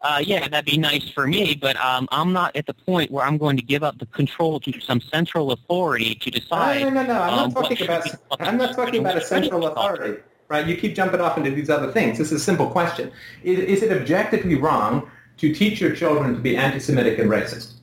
uh, 0.03 0.22
yeah, 0.24 0.48
that'd 0.48 0.65
be 0.65 0.78
nice 0.78 1.10
for 1.10 1.26
me, 1.26 1.56
but 1.56 1.76
um, 1.78 2.07
I'm 2.11 2.32
not 2.32 2.56
at 2.56 2.68
the 2.68 2.74
point 2.74 3.10
where 3.10 3.26
I'm 3.26 3.38
going 3.38 3.57
to 3.57 3.64
give 3.64 3.84
up 3.84 3.98
the 3.98 4.06
control 4.07 4.60
to 4.60 4.80
some 4.80 5.02
central 5.02 5.52
authority 5.52 6.15
to 6.15 6.30
decide. 6.30 6.82
No, 6.82 6.90
no, 6.90 7.02
no, 7.02 7.07
no. 7.07 7.22
I'm 7.22 7.40
um, 7.40 7.53
not 7.53 7.64
talking 7.64 7.84
about. 7.84 8.07
I'm 8.40 8.57
not 8.57 8.76
talking 8.76 8.99
about 8.99 9.18
a 9.18 9.22
central 9.22 9.65
authority, 9.65 10.22
right? 10.49 10.68
You 10.68 10.78
keep 10.78 10.95
jumping 10.95 11.19
off 11.19 11.38
into 11.38 11.49
these 11.49 11.69
other 11.69 11.91
things. 11.91 12.19
This 12.19 12.32
is 12.32 12.41
a 12.41 12.44
simple 12.44 12.68
question: 12.68 13.11
Is, 13.44 13.60
is 13.60 13.84
it 13.84 13.91
objectively 13.91 14.56
wrong 14.56 15.10
to 15.38 15.53
teach 15.53 15.82
your 15.82 15.95
children 15.95 16.36
to 16.36 16.40
be 16.40 16.56
anti-Semitic 16.56 17.18
and 17.18 17.30
racist? 17.30 17.74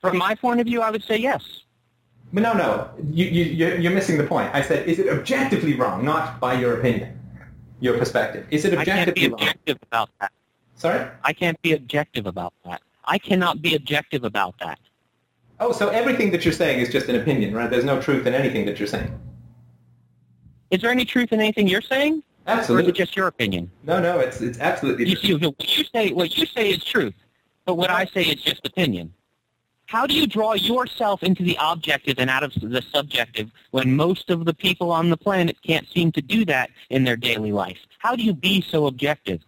From 0.00 0.16
my 0.16 0.34
point 0.36 0.60
of 0.60 0.66
view, 0.66 0.80
I 0.80 0.90
would 0.90 1.02
say 1.04 1.16
yes. 1.16 1.42
But 2.32 2.44
no, 2.44 2.54
no. 2.54 2.88
You, 3.10 3.26
you, 3.26 3.44
you're 3.44 3.78
you're 3.78 3.92
missing 3.92 4.16
the 4.16 4.24
point. 4.24 4.54
I 4.54 4.62
said, 4.62 4.88
is 4.88 4.98
it 5.00 5.08
objectively 5.08 5.74
wrong, 5.74 6.04
not 6.04 6.40
by 6.40 6.54
your 6.54 6.78
opinion, 6.78 7.18
your 7.82 7.98
perspective? 7.98 8.46
Is 8.50 8.64
it 8.64 8.72
objective? 8.74 8.92
I 8.94 9.04
can't 9.04 9.14
be 9.14 9.24
objective 9.26 9.78
about 9.82 10.08
that. 10.20 10.30
Sorry. 10.76 11.04
I 11.24 11.32
can't 11.32 11.60
be 11.62 11.72
objective 11.72 12.26
about 12.26 12.54
that. 12.64 12.80
I 13.04 13.18
cannot 13.18 13.60
be 13.60 13.74
objective 13.74 14.22
about 14.24 14.54
that. 14.60 14.78
Oh, 15.58 15.72
so 15.72 15.88
everything 15.88 16.30
that 16.30 16.44
you're 16.44 16.54
saying 16.54 16.78
is 16.80 16.90
just 16.90 17.08
an 17.08 17.16
opinion, 17.16 17.54
right? 17.54 17.68
There's 17.68 17.84
no 17.84 18.00
truth 18.00 18.26
in 18.26 18.34
anything 18.34 18.64
that 18.66 18.78
you're 18.78 18.88
saying. 18.88 19.12
Is 20.70 20.80
there 20.80 20.90
any 20.90 21.04
truth 21.04 21.32
in 21.32 21.40
anything 21.40 21.66
you're 21.66 21.82
saying, 21.82 22.22
or 22.46 22.54
is 22.54 22.58
Absolutely. 22.60 22.90
it 22.90 22.94
just 22.96 23.16
your 23.16 23.26
opinion? 23.26 23.70
No, 23.82 24.00
no. 24.00 24.20
It's 24.20 24.40
it's 24.40 24.58
absolutely 24.60 25.08
You 25.08 25.16
true. 25.16 25.38
see, 25.38 25.46
what 25.46 25.76
you 25.78 25.84
say, 25.92 26.12
what 26.12 26.36
you 26.36 26.46
say 26.46 26.70
is 26.70 26.82
truth, 26.84 27.14
but 27.66 27.74
what 27.74 27.90
I 27.90 28.06
say 28.06 28.22
is 28.22 28.36
just 28.36 28.64
opinion. 28.64 29.12
How 29.92 30.06
do 30.06 30.14
you 30.14 30.26
draw 30.26 30.54
yourself 30.54 31.22
into 31.22 31.42
the 31.42 31.58
objective 31.60 32.14
and 32.18 32.30
out 32.30 32.42
of 32.42 32.54
the 32.54 32.80
subjective 32.94 33.50
when 33.72 33.94
most 33.94 34.30
of 34.30 34.46
the 34.46 34.54
people 34.54 34.90
on 34.90 35.10
the 35.10 35.18
planet 35.18 35.58
can't 35.62 35.86
seem 35.86 36.10
to 36.12 36.22
do 36.22 36.46
that 36.46 36.70
in 36.88 37.04
their 37.04 37.14
daily 37.14 37.52
life? 37.52 37.76
How 37.98 38.16
do 38.16 38.22
you 38.22 38.32
be 38.32 38.62
so 38.62 38.86
objective? 38.86 39.42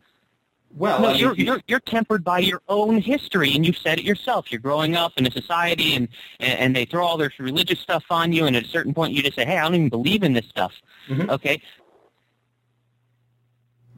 Well, 0.71 1.01
no, 1.01 1.09
I 1.09 1.13
mean, 1.13 1.21
you're, 1.23 1.35
you- 1.35 1.45
you're 1.47 1.61
you're 1.67 1.81
tempered 1.81 2.23
by 2.23 2.41
your 2.41 2.61
own 2.69 2.99
history, 3.01 3.55
and 3.55 3.65
you've 3.65 3.79
said 3.79 3.99
it 3.99 4.05
yourself. 4.05 4.53
You're 4.53 4.61
growing 4.61 4.97
up 4.97 5.13
in 5.17 5.27
a 5.27 5.31
society, 5.31 5.95
and 5.95 6.09
and, 6.41 6.77
they 6.77 6.85
throw 6.85 7.07
all 7.07 7.17
this 7.17 7.33
religious 7.39 7.81
stuff 7.81 8.05
on 8.11 8.31
you, 8.35 8.45
and 8.45 8.55
at 8.55 8.65
a 8.65 8.69
certain 8.69 8.93
point, 8.93 9.15
you 9.15 9.23
just 9.23 9.37
say, 9.37 9.47
"Hey, 9.47 9.57
I 9.57 9.63
don't 9.63 9.77
even 9.77 9.89
believe 9.89 10.23
in 10.25 10.35
this 10.35 10.47
stuff." 10.47 10.75
Mhm. 11.09 11.31
Okay, 11.31 11.63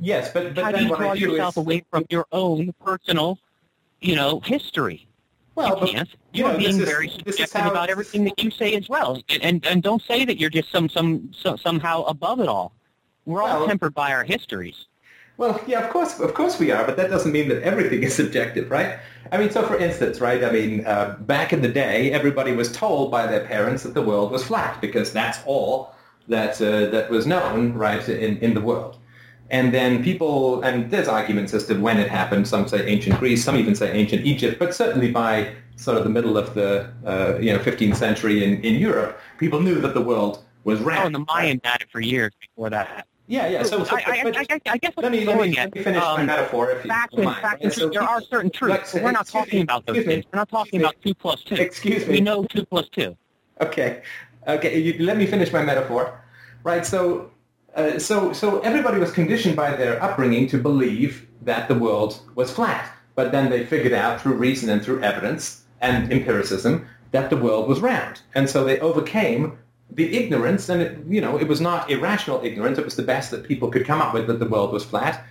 yes, 0.01 0.31
but 0.33 0.55
but 0.55 0.63
how 0.65 0.71
do 0.71 0.81
you 0.85 0.95
draw 0.95 1.13
yourself 1.15 1.55
is, 1.55 1.63
away 1.65 1.83
from 1.91 2.05
your 2.09 2.27
own 2.31 2.73
personal, 2.85 3.41
you 4.01 4.15
know, 4.15 4.39
history? 4.41 5.09
Well, 5.57 5.81
you 5.87 5.93
can't. 5.93 6.09
you 6.33 6.45
You're 6.45 6.53
know, 6.53 6.59
being 6.59 6.79
is- 6.81 6.89
very 6.89 7.09
subjective 7.09 7.67
about 7.67 7.91
everything 7.91 8.25
that 8.25 8.41
you 8.43 8.51
say 8.51 8.75
as 8.75 8.89
well, 8.89 9.21
and 9.29 9.43
and, 9.43 9.67
and 9.67 9.83
don't 9.83 10.03
say 10.03 10.25
that 10.25 10.39
you're 10.39 10.51
just 10.51 10.71
some 10.71 10.89
some 10.89 11.31
so, 11.33 11.57
somehow 11.57 12.05
above 12.05 12.39
it 12.41 12.49
all. 12.49 12.73
We're 13.25 13.43
all 13.43 13.59
Well- 13.61 13.67
tempered 13.67 13.95
by 13.95 14.13
our 14.13 14.23
histories. 14.25 14.87
Well, 15.39 15.61
yeah, 15.67 15.81
of 15.85 15.91
course, 15.91 16.19
of 16.19 16.33
course 16.33 16.59
we 16.59 16.71
are, 16.73 16.87
but 16.87 16.97
that 16.97 17.11
doesn't 17.11 17.31
mean 17.31 17.49
that 17.51 17.63
everything 17.63 18.03
is 18.03 18.15
subjective, 18.15 18.71
right? 18.71 18.99
I 19.33 19.37
mean, 19.37 19.51
so 19.51 19.67
for 19.67 19.77
instance, 19.77 20.19
right? 20.19 20.43
I 20.43 20.51
mean, 20.51 20.87
uh, 20.87 21.17
back 21.21 21.53
in 21.53 21.61
the 21.61 21.69
day, 21.69 22.11
everybody 22.13 22.53
was 22.53 22.73
told 22.73 23.11
by 23.11 23.27
their 23.27 23.45
parents 23.45 23.83
that 23.83 23.93
the 23.93 24.01
world 24.01 24.31
was 24.33 24.45
flat 24.45 24.81
because 24.81 25.13
that's 25.13 25.39
all 25.45 25.95
that 26.29 26.59
uh, 26.63 26.87
that 26.91 27.11
was 27.11 27.27
known, 27.27 27.75
right, 27.75 28.09
in 28.09 28.39
in 28.39 28.55
the 28.55 28.63
world. 28.63 28.97
And 29.51 29.73
then 29.73 30.03
people, 30.03 30.63
and 30.63 30.91
there's 30.91 31.09
arguments 31.09 31.55
as 31.55 31.67
to 31.67 31.75
when 31.75 31.99
it 31.99 32.09
happened. 32.09 32.49
Some 32.49 32.67
say 32.67 32.85
ancient 32.87 33.19
Greece, 33.21 33.45
some 33.45 33.57
even 33.57 33.75
say 33.75 33.93
ancient 33.93 34.27
Egypt, 34.27 34.59
but 34.59 34.75
certainly 34.75 35.11
by 35.13 35.55
sort 35.77 35.99
of 35.99 36.05
the 36.05 36.11
middle 36.11 36.37
of 36.37 36.55
the 36.55 36.91
uh, 37.05 37.39
you 37.39 37.53
know 37.53 37.59
15th 37.59 37.97
century 37.97 38.43
in, 38.45 38.61
in 38.63 38.75
Europe, 38.75 39.21
people 39.39 39.61
knew 39.61 39.81
that 39.81 39.95
the 39.95 40.01
world 40.01 40.45
was 40.65 40.81
round. 40.81 41.03
Oh, 41.03 41.07
and 41.07 41.15
the 41.15 41.33
Mayans 41.33 41.65
had 41.65 41.81
it 41.83 41.91
for 41.91 42.01
years 42.01 42.33
before 42.41 42.71
that. 42.71 43.07
Yeah, 43.29 43.49
yeah. 43.49 43.63
So, 43.65 43.83
so 43.83 43.97
I, 43.97 44.03
I, 44.07 44.23
but- 44.23 44.37
I, 44.37 44.47
I, 44.51 44.61
I 44.67 44.79
guess 44.79 44.97
what 44.97 45.03
let 45.03 45.13
me, 45.13 45.23
I'm 45.23 45.27
let 45.27 45.41
me, 45.41 45.55
let 45.57 45.75
me 45.75 45.83
finish 45.83 46.01
my 46.01 46.21
um, 46.21 46.27
metaphor, 46.27 46.71
if 46.71 46.85
you 46.85 46.91
don't 46.91 47.25
mind. 47.25 47.43
right? 47.43 47.59
and 47.61 47.73
So. 47.73 47.89
There 47.89 48.03
are 48.03 48.21
certain 48.21 48.51
truths, 48.51 48.95
we're 48.95 49.11
not 49.11 49.27
talking 49.27 49.59
me, 49.59 49.63
about 49.63 49.85
those 49.87 49.97
excuse 49.97 50.07
me, 50.07 50.23
things. 50.23 50.33
We're 50.33 50.39
not 50.39 50.49
talking 50.49 50.81
about 50.81 50.95
two 51.03 51.15
plus 51.15 51.43
two. 51.43 51.57
Excuse 51.57 52.07
me. 52.07 52.15
We 52.15 52.21
know 52.21 52.45
two 52.45 52.65
plus 52.65 52.89
two. 52.89 53.17
Okay, 53.61 54.03
okay. 54.47 54.79
You, 54.79 55.05
let 55.05 55.17
me 55.17 55.27
finish 55.27 55.53
my 55.53 55.63
metaphor. 55.63 56.21
Right. 56.63 56.85
So, 56.87 57.31
uh, 57.77 57.99
so, 57.99 58.33
so 58.33 58.61
everybody 58.61 58.99
was 58.99 59.13
conditioned 59.13 59.55
by 59.55 59.77
their 59.77 60.03
upbringing 60.03 60.49
to 60.49 60.59
believe 60.59 61.27
that 61.43 61.69
the 61.69 61.75
world 61.75 62.21
was 62.35 62.51
flat, 62.51 62.91
but 63.15 63.33
then 63.33 63.51
they 63.51 63.65
figured 63.65 63.93
out 63.93 64.21
through 64.21 64.35
reason 64.35 64.71
and 64.71 64.83
through 64.83 65.03
evidence 65.03 65.63
and 65.81 66.11
empiricism 66.11 66.87
that 67.13 67.31
the 67.31 67.37
world 67.37 67.69
was 67.69 67.81
round, 67.81 68.23
and 68.35 68.49
so 68.49 68.65
they 68.65 68.81
overcame 68.81 69.59
the 69.91 70.17
ignorance, 70.17 70.69
and 70.69 70.83
it, 70.83 70.99
you 71.09 71.21
know, 71.21 71.39
it 71.39 71.47
was 71.47 71.61
not 71.61 71.91
irrational 71.91 72.43
ignorance. 72.45 72.79
It 72.79 72.85
was 72.85 72.97
the 72.97 73.03
best 73.03 73.31
that 73.31 73.45
people 73.45 73.71
could 73.71 73.87
come 73.87 74.01
up 74.01 74.13
with 74.13 74.27
that 74.27 74.41
the 74.41 74.49
world 74.49 74.73
was 74.73 74.85
flat. 74.85 75.25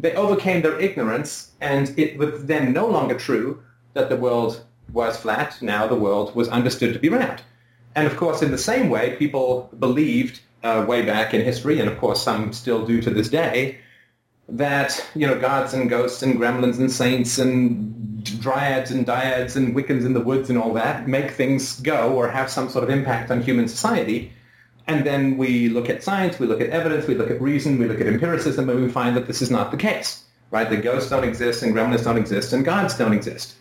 They 0.00 0.14
overcame 0.14 0.62
their 0.62 0.80
ignorance, 0.80 1.52
and 1.60 1.96
it 1.98 2.18
was 2.18 2.44
then 2.46 2.72
no 2.72 2.88
longer 2.88 3.16
true 3.16 3.62
that 3.94 4.08
the 4.08 4.16
world 4.16 4.64
was 4.92 5.16
flat. 5.16 5.60
Now 5.62 5.86
the 5.86 5.94
world 5.94 6.34
was 6.34 6.48
understood 6.48 6.92
to 6.94 6.98
be 6.98 7.08
round. 7.08 7.42
And 7.94 8.06
of 8.06 8.16
course, 8.16 8.42
in 8.42 8.50
the 8.50 8.58
same 8.58 8.88
way, 8.88 9.16
people 9.16 9.70
believed 9.78 10.40
uh, 10.62 10.84
way 10.86 11.02
back 11.02 11.34
in 11.34 11.42
history, 11.42 11.80
and 11.80 11.88
of 11.88 11.98
course 11.98 12.22
some 12.22 12.52
still 12.52 12.86
do 12.86 13.00
to 13.02 13.10
this 13.10 13.28
day, 13.28 13.78
that 14.48 15.04
you 15.14 15.26
know 15.26 15.38
gods 15.38 15.74
and 15.74 15.88
ghosts 15.88 16.22
and 16.22 16.38
gremlins 16.38 16.78
and 16.78 16.90
saints 16.90 17.38
and 17.38 17.96
dryads 18.24 18.90
and 18.90 19.06
dyads 19.06 19.56
and 19.56 19.74
wiccans 19.74 20.04
in 20.04 20.12
the 20.12 20.20
woods 20.20 20.50
and 20.50 20.58
all 20.58 20.74
that 20.74 21.08
make 21.08 21.30
things 21.30 21.80
go 21.80 22.12
or 22.12 22.28
have 22.28 22.50
some 22.50 22.68
sort 22.68 22.84
of 22.84 22.90
impact 22.90 23.30
on 23.30 23.40
human 23.40 23.66
society. 23.68 24.32
And 24.86 25.06
then 25.06 25.36
we 25.36 25.68
look 25.68 25.88
at 25.88 26.02
science, 26.02 26.38
we 26.38 26.46
look 26.46 26.60
at 26.60 26.70
evidence, 26.70 27.06
we 27.06 27.14
look 27.14 27.30
at 27.30 27.40
reason, 27.40 27.78
we 27.78 27.86
look 27.86 28.00
at 28.00 28.06
empiricism, 28.06 28.68
and 28.68 28.82
we 28.82 28.88
find 28.88 29.16
that 29.16 29.26
this 29.26 29.40
is 29.40 29.50
not 29.50 29.70
the 29.70 29.76
case. 29.76 30.24
Right? 30.50 30.68
The 30.68 30.76
ghosts 30.76 31.10
don't 31.10 31.22
exist, 31.22 31.62
and 31.62 31.72
gremlins 31.72 32.02
don't 32.02 32.18
exist, 32.18 32.52
and 32.52 32.64
gods 32.64 32.98
don't 32.98 33.12
exist. 33.12 33.54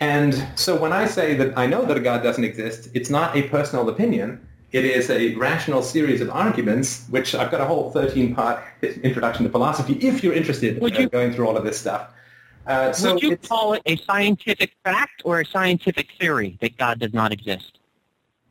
And 0.00 0.46
so 0.56 0.76
when 0.76 0.92
I 0.92 1.06
say 1.06 1.34
that 1.34 1.56
I 1.56 1.66
know 1.66 1.84
that 1.84 1.96
a 1.96 2.00
God 2.00 2.22
doesn't 2.22 2.42
exist, 2.42 2.88
it's 2.94 3.08
not 3.10 3.36
a 3.36 3.42
personal 3.44 3.88
opinion. 3.88 4.46
It 4.76 4.84
is 4.84 5.08
a 5.08 5.34
rational 5.36 5.80
series 5.82 6.20
of 6.20 6.28
arguments, 6.28 7.06
which 7.08 7.34
I've 7.34 7.50
got 7.50 7.62
a 7.62 7.64
whole 7.64 7.90
13-part 7.94 8.62
introduction 9.02 9.44
to 9.46 9.50
philosophy, 9.50 9.94
if 9.94 10.22
you're 10.22 10.34
interested 10.34 10.76
in 10.76 10.94
you- 10.94 11.08
going 11.08 11.32
through 11.32 11.48
all 11.48 11.56
of 11.56 11.64
this 11.64 11.80
stuff. 11.80 12.10
Uh, 12.66 12.92
so 12.92 13.14
Would 13.14 13.22
you 13.22 13.38
call 13.38 13.72
it 13.72 13.80
a 13.86 13.96
scientific 13.96 14.72
fact 14.84 15.22
or 15.24 15.40
a 15.40 15.46
scientific 15.46 16.08
theory 16.20 16.58
that 16.60 16.76
God 16.76 16.98
does 16.98 17.14
not 17.14 17.32
exist? 17.32 17.78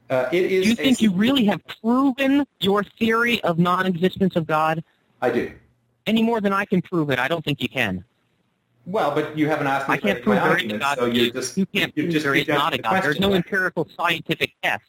uh, 0.09 0.27
it 0.31 0.51
is 0.51 0.63
Do 0.63 0.69
you 0.69 0.73
a- 0.73 0.75
think 0.77 0.99
you 0.99 1.11
really 1.13 1.45
have 1.45 1.61
proven 1.83 2.47
your 2.59 2.83
theory 2.97 3.39
of 3.43 3.59
non-existence 3.59 4.35
of 4.35 4.47
God 4.47 4.83
I 5.21 5.29
do. 5.29 5.51
any 6.07 6.23
more 6.23 6.41
than 6.41 6.53
I 6.53 6.65
can 6.65 6.81
prove 6.81 7.11
it? 7.11 7.19
I 7.19 7.27
don't 7.27 7.45
think 7.45 7.61
you 7.61 7.69
can. 7.69 8.03
Well, 8.87 9.13
but 9.13 9.37
you 9.37 9.47
haven't 9.47 9.67
asked 9.67 9.87
me 9.89 9.93
I 9.93 9.97
can't 9.99 10.23
prove 10.23 10.37
my 10.37 10.41
there 10.47 10.57
is 10.57 10.63
a 10.63 10.65
arguments, 10.73 10.85
God. 10.85 10.97
so 10.97 11.05
you're 11.05 11.29
just, 11.31 11.55
you 11.55 11.67
can't 11.67 11.95
you're 11.95 12.05
prove 12.05 12.13
just 12.13 12.23
there 12.25 12.33
is 12.33 12.47
not 12.47 12.73
a 12.73 12.79
God. 12.79 13.03
There's 13.03 13.19
no 13.19 13.33
empirical 13.35 13.87
scientific 13.95 14.53
test. 14.63 14.85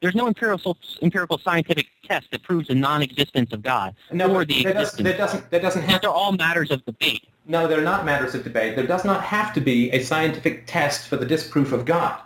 There's 0.00 0.14
no 0.14 0.26
empirical 0.26 0.76
empirical 1.02 1.38
scientific 1.38 1.86
test 2.06 2.30
that 2.30 2.42
proves 2.42 2.68
the 2.68 2.74
non-existence 2.74 3.52
of 3.52 3.62
God 3.62 3.94
No, 4.12 4.34
or 4.34 4.44
the 4.44 4.62
there, 4.64 4.72
does, 4.72 4.88
existence. 4.94 5.08
there 5.08 5.18
doesn't 5.18 5.50
there 5.50 5.60
doesn't 5.60 5.82
These 5.82 5.90
have 5.90 6.04
are 6.04 6.10
all 6.10 6.32
matters 6.32 6.70
of 6.70 6.84
debate. 6.84 7.26
No, 7.46 7.66
they're 7.66 7.82
not 7.82 8.04
matters 8.04 8.34
of 8.34 8.44
debate. 8.44 8.76
There 8.76 8.86
does 8.86 9.04
not 9.04 9.22
have 9.24 9.52
to 9.54 9.60
be 9.60 9.90
a 9.90 10.02
scientific 10.02 10.66
test 10.66 11.06
for 11.08 11.16
the 11.16 11.26
disproof 11.26 11.72
of 11.72 11.84
God. 11.84 12.20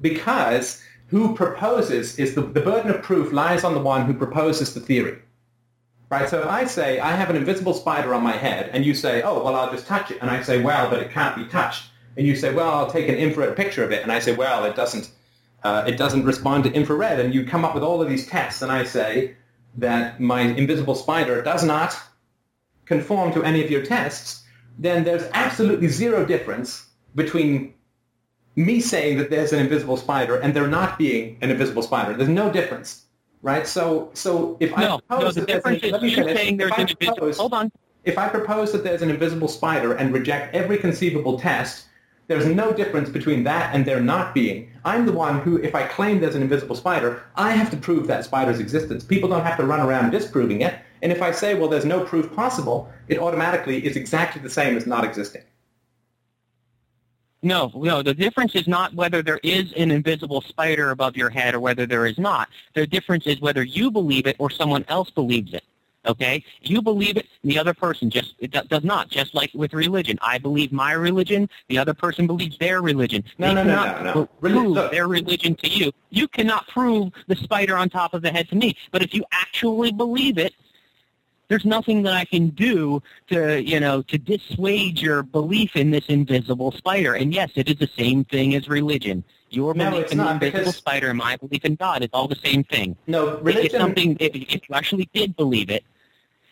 Because 0.00 0.82
who 1.08 1.34
proposes 1.34 2.18
is 2.18 2.34
the, 2.34 2.42
the 2.42 2.60
burden 2.60 2.90
of 2.90 3.02
proof 3.02 3.32
lies 3.32 3.64
on 3.64 3.74
the 3.74 3.80
one 3.80 4.04
who 4.06 4.14
proposes 4.14 4.74
the 4.74 4.80
theory. 4.80 5.18
Right? 6.10 6.28
So 6.28 6.40
if 6.40 6.46
I 6.46 6.64
say, 6.64 7.00
I 7.00 7.12
have 7.12 7.28
an 7.28 7.36
invisible 7.36 7.74
spider 7.74 8.14
on 8.14 8.22
my 8.22 8.32
head, 8.32 8.70
and 8.72 8.84
you 8.86 8.94
say, 8.94 9.20
oh, 9.22 9.42
well, 9.42 9.54
I'll 9.54 9.70
just 9.70 9.86
touch 9.86 10.10
it. 10.10 10.18
And 10.22 10.30
I 10.30 10.42
say, 10.42 10.62
well, 10.62 10.88
but 10.88 11.00
it 11.00 11.10
can't 11.10 11.36
be 11.36 11.44
touched. 11.46 11.90
And 12.16 12.26
you 12.26 12.34
say, 12.34 12.54
well, 12.54 12.70
I'll 12.70 12.90
take 12.90 13.08
an 13.08 13.16
infrared 13.16 13.56
picture 13.56 13.84
of 13.84 13.90
it. 13.92 14.02
And 14.02 14.10
I 14.12 14.18
say, 14.18 14.34
well, 14.34 14.64
it 14.64 14.74
doesn't, 14.74 15.10
uh, 15.64 15.84
it 15.86 15.96
doesn't 15.96 16.24
respond 16.24 16.64
to 16.64 16.72
infrared. 16.72 17.20
And 17.20 17.34
you 17.34 17.44
come 17.46 17.64
up 17.64 17.74
with 17.74 17.82
all 17.82 18.00
of 18.02 18.08
these 18.08 18.26
tests. 18.26 18.62
And 18.62 18.70
I 18.70 18.84
say 18.84 19.34
that 19.76 20.20
my 20.20 20.40
invisible 20.42 20.94
spider 20.94 21.42
does 21.42 21.64
not 21.64 21.96
conform 22.86 23.32
to 23.34 23.42
any 23.44 23.62
of 23.64 23.70
your 23.70 23.84
tests, 23.84 24.44
then 24.78 25.04
there's 25.04 25.24
absolutely 25.34 25.88
zero 25.88 26.24
difference 26.24 26.86
between 27.14 27.74
me 28.56 28.80
saying 28.80 29.18
that 29.18 29.30
there's 29.30 29.52
an 29.52 29.60
invisible 29.60 29.96
spider 29.96 30.36
and 30.36 30.54
there 30.54 30.66
not 30.66 30.98
being 30.98 31.36
an 31.42 31.50
invisible 31.50 31.82
spider. 31.82 32.14
There's 32.14 32.28
no 32.30 32.50
difference, 32.50 33.04
right? 33.42 33.66
So, 33.66 34.10
so 34.14 34.56
if 34.58 34.70
No, 34.70 34.76
I 34.76 34.80
no, 34.80 34.98
propose 35.00 35.34
the 35.34 35.40
that 35.42 35.46
there's 35.46 35.56
difference 35.58 35.82
an, 35.82 35.86
is 35.88 35.92
let 35.92 36.02
me 36.02 36.08
you 36.10 36.16
finish. 36.16 36.36
saying 36.36 36.56
there's 36.56 36.70
if 36.72 36.78
I 36.78 36.82
an 36.82 36.88
invisible. 36.88 37.16
propose- 37.16 37.36
Hold 37.38 37.54
on. 37.54 37.72
if 38.04 38.18
I 38.18 38.28
propose 38.28 38.72
that 38.72 38.84
there's 38.84 39.02
an 39.02 39.10
invisible 39.10 39.48
spider 39.48 39.92
and 39.94 40.12
reject 40.14 40.54
every 40.54 40.78
conceivable 40.78 41.38
test, 41.38 41.84
there's 42.28 42.46
no 42.46 42.72
difference 42.72 43.08
between 43.08 43.42
that 43.44 43.74
and 43.74 43.84
there 43.84 44.00
not 44.00 44.34
being. 44.34 44.70
I'm 44.84 45.06
the 45.06 45.12
one 45.12 45.40
who, 45.40 45.56
if 45.56 45.74
I 45.74 45.86
claim 45.86 46.20
there's 46.20 46.34
an 46.34 46.42
invisible 46.42 46.76
spider, 46.76 47.22
I 47.34 47.52
have 47.52 47.70
to 47.70 47.76
prove 47.76 48.06
that 48.06 48.24
spider's 48.24 48.60
existence. 48.60 49.02
People 49.02 49.30
don't 49.30 49.44
have 49.44 49.56
to 49.56 49.64
run 49.64 49.80
around 49.80 50.10
disproving 50.10 50.60
it. 50.60 50.78
And 51.02 51.10
if 51.10 51.22
I 51.22 51.30
say, 51.30 51.54
well, 51.54 51.68
there's 51.68 51.86
no 51.86 52.04
proof 52.04 52.34
possible, 52.34 52.92
it 53.08 53.18
automatically 53.18 53.84
is 53.84 53.96
exactly 53.96 54.42
the 54.42 54.50
same 54.50 54.76
as 54.76 54.86
not 54.86 55.04
existing. 55.04 55.42
No, 57.42 57.70
no. 57.74 58.02
The 58.02 58.14
difference 58.14 58.54
is 58.54 58.68
not 58.68 58.92
whether 58.94 59.22
there 59.22 59.40
is 59.42 59.72
an 59.74 59.90
invisible 59.90 60.42
spider 60.42 60.90
above 60.90 61.16
your 61.16 61.30
head 61.30 61.54
or 61.54 61.60
whether 61.60 61.86
there 61.86 62.04
is 62.04 62.18
not. 62.18 62.48
The 62.74 62.86
difference 62.86 63.26
is 63.26 63.40
whether 63.40 63.62
you 63.62 63.90
believe 63.90 64.26
it 64.26 64.36
or 64.38 64.50
someone 64.50 64.84
else 64.88 65.10
believes 65.10 65.54
it. 65.54 65.64
Okay, 66.08 66.42
you 66.62 66.80
believe 66.80 67.16
it, 67.18 67.26
the 67.44 67.58
other 67.58 67.74
person 67.74 68.08
just 68.08 68.34
it 68.38 68.50
does 68.50 68.82
not. 68.84 69.08
Just 69.10 69.34
like 69.34 69.50
with 69.54 69.74
religion, 69.74 70.18
I 70.22 70.38
believe 70.38 70.72
my 70.72 70.92
religion, 70.92 71.48
the 71.68 71.76
other 71.78 71.92
person 71.92 72.26
believes 72.26 72.56
their 72.58 72.80
religion. 72.80 73.22
No, 73.36 73.48
they 73.48 73.54
no, 73.54 73.64
no, 73.64 74.02
no, 74.02 74.14
no. 74.14 74.26
prove 74.40 74.66
look. 74.72 74.90
their 74.90 75.06
religion 75.06 75.54
to 75.56 75.68
you. 75.68 75.92
You 76.10 76.26
cannot 76.28 76.66
prove 76.68 77.12
the 77.26 77.36
spider 77.36 77.76
on 77.76 77.90
top 77.90 78.14
of 78.14 78.22
the 78.22 78.30
head 78.30 78.48
to 78.48 78.56
me. 78.56 78.74
But 78.90 79.02
if 79.02 79.12
you 79.12 79.22
actually 79.32 79.92
believe 79.92 80.38
it, 80.38 80.54
there's 81.48 81.64
nothing 81.64 82.02
that 82.02 82.14
I 82.14 82.24
can 82.24 82.48
do 82.50 83.02
to, 83.28 83.62
you 83.62 83.80
know, 83.80 84.02
to 84.02 84.18
dissuade 84.18 84.98
your 85.00 85.22
belief 85.22 85.76
in 85.76 85.90
this 85.90 86.06
invisible 86.08 86.72
spider. 86.72 87.14
And 87.14 87.32
yes, 87.34 87.50
it 87.54 87.68
is 87.68 87.76
the 87.76 87.88
same 87.98 88.24
thing 88.24 88.54
as 88.54 88.68
religion. 88.68 89.24
Your 89.50 89.72
No, 89.72 89.90
belief 89.90 90.12
in 90.12 90.18
the 90.18 90.30
invisible 90.30 90.58
because- 90.60 90.76
spider 90.76 91.08
and 91.08 91.16
my 91.18 91.36
belief 91.36 91.64
in 91.64 91.74
God 91.76 92.02
is 92.02 92.10
all 92.12 92.28
the 92.28 92.36
same 92.44 92.64
thing. 92.64 92.96
No, 93.06 93.38
religion. 93.38 93.64
If 93.76 93.80
something, 93.80 94.16
if, 94.20 94.34
if 94.34 94.68
you 94.68 94.74
actually 94.74 95.08
did 95.14 95.36
believe 95.36 95.70
it, 95.70 95.84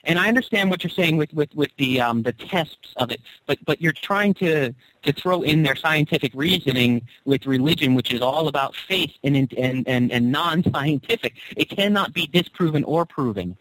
and 0.07 0.19
I 0.19 0.29
understand 0.29 0.71
what 0.71 0.83
you're 0.83 0.91
saying 0.91 1.17
with, 1.17 1.33
with, 1.35 1.55
with 1.55 1.71
the 1.77 2.01
um, 2.01 2.23
the 2.23 2.33
tests 2.33 2.95
of 2.97 3.11
it, 3.11 3.21
but 3.47 3.59
but 3.65 3.81
you're 3.81 3.93
trying 3.93 4.35
to 4.35 4.73
to 5.03 5.13
throw 5.13 5.43
in 5.43 5.63
their 5.63 5.77
scientific 5.77 6.33
reasoning 6.35 7.07
with 7.25 7.47
religion, 7.47 7.95
which 7.95 8.13
is 8.13 8.23
all 8.23 8.49
about 8.49 8.75
faith 8.89 9.13
and 9.25 9.37
and 9.37 9.87
and, 9.89 10.11
and 10.13 10.33
non-scientific. 10.33 11.35
It 11.57 11.69
cannot 11.71 12.13
be 12.13 12.27
disproven 12.27 12.85
or 12.85 13.05
proven. 13.05 13.57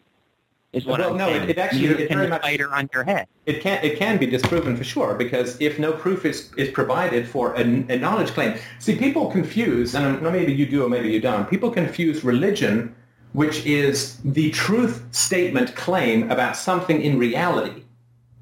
Is 0.73 0.85
what 0.85 0.99
Well, 0.99 1.11
I'm 1.11 1.17
no, 1.17 1.29
it- 1.29 1.33
saying. 1.37 1.49
it 1.51 1.57
actually- 1.57 1.81
Neither 1.87 1.99
it 1.99 2.07
can 2.09 2.17
very 2.17 2.29
much- 2.29 2.41
spider 2.41 2.73
on 2.73 2.89
your 2.93 3.05
head. 3.05 3.27
It 3.45 3.61
can 3.61 3.81
it 3.83 3.97
can 3.97 4.17
be 4.17 4.25
disproven 4.25 4.75
for 4.75 4.83
sure 4.83 5.13
because 5.15 5.55
if 5.61 5.79
no 5.79 5.93
proof 5.93 6.25
is, 6.25 6.51
is 6.57 6.69
provided 6.69 7.27
for 7.27 7.53
a, 7.55 7.61
a 7.61 7.97
knowledge 7.97 8.31
claim, 8.31 8.57
see 8.79 8.95
people 8.97 9.31
confuse 9.31 9.95
and 9.95 10.21
maybe 10.21 10.51
you 10.53 10.65
do 10.65 10.83
or 10.83 10.89
maybe 10.89 11.09
you 11.11 11.21
don't. 11.21 11.49
People 11.49 11.71
confuse 11.71 12.25
religion, 12.25 12.93
which 13.35 13.65
is 13.65 14.17
the 14.23 14.49
truth 14.51 15.03
statement 15.11 15.75
claim 15.75 16.31
about 16.31 16.55
something 16.55 17.01
in 17.01 17.19
reality, 17.19 17.83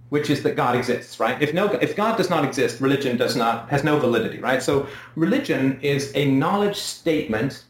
which 0.10 0.30
is 0.30 0.44
that 0.44 0.56
God 0.56 0.76
exists, 0.76 1.20
right? 1.20 1.42
If 1.42 1.52
no 1.52 1.66
if 1.88 1.96
God 1.96 2.16
does 2.16 2.30
not 2.30 2.46
exist, 2.46 2.80
religion 2.80 3.18
does 3.18 3.36
not 3.36 3.70
has 3.70 3.84
no 3.84 3.98
validity, 3.98 4.38
right? 4.38 4.62
So 4.62 4.88
religion 5.16 5.80
is 5.82 6.12
a 6.14 6.26
knowledge 6.26 6.78
statement 6.78 7.66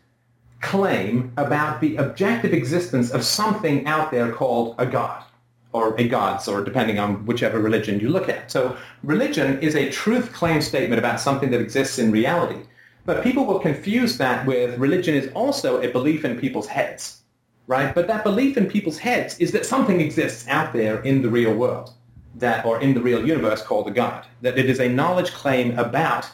claim 0.60 1.32
about 1.38 1.80
the 1.80 1.95
objective 1.95 2.54
existence 2.54 3.12
of 3.12 3.24
something 3.24 3.86
out 3.86 4.12
there 4.12 4.30
called 4.34 4.76
a 4.78 4.86
God 4.86 5.24
or 5.72 5.95
a 5.95 6.08
gods, 6.08 6.48
or 6.50 6.62
depending 6.62 7.00
on 7.00 7.26
whichever 7.26 7.60
religion 7.60 8.02
you 8.02 8.10
look 8.10 8.28
at. 8.28 8.52
So 8.52 8.78
religion 9.02 9.60
is 9.62 9.76
a 9.76 9.90
truth 9.90 10.34
claim 10.34 10.62
statement 10.62 11.00
about 11.00 11.22
something 11.22 11.52
that 11.52 11.62
exists 11.62 11.98
in 11.98 12.12
reality. 12.12 12.62
But 13.06 13.24
people 13.24 13.46
will 13.46 13.60
confuse 13.60 14.18
that 14.18 14.46
with 14.46 14.80
religion 14.80 15.14
is 15.14 15.30
also 15.34 15.82
a 15.82 15.90
belief 15.90 16.24
in 16.24 16.40
people's 16.40 16.68
heads, 16.68 17.22
right? 17.68 17.94
But 17.94 18.08
that 18.08 18.24
belief 18.24 18.56
in 18.56 18.68
people's 18.68 18.98
heads 18.98 19.38
is 19.40 19.52
that 19.52 19.66
something 19.66 20.00
exists 20.00 20.48
out 20.48 20.72
there 20.72 21.02
in 21.02 21.22
the 21.22 21.30
real 21.30 21.54
world, 21.54 21.92
that 22.36 22.66
or 22.66 22.80
in 22.80 22.94
the 22.94 23.02
real 23.02 23.28
universe 23.28 23.62
called 23.62 23.88
a 23.88 23.92
god. 23.92 24.26
That 24.42 24.58
it 24.58 24.70
is 24.70 24.80
a 24.80 24.88
knowledge 24.88 25.32
claim 25.32 25.78
about 25.78 26.30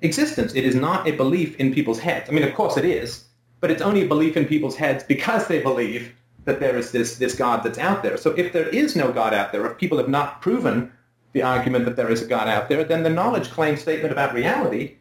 existence. 0.00 0.54
It 0.54 0.64
is 0.64 0.76
not 0.76 1.08
a 1.08 1.12
belief 1.12 1.56
in 1.56 1.74
people's 1.74 1.98
heads. 1.98 2.30
I 2.30 2.32
mean, 2.32 2.44
of 2.44 2.54
course 2.54 2.76
it 2.76 2.84
is, 2.84 3.24
but 3.60 3.72
it's 3.72 3.82
only 3.82 4.04
a 4.04 4.08
belief 4.08 4.36
in 4.36 4.44
people's 4.44 4.76
heads 4.76 5.02
because 5.02 5.48
they 5.48 5.60
believe 5.60 6.14
that 6.44 6.60
there 6.60 6.76
is 6.76 6.92
this, 6.92 7.18
this 7.18 7.34
God 7.34 7.64
that's 7.64 7.78
out 7.78 8.04
there. 8.04 8.16
So 8.16 8.30
if 8.30 8.52
there 8.52 8.68
is 8.68 8.94
no 8.94 9.10
God 9.10 9.34
out 9.34 9.50
there, 9.50 9.66
if 9.66 9.76
people 9.76 9.98
have 9.98 10.08
not 10.08 10.40
proven 10.40 10.92
the 11.32 11.42
argument 11.42 11.84
that 11.86 11.96
there 11.96 12.12
is 12.12 12.22
a 12.22 12.26
God 12.26 12.46
out 12.46 12.68
there, 12.68 12.84
then 12.84 13.02
the 13.02 13.10
knowledge 13.10 13.50
claim 13.50 13.76
statement 13.76 14.12
about 14.12 14.32
reality 14.32 14.98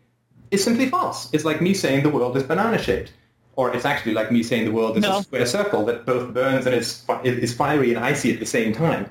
is 0.51 0.63
simply 0.63 0.89
false. 0.89 1.29
It's 1.33 1.45
like 1.45 1.61
me 1.61 1.73
saying 1.73 2.03
the 2.03 2.09
world 2.09 2.35
is 2.37 2.43
banana-shaped. 2.43 3.11
Or 3.57 3.73
it's 3.73 3.85
actually 3.85 4.13
like 4.13 4.31
me 4.31 4.43
saying 4.43 4.65
the 4.65 4.71
world 4.71 4.97
is 4.97 5.03
No. 5.03 5.19
a 5.19 5.23
square 5.23 5.45
circle 5.45 5.85
that 5.85 6.05
both 6.05 6.33
burns 6.33 6.65
and 6.65 6.75
is, 6.75 7.05
is 7.23 7.53
fiery 7.53 7.93
and 7.93 8.03
icy 8.03 8.33
at 8.33 8.39
the 8.39 8.45
same 8.45 8.73
time. 8.73 9.09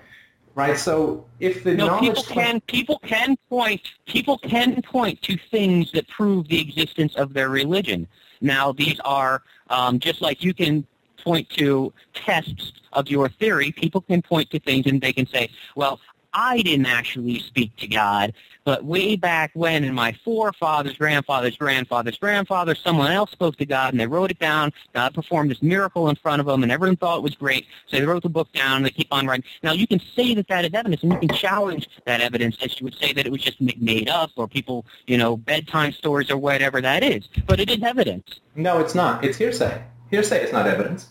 Right? 0.55 0.78
So 0.78 1.24
if 1.40 1.65
the 1.65 1.74
No, 1.74 1.86
knowledge 1.86 2.02
people 2.09 2.23
can 2.23 2.61
people 2.61 2.98
can 3.01 3.36
point 3.48 3.81
people 4.06 4.39
can 4.39 4.82
point 4.82 5.20
to 5.23 5.36
things 5.51 5.90
that 5.93 6.06
prove 6.09 6.47
the 6.48 6.61
existence 6.61 7.16
of 7.16 7.32
their 7.32 7.48
religion. 7.48 8.06
Now, 8.40 8.70
these 8.70 9.01
are 9.05 9.43
um, 9.70 9.98
just 9.98 10.20
like 10.20 10.44
you 10.44 10.52
can 10.55 10.86
point 11.24 11.48
to 11.51 11.93
tests 12.12 12.73
of 12.93 13.09
your 13.09 13.28
theory. 13.31 13.73
People 13.73 14.02
can 14.02 14.20
point 14.23 14.51
to 14.51 14.61
things 14.61 14.86
and 14.86 15.01
they 15.01 15.12
can 15.12 15.27
say, 15.27 15.48
"Well, 15.74 15.98
I 16.35 16.62
didn't 16.62 16.86
actually 16.86 17.39
speak 17.39 17.77
to 17.77 17.86
God, 17.86 18.35
but 18.65 18.85
way 18.85 19.15
back 19.15 19.52
when, 19.55 19.85
in 19.85 19.94
my 19.94 20.12
forefathers, 20.24 20.97
grandfathers, 20.97 21.56
grandfathers, 21.56 22.19
grandfathers, 22.19 22.81
someone 22.81 23.12
else 23.12 23.31
spoke 23.31 23.56
to 23.59 23.66
God 23.66 23.93
and 23.93 24.01
they 24.01 24.06
wrote 24.06 24.32
it 24.32 24.39
down. 24.40 24.73
God 24.93 25.15
performed 25.15 25.51
this 25.51 25.62
miracle 25.62 26.09
in 26.09 26.16
front 26.16 26.40
of 26.40 26.47
them, 26.47 26.65
and 26.65 26.73
everyone 26.73 26.97
thought 26.97 27.19
it 27.19 27.23
was 27.23 27.36
great. 27.36 27.66
So 27.86 27.98
they 27.98 28.05
wrote 28.05 28.24
the 28.24 28.28
book 28.28 28.51
down 28.52 28.78
and 28.78 28.86
they 28.86 28.90
keep 28.90 29.09
on 29.12 29.27
writing. 29.27 29.44
Now, 29.62 29.73
you 29.73 29.86
can 29.86 30.01
say 30.01 30.35
that 30.35 30.48
that 30.48 30.65
is 30.65 30.74
evidence, 30.74 31.02
and 31.02 31.12
you 31.12 31.19
can 31.19 31.28
challenge 31.28 31.89
that 32.05 32.20
evidence 32.20 32.56
as 32.62 32.81
you 32.81 32.85
would 32.85 32.97
say 32.97 33.12
that 33.12 33.27
it 33.27 33.31
was 33.31 33.43
just 33.43 33.61
made 33.61 34.09
up 34.09 34.31
or 34.36 34.48
people, 34.48 34.85
you 35.06 35.16
know, 35.16 35.36
bedtime 35.36 35.93
stories 35.93 36.31
or 36.31 36.36
whatever 36.36 36.81
that 36.81 37.05
is. 37.05 37.28
But 37.47 37.61
it 37.61 37.70
is 37.70 37.82
evidence. 37.82 38.40
No, 38.56 38.81
it's 38.81 38.94
not. 38.94 39.24
It's 39.24 39.39
hearsay. 39.39 39.82
Hearsay 40.11 40.44
is 40.44 40.52
not 40.52 40.66
evidence. 40.66 41.11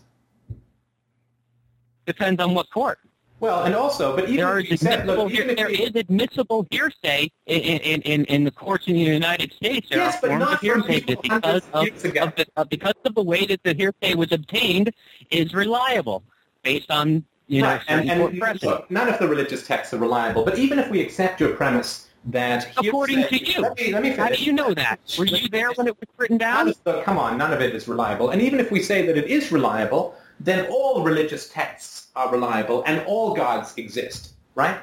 Depends 2.05 2.41
on 2.41 2.53
what 2.53 2.69
court. 2.69 2.99
Well, 3.43 3.65
and 3.65 3.75
also, 3.75 4.15
but 4.15 4.29
even 4.29 4.37
There 4.37 4.59
if 4.59 4.69
you 4.71 4.77
said, 4.77 4.99
admissible, 5.01 5.23
look, 5.25 5.33
even 5.33 5.55
there 5.57 5.69
you- 5.69 5.83
is 5.87 5.95
admissible 5.97 6.65
hearsay 6.71 7.29
in, 7.45 7.59
in, 7.59 8.01
in, 8.03 8.23
in 8.27 8.43
the 8.45 8.51
courts 8.51 8.87
in 8.87 8.93
the 8.93 9.01
United 9.01 9.51
States. 9.51 9.89
There 9.89 9.99
Yes, 9.99 10.23
are 10.23 10.29
forms 10.29 10.39
not 10.39 10.53
of 10.53 10.59
hearsay 10.61 11.01
because 11.01 11.41
of 11.43 11.61
of, 11.73 11.83
years 11.83 12.05
ago. 12.05 12.21
of 12.23 12.35
the, 12.37 12.45
of, 12.55 12.69
because 12.69 12.93
of 13.03 13.13
the 13.15 13.21
way 13.21 13.45
that 13.47 13.61
the 13.63 13.73
hearsay 13.73 14.15
was 14.15 14.31
obtained 14.31 14.93
is 15.29 15.53
reliable 15.53 16.23
based 16.63 16.89
on 16.89 17.25
you 17.47 17.63
know 17.63 17.67
right, 17.67 17.81
and, 17.89 18.09
court 18.09 18.31
and 18.31 18.61
look, 18.63 18.89
none 18.89 19.09
of 19.09 19.19
the 19.19 19.27
religious 19.27 19.67
texts 19.67 19.93
are 19.93 19.97
reliable. 19.97 20.45
But 20.45 20.57
even 20.57 20.79
if 20.79 20.89
we 20.89 21.01
accept 21.01 21.41
your 21.41 21.49
premise 21.49 22.07
that 22.27 22.69
According 22.77 23.23
hearsay- 23.23 23.39
to 23.39 23.51
you. 23.51 23.61
let 23.61 23.77
me, 23.77 23.91
let 23.91 24.03
me 24.03 24.09
How 24.11 24.29
do 24.29 24.41
you 24.41 24.53
know 24.53 24.73
that? 24.73 25.01
Were 25.19 25.25
you 25.25 25.49
there 25.49 25.73
when 25.73 25.87
it 25.87 25.97
was 25.99 26.07
written 26.15 26.37
down? 26.37 26.73
the- 26.85 27.01
come 27.01 27.17
on, 27.17 27.37
none 27.37 27.51
of 27.51 27.59
it 27.59 27.75
is 27.75 27.89
reliable. 27.89 28.29
And 28.29 28.41
even 28.41 28.61
if 28.61 28.71
we 28.71 28.81
say 28.81 29.05
that 29.05 29.17
it 29.17 29.25
is 29.25 29.51
reliable, 29.51 30.15
then 30.39 30.65
all 30.67 31.03
religious 31.03 31.49
texts 31.49 32.02
are 32.15 32.31
reliable 32.31 32.84
and 32.85 33.02
all 33.07 33.34
gods 33.35 33.73
exist, 33.77 34.34
right? 34.56 34.80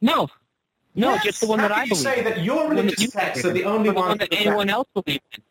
No, 0.00 0.28
no, 0.94 1.16
Yes. 1.16 1.22
just 1.24 1.40
the 1.40 1.46
one 1.46 1.60
How 1.60 1.68
that 1.68 1.74
can 1.74 1.82
I 1.82 1.84
you 1.84 1.88
believe. 1.88 2.04
say 2.04 2.22
that 2.22 2.42
your 2.44 2.68
one 2.72 2.88
religious 2.88 3.10
texts 3.10 3.44
are 3.44 3.52
the 3.52 3.64
only 3.64 3.90
one 3.90 4.04
ones 4.04 4.18
that 4.20 4.30
that 4.30 4.32
anyone 4.32 4.70
else 4.70 4.88
believes 4.94 5.24
in. 5.34 5.42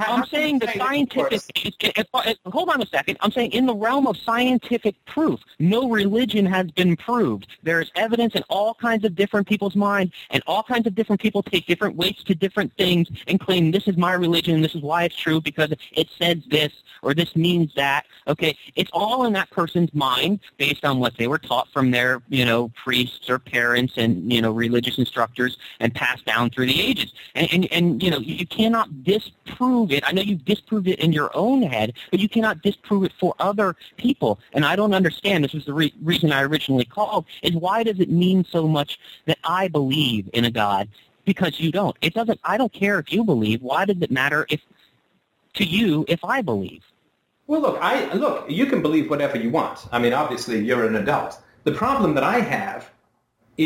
How- 0.00 0.16
I'm 0.16 0.26
saying 0.26 0.58
the 0.60 0.68
scientific. 0.72 1.42
If, 1.54 1.74
if, 1.80 2.06
if, 2.12 2.36
hold 2.46 2.70
on 2.70 2.82
a 2.82 2.86
second. 2.86 3.18
I'm 3.20 3.30
saying 3.30 3.52
in 3.52 3.66
the 3.66 3.74
realm 3.74 4.06
of 4.06 4.16
scientific 4.16 4.94
proof, 5.04 5.40
no 5.58 5.88
religion 5.88 6.46
has 6.46 6.70
been 6.70 6.96
proved. 6.96 7.46
There 7.62 7.80
is 7.80 7.90
evidence 7.94 8.34
in 8.34 8.42
all 8.48 8.74
kinds 8.74 9.04
of 9.04 9.14
different 9.14 9.46
people's 9.46 9.76
minds, 9.76 10.12
and 10.30 10.42
all 10.46 10.62
kinds 10.62 10.86
of 10.86 10.94
different 10.94 11.20
people 11.20 11.42
take 11.42 11.66
different 11.66 11.96
weights 11.96 12.22
to 12.24 12.34
different 12.34 12.72
things 12.76 13.08
and 13.26 13.38
claim 13.38 13.70
this 13.70 13.86
is 13.88 13.96
my 13.96 14.12
religion 14.12 14.54
and 14.54 14.64
this 14.64 14.74
is 14.74 14.82
why 14.82 15.04
it's 15.04 15.16
true 15.16 15.40
because 15.40 15.72
it 15.92 16.08
says 16.18 16.38
this 16.48 16.72
or 17.02 17.14
this 17.14 17.34
means 17.36 17.72
that. 17.74 18.06
Okay, 18.28 18.56
it's 18.76 18.90
all 18.92 19.24
in 19.24 19.32
that 19.34 19.50
person's 19.50 19.92
mind 19.94 20.40
based 20.56 20.84
on 20.84 20.98
what 20.98 21.16
they 21.16 21.26
were 21.26 21.38
taught 21.38 21.68
from 21.72 21.90
their, 21.90 22.22
you 22.28 22.44
know, 22.44 22.70
priests 22.82 23.28
or 23.28 23.38
parents 23.38 23.94
and 23.96 24.32
you 24.32 24.40
know 24.40 24.52
religious 24.52 24.98
instructors 24.98 25.58
and 25.80 25.94
passed 25.94 26.24
down 26.24 26.50
through 26.50 26.66
the 26.66 26.80
ages. 26.80 27.12
And 27.34 27.48
and, 27.52 27.72
and 27.72 28.02
you 28.02 28.10
know 28.10 28.18
you 28.18 28.46
cannot 28.46 29.04
disprove 29.04 29.89
it. 29.92 30.04
I 30.06 30.12
know 30.12 30.22
you've 30.22 30.44
disproved 30.44 30.88
it 30.88 30.98
in 30.98 31.12
your 31.12 31.30
own 31.34 31.62
head, 31.62 31.94
but 32.10 32.20
you 32.20 32.28
cannot 32.28 32.62
disprove 32.62 33.04
it 33.04 33.12
for 33.18 33.34
other 33.38 33.76
people. 33.96 34.40
And 34.52 34.64
I 34.64 34.76
don't 34.76 34.94
understand. 34.94 35.44
This 35.44 35.52
was 35.52 35.64
the 35.64 35.74
re- 35.74 35.94
reason 36.02 36.32
I 36.32 36.42
originally 36.42 36.84
called. 36.84 37.26
Is 37.42 37.54
why 37.54 37.82
does 37.82 38.00
it 38.00 38.10
mean 38.10 38.44
so 38.44 38.66
much 38.66 38.98
that 39.26 39.38
I 39.44 39.68
believe 39.68 40.28
in 40.32 40.44
a 40.44 40.50
God? 40.50 40.88
Because 41.24 41.60
you 41.60 41.70
don't. 41.70 41.96
It 42.00 42.14
doesn't. 42.14 42.40
I 42.44 42.56
don't 42.56 42.72
care 42.72 42.98
if 42.98 43.12
you 43.12 43.24
believe. 43.24 43.62
Why 43.62 43.84
does 43.84 44.00
it 44.00 44.10
matter 44.10 44.46
if 44.48 44.60
to 45.54 45.64
you 45.64 46.04
if 46.08 46.24
I 46.24 46.42
believe? 46.42 46.82
Well, 47.46 47.60
look, 47.60 47.78
I 47.80 48.12
look. 48.14 48.48
You 48.50 48.66
can 48.66 48.80
believe 48.82 49.10
whatever 49.10 49.36
you 49.36 49.50
want. 49.50 49.86
I 49.92 49.98
mean, 49.98 50.12
obviously, 50.12 50.64
you're 50.64 50.86
an 50.86 50.96
adult. 50.96 51.40
The 51.64 51.72
problem 51.72 52.14
that 52.14 52.24
I 52.24 52.40
have 52.40 52.89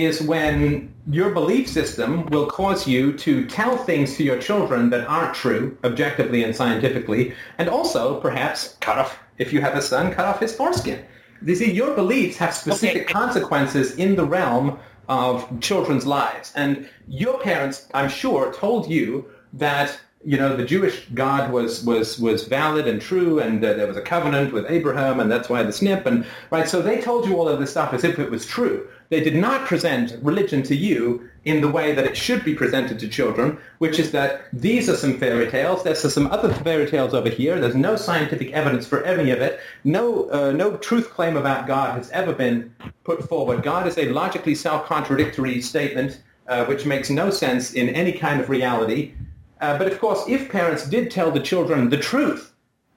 is 0.03 0.21
when 0.21 0.93
your 1.09 1.31
belief 1.31 1.69
system 1.69 2.27
will 2.27 2.47
cause 2.47 2.89
you 2.89 3.13
to 3.19 3.47
tell 3.47 3.77
things 3.77 4.17
to 4.17 4.25
your 4.25 4.39
children 4.39 4.91
that 4.91 5.07
aren't 5.07 5.35
true, 5.35 5.77
objectively 5.85 6.43
and 6.43 6.55
scientifically, 6.55 7.33
and 7.59 7.69
also 7.69 8.21
perhaps 8.21 8.77
cut 8.81 8.99
off, 8.99 9.19
if 9.39 9.53
you 9.53 9.61
have 9.61 9.77
a 9.77 9.83
son, 9.83 10.13
cut 10.13 10.25
off 10.25 10.41
his 10.41 10.55
foreskin. 10.55 11.05
You 11.45 11.55
see, 11.55 11.71
your 11.71 11.95
beliefs 11.95 12.37
have 12.39 12.55
specific 12.55 13.03
okay. 13.03 13.13
consequences 13.13 13.95
in 13.97 14.17
the 14.17 14.25
realm 14.25 14.79
of 15.09 15.61
children's 15.61 16.07
lives. 16.07 16.53
And 16.57 16.89
your 17.07 17.39
parents, 17.39 17.87
I'm 17.95 18.09
sure, 18.09 18.53
told 18.53 18.91
you 18.91 19.27
that 19.53 19.97
you 20.25 20.39
know 20.39 20.57
the 20.57 20.65
Jewish 20.65 21.07
God 21.13 21.53
was 21.53 21.85
was 21.85 22.19
was 22.19 22.45
valid 22.49 22.89
and 22.89 23.01
true, 23.01 23.39
and 23.41 23.63
uh, 23.63 23.75
there 23.75 23.87
was 23.87 23.99
a 23.99 24.03
covenant 24.03 24.53
with 24.53 24.65
Abraham, 24.71 25.21
and 25.21 25.31
that's 25.31 25.51
why 25.51 25.63
the 25.63 25.73
snip, 25.73 26.07
and 26.07 26.25
right. 26.51 26.67
So 26.67 26.81
they 26.81 27.01
told 27.01 27.27
you 27.27 27.37
all 27.37 27.47
of 27.47 27.61
this 27.61 27.71
stuff 27.71 27.93
as 27.93 28.05
if 28.05 28.19
it 28.19 28.31
was 28.31 28.47
true. 28.47 28.89
They 29.09 29.23
did 29.23 29.37
not 29.37 29.67
present 29.67 30.17
religion 30.23 30.63
to 30.65 30.75
you 30.75 31.29
in 31.45 31.61
the 31.61 31.69
way 31.69 31.95
that 31.95 32.07
it 32.07 32.17
should 32.17 32.45
be 32.45 32.55
presented 32.55 32.99
to 32.99 33.09
children, 33.09 33.59
which 33.79 33.99
is 33.99 34.13
that 34.13 34.47
these 34.53 34.89
are 34.89 34.97
some 34.97 35.19
fairy 35.19 35.51
tales. 35.51 35.83
There's 35.83 36.13
some 36.13 36.27
other 36.29 36.53
fairy 36.53 36.87
tales 36.91 37.13
over 37.13 37.29
here. 37.29 37.61
There's 37.61 37.75
no 37.75 37.97
scientific 37.97 38.53
evidence 38.53 38.87
for 38.87 39.05
any 39.05 39.31
of 39.31 39.41
it. 39.41 39.61
No, 39.85 40.31
uh, 40.31 40.53
no 40.53 40.77
truth 40.79 41.11
claim 41.11 41.37
about 41.37 41.67
God 41.67 41.99
has 41.99 42.11
ever 42.11 42.33
been 42.33 42.75
put 43.05 43.29
forward. 43.29 43.63
God 43.63 43.87
is 43.87 43.99
a 43.99 44.09
logically 44.09 44.55
self-contradictory 44.55 45.61
statement 45.61 46.23
uh, 46.47 46.65
which 46.67 46.87
makes 46.87 47.11
no 47.11 47.31
sense 47.31 47.73
in 47.73 47.89
any 47.91 48.13
kind 48.13 48.41
of 48.41 48.49
reality. 48.49 49.15
Uh, 49.61 49.79
but 49.79 49.91
of 49.91 49.99
course, 49.99 50.25
if 50.29 50.51
parents 50.51 50.87
did 50.89 51.11
tell 51.11 51.31
the 51.31 51.41
children 51.41 51.89
the 51.89 51.97
truth 51.97 52.53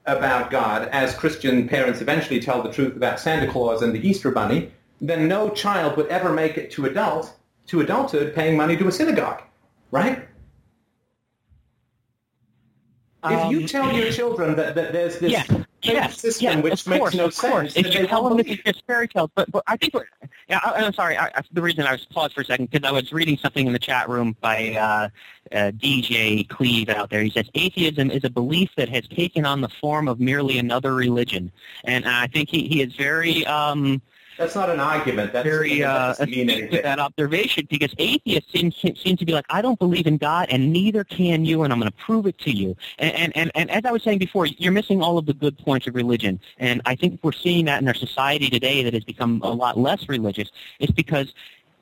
about 0.06 0.50
God, 0.50 0.88
as 0.88 1.14
Christian 1.14 1.68
parents 1.68 2.00
eventually 2.00 2.40
tell 2.40 2.62
the 2.62 2.72
truth 2.72 2.96
about 2.96 3.20
Santa 3.20 3.50
Claus 3.50 3.82
and 3.82 3.94
the 3.94 4.06
Easter 4.06 4.30
Bunny, 4.30 4.72
then 5.00 5.28
no 5.28 5.50
child 5.50 5.96
would 5.96 6.08
ever 6.08 6.32
make 6.32 6.56
it 6.56 6.70
to 6.72 6.86
adult 6.86 7.34
to 7.66 7.80
adulthood 7.80 8.34
paying 8.34 8.56
money 8.56 8.76
to 8.76 8.88
a 8.88 8.92
synagogue, 8.92 9.42
right? 9.90 10.26
Um, 13.22 13.32
if 13.34 13.50
you 13.50 13.58
um, 13.60 13.66
tell 13.66 13.92
your 13.92 14.12
children 14.12 14.56
that, 14.56 14.74
that 14.76 14.92
there's 14.92 15.18
this 15.18 15.32
yeah, 15.32 15.64
yes, 15.82 16.20
system 16.20 16.62
which 16.62 16.86
makes 16.86 17.00
course, 17.00 17.14
no 17.14 17.30
sense, 17.30 17.76
if 17.76 17.92
you 17.92 18.06
tell 18.06 18.28
them 18.28 18.38
it's 18.38 18.62
just 18.62 18.84
fairy 18.86 19.08
tales, 19.08 19.30
but, 19.34 19.50
but 19.50 19.64
I 19.66 19.76
think 19.76 19.92
yeah, 20.48 20.60
I, 20.62 20.84
am 20.84 20.92
sorry. 20.92 21.16
I, 21.16 21.26
I, 21.26 21.42
the 21.52 21.60
reason 21.60 21.84
I 21.84 21.92
was 21.92 22.06
paused 22.06 22.34
for 22.34 22.42
a 22.42 22.44
second 22.44 22.70
because 22.70 22.88
I 22.88 22.92
was 22.92 23.12
reading 23.12 23.36
something 23.36 23.66
in 23.66 23.72
the 23.72 23.78
chat 23.78 24.08
room 24.08 24.36
by 24.40 24.74
uh, 24.74 25.08
uh, 25.52 25.72
DJ 25.72 26.48
Cleve 26.48 26.88
out 26.88 27.10
there. 27.10 27.22
He 27.22 27.30
says 27.30 27.46
atheism 27.54 28.10
is 28.12 28.22
a 28.22 28.30
belief 28.30 28.70
that 28.76 28.88
has 28.88 29.06
taken 29.08 29.44
on 29.44 29.60
the 29.62 29.68
form 29.68 30.06
of 30.06 30.20
merely 30.20 30.58
another 30.58 30.94
religion, 30.94 31.50
and 31.84 32.06
I 32.06 32.28
think 32.28 32.48
he, 32.48 32.68
he 32.68 32.82
is 32.82 32.94
very. 32.94 33.44
Um, 33.46 34.00
that's 34.38 34.54
not 34.54 34.70
an 34.70 34.78
argument. 34.78 35.32
That's 35.32 35.44
very 35.44 35.82
uh, 35.82 36.14
mean 36.26 36.48
anything. 36.48 36.82
that 36.82 36.98
observation 36.98 37.66
because 37.68 37.92
atheists 37.98 38.52
seem, 38.52 38.70
seem 38.72 39.16
to 39.16 39.26
be 39.26 39.32
like, 39.32 39.44
I 39.50 39.60
don't 39.60 39.78
believe 39.78 40.06
in 40.06 40.16
God, 40.16 40.48
and 40.50 40.72
neither 40.72 41.02
can 41.04 41.44
you, 41.44 41.64
and 41.64 41.72
I'm 41.72 41.80
going 41.80 41.90
to 41.90 41.98
prove 41.98 42.26
it 42.26 42.38
to 42.38 42.50
you. 42.50 42.76
And, 42.98 43.14
and, 43.14 43.36
and, 43.36 43.52
and 43.54 43.70
as 43.70 43.84
I 43.84 43.90
was 43.90 44.02
saying 44.02 44.18
before, 44.18 44.46
you're 44.46 44.72
missing 44.72 45.02
all 45.02 45.18
of 45.18 45.26
the 45.26 45.34
good 45.34 45.58
points 45.58 45.88
of 45.88 45.94
religion. 45.96 46.38
And 46.58 46.80
I 46.86 46.94
think 46.94 47.18
we're 47.22 47.32
seeing 47.32 47.64
that 47.64 47.82
in 47.82 47.88
our 47.88 47.94
society 47.94 48.48
today 48.48 48.84
that 48.84 48.94
has 48.94 49.04
become 49.04 49.40
a 49.42 49.50
lot 49.50 49.76
less 49.76 50.08
religious. 50.08 50.50
It's 50.78 50.92
because 50.92 51.34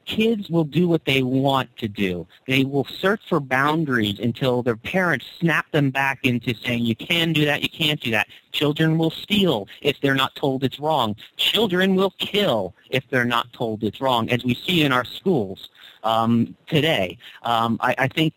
kids 0.07 0.49
will 0.49 0.65
do 0.65 0.89
what 0.89 1.05
they 1.05 1.23
want 1.23 1.77
to 1.77 1.89
do. 1.89 2.27
They 2.47 2.65
will 2.65 2.85
search 2.85 3.21
for 3.29 3.41
boundaries 3.41 4.19
until 4.21 4.63
their 4.63 4.77
parents 4.77 5.27
snap 5.39 5.71
them 5.73 5.91
back 5.91 6.21
into 6.23 6.55
saying, 6.55 6.85
you 6.85 6.97
can 6.97 7.33
do 7.33 7.45
that, 7.45 7.63
you 7.63 7.69
can't 7.69 8.01
do 8.01 8.13
that. 8.13 8.29
Children 8.53 8.97
will 8.97 9.11
steal 9.11 9.69
if 9.83 10.01
they're 10.01 10.15
not 10.15 10.35
told 10.37 10.65
it's 10.65 10.81
wrong. 10.81 11.17
Children 11.37 11.97
will 11.97 12.15
kill 12.19 12.75
if 12.91 13.05
they're 13.11 13.25
not 13.25 13.53
told 13.53 13.83
it's 13.83 14.01
wrong, 14.01 14.31
as 14.31 14.45
we 14.45 14.55
see 14.55 14.83
in 14.83 14.93
our 14.93 15.05
schools 15.05 15.69
um, 16.05 16.57
today. 16.69 17.19
Um, 17.43 17.77
I, 17.81 17.95
I 17.99 18.09
think 18.09 18.33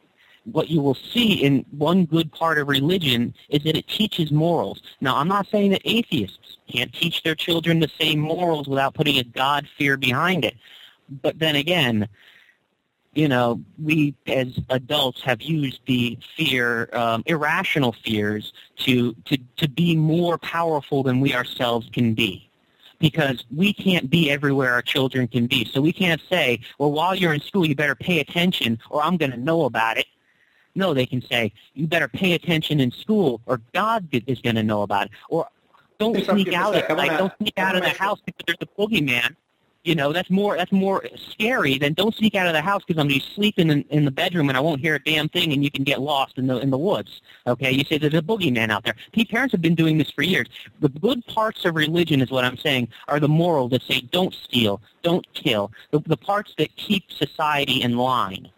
what 0.45 0.69
you 0.69 0.81
will 0.81 0.95
see 0.95 1.33
in 1.33 1.63
one 1.77 2.05
good 2.05 2.31
part 2.31 2.57
of 2.57 2.67
religion 2.67 3.35
is 3.49 3.63
that 3.63 3.77
it 3.77 3.87
teaches 3.87 4.31
morals. 4.31 4.81
Now, 5.01 5.17
I'm 5.17 5.27
not 5.27 5.47
saying 5.47 5.71
that 5.71 5.81
atheists 5.85 6.57
can't 6.67 6.91
teach 6.93 7.21
their 7.21 7.35
children 7.35 7.79
the 7.79 7.91
same 7.99 8.19
morals 8.19 8.67
without 8.67 8.95
putting 8.95 9.17
a 9.17 9.23
God 9.23 9.67
fear 9.77 9.97
behind 9.97 10.43
it 10.43 10.55
but 11.09 11.39
then 11.39 11.55
again, 11.55 12.07
you 13.13 13.27
know, 13.27 13.61
we 13.81 14.15
as 14.27 14.59
adults 14.69 15.21
have 15.21 15.41
used 15.41 15.81
the 15.87 16.17
fear, 16.37 16.89
um, 16.93 17.23
irrational 17.25 17.91
fears, 17.91 18.53
to, 18.77 19.13
to, 19.25 19.37
to 19.57 19.67
be 19.67 19.95
more 19.95 20.37
powerful 20.37 21.03
than 21.03 21.19
we 21.19 21.33
ourselves 21.33 21.89
can 21.91 22.13
be. 22.13 22.45
Because 22.99 23.45
we 23.55 23.71
can't 23.73 24.09
be 24.09 24.29
everywhere 24.29 24.73
our 24.73 24.81
children 24.81 25.27
can 25.27 25.47
be. 25.47 25.63
So 25.63 25.79
we 25.79 25.93
can't 25.93 26.21
say, 26.29 26.59
well, 26.77 26.91
while 26.91 27.15
you're 27.15 27.33
in 27.33 27.39
school, 27.39 27.65
you 27.65 27.73
better 27.73 27.95
pay 27.95 28.19
attention 28.19 28.77
or 28.89 29.01
I'm 29.01 29.15
going 29.15 29.31
to 29.31 29.37
know 29.37 29.63
about 29.63 29.97
it. 29.97 30.05
No, 30.75 30.93
they 30.93 31.05
can 31.05 31.21
say, 31.21 31.53
you 31.73 31.87
better 31.87 32.09
pay 32.09 32.33
attention 32.33 32.81
in 32.81 32.91
school 32.91 33.39
or 33.45 33.61
God 33.73 34.09
is 34.27 34.41
going 34.41 34.57
to 34.57 34.63
know 34.63 34.81
about 34.81 35.07
it. 35.07 35.11
Or 35.29 35.47
don't 35.97 36.23
sneak 36.25 36.53
out 36.53 36.73
night. 36.73 37.17
Don't 37.17 37.33
sneak 37.37 37.57
out 37.57 37.77
of 37.77 37.83
the 37.83 37.89
house 37.89 38.19
because 38.25 38.43
there's 38.45 38.57
a 38.61 38.65
boogeyman 38.65 39.35
you 39.83 39.95
know 39.95 40.11
that's 40.11 40.29
more 40.29 40.57
that's 40.57 40.71
more 40.71 41.03
scary 41.15 41.77
than 41.77 41.93
don't 41.93 42.13
sneak 42.13 42.35
out 42.35 42.47
of 42.47 42.53
the 42.53 42.61
house 42.61 42.83
because 42.85 42.99
I'm 42.99 43.07
going 43.07 43.19
to 43.19 43.25
be 43.25 43.33
sleeping 43.33 43.69
in, 43.69 43.83
in 43.89 44.05
the 44.05 44.11
bedroom 44.11 44.49
and 44.49 44.57
I 44.57 44.61
won't 44.61 44.81
hear 44.81 44.95
a 44.95 44.99
damn 44.99 45.29
thing 45.29 45.53
and 45.53 45.63
you 45.63 45.71
can 45.71 45.83
get 45.83 46.01
lost 46.01 46.37
in 46.37 46.47
the 46.47 46.57
in 46.57 46.69
the 46.69 46.77
woods. 46.77 47.21
Okay, 47.47 47.71
you 47.71 47.83
say 47.85 47.97
there's 47.97 48.13
a 48.13 48.21
boogeyman 48.21 48.69
out 48.69 48.83
there. 48.83 48.95
parents 49.29 49.53
have 49.53 49.61
been 49.61 49.75
doing 49.75 49.97
this 49.97 50.11
for 50.11 50.21
years. 50.21 50.47
The 50.81 50.89
good 50.89 51.25
parts 51.27 51.65
of 51.65 51.75
religion 51.75 52.21
is 52.21 52.29
what 52.29 52.43
I'm 52.43 52.57
saying 52.57 52.89
are 53.07 53.19
the 53.19 53.29
morals 53.29 53.71
that 53.71 53.83
say 53.83 54.01
don't 54.01 54.33
steal, 54.33 54.81
don't 55.01 55.25
kill, 55.33 55.71
the, 55.91 55.99
the 55.99 56.17
parts 56.17 56.53
that 56.57 56.75
keep 56.75 57.09
society 57.11 57.81
in 57.81 57.97
line. 57.97 58.49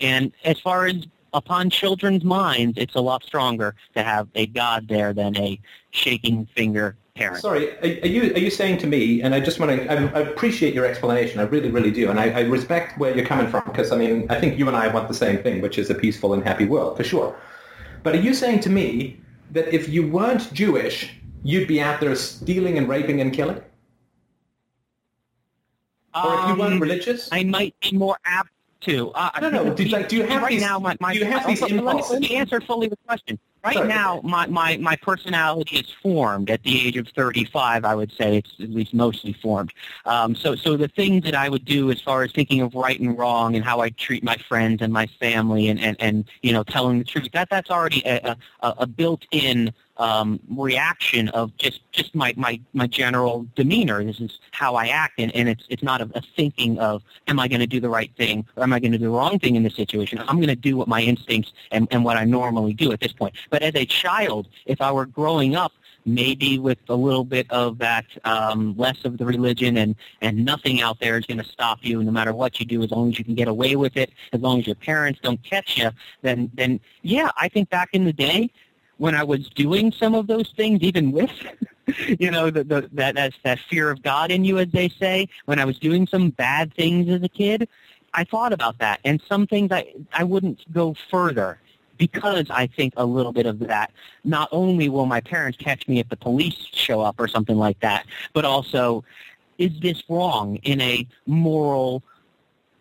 And 0.00 0.32
as 0.44 0.60
far 0.60 0.86
as 0.86 1.06
upon 1.32 1.70
children's 1.70 2.24
minds, 2.24 2.78
it's 2.78 2.94
a 2.94 3.00
lot 3.00 3.24
stronger 3.24 3.74
to 3.94 4.02
have 4.02 4.28
a 4.34 4.46
God 4.46 4.88
there 4.88 5.12
than 5.12 5.36
a 5.36 5.60
shaking 5.90 6.46
finger 6.54 6.96
parent. 7.18 7.42
Sorry, 7.42 7.76
are, 7.80 8.06
you 8.06 8.32
are 8.34 8.38
you 8.38 8.50
saying 8.50 8.78
to 8.78 8.86
me? 8.86 9.20
And 9.22 9.34
I 9.34 9.40
just 9.40 9.58
want 9.58 9.70
to. 9.72 9.92
I, 9.92 9.96
I 10.18 10.20
appreciate 10.20 10.72
your 10.74 10.86
explanation. 10.86 11.40
I 11.40 11.44
really, 11.44 11.70
really 11.70 11.90
do, 11.90 12.10
and 12.10 12.18
I, 12.18 12.30
I 12.30 12.40
respect 12.42 12.98
where 12.98 13.14
you're 13.14 13.26
coming 13.26 13.48
from 13.48 13.64
because 13.64 13.92
I 13.92 13.96
mean, 13.96 14.26
I 14.30 14.40
think 14.40 14.58
you 14.58 14.68
and 14.68 14.76
I 14.76 14.88
want 14.88 15.08
the 15.08 15.14
same 15.14 15.42
thing, 15.42 15.60
which 15.60 15.78
is 15.78 15.90
a 15.90 15.94
peaceful 15.94 16.32
and 16.34 16.42
happy 16.42 16.64
world 16.64 16.96
for 16.96 17.04
sure. 17.04 17.36
But 18.02 18.14
are 18.14 18.20
you 18.20 18.32
saying 18.32 18.60
to 18.60 18.70
me 18.70 19.20
that 19.50 19.72
if 19.74 19.88
you 19.88 20.06
weren't 20.06 20.52
Jewish, 20.52 21.12
you'd 21.42 21.68
be 21.68 21.80
out 21.80 22.00
there 22.00 22.14
stealing 22.14 22.78
and 22.78 22.88
raping 22.88 23.20
and 23.20 23.32
killing? 23.32 23.60
Or 26.14 26.34
if 26.34 26.48
you 26.48 26.56
weren't 26.56 26.74
um, 26.74 26.80
religious? 26.80 27.28
I 27.32 27.44
might 27.44 27.74
be 27.80 27.92
more 27.92 28.18
apt 28.24 28.50
to. 28.82 29.10
Uh, 29.12 29.30
no, 29.40 29.50
no. 29.50 29.74
Do, 29.78 29.84
like, 29.84 30.08
do 30.08 30.16
you 30.16 30.24
have 30.24 30.42
right 30.42 30.50
these, 30.50 30.62
now? 30.62 30.78
My, 30.78 30.96
my, 31.00 31.12
do 31.12 31.18
you 31.18 31.24
have 31.26 31.46
these 31.46 31.62
impulses? 31.62 32.12
Let 32.12 32.20
me 32.22 32.36
answer 32.36 32.60
fully 32.60 32.88
the 32.88 32.98
question. 33.06 33.38
Right 33.76 33.86
now, 33.86 34.20
my, 34.24 34.46
my, 34.46 34.76
my 34.78 34.96
personality 34.96 35.76
is 35.76 35.92
formed 36.02 36.50
at 36.50 36.62
the 36.62 36.86
age 36.86 36.96
of 36.96 37.08
35. 37.08 37.84
I 37.84 37.94
would 37.94 38.12
say 38.12 38.38
it's 38.38 38.54
at 38.60 38.70
least 38.70 38.94
mostly 38.94 39.32
formed. 39.32 39.72
Um, 40.06 40.34
so 40.34 40.54
so 40.54 40.76
the 40.76 40.88
things 40.88 41.24
that 41.24 41.34
I 41.34 41.48
would 41.48 41.64
do 41.64 41.90
as 41.90 42.00
far 42.00 42.22
as 42.22 42.32
thinking 42.32 42.60
of 42.60 42.74
right 42.74 42.98
and 42.98 43.18
wrong 43.18 43.54
and 43.56 43.64
how 43.64 43.80
I 43.80 43.90
treat 43.90 44.24
my 44.24 44.36
friends 44.36 44.82
and 44.82 44.92
my 44.92 45.06
family 45.06 45.68
and, 45.68 45.78
and, 45.80 45.96
and 46.00 46.24
you 46.42 46.52
know 46.52 46.62
telling 46.62 46.98
the 46.98 47.04
truth 47.04 47.28
that 47.32 47.50
that's 47.50 47.70
already 47.70 48.02
a, 48.06 48.36
a, 48.60 48.74
a 48.78 48.86
built-in 48.86 49.72
um, 49.98 50.40
reaction 50.48 51.28
of 51.30 51.56
just 51.56 51.80
just 51.92 52.14
my, 52.14 52.32
my, 52.36 52.60
my 52.72 52.86
general 52.86 53.46
demeanor. 53.56 54.02
This 54.04 54.20
is 54.20 54.38
how 54.52 54.76
I 54.76 54.88
act, 54.88 55.14
and, 55.18 55.34
and 55.34 55.48
it's 55.48 55.64
it's 55.68 55.82
not 55.82 56.00
a, 56.00 56.08
a 56.14 56.22
thinking 56.36 56.78
of 56.78 57.02
am 57.26 57.38
I 57.40 57.48
going 57.48 57.60
to 57.60 57.66
do 57.66 57.80
the 57.80 57.88
right 57.88 58.10
thing 58.16 58.46
or 58.56 58.62
am 58.62 58.72
I 58.72 58.78
going 58.78 58.92
to 58.92 58.98
do 58.98 59.04
the 59.04 59.10
wrong 59.10 59.38
thing 59.38 59.56
in 59.56 59.62
this 59.62 59.74
situation. 59.74 60.20
I'm 60.20 60.36
going 60.36 60.48
to 60.48 60.56
do 60.56 60.76
what 60.76 60.88
my 60.88 61.02
instincts 61.02 61.52
and, 61.72 61.88
and 61.90 62.04
what 62.04 62.16
I 62.16 62.24
normally 62.24 62.72
do 62.72 62.92
at 62.92 63.00
this 63.00 63.12
point. 63.12 63.34
But 63.50 63.57
as 63.62 63.74
a 63.74 63.86
child, 63.86 64.48
if 64.66 64.80
I 64.80 64.92
were 64.92 65.06
growing 65.06 65.56
up 65.56 65.72
maybe 66.08 66.58
with 66.58 66.78
a 66.88 66.94
little 66.94 67.24
bit 67.24 67.46
of 67.50 67.78
that 67.78 68.06
um, 68.24 68.74
less 68.76 69.04
of 69.04 69.18
the 69.18 69.26
religion 69.26 69.76
and, 69.76 69.94
and 70.20 70.44
nothing 70.44 70.80
out 70.80 70.98
there 71.00 71.18
is 71.18 71.26
going 71.26 71.38
to 71.38 71.44
stop 71.44 71.78
you 71.82 72.02
no 72.02 72.10
matter 72.10 72.32
what 72.32 72.58
you 72.58 72.66
do 72.66 72.82
as 72.82 72.90
long 72.90 73.10
as 73.10 73.18
you 73.18 73.24
can 73.24 73.34
get 73.34 73.46
away 73.46 73.76
with 73.76 73.96
it, 73.96 74.10
as 74.32 74.40
long 74.40 74.58
as 74.58 74.66
your 74.66 74.76
parents 74.76 75.20
don't 75.22 75.42
catch 75.42 75.76
you, 75.76 75.90
then, 76.22 76.50
then 76.54 76.80
yeah, 77.02 77.30
I 77.36 77.48
think 77.48 77.68
back 77.68 77.90
in 77.92 78.04
the 78.04 78.12
day 78.12 78.50
when 78.96 79.14
I 79.14 79.22
was 79.22 79.48
doing 79.50 79.92
some 79.92 80.14
of 80.14 80.26
those 80.26 80.52
things, 80.56 80.80
even 80.80 81.12
with, 81.12 81.30
you 82.18 82.30
know, 82.30 82.50
the, 82.50 82.64
the, 82.64 82.88
that, 82.92 83.14
that, 83.14 83.34
that 83.44 83.58
fear 83.70 83.90
of 83.90 84.02
God 84.02 84.30
in 84.30 84.44
you, 84.44 84.58
as 84.58 84.68
they 84.72 84.88
say, 84.88 85.28
when 85.44 85.58
I 85.58 85.64
was 85.64 85.78
doing 85.78 86.06
some 86.06 86.30
bad 86.30 86.74
things 86.74 87.08
as 87.10 87.22
a 87.22 87.28
kid, 87.28 87.68
I 88.14 88.24
thought 88.24 88.52
about 88.52 88.78
that. 88.78 89.00
And 89.04 89.22
some 89.28 89.46
things 89.46 89.70
I, 89.70 89.92
I 90.12 90.24
wouldn't 90.24 90.72
go 90.72 90.96
further 91.10 91.60
because 91.98 92.46
I 92.50 92.66
think 92.66 92.94
a 92.96 93.04
little 93.04 93.32
bit 93.32 93.46
of 93.46 93.58
that. 93.60 93.92
Not 94.24 94.48
only 94.52 94.88
will 94.88 95.06
my 95.06 95.20
parents 95.20 95.58
catch 95.58 95.86
me 95.88 95.98
if 95.98 96.08
the 96.08 96.16
police 96.16 96.56
show 96.72 97.00
up 97.00 97.16
or 97.18 97.28
something 97.28 97.56
like 97.56 97.80
that, 97.80 98.06
but 98.32 98.44
also, 98.44 99.04
is 99.58 99.72
this 99.80 100.02
wrong 100.08 100.56
in 100.62 100.80
a 100.80 101.06
moral 101.26 102.02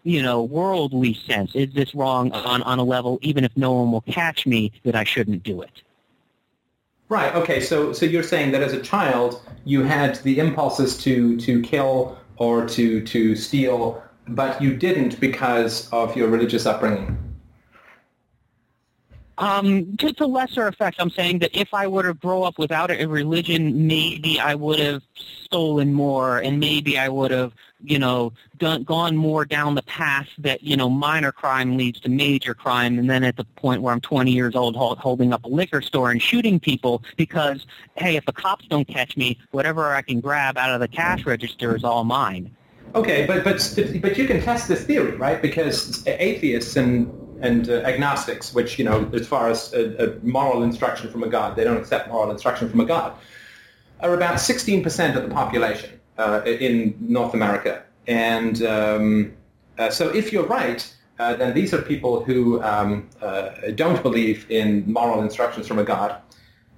you 0.03 0.21
know, 0.23 0.41
worldly 0.41 1.13
sense? 1.13 1.53
Is 1.53 1.73
this 1.73 1.93
wrong 1.93 2.31
on, 2.31 2.63
on 2.63 2.79
a 2.79 2.83
level, 2.83 3.19
even 3.21 3.43
if 3.43 3.51
no 3.57 3.73
one 3.73 3.91
will 3.91 4.01
catch 4.01 4.47
me, 4.47 4.71
that 4.85 4.95
I 4.95 5.03
shouldn't 5.03 5.43
do 5.43 5.61
it? 5.61 5.81
Right. 7.09 7.35
Okay. 7.35 7.59
So 7.59 7.91
so 7.93 8.05
you're 8.05 8.23
saying 8.23 8.51
that 8.51 8.61
as 8.61 8.73
a 8.73 8.81
child 8.81 9.41
you 9.65 9.83
had 9.83 10.15
the 10.23 10.39
impulses 10.39 10.97
to 10.99 11.37
to 11.41 11.61
kill 11.61 12.17
or 12.37 12.65
to 12.67 13.01
to 13.01 13.35
steal 13.35 14.03
but 14.29 14.61
you 14.61 14.75
didn't 14.75 15.19
because 15.19 15.89
of 15.91 16.15
your 16.15 16.27
religious 16.27 16.65
upbringing. 16.65 17.17
Um, 19.39 19.95
to, 19.97 20.11
to 20.13 20.25
lesser 20.25 20.67
effect, 20.67 20.97
I'm 20.99 21.11
saying 21.11 21.39
that 21.39 21.55
if 21.55 21.73
I 21.73 21.87
were 21.87 22.03
to 22.03 22.13
grow 22.15 22.43
up 22.43 22.57
without 22.57 22.89
a 22.89 23.05
religion, 23.05 23.85
maybe 23.85 24.39
I 24.39 24.55
would 24.55 24.79
have 24.79 25.03
stolen 25.43 25.93
more, 25.93 26.39
and 26.39 26.59
maybe 26.59 26.97
I 26.97 27.07
would 27.07 27.29
have, 27.29 27.53
you 27.83 27.99
know, 27.99 28.33
done, 28.57 28.83
gone 28.83 29.15
more 29.15 29.45
down 29.45 29.75
the 29.75 29.83
path 29.83 30.27
that, 30.39 30.63
you 30.63 30.75
know, 30.75 30.89
minor 30.89 31.31
crime 31.31 31.77
leads 31.77 31.99
to 32.01 32.09
major 32.09 32.55
crime, 32.55 32.97
and 32.97 33.07
then 33.07 33.23
at 33.23 33.37
the 33.37 33.43
point 33.43 33.83
where 33.83 33.93
I'm 33.93 34.01
20 34.01 34.31
years 34.31 34.55
old 34.55 34.75
hold, 34.75 34.97
holding 34.97 35.31
up 35.31 35.45
a 35.45 35.47
liquor 35.47 35.81
store 35.83 36.09
and 36.09 36.19
shooting 36.19 36.59
people 36.59 37.03
because, 37.15 37.67
hey, 37.95 38.15
if 38.15 38.25
the 38.25 38.33
cops 38.33 38.65
don't 38.67 38.87
catch 38.87 39.15
me, 39.17 39.37
whatever 39.51 39.93
I 39.93 40.01
can 40.01 40.19
grab 40.19 40.57
out 40.57 40.71
of 40.71 40.79
the 40.79 40.87
cash 40.87 41.27
register 41.27 41.75
is 41.75 41.83
all 41.83 42.03
mine. 42.03 42.55
Okay, 42.95 43.27
but 43.27 43.43
but 43.43 43.57
but 44.01 44.17
you 44.17 44.25
can 44.25 44.41
test 44.41 44.67
this 44.67 44.85
theory, 44.85 45.15
right? 45.17 45.41
Because 45.41 46.07
atheists 46.07 46.77
and 46.77 47.26
and 47.41 47.69
uh, 47.69 47.81
agnostics, 47.85 48.53
which, 48.53 48.79
you 48.79 48.85
know, 48.85 49.09
as 49.13 49.27
far 49.27 49.49
as 49.49 49.73
a, 49.73 50.15
a, 50.15 50.19
moral 50.25 50.63
instruction 50.63 51.11
from 51.11 51.23
a 51.23 51.27
God, 51.27 51.55
they 51.55 51.63
don't 51.63 51.77
accept 51.77 52.09
moral 52.09 52.31
instruction 52.31 52.69
from 52.69 52.79
a 52.79 52.85
God, 52.85 53.13
are 53.99 54.13
about 54.13 54.35
16% 54.35 55.15
of 55.15 55.23
the 55.23 55.29
population 55.29 55.99
uh, 56.17 56.41
in 56.45 56.95
North 56.99 57.33
America. 57.33 57.83
And 58.07 58.61
um, 58.63 59.33
uh, 59.77 59.89
so 59.89 60.09
if 60.09 60.31
you're 60.31 60.45
right, 60.45 60.93
uh, 61.19 61.35
then 61.35 61.53
these 61.53 61.73
are 61.73 61.81
people 61.81 62.23
who 62.23 62.61
um, 62.61 63.09
uh, 63.21 63.49
don't 63.75 64.01
believe 64.03 64.49
in 64.49 64.91
moral 64.91 65.21
instructions 65.21 65.67
from 65.67 65.79
a 65.79 65.83
God. 65.83 66.21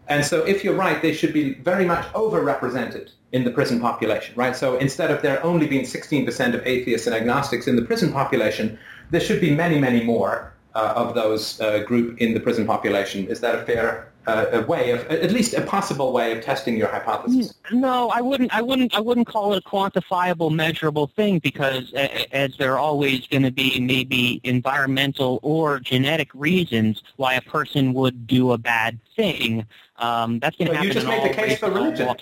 And 0.08 0.26
so 0.26 0.44
if 0.46 0.64
you're 0.64 0.76
right, 0.76 1.02
they 1.02 1.14
should 1.14 1.34
be 1.34 1.54
very 1.56 1.86
much 1.86 2.06
overrepresented 2.14 3.12
in 3.32 3.44
the 3.44 3.52
prison 3.52 3.80
population, 3.80 4.34
right? 4.36 4.56
So 4.56 4.78
instead 4.78 5.12
of 5.12 5.22
there 5.22 5.44
only 5.46 5.68
being 5.68 5.86
16% 5.86 6.56
of 6.56 6.66
atheists 6.66 7.06
and 7.06 7.16
agnostics 7.16 7.68
in 7.68 7.76
the 7.76 7.84
prison 7.84 8.12
population, 8.12 8.80
there 9.10 9.22
should 9.22 9.42
be 9.42 9.56
many, 9.56 9.80
many 9.80 10.04
more 10.04 10.54
uh, 10.76 10.94
of 10.96 11.16
those 11.16 11.60
uh, 11.62 11.80
group 11.80 12.20
in 12.20 12.34
the 12.34 12.40
prison 12.40 12.66
population. 12.66 13.28
Is 13.28 13.40
that 13.42 13.56
a 13.56 13.66
fair 13.66 14.09
uh, 14.30 14.60
a 14.60 14.62
way 14.66 14.92
of, 14.92 15.06
at 15.08 15.32
least 15.32 15.54
a 15.54 15.62
possible 15.62 16.14
way 16.14 16.38
of 16.38 16.44
testing 16.44 16.78
your 16.78 16.88
hypothesis? 16.88 17.54
No, 17.72 18.10
I 18.10 18.22
wouldn't. 18.22 18.54
I 18.54 18.62
wouldn't. 18.62 18.96
I 18.96 19.00
wouldn't 19.00 19.28
call 19.28 19.54
it 19.54 19.64
a 19.66 19.70
quantifiable, 19.70 20.52
measurable 20.54 21.08
thing 21.08 21.40
because, 21.40 21.92
as 21.94 22.56
there 22.58 22.74
are 22.74 22.80
always 22.80 23.26
going 23.28 23.44
to 23.44 23.52
be 23.52 23.80
maybe 23.80 24.40
environmental 24.44 25.40
or 25.42 25.80
genetic 25.80 26.30
reasons 26.34 27.02
why 27.16 27.34
a 27.34 27.42
person 27.42 27.94
would 27.94 28.28
do 28.28 28.52
a 28.52 28.58
bad 28.58 29.00
thing. 29.16 29.66
Um, 29.98 30.40
that's 30.40 30.56
going 30.56 30.70
to 30.70 30.76
happen. 30.76 30.88
You 30.88 30.94
just 30.94 31.08
made 31.08 31.30
the 31.30 31.34
case 31.34 31.60
for 31.60 31.70
religion. 31.70 32.16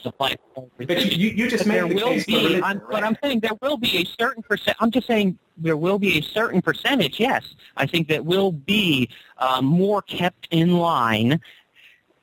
But 0.78 1.16
you, 1.16 1.30
you 1.30 1.50
just 1.50 1.66
but 1.66 1.90
made 1.90 1.92
the 1.92 2.02
case 2.02 2.26
be, 2.26 2.34
for 2.34 2.40
religion. 2.40 2.64
I'm, 2.64 2.78
right? 2.80 2.90
But 2.90 3.04
I'm 3.04 3.18
saying 3.22 3.42
there 3.42 3.58
will 3.62 3.78
be 3.78 3.98
a 3.98 4.06
certain 4.20 4.42
percent. 4.42 4.78
I'm 4.80 4.92
just 4.92 5.06
saying 5.06 5.38
there 5.58 5.78
will 5.78 6.00
be 6.00 6.18
a 6.18 6.22
certain 6.22 6.62
percentage. 6.62 7.20
Yes, 7.20 7.44
I 7.76 7.86
think 7.86 8.08
that 8.08 8.26
will 8.26 8.52
be 8.52 9.10
um, 9.38 9.66
more 9.66 10.02
kept 10.02 10.48
in 10.52 10.78
line 10.78 11.40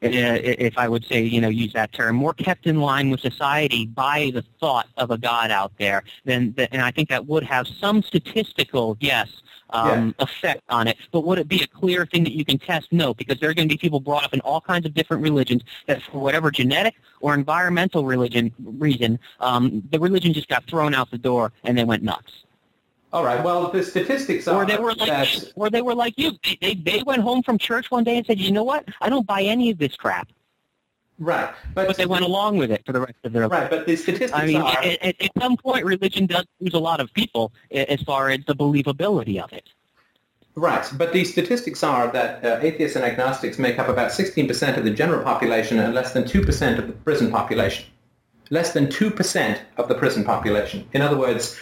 if 0.05 0.77
I 0.77 0.89
would 0.89 1.05
say, 1.05 1.23
you 1.23 1.41
know, 1.41 1.49
use 1.49 1.73
that 1.73 1.93
term, 1.93 2.17
more 2.17 2.35
kept 2.35 2.67
in 2.67 2.81
line 2.81 3.11
with 3.11 3.21
society 3.21 3.87
by 3.87 4.31
the 4.35 4.45
thought 4.61 4.89
of 4.97 5.11
a 5.11 5.19
God 5.19 5.51
out 5.51 5.73
there, 5.79 6.03
then, 6.25 6.55
and 6.73 6.83
I 6.83 6.91
think 6.91 7.09
that 7.09 7.27
would 7.27 7.45
have 7.45 7.67
some 7.67 8.03
statistical, 8.03 8.97
yes, 9.01 9.29
um, 9.71 10.15
yeah. 10.19 10.25
effect 10.25 10.63
on 10.69 10.87
it. 10.87 10.97
But 11.11 11.25
would 11.25 11.39
it 11.39 11.49
be 11.49 11.63
a 11.63 11.67
clear 11.67 12.07
thing 12.07 12.25
that 12.25 12.33
you 12.33 12.45
can 12.45 12.59
test? 12.59 12.93
No, 12.93 13.15
because 13.15 13.41
there 13.41 13.51
are 13.51 13.55
going 13.55 13.69
to 13.69 13.75
be 13.75 13.79
people 13.79 14.01
brought 14.01 14.25
up 14.25 14.35
in 14.35 14.41
all 14.41 14.61
kinds 14.61 14.87
of 14.87 14.95
different 14.95 15.23
religions 15.23 15.63
that, 15.87 16.03
for 16.03 16.19
whatever 16.19 16.51
genetic 16.51 16.95
or 17.21 17.35
environmental 17.35 18.05
religion 18.05 18.53
reason, 18.63 19.19
um, 19.41 19.83
the 19.91 19.99
religion 19.99 20.33
just 20.33 20.49
got 20.49 20.67
thrown 20.67 20.95
out 20.95 21.11
the 21.11 21.19
door 21.19 21.53
and 21.65 21.77
they 21.77 21.85
went 21.85 22.03
nuts. 22.03 22.44
All 23.15 23.25
right. 23.25 23.45
Well, 23.45 23.71
the 23.71 23.85
statistics 23.85 24.49
are 24.49 24.65
or 24.65 24.67
they 24.67 24.77
were 24.77 24.93
like, 24.93 25.09
that... 25.09 25.53
or 25.55 25.71
they 25.71 25.83
were 25.83 25.95
like 25.95 26.15
you. 26.17 26.33
They, 26.61 26.75
they 26.75 27.01
went 27.07 27.23
home 27.23 27.45
from 27.45 27.59
church 27.59 27.89
one 27.89 28.03
day 28.03 28.17
and 28.17 28.27
said, 28.27 28.41
"You 28.41 28.51
know 28.51 28.65
what? 28.65 28.89
I 29.01 29.09
don't 29.09 29.25
buy 29.25 29.43
any 29.43 29.71
of 29.71 29.79
this 29.79 29.95
crap." 29.95 30.29
Right, 31.21 31.55
but, 31.75 31.87
but 31.87 31.97
they 31.97 32.07
went 32.07 32.25
along 32.25 32.57
with 32.57 32.73
it 32.73 32.85
for 32.85 32.93
the 32.93 32.99
rest 32.99 33.15
of 33.23 33.33
their 33.33 33.47
life. 33.47 33.61
Right, 33.61 33.71
but 33.71 33.87
the 33.87 33.95
statistics 33.95 34.33
I 34.33 34.47
mean, 34.47 34.61
are... 34.61 34.79
at, 34.79 35.01
at, 35.01 35.23
at 35.23 35.31
some 35.39 35.57
point, 35.57 35.85
religion 35.85 36.27
does 36.27 36.45
lose 36.59 36.75
a 36.75 36.79
lot 36.81 36.99
of 37.01 37.15
people 37.15 37.53
as 37.71 38.03
far 38.03 38.31
as 38.31 38.41
the 38.49 38.55
believability 38.57 39.41
of 39.41 39.53
it. 39.53 39.69
Right, 40.57 40.85
but 40.95 41.13
the 41.13 41.25
statistics 41.25 41.85
are 41.85 42.11
that 42.11 42.45
uh, 42.45 42.59
atheists 42.63 42.97
and 42.97 43.05
agnostics 43.05 43.61
make 43.61 43.79
up 43.79 43.89
about 43.89 44.11
16% 44.11 44.77
of 44.77 44.83
the 44.83 44.91
general 44.91 45.23
population 45.23 45.79
and 45.79 45.95
less 45.95 46.13
than 46.13 46.25
2% 46.25 46.79
of 46.79 46.89
the 46.89 46.93
prison 46.93 47.31
population. 47.31 47.87
Less 48.51 48.73
than 48.73 48.89
2% 48.89 49.61
of 49.77 49.87
the 49.89 49.95
prison 49.95 50.25
population. 50.25 50.87
In 50.93 51.01
other 51.01 51.17
words, 51.17 51.57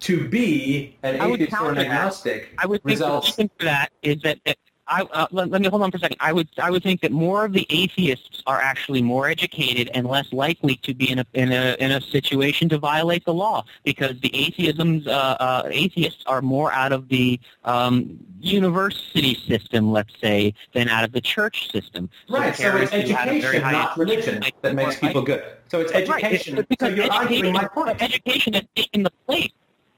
to 0.00 0.28
be 0.28 0.96
an 1.02 1.20
atheist 1.20 1.60
or 1.60 1.72
an 1.72 1.78
agnostic 1.78 2.54
I 2.58 2.66
would 2.66 2.82
think 2.82 2.98
results... 2.98 3.36
the 3.36 3.42
reason 3.42 3.50
for 3.58 3.64
that 3.64 3.92
is 4.02 4.22
that, 4.22 4.38
that 4.46 4.56
I, 4.90 5.02
uh, 5.02 5.26
let, 5.30 5.50
let, 5.50 5.62
me 5.62 5.68
hold 5.68 5.82
on 5.82 5.90
for 5.92 5.98
a 5.98 6.00
second. 6.00 6.16
I 6.18 6.32
would 6.32 6.48
I 6.58 6.70
would 6.70 6.82
think 6.82 7.00
that 7.02 7.12
more 7.12 7.44
of 7.44 7.52
the 7.52 7.64
atheists 7.70 8.42
are 8.46 8.60
actually 8.60 9.02
more 9.02 9.28
educated 9.28 9.88
and 9.94 10.06
less 10.06 10.32
likely 10.32 10.76
to 10.76 10.94
be 10.94 11.10
in 11.10 11.20
a 11.20 11.26
in 11.32 11.52
a 11.52 11.76
in 11.78 11.92
a 11.92 12.00
situation 12.00 12.68
to 12.70 12.78
violate 12.78 13.24
the 13.24 13.32
law 13.32 13.64
because 13.84 14.18
the 14.20 14.30
atheisms 14.30 15.06
uh, 15.06 15.10
uh, 15.10 15.68
atheists 15.70 16.24
are 16.26 16.42
more 16.42 16.72
out 16.72 16.92
of 16.92 17.08
the 17.08 17.38
um, 17.64 18.18
university 18.40 19.34
system, 19.34 19.92
let's 19.92 20.18
say, 20.20 20.52
than 20.72 20.88
out 20.88 21.04
of 21.04 21.12
the 21.12 21.20
church 21.20 21.70
system. 21.70 22.10
Right. 22.28 22.54
So 22.56 22.76
it's 22.76 22.92
education, 22.92 23.62
not 23.62 23.96
religion, 23.96 24.42
that 24.62 24.74
makes 24.74 24.98
people 24.98 25.22
good. 25.22 25.44
So 25.68 25.80
it's 25.80 25.92
education. 25.92 26.56
Right. 26.56 26.68
Because 26.68 26.90
so 26.90 26.94
you're 26.96 27.12
arguing 27.12 27.52
my 27.52 27.68
point. 27.68 28.02
Education 28.02 28.54
has 28.54 28.64
taken 28.74 29.04
the 29.04 29.12
place 29.26 29.50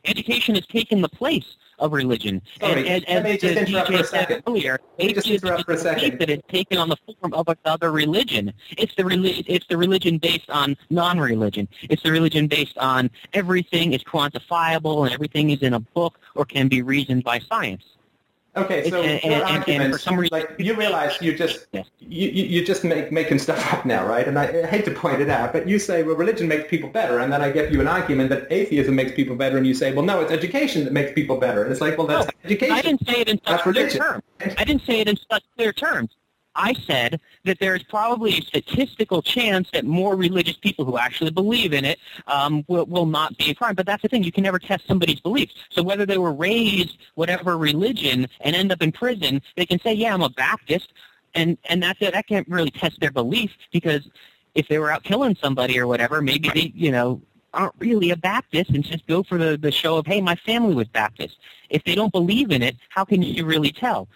education 0.04 0.54
has 0.54 0.66
taken 0.66 1.00
the 1.00 1.08
place 1.08 1.56
of 1.78 1.92
religion. 1.92 2.40
Sorry, 2.60 2.88
and, 2.88 3.08
and, 3.08 3.24
me 3.24 3.36
just 3.36 3.56
interrupt 3.56 3.88
for 3.90 3.96
a 3.96 4.04
second. 4.04 4.42
Earlier, 4.46 4.78
let 4.98 5.08
me 5.08 5.14
just 5.14 5.26
interrupt 5.28 5.64
for 5.64 5.72
a 5.72 5.78
second. 5.78 6.18
That 6.20 6.30
it's 6.30 6.46
taken 6.48 6.78
on 6.78 6.88
the 6.88 6.96
form 6.96 7.34
of 7.34 7.48
another 7.48 7.90
religion. 7.90 8.52
It's 8.78 8.94
the 8.94 9.02
reli- 9.02 9.44
it's 9.46 9.66
the 9.66 9.76
religion 9.76 10.18
based 10.18 10.48
on 10.50 10.76
non-religion. 10.90 11.68
It's 11.82 12.02
the 12.02 12.12
religion 12.12 12.46
based 12.46 12.78
on 12.78 13.10
everything 13.32 13.92
is 13.92 14.02
quantifiable 14.04 15.04
and 15.04 15.12
everything 15.12 15.50
is 15.50 15.62
in 15.62 15.74
a 15.74 15.80
book 15.80 16.18
or 16.34 16.44
can 16.44 16.68
be 16.68 16.82
reasoned 16.82 17.24
by 17.24 17.40
science. 17.40 17.84
Okay, 18.54 18.90
so 18.90 19.00
and, 19.00 19.22
your 19.22 19.32
and, 19.32 19.42
argument, 19.44 19.82
and 19.82 19.92
for 19.94 19.98
some 19.98 20.18
reason, 20.18 20.38
like 20.38 20.54
you 20.58 20.74
realize 20.74 21.16
you're 21.22 21.34
just 21.34 21.66
yes. 21.72 21.86
you 22.00 22.28
you 22.28 22.62
just 22.62 22.84
make 22.84 23.10
making 23.10 23.38
stuff 23.38 23.72
up 23.72 23.86
now, 23.86 24.06
right? 24.06 24.28
And 24.28 24.38
I, 24.38 24.64
I, 24.64 24.66
hate 24.66 24.84
to 24.84 24.90
point 24.90 25.22
it 25.22 25.30
out, 25.30 25.54
but 25.54 25.66
you 25.66 25.78
say, 25.78 26.02
well, 26.02 26.16
religion 26.16 26.48
makes 26.48 26.68
people 26.68 26.90
better, 26.90 27.18
and 27.18 27.32
then 27.32 27.40
I 27.40 27.50
give 27.50 27.72
you 27.72 27.80
an 27.80 27.88
argument 27.88 28.28
that 28.28 28.52
atheism 28.52 28.94
makes 28.94 29.12
people 29.12 29.36
better, 29.36 29.56
and 29.56 29.66
you 29.66 29.72
say, 29.72 29.94
well, 29.94 30.04
no, 30.04 30.20
it's 30.20 30.30
education 30.30 30.84
that 30.84 30.92
makes 30.92 31.12
people 31.12 31.38
better, 31.38 31.62
and 31.62 31.72
it's 31.72 31.80
like, 31.80 31.96
well, 31.96 32.06
that's 32.06 32.26
no, 32.26 32.32
education. 32.44 32.76
I 32.76 32.82
didn't 32.82 33.06
say 33.06 33.20
it 33.22 33.28
in 33.28 33.40
such 33.46 33.62
clear 33.62 33.88
terms. 33.88 34.22
I 34.58 34.64
didn't 34.64 34.82
say 34.82 35.00
it 35.00 35.08
in 35.08 35.16
such 35.30 35.44
clear 35.56 35.72
terms. 35.72 36.10
I 36.54 36.74
said 36.74 37.20
that 37.44 37.58
there's 37.58 37.82
probably 37.84 38.38
a 38.38 38.42
statistical 38.42 39.22
chance 39.22 39.70
that 39.72 39.84
more 39.84 40.16
religious 40.16 40.56
people 40.56 40.84
who 40.84 40.98
actually 40.98 41.30
believe 41.30 41.72
in 41.72 41.84
it 41.84 41.98
um, 42.26 42.64
will, 42.68 42.86
will 42.86 43.06
not 43.06 43.36
be 43.38 43.50
a 43.50 43.54
crime. 43.54 43.74
But 43.74 43.86
that's 43.86 44.02
the 44.02 44.08
thing. 44.08 44.22
You 44.22 44.32
can 44.32 44.44
never 44.44 44.58
test 44.58 44.86
somebody's 44.86 45.20
beliefs. 45.20 45.54
So 45.70 45.82
whether 45.82 46.04
they 46.04 46.18
were 46.18 46.32
raised 46.32 46.98
whatever 47.14 47.56
religion 47.56 48.28
and 48.40 48.54
end 48.54 48.72
up 48.72 48.82
in 48.82 48.92
prison, 48.92 49.40
they 49.56 49.66
can 49.66 49.80
say, 49.80 49.94
yeah, 49.94 50.12
I'm 50.12 50.22
a 50.22 50.30
Baptist. 50.30 50.92
And, 51.34 51.56
and 51.70 51.82
that's 51.82 52.00
it. 52.02 52.12
That 52.12 52.26
can't 52.26 52.46
really 52.48 52.70
test 52.70 53.00
their 53.00 53.10
belief 53.10 53.50
because 53.72 54.08
if 54.54 54.68
they 54.68 54.78
were 54.78 54.90
out 54.90 55.02
killing 55.02 55.36
somebody 55.40 55.78
or 55.78 55.86
whatever, 55.86 56.20
maybe 56.20 56.50
they, 56.50 56.72
you 56.74 56.92
know, 56.92 57.22
aren't 57.54 57.74
really 57.78 58.10
a 58.10 58.16
Baptist 58.16 58.70
and 58.70 58.84
just 58.84 59.06
go 59.06 59.22
for 59.22 59.38
the, 59.38 59.56
the 59.56 59.70
show 59.70 59.96
of, 59.96 60.06
hey, 60.06 60.20
my 60.20 60.34
family 60.36 60.74
was 60.74 60.88
Baptist. 60.88 61.38
If 61.70 61.84
they 61.84 61.94
don't 61.94 62.12
believe 62.12 62.50
in 62.50 62.62
it, 62.62 62.76
how 62.88 63.04
can 63.04 63.22
you 63.22 63.44
really 63.44 63.72
tell? 63.72 64.08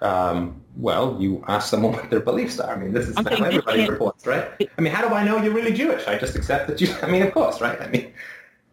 Um, 0.00 0.62
well, 0.76 1.16
you 1.20 1.44
ask 1.48 1.68
someone 1.68 1.92
what 1.94 2.10
their 2.10 2.20
beliefs 2.20 2.60
are. 2.60 2.72
I 2.74 2.78
mean, 2.78 2.92
this 2.92 3.08
is 3.08 3.16
I'm 3.16 3.24
how 3.26 3.44
everybody 3.44 3.78
can't- 3.78 3.90
reports, 3.90 4.26
right? 4.26 4.48
I 4.76 4.80
mean, 4.80 4.92
how 4.92 5.06
do 5.06 5.14
I 5.14 5.24
know 5.24 5.42
you're 5.42 5.52
really 5.52 5.72
Jewish? 5.72 6.06
I 6.06 6.18
just 6.18 6.36
accept 6.36 6.68
that 6.68 6.80
you. 6.80 6.94
I 7.02 7.06
mean, 7.10 7.22
of 7.22 7.32
course, 7.32 7.60
right? 7.60 7.80
I 7.80 7.88
mean, 7.88 8.12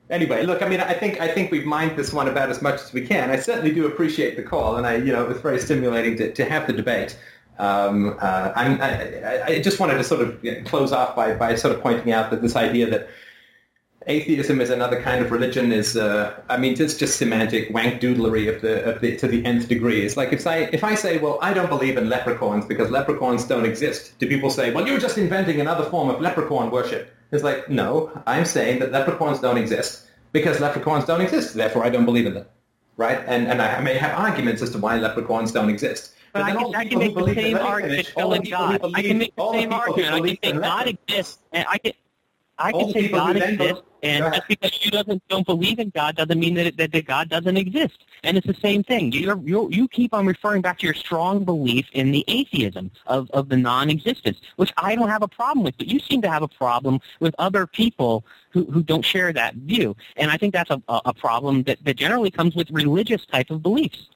anyway, 0.10 0.46
look. 0.46 0.62
I 0.62 0.70
mean, 0.70 0.82
I 0.82 0.94
think 0.94 1.20
I 1.20 1.28
think 1.28 1.52
we've 1.52 1.66
mined 1.66 1.98
this 1.98 2.14
one 2.14 2.28
about 2.28 2.50
as 2.50 2.62
much 2.62 2.76
as 2.82 2.94
we 2.94 3.06
can. 3.06 3.32
I 3.32 3.38
certainly 3.38 3.74
do 3.74 3.88
appreciate 3.88 4.36
the 4.36 4.44
call, 4.44 4.76
and 4.78 4.86
I, 4.86 4.98
you 4.98 5.12
know, 5.12 5.24
it 5.24 5.30
was 5.30 5.42
very 5.42 5.60
stimulating 5.60 6.16
to, 6.18 6.32
to 6.32 6.46
have 6.46 6.68
the 6.68 6.74
debate. 6.74 7.18
Um, 7.58 8.18
uh, 8.20 8.52
I'm, 8.56 8.82
I, 8.82 9.44
I 9.46 9.62
just 9.62 9.80
wanted 9.80 9.96
to 9.96 10.04
sort 10.04 10.22
of 10.22 10.66
close 10.66 10.92
off 10.92 11.16
by, 11.16 11.34
by 11.36 11.56
sort 11.56 11.74
of 11.74 11.82
pointing 11.82 12.12
out 12.12 12.30
that 12.32 12.42
this 12.42 12.56
idea 12.58 12.90
that 12.90 13.08
atheism 14.08 14.62
is 14.62 14.70
another 14.70 15.02
kind 15.02 15.24
of 15.24 15.32
religion 15.32 15.72
is, 15.72 15.98
uh, 15.98 16.40
I 16.50 16.58
mean, 16.58 16.80
it's 16.80 16.96
just 16.96 17.18
semantic 17.18 17.74
wank 17.74 18.02
doodlery 18.02 18.54
of 18.54 18.62
the, 18.62 18.84
of 18.84 19.02
the, 19.02 19.18
to 19.18 19.28
the 19.28 19.44
nth 19.46 19.68
degree. 19.68 20.06
It's 20.06 20.18
like 20.18 20.32
if 20.34 20.46
I, 20.46 20.70
if 20.72 20.84
I 20.84 20.96
say, 20.96 21.18
well, 21.18 21.40
I 21.42 21.54
don't 21.54 21.70
believe 21.70 21.98
in 21.98 22.10
leprechauns 22.10 22.66
because 22.66 22.92
leprechauns 22.92 23.46
don't 23.46 23.66
exist, 23.66 24.18
do 24.20 24.28
people 24.28 24.50
say, 24.50 24.72
well, 24.72 24.88
you're 24.88 25.00
just 25.00 25.18
inventing 25.18 25.60
another 25.60 25.86
form 25.90 26.10
of 26.10 26.22
leprechaun 26.22 26.72
worship? 26.72 27.12
It's 27.32 27.44
like, 27.44 27.70
no, 27.70 28.12
I'm 28.28 28.46
saying 28.46 28.80
that 28.80 28.92
leprechauns 28.92 29.40
don't 29.40 29.58
exist 29.58 30.08
because 30.32 30.60
leprechauns 30.60 31.06
don't 31.06 31.22
exist, 31.22 31.56
therefore 31.56 31.84
I 31.86 31.90
don't 31.90 32.06
believe 32.06 32.26
in 32.26 32.34
them. 32.34 32.46
Right? 32.98 33.22
And, 33.28 33.48
and 33.48 33.62
I 33.62 33.82
may 33.82 33.96
have 33.96 34.18
arguments 34.18 34.62
as 34.62 34.70
to 34.72 34.78
why 34.78 34.98
leprechauns 34.98 35.52
don't 35.52 35.70
exist. 35.70 36.14
But 36.32 36.44
I 36.44 36.52
can, 36.52 36.76
I 36.76 36.86
can 36.86 37.00
make 37.00 37.16
the 37.16 37.34
same 37.34 37.58
argument 37.58 38.08
Lemkinich, 38.08 38.22
all 38.22 38.30
the 38.30 38.40
killing 38.40 38.42
people 38.42 38.68
who 38.68 38.80
God. 38.80 38.92
I 38.94 39.02
can 39.02 39.18
make 39.18 39.36
the 39.36 39.52
same 39.52 39.74
argument. 39.74 40.14
I 40.14 40.20
can 40.20 40.38
say 40.44 40.60
God 40.60 40.88
exists, 40.88 41.40
and 41.54 41.66
I 41.70 41.78
can 41.78 41.94
I 42.58 42.72
can 42.72 42.92
say 42.94 43.10
God 43.10 43.36
exists, 43.36 43.84
and 44.02 44.34
just 44.34 44.48
because 44.48 44.86
you 44.86 44.92
doesn't 44.92 45.28
don't 45.28 45.46
believe 45.46 45.80
in 45.80 45.90
God 45.90 46.16
doesn't 46.16 46.40
mean 46.40 46.54
that, 46.54 46.78
that, 46.78 46.92
that 46.94 47.06
God 47.06 47.28
doesn't 47.28 47.58
exist. 47.58 48.06
And 48.24 48.38
it's 48.38 48.48
the 48.48 48.54
same 48.54 48.84
thing. 48.84 49.12
You 49.12 49.42
you 49.46 49.70
you 49.70 49.88
keep 49.88 50.14
on 50.14 50.26
referring 50.26 50.62
back 50.62 50.80
to 50.80 50.86
your 50.86 50.94
strong 50.94 51.44
belief 51.44 51.88
in 51.94 52.12
the 52.12 52.24
atheism 52.28 52.92
of, 53.08 53.30
of 53.32 53.50
the 53.50 53.58
non-existence, 53.58 54.40
which 54.56 54.72
I 54.78 54.96
don't 54.96 55.10
have 55.10 55.22
a 55.22 55.28
problem 55.28 55.64
with, 55.66 55.78
but 55.78 55.88
you 55.88 56.00
seem 56.00 56.22
to 56.22 56.30
have 56.30 56.44
a 56.44 56.48
problem 56.48 57.02
with 57.20 57.36
other 57.40 57.68
people 57.68 58.24
who, 58.52 58.64
who 58.66 58.82
don't 58.84 59.04
share 59.04 59.34
that 59.34 59.56
view. 59.56 59.96
And 60.16 60.32
I 60.32 60.38
think 60.38 60.54
that's 60.54 60.70
a, 60.72 60.82
a 60.88 61.02
a 61.06 61.14
problem 61.14 61.64
that, 61.64 61.84
that 61.84 61.98
generally 61.98 62.32
comes 62.32 62.56
with 62.56 62.70
religious 62.72 63.26
type 63.26 63.50
of 63.50 63.62
beliefs. 63.62 64.08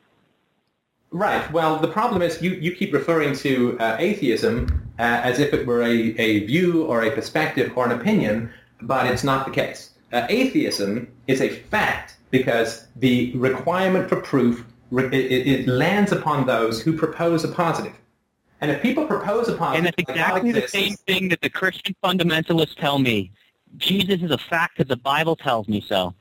Right. 1.11 1.51
Well, 1.51 1.77
the 1.79 1.87
problem 1.87 2.21
is 2.21 2.41
you, 2.41 2.51
you 2.51 2.75
keep 2.75 2.93
referring 2.93 3.35
to 3.37 3.77
uh, 3.79 3.95
atheism 3.99 4.89
uh, 4.99 5.01
as 5.01 5.39
if 5.39 5.53
it 5.53 5.65
were 5.65 5.81
a, 5.81 5.91
a 6.19 6.45
view 6.45 6.83
or 6.85 7.03
a 7.03 7.11
perspective 7.11 7.71
or 7.75 7.85
an 7.85 7.99
opinion, 7.99 8.51
but 8.81 9.07
it's 9.07 9.23
not 9.23 9.45
the 9.45 9.51
case. 9.51 9.91
Uh, 10.13 10.25
atheism 10.29 11.11
is 11.27 11.41
a 11.41 11.49
fact 11.49 12.17
because 12.31 12.87
the 12.97 13.31
requirement 13.35 14.07
for 14.07 14.17
proof 14.21 14.63
re- 14.91 15.05
it, 15.05 15.47
it- 15.47 15.67
lands 15.67 16.11
upon 16.11 16.45
those 16.45 16.81
who 16.81 16.93
propose 16.95 17.43
a 17.43 17.47
positive. 17.47 17.93
And 18.61 18.69
if 18.69 18.81
people 18.81 19.05
propose 19.05 19.47
a 19.47 19.55
positive, 19.55 19.77
And 19.77 19.85
that's 19.87 19.95
exactly 19.97 20.51
the 20.51 20.67
same 20.67 20.95
thing 21.07 21.29
that 21.29 21.41
the 21.41 21.49
Christian 21.49 21.95
fundamentalists 22.03 22.75
tell 22.75 22.99
me. 22.99 23.31
Jesus 23.77 24.21
is 24.21 24.31
a 24.31 24.37
fact 24.37 24.77
because 24.77 24.89
the 24.89 24.97
Bible 24.97 25.35
tells 25.35 25.67
me 25.69 25.79
so. 25.87 26.13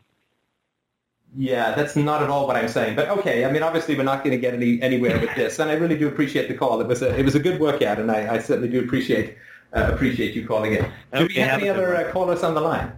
Yeah, 1.36 1.74
that's 1.74 1.94
not 1.94 2.22
at 2.22 2.30
all 2.30 2.46
what 2.46 2.56
I'm 2.56 2.68
saying. 2.68 2.96
But 2.96 3.08
okay, 3.10 3.44
I 3.44 3.52
mean, 3.52 3.62
obviously 3.62 3.96
we're 3.96 4.02
not 4.02 4.24
going 4.24 4.32
to 4.32 4.40
get 4.40 4.54
any 4.54 4.80
anywhere 4.82 5.18
with 5.20 5.34
this, 5.36 5.58
and 5.58 5.70
I 5.70 5.74
really 5.74 5.96
do 5.98 6.08
appreciate 6.08 6.48
the 6.48 6.54
call. 6.54 6.80
It 6.80 6.86
was 6.86 7.02
a 7.02 7.16
it 7.18 7.24
was 7.24 7.34
a 7.34 7.40
good 7.40 7.60
workout, 7.60 7.98
and 7.98 8.10
I, 8.10 8.34
I 8.36 8.38
certainly 8.38 8.68
do 8.68 8.80
appreciate 8.80 9.36
uh, 9.76 9.90
appreciate 9.92 10.34
you 10.34 10.46
calling 10.46 10.72
in. 10.74 10.90
Do 11.14 11.24
Okay, 11.24 11.26
we 11.26 11.34
have 11.36 11.50
have 11.50 11.60
any 11.60 11.68
other 11.68 11.94
uh, 11.96 12.10
callers 12.12 12.42
on 12.42 12.54
the 12.54 12.60
line? 12.60 12.92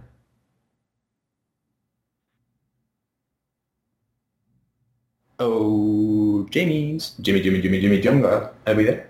Oh, 5.39 6.47
Jamie's 6.51 7.11
Jimmy, 7.21 7.41
Jimmy, 7.41 7.61
Jimmy, 7.61 7.81
Jimmy, 7.81 7.99
Jungle. 8.01 8.49
Are 8.65 8.75
we 8.75 8.83
there? 8.85 9.09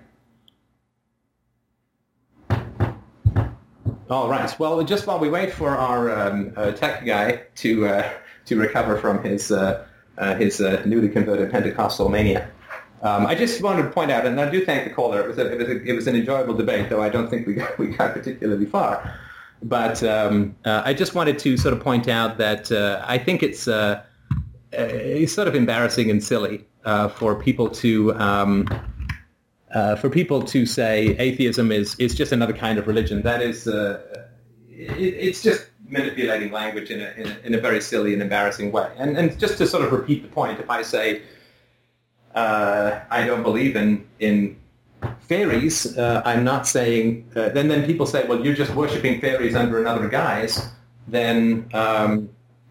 All 4.10 4.30
right. 4.30 4.54
Well, 4.60 4.84
just 4.84 5.08
while 5.08 5.20
we 5.20 5.30
wait 5.30 5.54
for 5.54 5.70
our 5.70 6.12
um, 6.12 6.54
uh, 6.58 6.72
tech 6.72 7.06
guy 7.06 7.44
to 7.56 7.88
uh, 7.88 8.14
to 8.52 8.58
recover 8.58 8.98
from 8.98 9.24
his 9.24 9.50
uh, 9.52 9.86
uh, 10.18 10.36
his 10.36 10.60
uh, 10.60 10.84
newly 10.86 11.08
converted 11.08 11.50
Pentecostal 11.52 12.10
mania, 12.10 12.50
um, 13.02 13.26
I 13.26 13.34
just 13.34 13.62
wanted 13.64 13.84
to 13.84 13.90
point 13.90 14.12
out, 14.12 14.26
and 14.26 14.40
I 14.40 14.50
do 14.50 14.66
thank 14.66 14.84
the 14.84 14.94
caller. 14.94 15.22
It 15.22 15.28
was 15.28 15.38
a, 15.38 15.52
it 15.52 15.58
was 15.58 15.68
a, 15.70 15.84
it 15.84 15.94
was 15.94 16.08
an 16.08 16.16
enjoyable 16.16 16.54
debate, 16.54 16.90
though 16.90 17.02
I 17.02 17.08
don't 17.10 17.30
think 17.30 17.48
we 17.48 17.54
got, 17.56 17.78
we 17.80 17.88
got 17.88 18.14
particularly 18.14 18.66
far. 18.66 19.18
But 19.64 20.04
um, 20.04 20.56
uh, 20.66 20.82
I 20.84 20.94
just 20.94 21.16
wanted 21.16 21.40
to 21.40 21.56
sort 21.56 21.74
of 21.74 21.80
point 21.80 22.08
out 22.08 22.38
that 22.40 22.72
uh, 22.72 23.04
I 23.08 23.18
think 23.18 23.42
it's 23.42 23.68
uh, 23.68 24.04
it's 24.72 25.34
sort 25.34 25.48
of 25.48 25.56
embarrassing 25.56 26.10
and 26.12 26.24
silly 26.24 26.66
for 27.16 27.36
people 27.36 27.70
to. 27.70 28.14
Um, 28.16 28.68
for 30.02 30.10
people 30.10 30.42
to 30.42 30.66
say 30.66 31.16
atheism 31.18 31.72
is, 31.72 31.96
is 31.98 32.14
just 32.14 32.34
another 32.34 32.52
kind 32.52 32.78
of 32.78 32.88
religion, 32.88 33.22
that 33.22 33.42
is, 33.42 33.68
it, 33.68 34.02
it's 34.70 35.42
just 35.42 35.71
manipulating 35.92 36.52
language 36.52 36.90
in 36.90 37.02
a, 37.02 37.14
in 37.18 37.28
a, 37.28 37.40
in 37.44 37.54
a 37.54 37.60
very 37.60 37.82
silly 37.82 38.14
and 38.14 38.22
embarrassing 38.22 38.72
way. 38.72 38.90
And, 38.98 39.18
and 39.18 39.38
just 39.38 39.58
to 39.60 39.68
sort 39.68 39.84
of 39.84 39.92
repeat 39.92 40.24
the 40.24 40.30
point, 40.30 40.60
if 40.60 40.70
I 40.70 40.82
say 40.82 41.22
uh, 42.34 43.02
I 43.10 43.26
don't 43.26 43.44
believe 43.44 43.76
in, 43.76 44.08
in 44.20 44.58
fairies, 45.20 45.98
uh, 45.98 46.22
I'm 46.26 46.44
not 46.44 46.68
saying, 46.68 47.30
uh, 47.36 47.50
then, 47.50 47.68
then 47.68 47.86
people 47.86 48.06
say, 48.06 48.26
well, 48.28 48.44
you're 48.44 48.56
just 48.56 48.74
worshipping 48.74 49.20
fairies 49.20 49.56
under 49.56 49.80
another 49.80 50.08
guise, 50.08 50.70
then 51.08 51.70
um, 51.74 52.30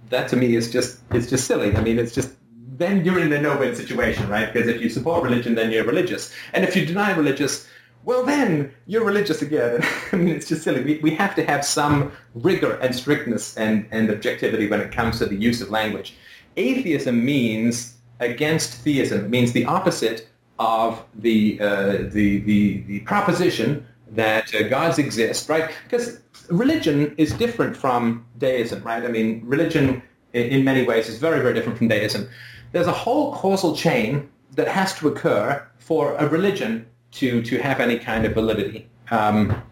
that 0.09 0.29
to 0.29 0.37
me 0.37 0.57
is 0.57 0.73
just, 0.73 1.01
it's 1.13 1.29
just 1.29 1.47
silly. 1.47 1.77
I 1.77 1.83
mean, 1.83 1.99
it's 1.99 2.15
just 2.15 2.33
then 2.81 3.05
you're 3.05 3.21
in 3.21 3.31
a 3.33 3.41
no-win 3.41 3.77
situation, 3.77 4.27
right? 4.31 4.51
Because 4.51 4.67
if 4.67 4.81
you 4.81 4.89
support 4.89 5.23
religion, 5.23 5.55
then 5.55 5.71
you're 5.71 5.85
religious. 5.85 6.35
And 6.55 6.65
if 6.65 6.75
you 6.75 6.87
deny 6.87 7.13
religious, 7.13 7.69
well, 8.05 8.25
then 8.25 8.73
you're 8.87 9.05
religious 9.05 9.43
again. 9.43 9.83
I 10.13 10.17
mean, 10.17 10.29
it's 10.29 10.49
just 10.49 10.63
silly. 10.63 10.83
We, 10.83 10.99
we 10.99 11.15
have 11.17 11.35
to 11.37 11.45
have 11.45 11.65
some 11.65 12.13
rigor 12.35 12.73
and 12.79 12.95
strictness 12.95 13.57
and, 13.57 13.87
and 13.91 14.11
objectivity 14.11 14.69
when 14.69 14.81
it 14.81 14.93
comes 14.93 15.19
to 15.19 15.27
the 15.27 15.37
use 15.37 15.61
of 15.61 15.71
language. 15.71 16.15
Atheism 16.57 17.25
means 17.25 17.97
against 18.19 18.75
theism. 18.75 19.27
It 19.27 19.31
means 19.31 19.53
the 19.53 19.65
opposite 19.65 20.29
of 20.59 21.03
the, 21.15 21.59
uh, 21.61 21.93
the, 22.11 22.41
the, 22.41 22.81
the 22.83 23.01
proposition 23.01 23.87
that 24.13 24.55
uh, 24.55 24.69
gods 24.69 24.99
exist, 24.99 25.49
right? 25.49 25.71
Because 25.85 26.21
religion 26.49 27.15
is 27.17 27.33
different 27.33 27.77
from 27.77 28.27
deism, 28.39 28.83
right? 28.83 29.05
I 29.05 29.09
mean, 29.09 29.43
religion 29.45 30.03
in, 30.33 30.43
in 30.47 30.65
many 30.65 30.85
ways 30.85 31.09
is 31.09 31.19
very, 31.19 31.41
very 31.41 31.55
different 31.55 31.79
from 31.79 31.89
deism 31.89 32.29
there's 32.73 32.87
a 32.87 32.93
whole 32.93 33.35
causal 33.35 33.75
chain 33.75 34.29
that 34.55 34.69
has 34.69 34.95
to 34.99 35.09
occur 35.09 35.67
for 35.79 36.15
a 36.17 36.29
religion 36.29 36.87
to, 37.13 37.43
to 37.43 37.59
have 37.59 37.81
any 37.81 37.99
kind 37.99 38.25
of 38.25 38.35
validity. 38.35 38.89
Um, 39.11 39.63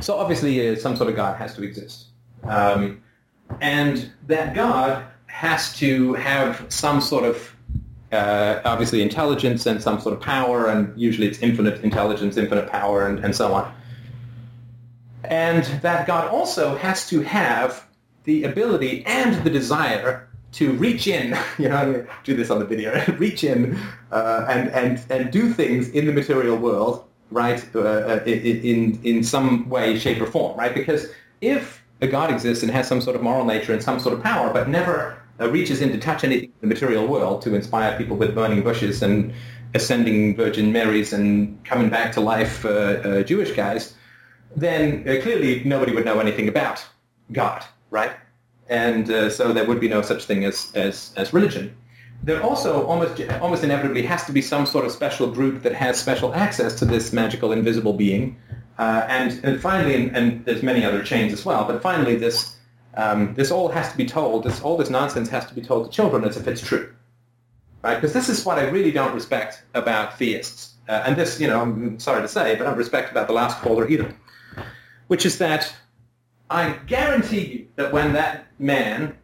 so 0.00 0.16
obviously 0.16 0.68
uh, 0.68 0.76
some 0.76 0.96
sort 0.96 1.10
of 1.10 1.16
God 1.16 1.36
has 1.36 1.54
to 1.56 1.62
exist. 1.62 2.06
Um, 2.44 3.02
and 3.60 4.10
that 4.26 4.54
God 4.54 5.04
has 5.26 5.76
to 5.78 6.14
have 6.14 6.64
some 6.68 7.00
sort 7.00 7.24
of, 7.24 7.54
uh, 8.12 8.60
obviously, 8.64 9.02
intelligence 9.02 9.66
and 9.66 9.82
some 9.82 10.00
sort 10.00 10.14
of 10.14 10.20
power, 10.20 10.68
and 10.68 10.98
usually 10.98 11.28
it's 11.28 11.38
infinite 11.40 11.82
intelligence, 11.84 12.36
infinite 12.36 12.68
power, 12.68 13.06
and, 13.06 13.24
and 13.24 13.34
so 13.34 13.52
on. 13.52 13.72
And 15.24 15.64
that 15.82 16.06
God 16.06 16.28
also 16.28 16.76
has 16.76 17.08
to 17.10 17.20
have 17.20 17.86
the 18.24 18.44
ability 18.44 19.04
and 19.06 19.44
the 19.44 19.50
desire 19.50 20.28
to 20.52 20.72
reach 20.72 21.06
in, 21.06 21.36
you 21.58 21.68
know, 21.68 21.76
I'm 21.76 21.92
going 21.92 22.06
to 22.06 22.12
do 22.24 22.34
this 22.34 22.50
on 22.50 22.58
the 22.58 22.64
video, 22.64 23.04
reach 23.18 23.44
in 23.44 23.78
uh, 24.12 24.46
and, 24.48 24.68
and, 24.70 25.00
and 25.10 25.30
do 25.30 25.52
things 25.52 25.88
in 25.90 26.06
the 26.06 26.12
material 26.12 26.56
world, 26.56 27.04
right, 27.30 27.64
uh, 27.74 27.80
uh, 27.80 28.20
in, 28.26 29.00
in 29.04 29.22
some 29.22 29.68
way, 29.68 29.98
shape, 29.98 30.20
or 30.20 30.26
form, 30.26 30.58
right? 30.58 30.74
Because 30.74 31.08
if 31.40 31.82
a 32.00 32.06
God 32.06 32.30
exists 32.30 32.62
and 32.62 32.72
has 32.72 32.88
some 32.88 33.00
sort 33.00 33.14
of 33.14 33.22
moral 33.22 33.44
nature 33.44 33.72
and 33.72 33.82
some 33.82 34.00
sort 34.00 34.14
of 34.14 34.22
power, 34.22 34.52
but 34.52 34.68
never 34.68 35.16
uh, 35.38 35.48
reaches 35.48 35.80
in 35.80 35.92
to 35.92 35.98
touch 35.98 36.24
anything 36.24 36.50
in 36.62 36.68
the 36.68 36.74
material 36.74 37.06
world 37.06 37.42
to 37.42 37.54
inspire 37.54 37.96
people 37.96 38.16
with 38.16 38.34
burning 38.34 38.62
bushes 38.62 39.02
and 39.02 39.32
ascending 39.74 40.34
Virgin 40.34 40.72
Marys 40.72 41.12
and 41.12 41.62
coming 41.64 41.88
back 41.88 42.12
to 42.12 42.20
life 42.20 42.64
uh, 42.64 43.22
Jewish 43.22 43.52
guys, 43.52 43.94
then 44.56 45.04
clearly 45.04 45.62
nobody 45.64 45.94
would 45.94 46.04
know 46.04 46.18
anything 46.18 46.48
about 46.48 46.84
God, 47.32 47.64
right? 47.90 48.10
And 48.70 49.10
uh, 49.10 49.28
so 49.28 49.52
there 49.52 49.66
would 49.66 49.80
be 49.80 49.88
no 49.88 50.00
such 50.00 50.24
thing 50.24 50.44
as, 50.44 50.70
as, 50.74 51.12
as 51.16 51.34
religion. 51.34 51.76
There 52.22 52.42
also 52.42 52.86
almost 52.86 53.20
almost 53.40 53.64
inevitably 53.64 54.02
has 54.02 54.24
to 54.26 54.32
be 54.32 54.42
some 54.42 54.66
sort 54.66 54.84
of 54.84 54.92
special 54.92 55.30
group 55.30 55.62
that 55.62 55.74
has 55.74 55.98
special 55.98 56.34
access 56.34 56.74
to 56.78 56.84
this 56.84 57.12
magical 57.12 57.50
invisible 57.50 57.94
being, 57.94 58.36
uh, 58.78 59.06
and, 59.08 59.42
and 59.42 59.60
finally, 59.60 59.94
and, 59.94 60.16
and, 60.16 60.44
there's 60.44 60.62
many 60.62 60.84
other 60.84 61.02
chains 61.02 61.32
as 61.32 61.44
well, 61.44 61.64
but 61.64 61.82
finally 61.82 62.16
this 62.16 62.56
um, 62.94 63.34
this 63.34 63.50
all 63.50 63.68
has 63.68 63.90
to 63.90 63.96
be 63.96 64.04
told. 64.04 64.44
This 64.44 64.60
all 64.60 64.76
this 64.76 64.90
nonsense 64.90 65.30
has 65.30 65.46
to 65.46 65.54
be 65.54 65.62
told 65.62 65.86
to 65.86 65.90
children 65.90 66.24
as 66.24 66.36
if 66.36 66.46
it's 66.46 66.60
true, 66.60 66.92
right? 67.82 67.94
Because 67.94 68.12
this 68.12 68.28
is 68.28 68.44
what 68.44 68.58
I 68.58 68.68
really 68.68 68.92
don't 68.92 69.14
respect 69.14 69.62
about 69.74 70.18
theists, 70.18 70.74
uh, 70.90 71.04
and 71.06 71.16
this, 71.16 71.40
you 71.40 71.48
know, 71.48 71.62
I'm 71.62 71.98
sorry 71.98 72.20
to 72.20 72.28
say, 72.28 72.54
but 72.54 72.66
I 72.66 72.70
don't 72.70 72.78
respect 72.78 73.10
about 73.10 73.28
the 73.28 73.32
last 73.32 73.58
caller 73.62 73.88
either, 73.88 74.14
which 75.06 75.24
is 75.24 75.38
that 75.38 75.72
I 76.50 76.72
guarantee 76.86 77.46
you 77.46 77.68
that 77.76 77.92
when 77.92 78.12
that 78.14 78.46
man 78.58 79.16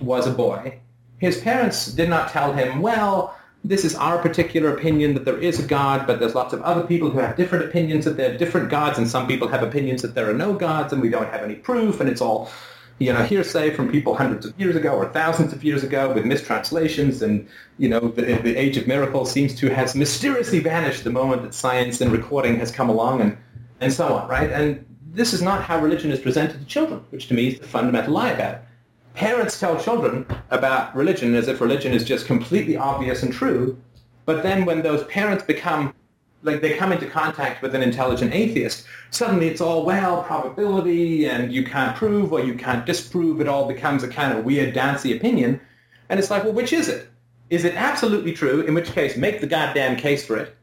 was 0.00 0.26
a 0.26 0.30
boy, 0.30 0.78
his 1.18 1.40
parents 1.40 1.86
did 1.92 2.08
not 2.08 2.30
tell 2.30 2.52
him, 2.52 2.82
well, 2.82 3.34
this 3.64 3.84
is 3.84 3.94
our 3.96 4.18
particular 4.18 4.72
opinion 4.72 5.14
that 5.14 5.24
there 5.24 5.38
is 5.38 5.58
a 5.58 5.66
God, 5.66 6.06
but 6.06 6.20
there's 6.20 6.34
lots 6.34 6.52
of 6.52 6.62
other 6.62 6.86
people 6.86 7.10
who 7.10 7.18
have 7.18 7.36
different 7.36 7.64
opinions 7.64 8.04
that 8.04 8.16
there 8.16 8.32
are 8.32 8.38
different 8.38 8.68
gods, 8.68 8.98
and 8.98 9.08
some 9.08 9.26
people 9.26 9.48
have 9.48 9.62
opinions 9.62 10.02
that 10.02 10.14
there 10.14 10.30
are 10.30 10.34
no 10.34 10.52
gods, 10.52 10.92
and 10.92 11.02
we 11.02 11.08
don't 11.08 11.30
have 11.30 11.42
any 11.42 11.56
proof, 11.56 11.98
and 12.00 12.08
it's 12.08 12.20
all, 12.20 12.50
you 12.98 13.12
know, 13.12 13.24
hearsay 13.24 13.74
from 13.74 13.90
people 13.90 14.14
hundreds 14.14 14.46
of 14.46 14.58
years 14.60 14.76
ago 14.76 14.92
or 14.92 15.08
thousands 15.08 15.52
of 15.52 15.64
years 15.64 15.82
ago 15.82 16.12
with 16.12 16.24
mistranslations, 16.24 17.20
and, 17.20 17.48
you 17.78 17.88
know, 17.88 18.00
the, 18.00 18.22
the 18.22 18.56
age 18.56 18.76
of 18.76 18.86
miracles 18.86 19.32
seems 19.32 19.54
to 19.56 19.68
have 19.70 19.94
mysteriously 19.96 20.60
vanished 20.60 21.02
the 21.04 21.10
moment 21.10 21.42
that 21.42 21.54
science 21.54 22.00
and 22.00 22.12
recording 22.12 22.58
has 22.60 22.70
come 22.70 22.88
along, 22.88 23.22
and, 23.22 23.36
and 23.80 23.92
so 23.92 24.14
on, 24.14 24.28
right? 24.28 24.52
And 24.52 24.84
this 25.12 25.32
is 25.32 25.42
not 25.42 25.62
how 25.62 25.80
religion 25.80 26.10
is 26.10 26.20
presented 26.20 26.60
to 26.60 26.66
children, 26.66 27.02
which 27.10 27.28
to 27.28 27.34
me 27.34 27.48
is 27.48 27.58
the 27.58 27.66
fundamental 27.66 28.12
lie 28.12 28.30
about 28.30 28.54
it. 28.54 28.60
Parents 29.14 29.58
tell 29.58 29.80
children 29.80 30.26
about 30.50 30.94
religion 30.94 31.34
as 31.34 31.48
if 31.48 31.60
religion 31.60 31.92
is 31.92 32.04
just 32.04 32.26
completely 32.26 32.76
obvious 32.76 33.22
and 33.22 33.32
true, 33.32 33.76
but 34.26 34.42
then 34.42 34.64
when 34.64 34.82
those 34.82 35.04
parents 35.04 35.42
become, 35.42 35.94
like 36.42 36.60
they 36.60 36.76
come 36.76 36.92
into 36.92 37.06
contact 37.06 37.62
with 37.62 37.74
an 37.74 37.82
intelligent 37.82 38.32
atheist, 38.32 38.86
suddenly 39.10 39.48
it's 39.48 39.60
all, 39.60 39.84
well, 39.84 40.22
probability, 40.22 41.26
and 41.26 41.52
you 41.52 41.64
can't 41.64 41.96
prove 41.96 42.32
or 42.32 42.40
you 42.40 42.54
can't 42.54 42.86
disprove, 42.86 43.40
it 43.40 43.48
all 43.48 43.66
becomes 43.66 44.02
a 44.02 44.08
kind 44.08 44.36
of 44.36 44.44
weird, 44.44 44.74
dancey 44.74 45.16
opinion, 45.16 45.60
and 46.10 46.20
it's 46.20 46.30
like, 46.30 46.44
well, 46.44 46.52
which 46.52 46.72
is 46.72 46.88
it? 46.88 47.08
Is 47.50 47.64
it 47.64 47.74
absolutely 47.74 48.34
true, 48.34 48.60
in 48.60 48.74
which 48.74 48.92
case 48.92 49.16
make 49.16 49.40
the 49.40 49.46
goddamn 49.46 49.96
case 49.96 50.24
for 50.24 50.36
it, 50.36 50.54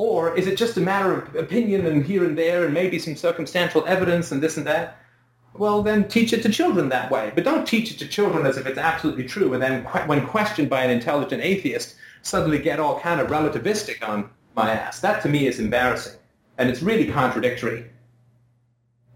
Or 0.00 0.34
is 0.34 0.46
it 0.46 0.56
just 0.56 0.78
a 0.78 0.80
matter 0.80 1.12
of 1.12 1.36
opinion 1.36 1.84
and 1.84 2.02
here 2.02 2.24
and 2.24 2.38
there 2.38 2.64
and 2.64 2.72
maybe 2.72 2.98
some 2.98 3.16
circumstantial 3.16 3.84
evidence 3.86 4.32
and 4.32 4.42
this 4.42 4.56
and 4.56 4.66
that? 4.66 4.96
Well, 5.52 5.82
then 5.82 6.08
teach 6.08 6.32
it 6.32 6.42
to 6.44 6.48
children 6.48 6.88
that 6.88 7.10
way. 7.10 7.32
But 7.34 7.44
don't 7.44 7.68
teach 7.68 7.90
it 7.90 7.98
to 7.98 8.08
children 8.08 8.46
as 8.46 8.56
if 8.56 8.64
it's 8.64 8.78
absolutely 8.78 9.24
true 9.24 9.52
and 9.52 9.62
then 9.62 9.84
when 10.06 10.26
questioned 10.26 10.70
by 10.70 10.84
an 10.84 10.90
intelligent 10.90 11.42
atheist, 11.42 11.96
suddenly 12.22 12.58
get 12.58 12.80
all 12.80 12.98
kind 12.98 13.20
of 13.20 13.28
relativistic 13.28 14.02
on 14.08 14.30
my 14.56 14.70
ass. 14.70 15.00
That 15.00 15.20
to 15.24 15.28
me 15.28 15.46
is 15.46 15.60
embarrassing. 15.60 16.18
And 16.56 16.70
it's 16.70 16.80
really 16.80 17.12
contradictory. 17.12 17.84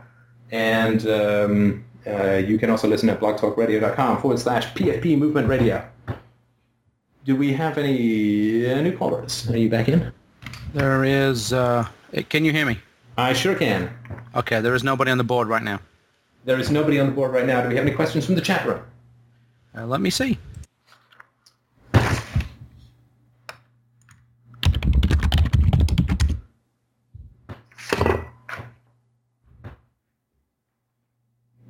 and 0.51 1.07
um, 1.07 1.85
uh, 2.07 2.35
you 2.35 2.59
can 2.59 2.69
also 2.69 2.87
listen 2.89 3.09
at 3.09 3.21
blogtalkradio.com 3.21 4.21
forward 4.21 4.41
slash 4.41 4.67
PFP 4.75 5.17
Movement 5.17 5.49
Radio. 5.49 5.89
Do 7.25 7.35
we 7.35 7.55
have 7.55 7.79
any 7.79 8.71
uh, 8.71 8.83
new 8.83 8.95
callers? 8.95 9.49
Are 9.49 9.57
you 9.57 9.71
back 9.71 9.89
in? 9.89 10.13
There 10.75 11.05
is. 11.05 11.55
Uh, 11.55 11.89
can 12.29 12.45
you 12.45 12.53
hear 12.53 12.67
me? 12.67 12.79
I 13.17 13.33
sure 13.33 13.55
can. 13.55 13.91
Okay, 14.35 14.61
there 14.61 14.75
is 14.75 14.85
nobody 14.85 15.11
on 15.11 15.17
the 15.17 15.25
board 15.25 15.49
right 15.49 15.63
now. 15.63 15.81
There 16.45 16.59
is 16.59 16.71
nobody 16.71 17.01
on 17.01 17.07
the 17.07 17.13
board 17.13 17.33
right 17.33 17.47
now. 17.47 17.63
Do 17.63 17.69
we 17.71 17.77
have 17.77 17.87
any 17.87 17.97
questions 17.97 18.27
from 18.27 18.35
the 18.35 18.43
chat 18.43 18.67
room? 18.67 18.83
Uh, 19.75 19.87
let 19.87 20.03
me 20.03 20.11
see. 20.11 20.39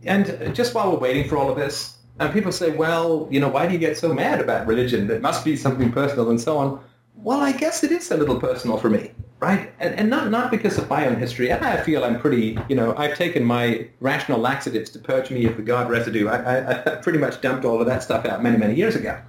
And 0.04 0.52
just 0.52 0.74
while 0.74 0.90
we're 0.90 0.98
waiting 0.98 1.28
for 1.28 1.36
all 1.36 1.48
of 1.48 1.56
this, 1.56 1.96
and 2.20 2.32
people 2.32 2.52
say, 2.52 2.70
well, 2.70 3.26
you 3.30 3.40
know, 3.40 3.48
why 3.48 3.66
do 3.66 3.72
you 3.72 3.78
get 3.78 3.98
so 3.98 4.14
mad 4.14 4.40
about 4.40 4.66
religion? 4.66 5.10
It 5.10 5.20
must 5.20 5.44
be 5.44 5.56
something 5.56 5.90
personal 5.90 6.30
and 6.30 6.40
so 6.40 6.58
on. 6.58 6.80
Well, 7.16 7.40
I 7.40 7.52
guess 7.52 7.82
it 7.82 7.90
is 7.90 8.10
a 8.10 8.16
little 8.16 8.38
personal 8.38 8.76
for 8.76 8.88
me, 8.88 9.10
right? 9.40 9.72
And, 9.80 9.94
and 9.94 10.10
not, 10.10 10.30
not 10.30 10.50
because 10.50 10.78
of 10.78 10.88
my 10.88 11.06
own 11.06 11.16
history. 11.16 11.52
I 11.52 11.80
feel 11.82 12.04
I'm 12.04 12.20
pretty, 12.20 12.58
you 12.68 12.76
know, 12.76 12.94
I've 12.96 13.16
taken 13.16 13.44
my 13.44 13.88
rational 14.00 14.38
laxatives 14.38 14.90
to 14.90 14.98
purge 14.98 15.30
me 15.30 15.44
of 15.46 15.56
the 15.56 15.62
God 15.62 15.90
residue. 15.90 16.28
I, 16.28 16.36
I, 16.36 16.80
I 16.80 16.94
pretty 17.02 17.18
much 17.18 17.40
dumped 17.40 17.64
all 17.64 17.80
of 17.80 17.86
that 17.86 18.02
stuff 18.02 18.26
out 18.26 18.42
many, 18.42 18.58
many 18.58 18.74
years 18.74 18.94
ago. 18.94 19.20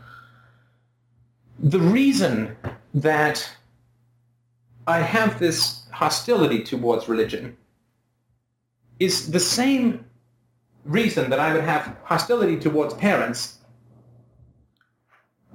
The 1.60 1.80
reason 1.80 2.56
that 2.94 3.49
I 4.88 4.99
have 4.99 5.40
this 5.40 5.88
hostility 5.91 6.64
towards 6.64 7.07
religion 7.07 7.57
is 8.99 9.32
the 9.32 9.40
same 9.40 10.06
reason 10.86 11.30
that 11.32 11.40
I 11.40 11.53
would 11.53 11.64
have 11.64 11.98
hostility 12.03 12.57
towards 12.57 12.94
parents 12.94 13.57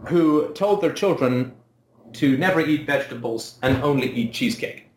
who 0.06 0.52
told 0.54 0.80
their 0.80 0.92
children 0.92 1.54
to 2.14 2.36
never 2.36 2.60
eat 2.60 2.86
vegetables 2.86 3.58
and 3.62 3.82
only 3.82 4.10
eat 4.10 4.32
cheesecake, 4.32 4.88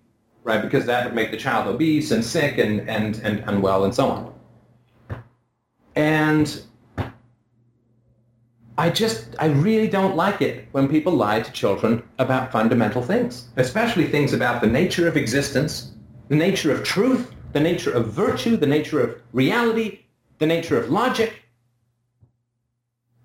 right? 0.43 0.61
Because 0.61 0.85
that 0.87 1.05
would 1.05 1.13
make 1.13 1.31
the 1.31 1.37
child 1.37 1.67
obese 1.67 2.11
and 2.11 2.25
sick 2.25 2.57
and, 2.57 2.89
and, 2.89 3.17
and 3.17 3.43
unwell 3.47 3.83
and 3.83 3.93
so 3.93 4.09
on. 4.09 4.33
And 5.95 6.61
I 8.77 8.89
just, 8.89 9.35
I 9.37 9.47
really 9.47 9.87
don't 9.87 10.15
like 10.15 10.41
it 10.41 10.67
when 10.71 10.87
people 10.87 11.13
lie 11.13 11.41
to 11.41 11.51
children 11.51 12.01
about 12.17 12.51
fundamental 12.51 13.03
things, 13.03 13.49
especially 13.57 14.07
things 14.07 14.33
about 14.33 14.61
the 14.61 14.67
nature 14.67 15.07
of 15.07 15.15
existence, 15.15 15.91
the 16.29 16.35
nature 16.35 16.71
of 16.71 16.83
truth, 16.83 17.31
the 17.51 17.59
nature 17.59 17.91
of 17.91 18.11
virtue, 18.11 18.57
the 18.57 18.65
nature 18.65 18.99
of 18.99 19.21
reality, 19.31 19.99
the 20.43 20.47
nature 20.47 20.77
of 20.77 20.89
logic. 20.89 21.41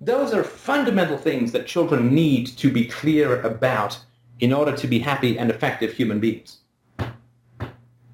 Those 0.01 0.33
are 0.33 0.45
fundamental 0.45 1.19
things 1.19 1.51
that 1.51 1.67
children 1.67 2.15
need 2.15 2.47
to 2.59 2.71
be 2.71 2.85
clear 2.85 3.43
about 3.43 3.99
in 4.39 4.53
order 4.53 4.77
to 4.77 4.87
be 4.87 5.01
happy 5.01 5.37
and 5.37 5.51
effective 5.51 5.93
human 5.93 6.21
beings. 6.21 6.59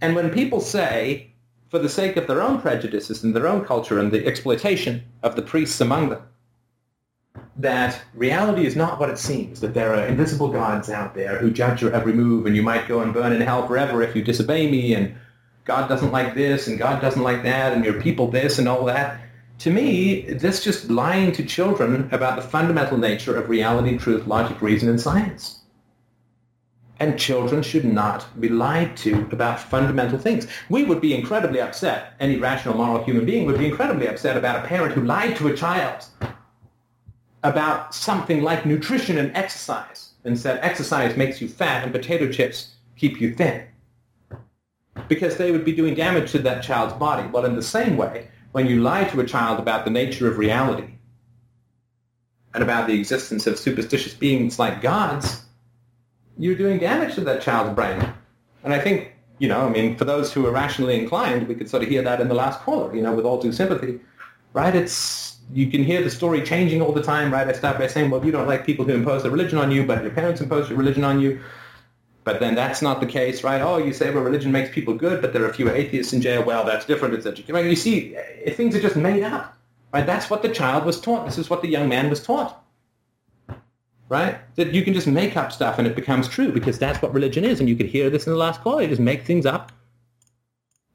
And 0.01 0.17
when 0.17 0.31
people 0.31 0.63
say, 0.63 1.35
for 1.69 1.79
the 1.79 1.89
sake 1.91 2.17
of 2.17 2.27
their 2.27 2.41
own 2.41 2.63
prejudices 2.63 3.23
and 3.23 3.37
their 3.37 3.47
own 3.47 3.67
culture 3.67 3.99
and 3.99 4.11
the 4.11 4.27
exploitation 4.27 5.05
of 5.23 5.37
the 5.37 5.43
priests 5.43 5.83
among 5.83 6.09
them, 6.09 6.23
that 7.59 8.01
reality 8.15 8.65
is 8.65 8.75
not 8.75 8.99
what 8.99 9.11
it 9.11 9.19
seems, 9.19 9.61
that 9.61 9.75
there 9.75 9.95
are 9.95 10.07
invisible 10.07 10.49
gods 10.49 10.89
out 10.89 11.15
there 11.15 11.37
who 11.37 11.51
judge 11.51 11.83
your 11.83 11.93
every 11.93 12.15
move 12.15 12.47
and 12.47 12.57
you 12.57 12.63
might 12.63 12.89
go 12.89 13.01
and 13.01 13.13
burn 13.13 13.33
in 13.33 13.43
hell 13.43 13.67
forever 13.67 14.01
if 14.01 14.17
you 14.17 14.23
disobey 14.23 14.71
me 14.71 14.95
and 14.95 15.15
God 15.65 15.89
doesn't 15.89 16.13
like 16.13 16.35
this 16.35 16.67
and 16.67 16.79
God 16.79 17.01
doesn't 17.01 17.23
like 17.23 17.43
that 17.43 17.73
and 17.73 17.85
your 17.85 18.01
people 18.01 18.31
this 18.31 18.59
and 18.59 18.69
all 18.69 18.85
that. 18.85 19.21
To 19.61 19.71
me, 19.71 20.23
that's 20.23 20.63
just 20.63 20.91
lying 20.91 21.33
to 21.33 21.45
children 21.45 22.09
about 22.13 22.37
the 22.37 22.43
fundamental 22.43 22.99
nature 22.99 23.37
of 23.37 23.49
reality, 23.49 23.97
truth, 23.97 24.27
logic, 24.27 24.61
reason, 24.61 24.89
and 24.89 25.01
science. 25.01 25.61
And 27.01 27.19
children 27.19 27.63
should 27.63 27.85
not 27.85 28.41
be 28.41 28.49
lied 28.49 28.97
to 28.99 29.23
about 29.33 29.61
fundamental 29.61 30.19
things. 30.19 30.47
We 30.69 30.85
would 30.85 31.01
be 31.01 31.15
incredibly 31.15 31.61
upset, 31.61 32.15
any 32.21 32.37
rational, 32.37 32.77
moral 32.77 33.03
human 33.03 33.25
being 33.25 33.47
would 33.47 33.59
be 33.59 33.67
incredibly 33.67 34.07
upset 34.07 34.37
about 34.37 34.65
a 34.65 34.69
parent 34.69 34.95
who 34.95 35.03
lied 35.03 35.37
to 35.37 35.49
a 35.49 35.57
child 35.57 36.07
about 37.43 37.95
something 37.95 38.43
like 38.43 38.67
nutrition 38.67 39.19
and 39.19 39.35
exercise 39.37 40.13
and 40.25 40.39
said 40.39 40.59
exercise 40.63 41.17
makes 41.17 41.41
you 41.41 41.49
fat 41.49 41.85
and 41.85 41.93
potato 41.93 42.31
chips 42.31 42.75
keep 42.97 43.21
you 43.21 43.35
thin 43.35 43.65
because 45.09 45.37
they 45.37 45.51
would 45.51 45.65
be 45.65 45.73
doing 45.73 45.95
damage 45.95 46.33
to 46.33 46.39
that 46.41 46.63
child's 46.63 46.95
body. 46.95 47.29
Well, 47.29 47.45
in 47.45 47.57
the 47.57 47.63
same 47.63 47.97
way, 47.97 48.29
when 48.53 48.67
you 48.67 48.83
lie 48.83 49.05
to 49.05 49.21
a 49.21 49.27
child 49.27 49.59
about 49.59 49.85
the 49.85 49.91
nature 49.91 50.29
of 50.29 50.39
reality 50.39 50.89
and 52.55 52.63
about 52.63 52.87
the 52.87 52.99
existence 52.99 53.47
of 53.47 53.59
superstitious 53.59 54.15
beings 54.15 54.59
like 54.59 54.81
gods, 54.81 55.45
you're 56.39 56.55
doing 56.55 56.79
damage 56.79 57.15
to 57.17 57.21
that 57.23 57.43
child's 57.43 57.75
brain. 57.75 58.13
And 58.63 58.73
I 58.73 58.81
think, 58.81 59.13
you 59.39 59.49
know, 59.49 59.67
I 59.67 59.69
mean, 59.69 59.97
for 59.97 60.05
those 60.05 60.33
who 60.33 60.47
are 60.47 60.53
rationally 60.53 60.99
inclined, 60.99 61.49
we 61.49 61.55
could 61.55 61.69
sort 61.69 61.83
of 61.83 61.89
hear 61.89 62.03
that 62.03 62.21
in 62.21 62.29
the 62.29 62.35
last 62.35 62.61
caller, 62.61 62.95
you 62.95 63.03
know, 63.03 63.13
with 63.13 63.25
all 63.25 63.41
due 63.41 63.53
sympathy, 63.53 64.01
right? 64.53 64.75
It's, 64.75 65.39
you 65.53 65.71
can 65.71 65.85
hear 65.85 66.03
the 66.03 66.11
story 66.11 66.43
changing 66.43 66.81
all 66.81 66.93
the 66.93 67.03
time, 67.03 67.33
right? 67.33 67.47
I 67.47 67.53
start 67.53 67.79
by 67.79 67.89
saying, 67.89 68.11
well, 68.11 68.25
you 68.25 68.33
don't 68.33 68.47
like 68.47 68.65
people 68.65 68.85
who 68.85 68.93
impose 68.93 69.23
their 69.23 69.33
religion 69.33 69.59
on 69.59 69.71
you, 69.71 69.85
but 69.85 70.03
your 70.03 70.13
parents 70.13 70.41
impose 70.41 70.69
your 70.69 70.79
religion 70.79 71.05
on 71.05 71.21
you. 71.21 71.41
But 72.25 72.41
then 72.41 72.55
that's 72.55 72.81
not 72.81 73.01
the 73.01 73.07
case, 73.07 73.45
right? 73.45 73.61
Oh, 73.61 73.77
you 73.77 73.93
say, 73.93 74.11
well, 74.11 74.25
religion 74.25 74.51
makes 74.51 74.75
people 74.75 74.95
good, 74.95 75.21
but 75.21 75.33
there 75.33 75.45
are 75.45 75.53
fewer 75.53 75.71
atheists 75.71 76.13
in 76.13 76.23
jail. 76.23 76.43
Well, 76.43 76.65
that's 76.65 76.87
different. 76.87 77.15
etc. 77.15 77.45
Right? 77.55 77.67
You 77.67 77.77
see, 77.77 78.17
eh, 78.17 78.53
things 78.53 78.75
are 78.75 78.81
just 78.81 78.97
made 78.97 79.23
up, 79.23 79.57
right? 79.93 80.07
That's 80.07 80.31
what 80.31 80.43
the 80.43 80.49
child 80.49 80.85
was 80.85 81.01
taught. 81.01 81.27
This 81.27 81.39
is 81.39 81.51
what 81.51 81.61
the 81.61 81.69
young 81.69 81.89
man 81.89 82.09
was 82.09 82.23
taught, 82.23 82.65
right? 84.09 84.39
That 84.57 84.73
you 84.73 84.83
can 84.83 84.95
just 84.95 85.07
make 85.07 85.37
up 85.37 85.53
stuff 85.53 85.79
and 85.79 85.87
it 85.87 85.95
becomes 85.95 86.27
true 86.27 86.51
because 86.51 86.79
that's 86.79 87.03
what 87.03 87.13
religion 87.13 87.45
is. 87.45 87.61
And 87.61 87.69
you 87.69 87.77
could 87.77 87.87
hear 87.87 88.09
this 88.09 88.27
in 88.27 88.33
the 88.33 88.39
last 88.39 88.63
call. 88.63 88.81
You 88.81 88.89
just 88.89 89.01
make 89.01 89.25
things 89.25 89.45
up 89.45 89.71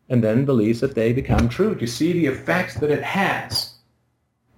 and 0.09 0.23
then 0.23 0.45
believes 0.45 0.79
that 0.79 0.95
they 0.95 1.13
become 1.13 1.47
true. 1.47 1.75
Do 1.75 1.81
you 1.81 1.87
see 1.87 2.11
the 2.11 2.25
effects 2.25 2.73
that 2.75 2.89
it 2.89 3.03
has 3.03 3.79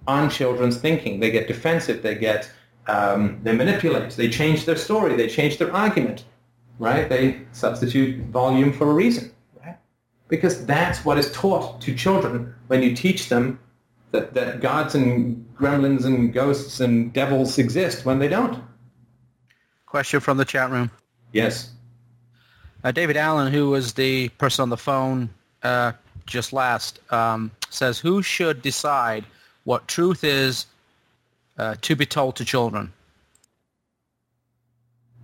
on 0.06 0.30
children's 0.30 0.78
thinking. 0.78 1.20
They 1.20 1.30
get 1.30 1.48
defensive. 1.48 2.02
They 2.02 2.14
get 2.14 2.50
um, 2.88 3.38
they 3.42 3.54
manipulate. 3.54 4.10
They 4.12 4.28
change 4.28 4.64
their 4.64 4.76
story. 4.76 5.14
They 5.14 5.28
change 5.28 5.58
their 5.58 5.72
argument 5.72 6.24
right? 6.78 7.08
They 7.08 7.42
substitute 7.52 8.24
volume 8.26 8.72
for 8.72 8.90
a 8.90 8.94
reason, 8.94 9.30
right? 9.64 9.76
Because 10.28 10.64
that's 10.66 11.04
what 11.04 11.18
is 11.18 11.30
taught 11.32 11.80
to 11.82 11.94
children 11.94 12.54
when 12.66 12.82
you 12.82 12.94
teach 12.94 13.28
them 13.28 13.58
that, 14.12 14.34
that 14.34 14.60
gods 14.60 14.94
and 14.94 15.46
gremlins 15.56 16.04
and 16.04 16.32
ghosts 16.32 16.80
and 16.80 17.12
devils 17.12 17.58
exist 17.58 18.04
when 18.04 18.18
they 18.18 18.28
don't. 18.28 18.62
Question 19.86 20.20
from 20.20 20.36
the 20.36 20.44
chat 20.44 20.70
room. 20.70 20.90
Yes. 21.32 21.70
Uh, 22.84 22.92
David 22.92 23.16
Allen, 23.16 23.52
who 23.52 23.70
was 23.70 23.92
the 23.94 24.28
person 24.30 24.62
on 24.62 24.68
the 24.68 24.76
phone 24.76 25.30
uh, 25.62 25.92
just 26.26 26.52
last, 26.52 27.00
um, 27.12 27.50
says, 27.70 27.98
who 27.98 28.22
should 28.22 28.62
decide 28.62 29.24
what 29.64 29.86
truth 29.88 30.24
is 30.24 30.66
uh, 31.58 31.76
to 31.82 31.94
be 31.94 32.06
told 32.06 32.36
to 32.36 32.44
children? 32.44 32.92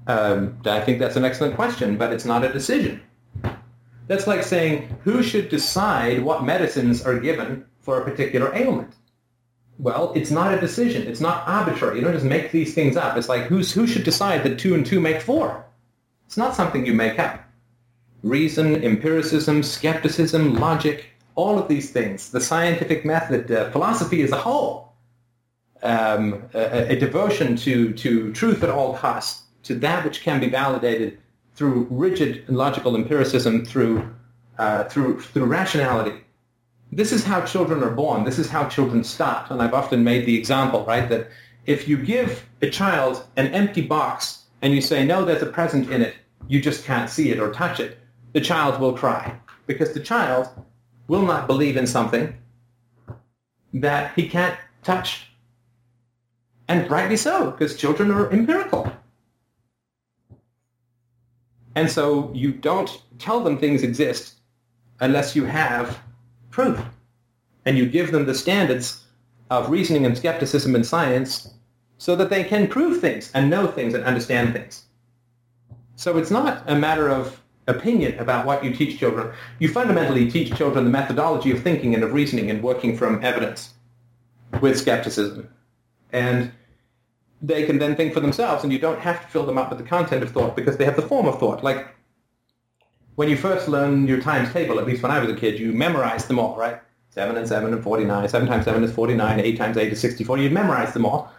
Um, 0.09 0.59
I 0.65 0.81
think 0.81 0.99
that's 0.99 1.17
an 1.17 1.25
excellent 1.25 1.55
question, 1.55 1.99
but 1.99 2.13
it's 2.13 2.25
not 2.25 2.43
a 2.43 2.53
decision. 2.53 3.03
That's 4.07 4.27
like 4.27 4.43
saying, 4.43 4.89
who 5.05 5.23
should 5.23 5.51
decide 5.51 6.23
what 6.23 6.45
medicines 6.45 7.05
are 7.05 7.21
given 7.21 7.67
for 7.81 8.01
a 8.01 8.05
particular 8.05 8.55
ailment? 8.55 8.95
Well, 9.79 10.13
it's 10.17 10.31
not 10.31 10.53
a 10.55 10.59
decision. 10.59 11.07
It's 11.07 11.21
not 11.21 11.47
arbitrary. 11.47 11.99
You 11.99 12.05
don't 12.05 12.15
just 12.15 12.25
make 12.25 12.51
these 12.51 12.75
things 12.75 12.97
up. 12.97 13.17
It's 13.19 13.29
like, 13.29 13.43
who's, 13.43 13.71
who 13.71 13.87
should 13.87 14.03
decide 14.03 14.43
that 14.45 14.59
two 14.59 14.75
and 14.75 14.85
two 14.85 14.99
make 14.99 15.21
four? 15.21 15.65
It's 16.27 16.39
not 16.39 16.57
something 16.57 16.87
you 16.87 16.95
make 16.95 17.19
up. 17.19 17.45
Reason, 18.23 18.83
empiricism, 18.83 19.63
skepticism, 19.63 20.55
logic, 20.55 21.05
all 21.37 21.59
of 21.59 21.69
these 21.69 21.91
things, 21.91 22.31
the 22.31 22.41
scientific 22.41 23.05
method, 23.05 23.53
uh, 23.53 23.71
philosophy 23.71 24.23
as 24.23 24.33
a 24.33 24.37
whole, 24.37 24.93
um, 25.83 26.43
a, 26.55 26.95
a 26.95 26.97
devotion 26.97 27.57
to, 27.57 27.93
to 27.93 28.33
truth 28.33 28.65
at 28.65 28.71
all 28.71 28.95
costs, 28.95 29.45
to 29.69 29.75
that 29.75 30.03
which 30.03 30.23
can 30.23 30.41
be 30.41 30.49
validated 30.49 31.19
through 31.55 31.87
rigid 31.91 32.49
logical 32.49 32.97
empiricism, 32.97 33.65
through, 33.67 34.09
uh, 34.57 34.85
through, 34.85 35.21
through 35.21 35.45
rationality. 35.45 36.25
This 36.91 37.13
is 37.13 37.23
how 37.23 37.45
children 37.45 37.83
are 37.83 37.91
born. 37.91 38.25
This 38.25 38.39
is 38.39 38.49
how 38.49 38.67
children 38.69 39.05
start. 39.05 39.51
And 39.51 39.61
I've 39.61 39.75
often 39.75 40.03
made 40.03 40.25
the 40.25 40.39
example, 40.39 40.87
right, 40.87 41.07
that 41.11 41.29
if 41.67 41.87
you 41.87 41.99
give 41.99 42.47
a 42.63 42.71
child 42.71 43.27
an 43.37 43.49
empty 43.49 43.83
box 43.83 44.45
and 44.63 44.73
you 44.73 44.81
say, 44.81 45.05
no, 45.05 45.23
there's 45.23 45.43
a 45.43 45.47
present 45.47 45.91
in 45.91 46.01
it, 46.01 46.15
you 46.49 46.63
just 46.63 46.87
can't 46.87 47.11
see 47.11 47.31
it 47.31 47.39
or 47.39 47.53
touch 47.53 47.79
it, 47.79 47.99
the 48.33 48.41
child 48.41 48.81
will 48.81 48.95
cry 48.95 49.39
because 49.67 49.93
the 49.93 50.01
child 50.01 50.49
will 51.09 51.27
not 51.27 51.47
believe 51.47 51.77
in 51.77 51.87
something 51.87 52.35
that 53.75 54.15
he 54.15 54.27
can't 54.31 54.59
touch. 54.83 55.27
And 56.69 56.91
rightly 56.91 57.19
so, 57.19 57.51
because 57.51 57.77
children 57.77 58.11
are 58.11 58.31
empirical. 58.33 58.91
And 61.75 61.91
so 61.91 62.31
you 62.35 62.53
don't 62.53 63.03
tell 63.19 63.41
them 63.41 63.59
things 63.59 63.83
exist 63.83 64.35
unless 65.01 65.37
you 65.37 65.45
have 65.45 65.99
proof. 66.51 66.81
And 67.65 67.77
you 67.77 67.87
give 67.87 68.13
them 68.13 68.27
the 68.27 68.35
standards 68.35 69.05
of 69.51 69.71
reasoning 69.71 70.07
and 70.07 70.17
skepticism 70.17 70.75
and 70.75 70.87
science 70.87 71.53
so 71.99 72.17
that 72.17 72.31
they 72.31 72.45
can 72.45 72.69
prove 72.69 73.01
things 73.01 73.31
and 73.35 73.51
know 73.51 73.67
things 73.67 73.95
and 73.95 74.05
understand 74.05 74.53
things. 74.53 74.85
So 75.97 76.17
it's 76.17 76.31
not 76.31 76.63
a 76.67 76.77
matter 76.77 77.09
of 77.09 77.41
opinion 77.67 78.19
about 78.19 78.47
what 78.47 78.65
you 78.65 78.73
teach 78.73 78.99
children. 78.99 79.33
You 79.59 79.69
fundamentally 79.69 80.31
teach 80.31 80.55
children 80.57 80.85
the 80.85 80.91
methodology 80.91 81.51
of 81.51 81.63
thinking 81.63 81.95
and 81.95 82.03
of 82.03 82.13
reasoning 82.13 82.51
and 82.51 82.63
working 82.63 82.97
from 82.97 83.23
evidence 83.25 83.75
with 84.61 84.79
skepticism. 84.79 85.49
And 86.13 86.53
they 87.41 87.65
can 87.65 87.79
then 87.79 87.95
think 87.97 88.13
for 88.13 88.21
themselves, 88.21 88.65
and 88.65 88.73
you 88.73 88.79
don't 88.79 89.01
have 89.01 89.23
to 89.23 89.29
fill 89.29 89.47
them 89.47 89.59
up 89.59 89.71
with 89.71 89.79
the 89.79 89.85
content 89.85 90.23
of 90.23 90.33
thought 90.33 90.57
because 90.57 90.77
they 90.77 90.85
have 90.85 90.97
the 90.97 91.03
form 91.03 91.27
of 91.27 91.39
thought. 91.39 91.63
Like 91.63 91.89
when 93.15 93.29
you 93.29 93.37
first 93.37 93.69
learn 93.69 94.07
your 94.07 94.21
times 94.21 94.53
table, 94.53 94.79
at 94.79 94.87
least 94.87 95.03
when 95.03 95.13
I 95.13 95.19
was 95.19 95.31
a 95.31 95.35
kid, 95.35 95.59
you 95.59 95.73
memorize 95.73 96.27
them 96.27 96.39
all, 96.39 96.57
right? 96.57 96.81
7 97.11 97.37
and 97.37 97.49
7 97.49 97.73
and 97.73 97.83
49. 97.83 98.29
7 98.29 98.49
times 98.49 98.65
7 98.65 98.85
is 98.85 98.93
49. 98.93 99.41
8 99.41 99.57
times 99.57 99.77
8 99.77 99.93
is 99.93 100.01
64. 100.01 100.39
You 100.39 100.51
memorize 100.51 100.93
them 100.93 101.05
all. 101.05 101.33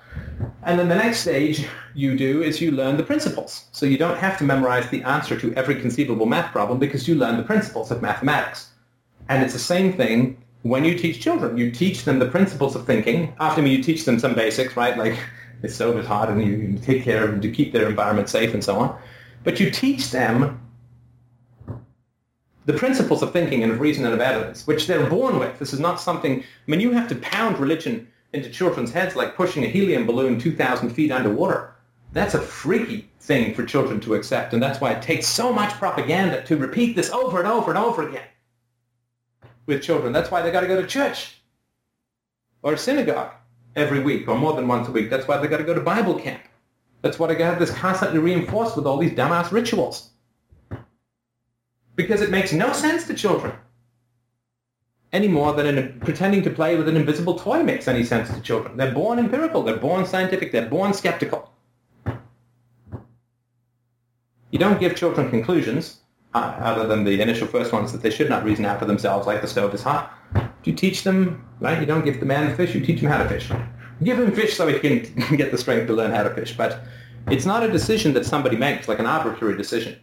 And 0.63 0.77
then 0.77 0.89
the 0.89 0.95
next 0.95 1.19
stage 1.19 1.67
you 1.95 2.17
do 2.17 2.43
is 2.43 2.59
you 2.59 2.71
learn 2.71 2.97
the 2.97 3.03
principles. 3.03 3.65
So 3.71 3.85
you 3.85 3.97
don't 3.97 4.17
have 4.17 4.37
to 4.39 4.43
memorize 4.43 4.89
the 4.89 5.03
answer 5.03 5.39
to 5.39 5.53
every 5.53 5.79
conceivable 5.79 6.25
math 6.25 6.51
problem 6.51 6.79
because 6.79 7.07
you 7.07 7.15
learn 7.15 7.37
the 7.37 7.43
principles 7.43 7.91
of 7.91 8.01
mathematics. 8.01 8.71
And 9.29 9.43
it's 9.43 9.53
the 9.53 9.59
same 9.59 9.93
thing 9.93 10.43
when 10.63 10.83
you 10.83 10.97
teach 10.97 11.21
children. 11.21 11.57
You 11.57 11.71
teach 11.71 12.03
them 12.03 12.19
the 12.19 12.27
principles 12.27 12.75
of 12.75 12.85
thinking. 12.85 13.33
After 13.39 13.61
me, 13.61 13.75
you 13.75 13.83
teach 13.83 14.05
them 14.05 14.19
some 14.19 14.33
basics, 14.33 14.75
right? 14.75 14.97
Like 14.97 15.17
the 15.61 15.69
stove 15.69 15.97
is 15.97 16.05
hot 16.05 16.29
and 16.29 16.43
you 16.43 16.79
take 16.79 17.03
care 17.03 17.23
of 17.23 17.31
them 17.31 17.41
to 17.41 17.51
keep 17.51 17.73
their 17.73 17.89
environment 17.89 18.29
safe 18.29 18.53
and 18.53 18.63
so 18.63 18.79
on. 18.79 18.99
But 19.43 19.59
you 19.59 19.71
teach 19.71 20.11
them 20.11 20.61
the 22.65 22.73
principles 22.73 23.23
of 23.23 23.33
thinking 23.33 23.63
and 23.63 23.71
of 23.71 23.79
reason 23.79 24.05
and 24.05 24.13
of 24.13 24.21
evidence, 24.21 24.67
which 24.67 24.87
they're 24.87 25.09
born 25.09 25.39
with. 25.39 25.57
This 25.59 25.73
is 25.73 25.79
not 25.79 25.99
something, 25.99 26.41
I 26.41 26.71
mean, 26.71 26.79
you 26.79 26.91
have 26.91 27.09
to 27.09 27.15
pound 27.15 27.57
religion 27.57 28.07
into 28.33 28.49
children's 28.49 28.91
heads 28.91 29.15
like 29.15 29.35
pushing 29.35 29.63
a 29.63 29.67
helium 29.67 30.05
balloon 30.05 30.39
2,000 30.39 30.89
feet 30.91 31.11
underwater. 31.11 31.73
That's 32.13 32.35
a 32.35 32.41
freaky 32.41 33.09
thing 33.19 33.53
for 33.53 33.65
children 33.65 33.99
to 34.01 34.15
accept, 34.15 34.53
and 34.53 34.61
that's 34.61 34.79
why 34.79 34.91
it 34.91 35.01
takes 35.01 35.27
so 35.27 35.51
much 35.51 35.73
propaganda 35.73 36.43
to 36.43 36.57
repeat 36.57 36.95
this 36.95 37.11
over 37.11 37.39
and 37.39 37.47
over 37.47 37.71
and 37.71 37.77
over 37.77 38.07
again 38.07 38.27
with 39.65 39.83
children. 39.83 40.13
That's 40.13 40.31
why 40.31 40.41
they 40.41 40.51
got 40.51 40.61
to 40.61 40.67
go 40.67 40.81
to 40.81 40.87
church 40.87 41.41
or 42.61 42.77
synagogue 42.77 43.31
every 43.75 43.99
week 43.99 44.27
or 44.27 44.37
more 44.37 44.53
than 44.53 44.67
once 44.67 44.87
a 44.87 44.91
week. 44.91 45.09
That's 45.09 45.27
why 45.27 45.37
they 45.37 45.47
got 45.47 45.57
to 45.57 45.63
go 45.63 45.73
to 45.73 45.81
Bible 45.81 46.19
camp. 46.19 46.41
That's 47.01 47.17
why 47.17 47.27
they 47.27 47.35
got 47.35 47.59
this 47.59 47.71
constantly 47.71 48.19
reinforced 48.19 48.75
with 48.75 48.85
all 48.85 48.97
these 48.97 49.11
dumbass 49.11 49.51
rituals. 49.51 50.09
Because 51.95 52.21
it 52.21 52.29
makes 52.29 52.51
no 52.53 52.73
sense 52.73 53.07
to 53.07 53.13
children 53.13 53.53
any 55.11 55.27
more 55.27 55.53
than 55.53 55.77
in, 55.77 55.99
pretending 56.01 56.43
to 56.43 56.49
play 56.49 56.75
with 56.75 56.87
an 56.87 56.95
invisible 56.95 57.37
toy 57.37 57.63
makes 57.63 57.87
any 57.87 58.03
sense 58.03 58.29
to 58.33 58.39
children. 58.41 58.77
They're 58.77 58.93
born 58.93 59.17
empirical. 59.19 59.63
They're 59.63 59.77
born 59.77 60.05
scientific. 60.05 60.51
They're 60.51 60.69
born 60.69 60.93
skeptical. 60.93 61.51
You 64.51 64.59
don't 64.59 64.79
give 64.79 64.95
children 64.95 65.29
conclusions, 65.29 65.99
Uh, 66.33 66.53
other 66.59 66.85
than 66.87 67.03
the 67.03 67.21
initial 67.21 67.47
first 67.47 67.73
ones 67.73 67.91
that 67.91 68.03
they 68.03 68.09
should 68.11 68.29
not 68.29 68.43
reason 68.43 68.63
out 68.63 68.77
for 68.77 68.85
themselves, 68.85 69.25
like 69.25 69.41
the 69.41 69.47
stove 69.47 69.73
is 69.73 69.81
hot. 69.81 70.13
You 70.63 70.73
teach 70.73 71.03
them, 71.03 71.43
right? 71.59 71.79
You 71.79 71.87
don't 71.87 72.05
give 72.05 72.19
the 72.19 72.25
man 72.25 72.49
the 72.49 72.55
fish. 72.55 72.75
You 72.75 72.85
teach 72.85 72.99
him 72.99 73.09
how 73.09 73.23
to 73.23 73.27
fish. 73.27 73.51
Give 74.03 74.19
him 74.19 74.31
fish 74.31 74.55
so 74.55 74.67
he 74.67 74.77
can 74.77 75.01
get 75.37 75.51
the 75.51 75.57
strength 75.57 75.87
to 75.87 75.93
learn 75.93 76.11
how 76.11 76.21
to 76.21 76.29
fish. 76.29 76.55
But 76.55 76.81
it's 77.31 77.45
not 77.45 77.63
a 77.63 77.71
decision 77.71 78.13
that 78.13 78.25
somebody 78.25 78.57
makes, 78.57 78.87
like 78.87 78.99
an 78.99 79.07
arbitrary 79.07 79.57
decision. 79.57 79.99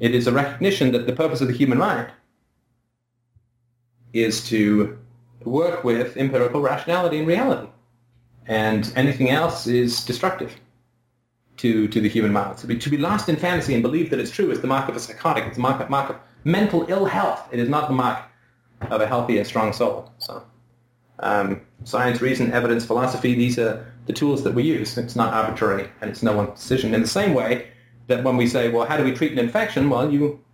It 0.00 0.12
is 0.12 0.26
a 0.26 0.32
recognition 0.32 0.90
that 0.92 1.06
the 1.06 1.12
purpose 1.12 1.40
of 1.40 1.46
the 1.46 1.54
human 1.54 1.78
mind 1.78 2.08
is 4.12 4.46
to 4.48 4.98
work 5.44 5.84
with 5.84 6.16
empirical 6.16 6.60
rationality 6.60 7.18
and 7.18 7.28
reality. 7.28 7.68
And 8.46 8.92
anything 8.96 9.30
else 9.30 9.68
is 9.68 10.04
destructive 10.04 10.56
to, 11.64 11.88
to 11.88 11.98
the 11.98 12.10
human 12.10 12.30
mind. 12.30 12.58
To 12.58 12.90
be, 12.90 12.98
lost 12.98 13.30
in 13.30 13.36
fantasy 13.36 13.72
and 13.72 13.82
believe 13.82 14.10
that 14.10 14.20
it's 14.20 14.30
true 14.30 14.50
is 14.50 14.60
the 14.60 14.66
mark 14.66 14.86
of 14.90 14.96
a 14.96 15.00
psychotic. 15.00 15.44
It's 15.44 15.56
the 15.56 15.62
mark 15.62 15.80
of, 15.80 15.88
mark 15.88 16.10
of 16.10 16.16
mental 16.44 16.84
ill 16.90 17.06
health. 17.06 17.48
It 17.52 17.58
is 17.58 17.70
not 17.70 17.88
the 17.88 17.94
mark 17.94 18.18
of 18.90 19.00
a 19.00 19.06
healthy 19.06 19.38
and 19.38 19.46
strong 19.46 19.72
soul. 19.72 20.12
So 20.18 20.42
um, 21.20 21.62
science, 21.84 22.20
reason, 22.20 22.52
evidence, 22.52 22.84
philosophy, 22.84 23.34
these 23.34 23.58
are 23.58 23.90
the 24.04 24.12
tools 24.12 24.44
that 24.44 24.52
we 24.52 24.62
use. 24.62 24.98
It's 24.98 25.16
not 25.16 25.32
arbitrary 25.32 25.88
and 26.02 26.10
it's 26.10 26.22
no 26.22 26.36
one's 26.36 26.60
decision. 26.60 26.94
In 26.94 27.00
the 27.00 27.08
same 27.08 27.32
way 27.32 27.68
that 28.08 28.22
when 28.24 28.36
we 28.36 28.46
say, 28.46 28.68
well, 28.68 28.84
how 28.84 28.98
do 28.98 29.04
we 29.04 29.12
treat 29.12 29.32
an 29.32 29.38
infection? 29.38 29.88
Well, 29.88 30.12
you 30.12 30.44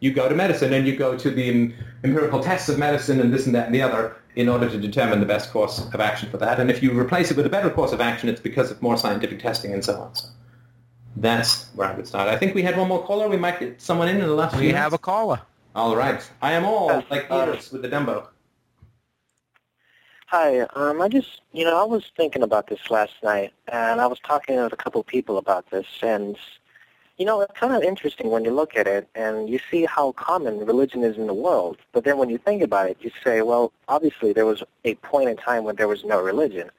you 0.00 0.12
go 0.12 0.28
to 0.28 0.34
medicine 0.34 0.74
and 0.74 0.86
you 0.86 0.96
go 0.96 1.16
to 1.16 1.30
the 1.30 1.72
empirical 2.04 2.42
tests 2.42 2.68
of 2.68 2.78
medicine 2.78 3.20
and 3.20 3.32
this 3.32 3.46
and 3.46 3.54
that 3.54 3.66
and 3.66 3.74
the 3.74 3.80
other 3.80 4.16
in 4.36 4.50
order 4.50 4.68
to 4.68 4.76
determine 4.76 5.20
the 5.20 5.26
best 5.26 5.50
course 5.50 5.78
of 5.94 6.00
action 6.00 6.28
for 6.28 6.36
that. 6.38 6.60
And 6.60 6.70
if 6.70 6.82
you 6.82 6.98
replace 6.98 7.30
it 7.30 7.38
with 7.38 7.46
a 7.46 7.50
better 7.50 7.70
course 7.70 7.92
of 7.92 8.00
action, 8.02 8.28
it's 8.28 8.40
because 8.40 8.70
of 8.70 8.82
more 8.82 8.98
scientific 8.98 9.40
testing 9.40 9.72
and 9.72 9.82
so 9.82 10.00
on. 10.00 10.14
So 10.14 10.28
that's 11.16 11.66
where 11.74 11.88
I 11.88 11.94
would 11.94 12.06
start. 12.06 12.28
I 12.28 12.36
think 12.36 12.54
we 12.54 12.62
had 12.62 12.76
one 12.76 12.88
more 12.88 13.04
caller. 13.04 13.28
We 13.28 13.36
might 13.36 13.60
get 13.60 13.80
someone 13.80 14.08
in 14.08 14.16
in 14.16 14.22
the 14.26 14.34
last 14.34 14.54
We 14.54 14.60
few 14.60 14.68
minutes. 14.68 14.82
have 14.82 14.92
a 14.92 14.98
caller. 14.98 15.40
All 15.74 15.96
right. 15.96 16.22
I 16.42 16.52
am 16.52 16.64
all 16.64 16.88
Yes, 16.88 17.04
like 17.10 17.26
uh, 17.30 17.56
with 17.72 17.82
the 17.82 17.88
Dumbo. 17.88 18.28
Hi, 20.26 20.60
um, 20.60 21.02
I 21.02 21.08
just, 21.08 21.42
you 21.52 21.64
know, 21.64 21.78
I 21.78 21.84
was 21.84 22.10
thinking 22.16 22.42
about 22.42 22.66
this 22.68 22.90
last 22.90 23.12
night, 23.22 23.52
and 23.68 24.00
I 24.00 24.06
was 24.06 24.18
talking 24.20 24.56
with 24.56 24.72
a 24.72 24.76
couple 24.76 25.00
of 25.02 25.06
people 25.06 25.36
about 25.36 25.68
this, 25.70 25.86
and, 26.02 26.36
you 27.18 27.26
know, 27.26 27.42
it's 27.42 27.52
kind 27.58 27.74
of 27.74 27.82
interesting 27.82 28.30
when 28.30 28.42
you 28.42 28.50
look 28.50 28.74
at 28.74 28.86
it, 28.86 29.06
and 29.14 29.50
you 29.50 29.60
see 29.70 29.84
how 29.84 30.12
common 30.12 30.64
religion 30.64 31.04
is 31.04 31.18
in 31.18 31.26
the 31.26 31.34
world. 31.34 31.76
But 31.92 32.04
then 32.04 32.16
when 32.16 32.30
you 32.30 32.38
think 32.38 32.62
about 32.62 32.88
it, 32.88 32.96
you 33.00 33.10
say, 33.22 33.42
well, 33.42 33.72
obviously 33.88 34.32
there 34.32 34.46
was 34.46 34.62
a 34.86 34.94
point 34.96 35.28
in 35.28 35.36
time 35.36 35.64
when 35.64 35.76
there 35.76 35.88
was 35.88 36.02
no 36.02 36.22
religion, 36.22 36.70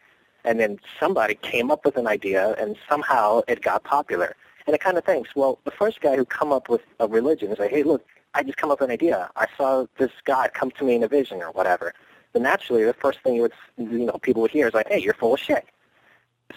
and 0.43 0.59
then 0.59 0.79
somebody 0.99 1.35
came 1.35 1.71
up 1.71 1.85
with 1.85 1.97
an 1.97 2.07
idea, 2.07 2.53
and 2.59 2.77
somehow 2.87 3.41
it 3.47 3.61
got 3.61 3.83
popular. 3.83 4.35
And 4.65 4.75
it 4.75 4.81
kind 4.81 4.97
of 4.97 5.03
thinks, 5.03 5.35
well, 5.35 5.59
the 5.65 5.71
first 5.71 6.01
guy 6.01 6.15
who 6.15 6.25
come 6.25 6.51
up 6.51 6.69
with 6.69 6.81
a 6.99 7.07
religion 7.07 7.51
is 7.51 7.59
like, 7.59 7.71
hey, 7.71 7.83
look, 7.83 8.05
I 8.33 8.43
just 8.43 8.57
come 8.57 8.71
up 8.71 8.79
with 8.79 8.89
an 8.89 8.93
idea. 8.93 9.29
I 9.35 9.47
saw 9.57 9.85
this 9.97 10.11
God 10.23 10.51
come 10.53 10.71
to 10.71 10.83
me 10.83 10.95
in 10.95 11.03
a 11.03 11.07
vision 11.07 11.41
or 11.41 11.51
whatever. 11.51 11.93
Then 12.31 12.43
naturally, 12.43 12.83
the 12.83 12.93
first 12.93 13.19
thing 13.19 13.35
you 13.35 13.43
would, 13.43 13.53
you 13.77 14.05
know, 14.05 14.17
people 14.21 14.41
would 14.41 14.51
hear 14.51 14.67
is 14.67 14.73
like, 14.73 14.87
hey, 14.87 14.99
you're 14.99 15.13
full 15.13 15.33
of 15.35 15.39
shit. 15.39 15.65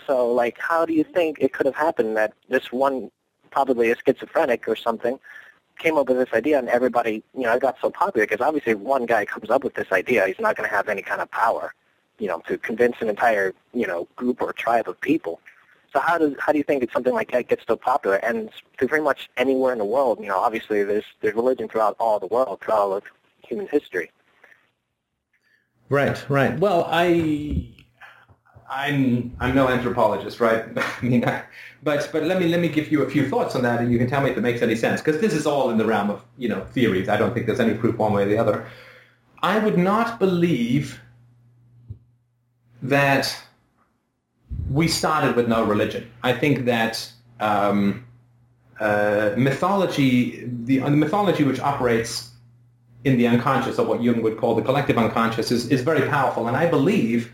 So, 0.07 0.33
like, 0.33 0.59
how 0.59 0.87
do 0.87 0.93
you 0.93 1.05
think 1.05 1.39
it 1.41 1.53
could 1.53 1.67
have 1.67 1.75
happened 1.75 2.17
that 2.17 2.33
this 2.49 2.73
one, 2.73 3.11
probably 3.51 3.91
a 3.91 3.97
schizophrenic 3.97 4.69
or 4.69 4.77
something, 4.77 5.19
came 5.79 5.97
up 5.99 6.09
with 6.09 6.19
this 6.19 6.33
idea 6.33 6.59
and 6.59 6.69
everybody, 6.69 7.23
you 7.35 7.43
know, 7.43 7.53
it 7.53 7.61
got 7.61 7.77
so 7.81 7.91
popular 7.91 8.27
because 8.27 8.45
obviously 8.45 8.73
if 8.73 8.79
one 8.79 9.07
guy 9.07 9.25
comes 9.25 9.51
up 9.51 9.63
with 9.63 9.75
this 9.75 9.93
idea, 9.93 10.27
he's 10.27 10.41
not 10.41 10.57
going 10.57 10.69
to 10.69 10.75
have 10.75 10.89
any 10.89 11.03
kind 11.03 11.21
of 11.21 11.31
power, 11.31 11.75
you 12.19 12.29
know, 12.29 12.43
to 12.49 12.59
convince 12.59 12.97
an 13.01 13.09
entire, 13.09 13.55
you 13.73 13.87
know, 13.87 14.09
group 14.17 14.41
or 14.41 14.53
tribe 14.53 14.89
of 14.89 15.01
people. 15.01 15.41
So 15.93 16.01
how 16.01 16.19
does 16.19 16.35
how 16.39 16.53
do 16.53 16.59
you 16.59 16.65
think 16.65 16.81
that 16.81 16.93
something 16.93 17.15
like 17.15 17.31
that 17.33 17.49
gets 17.49 17.65
so 17.67 17.77
popular? 17.77 18.17
And 18.17 18.51
to 18.79 18.87
pretty 18.87 19.05
much 19.05 19.31
anywhere 19.37 19.73
in 19.73 19.79
the 19.79 19.85
world, 19.85 20.21
you 20.21 20.29
know, 20.29 20.39
obviously 20.39 20.83
there's 20.85 21.05
there's 21.21 21.35
religion 21.35 21.69
throughout 21.69 21.97
all 21.99 22.19
the 22.19 22.27
world, 22.27 22.61
throughout 22.61 22.79
all 22.79 22.95
of 22.95 23.05
human 23.43 23.67
history. 23.69 24.11
Right, 25.89 26.29
right. 26.29 26.59
Well, 26.59 26.87
I, 26.91 27.69
I'm 28.69 29.37
I'm 29.39 29.55
no 29.55 29.69
anthropologist, 29.69 30.41
right? 30.41 30.65
I 30.77 31.05
mean, 31.05 31.25
I, 31.25 31.45
but 31.83 32.09
but 32.13 32.25
let 32.25 32.41
me 32.41 32.49
let 32.49 32.61
me 32.61 32.69
give 32.69 32.91
you 32.91 33.03
a 33.03 33.11
few 33.11 33.29
thoughts 33.29 33.55
on 33.55 33.63
that, 33.63 33.81
and 33.81 33.93
you 33.93 33.99
can 33.99 34.09
tell 34.09 34.21
me 34.21 34.31
if 34.31 34.37
it 34.37 34.41
makes 34.41 34.63
any 34.63 34.75
sense, 34.75 35.01
because 35.01 35.21
this 35.21 35.33
is 35.33 35.47
all 35.47 35.71
in 35.71 35.79
the 35.79 35.87
realm 35.87 36.11
of 36.11 36.25
you 36.37 36.49
know 36.49 36.65
theories. 36.65 37.09
I 37.09 37.17
don't 37.17 37.33
think 37.33 37.47
there's 37.47 37.61
any 37.61 37.75
proof 37.75 37.97
one 37.97 38.13
way 38.13 38.25
or 38.25 38.27
the 38.27 38.39
other. 38.39 38.67
I 39.43 39.59
would 39.59 39.79
not 39.79 40.19
believe 40.19 41.01
that 42.89 43.37
we 44.71 44.89
started 44.89 45.37
with 45.37 45.49
no 45.49 45.65
religion. 45.65 46.11
I 46.23 46.33
think 46.33 46.65
that 46.67 47.11
um, 47.41 48.05
uh, 48.81 49.31
mythology, 49.37 50.45
the, 50.47 50.79
the 50.79 50.91
mythology 50.91 51.45
which 51.45 51.61
operates 51.61 52.31
in 53.05 53.19
the 53.19 53.27
unconscious, 53.27 53.79
or 53.79 53.87
what 53.87 54.03
Jung 54.03 54.23
would 54.23 54.37
call 54.37 54.55
the 54.55 54.63
collective 54.63 54.99
unconscious, 54.99 55.51
is, 55.51 55.69
is 55.69 55.83
very 55.83 56.09
powerful. 56.09 56.49
And 56.49 56.57
I 56.57 56.67
believe 56.69 57.33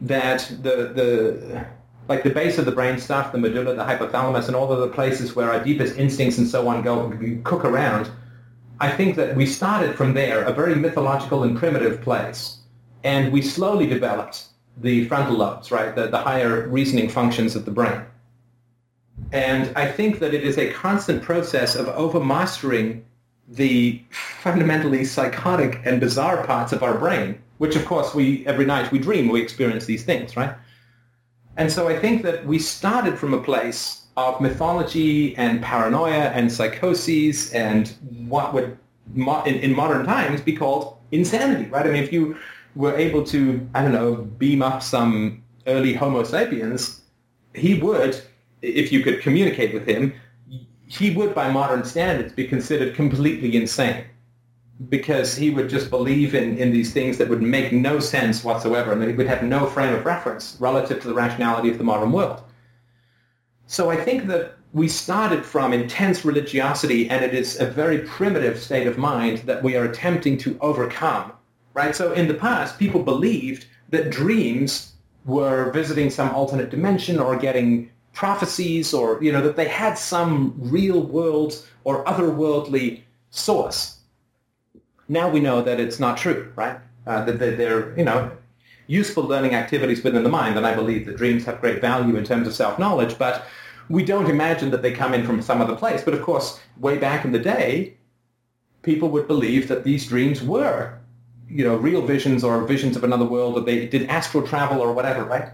that 0.00 0.50
the, 0.62 0.92
the, 0.94 1.66
like 2.08 2.22
the 2.22 2.30
base 2.30 2.58
of 2.58 2.64
the 2.64 2.72
brain 2.72 2.98
stuff, 2.98 3.32
the 3.32 3.38
medulla, 3.38 3.74
the 3.74 3.84
hypothalamus, 3.84 4.46
and 4.46 4.56
all 4.56 4.72
of 4.72 4.80
the 4.80 4.88
places 4.88 5.36
where 5.36 5.50
our 5.50 5.62
deepest 5.62 5.98
instincts 5.98 6.38
and 6.38 6.48
so 6.48 6.66
on 6.68 6.82
go 6.82 7.12
cook 7.44 7.64
around, 7.64 8.10
I 8.80 8.90
think 8.90 9.16
that 9.16 9.36
we 9.36 9.44
started 9.44 9.96
from 9.96 10.14
there, 10.14 10.42
a 10.44 10.52
very 10.52 10.74
mythological 10.74 11.42
and 11.42 11.58
primitive 11.58 12.00
place. 12.00 12.58
And 13.04 13.32
we 13.32 13.42
slowly 13.42 13.86
developed 13.86 14.47
the 14.80 15.06
frontal 15.06 15.36
lobes, 15.36 15.70
right, 15.70 15.94
the, 15.94 16.08
the 16.08 16.18
higher 16.18 16.68
reasoning 16.68 17.08
functions 17.08 17.56
of 17.56 17.64
the 17.64 17.70
brain. 17.70 18.02
And 19.32 19.76
I 19.76 19.90
think 19.90 20.20
that 20.20 20.32
it 20.32 20.44
is 20.44 20.56
a 20.58 20.72
constant 20.72 21.22
process 21.22 21.74
of 21.74 21.86
overmastering 21.86 23.02
the 23.48 24.02
fundamentally 24.10 25.04
psychotic 25.04 25.80
and 25.84 26.00
bizarre 26.00 26.44
parts 26.46 26.72
of 26.72 26.82
our 26.82 26.96
brain, 26.96 27.40
which 27.58 27.76
of 27.76 27.84
course 27.86 28.14
we 28.14 28.46
every 28.46 28.66
night 28.66 28.92
we 28.92 28.98
dream, 28.98 29.28
we 29.28 29.40
experience 29.40 29.86
these 29.86 30.04
things, 30.04 30.36
right? 30.36 30.54
And 31.56 31.72
so 31.72 31.88
I 31.88 31.98
think 31.98 32.22
that 32.22 32.46
we 32.46 32.58
started 32.58 33.18
from 33.18 33.34
a 33.34 33.42
place 33.42 34.06
of 34.16 34.40
mythology 34.40 35.36
and 35.36 35.62
paranoia 35.62 36.30
and 36.30 36.52
psychoses 36.52 37.52
and 37.52 37.88
what 38.28 38.52
would 38.54 38.78
in, 39.16 39.54
in 39.54 39.74
modern 39.74 40.04
times 40.04 40.40
be 40.40 40.52
called 40.54 40.96
insanity, 41.10 41.68
right? 41.70 41.86
I 41.86 41.90
mean, 41.90 42.02
if 42.02 42.12
you 42.12 42.36
were 42.74 42.96
able 42.96 43.24
to, 43.24 43.68
I 43.74 43.82
don't 43.82 43.92
know, 43.92 44.16
beam 44.16 44.62
up 44.62 44.82
some 44.82 45.42
early 45.66 45.94
Homo 45.94 46.24
sapiens, 46.24 47.02
he 47.54 47.74
would, 47.74 48.20
if 48.62 48.92
you 48.92 49.02
could 49.02 49.20
communicate 49.20 49.74
with 49.74 49.86
him, 49.86 50.14
he 50.86 51.14
would, 51.14 51.34
by 51.34 51.50
modern 51.50 51.84
standards, 51.84 52.32
be 52.32 52.46
considered 52.46 52.94
completely 52.94 53.56
insane 53.56 54.04
because 54.88 55.34
he 55.34 55.50
would 55.50 55.68
just 55.68 55.90
believe 55.90 56.34
in, 56.34 56.56
in 56.56 56.72
these 56.72 56.92
things 56.92 57.18
that 57.18 57.28
would 57.28 57.42
make 57.42 57.72
no 57.72 57.98
sense 57.98 58.44
whatsoever 58.44 58.92
and 58.92 59.02
he 59.02 59.12
would 59.12 59.26
have 59.26 59.42
no 59.42 59.66
frame 59.66 59.92
of 59.92 60.04
reference 60.04 60.56
relative 60.60 61.02
to 61.02 61.08
the 61.08 61.14
rationality 61.14 61.68
of 61.68 61.78
the 61.78 61.84
modern 61.84 62.12
world. 62.12 62.42
So 63.66 63.90
I 63.90 63.96
think 63.96 64.28
that 64.28 64.56
we 64.72 64.86
started 64.86 65.44
from 65.44 65.72
intense 65.72 66.24
religiosity 66.24 67.10
and 67.10 67.24
it 67.24 67.34
is 67.34 67.58
a 67.60 67.66
very 67.66 67.98
primitive 68.00 68.58
state 68.58 68.86
of 68.86 68.98
mind 68.98 69.38
that 69.38 69.62
we 69.62 69.76
are 69.76 69.84
attempting 69.84 70.38
to 70.38 70.56
overcome, 70.60 71.32
right? 71.78 71.94
So 71.94 72.12
in 72.12 72.26
the 72.26 72.34
past, 72.34 72.78
people 72.78 73.02
believed 73.04 73.66
that 73.90 74.10
dreams 74.10 74.94
were 75.24 75.70
visiting 75.70 76.10
some 76.10 76.30
alternate 76.30 76.70
dimension 76.70 77.20
or 77.20 77.36
getting 77.36 77.90
prophecies 78.12 78.92
or, 78.92 79.22
you 79.22 79.30
know, 79.30 79.42
that 79.42 79.54
they 79.54 79.68
had 79.68 79.94
some 79.96 80.54
real 80.58 81.00
world 81.02 81.52
or 81.84 82.04
otherworldly 82.04 83.02
source. 83.30 84.00
Now 85.08 85.28
we 85.30 85.40
know 85.40 85.62
that 85.62 85.78
it's 85.78 86.00
not 86.00 86.18
true, 86.18 86.52
right? 86.56 86.78
Uh, 87.06 87.24
that 87.26 87.38
they're, 87.38 87.96
you 87.96 88.04
know, 88.04 88.30
useful 88.88 89.22
learning 89.22 89.54
activities 89.54 90.02
within 90.02 90.24
the 90.24 90.34
mind, 90.40 90.56
and 90.56 90.66
I 90.66 90.74
believe 90.74 91.06
that 91.06 91.16
dreams 91.16 91.44
have 91.44 91.60
great 91.60 91.80
value 91.80 92.16
in 92.16 92.24
terms 92.24 92.48
of 92.48 92.54
self-knowledge, 92.54 93.18
but 93.18 93.46
we 93.88 94.04
don't 94.04 94.28
imagine 94.28 94.70
that 94.72 94.82
they 94.82 94.92
come 94.92 95.14
in 95.14 95.24
from 95.24 95.42
some 95.42 95.60
other 95.60 95.76
place. 95.76 96.02
But 96.02 96.14
of 96.14 96.22
course, 96.22 96.58
way 96.80 96.98
back 96.98 97.24
in 97.24 97.32
the 97.32 97.38
day, 97.38 97.96
people 98.82 99.08
would 99.10 99.28
believe 99.28 99.68
that 99.68 99.84
these 99.84 100.08
dreams 100.08 100.42
were, 100.42 100.97
you 101.48 101.64
know, 101.64 101.76
real 101.76 102.02
visions 102.02 102.44
or 102.44 102.64
visions 102.64 102.96
of 102.96 103.04
another 103.04 103.24
world, 103.24 103.56
or 103.56 103.60
they 103.60 103.86
did 103.86 104.08
astral 104.08 104.46
travel 104.46 104.80
or 104.80 104.92
whatever, 104.92 105.24
right? 105.24 105.52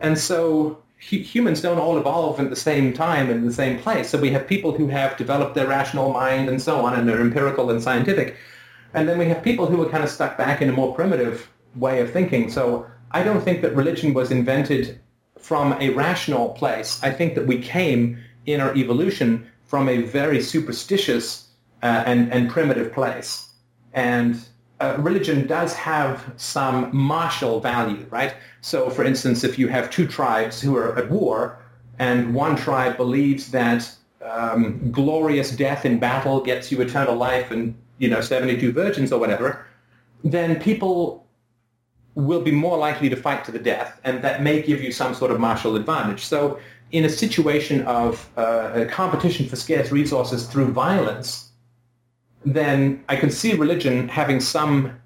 And 0.00 0.18
so 0.18 0.82
humans 0.98 1.60
don't 1.60 1.78
all 1.78 1.98
evolve 1.98 2.40
at 2.40 2.50
the 2.50 2.56
same 2.56 2.92
time 2.92 3.30
in 3.30 3.46
the 3.46 3.52
same 3.52 3.78
place. 3.78 4.08
So 4.08 4.18
we 4.18 4.30
have 4.30 4.46
people 4.46 4.72
who 4.72 4.88
have 4.88 5.16
developed 5.16 5.54
their 5.54 5.66
rational 5.66 6.12
mind 6.12 6.48
and 6.48 6.60
so 6.60 6.84
on, 6.84 6.94
and 6.94 7.08
they're 7.08 7.20
empirical 7.20 7.70
and 7.70 7.82
scientific. 7.82 8.36
And 8.94 9.08
then 9.08 9.18
we 9.18 9.26
have 9.26 9.42
people 9.42 9.66
who 9.66 9.82
are 9.82 9.88
kind 9.88 10.02
of 10.02 10.10
stuck 10.10 10.38
back 10.38 10.62
in 10.62 10.68
a 10.68 10.72
more 10.72 10.94
primitive 10.94 11.48
way 11.74 12.00
of 12.00 12.12
thinking. 12.12 12.50
So 12.50 12.86
I 13.10 13.22
don't 13.22 13.42
think 13.42 13.62
that 13.62 13.76
religion 13.76 14.14
was 14.14 14.30
invented 14.30 15.00
from 15.38 15.74
a 15.80 15.90
rational 15.90 16.50
place. 16.50 17.00
I 17.02 17.10
think 17.12 17.34
that 17.34 17.46
we 17.46 17.60
came 17.60 18.18
in 18.46 18.60
our 18.60 18.74
evolution 18.74 19.46
from 19.66 19.88
a 19.88 20.02
very 20.02 20.40
superstitious 20.40 21.48
uh, 21.82 22.04
and, 22.06 22.32
and 22.32 22.50
primitive 22.50 22.92
place. 22.92 23.50
And 23.92 24.40
uh, 24.80 24.96
religion 24.98 25.46
does 25.46 25.72
have 25.74 26.32
some 26.36 26.94
martial 26.94 27.60
value, 27.60 28.06
right? 28.10 28.34
So, 28.60 28.90
for 28.90 29.04
instance, 29.04 29.42
if 29.42 29.58
you 29.58 29.68
have 29.68 29.90
two 29.90 30.06
tribes 30.06 30.60
who 30.60 30.76
are 30.76 30.96
at 30.98 31.10
war, 31.10 31.58
and 31.98 32.34
one 32.34 32.56
tribe 32.56 32.96
believes 32.96 33.50
that 33.52 33.90
um, 34.22 34.90
glorious 34.90 35.50
death 35.50 35.86
in 35.86 35.98
battle 35.98 36.40
gets 36.40 36.70
you 36.70 36.80
eternal 36.80 37.16
life 37.16 37.50
and 37.50 37.74
you 37.98 38.08
know 38.08 38.20
72 38.20 38.72
virgins 38.72 39.12
or 39.12 39.18
whatever, 39.18 39.66
then 40.24 40.60
people 40.60 41.26
will 42.14 42.42
be 42.42 42.50
more 42.50 42.76
likely 42.76 43.08
to 43.08 43.16
fight 43.16 43.44
to 43.44 43.52
the 43.52 43.58
death, 43.58 44.00
and 44.04 44.22
that 44.22 44.42
may 44.42 44.60
give 44.62 44.82
you 44.82 44.92
some 44.92 45.14
sort 45.14 45.30
of 45.30 45.40
martial 45.40 45.76
advantage. 45.76 46.24
So, 46.24 46.58
in 46.92 47.04
a 47.04 47.08
situation 47.08 47.82
of 47.82 48.28
uh, 48.36 48.84
competition 48.88 49.48
for 49.48 49.56
scarce 49.56 49.90
resources 49.90 50.46
through 50.46 50.72
violence, 50.72 51.45
then 52.46 53.04
I 53.08 53.16
can 53.16 53.30
see 53.30 53.54
religion 53.54 54.08
having 54.08 54.40
some 54.40 54.98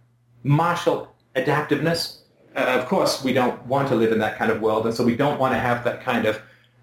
martial 0.42 1.12
adaptiveness. 1.34 2.18
Uh, 2.54 2.76
of 2.78 2.86
course, 2.86 3.24
we 3.24 3.32
don't 3.32 3.64
want 3.66 3.88
to 3.88 3.94
live 3.94 4.12
in 4.12 4.18
that 4.18 4.36
kind 4.36 4.50
of 4.50 4.60
world, 4.60 4.84
and 4.86 4.94
so 4.94 5.04
we 5.04 5.16
don't 5.16 5.40
want 5.40 5.54
to 5.54 5.58
have 5.58 5.82
that 5.84 6.02
kind 6.02 6.26
of 6.26 6.40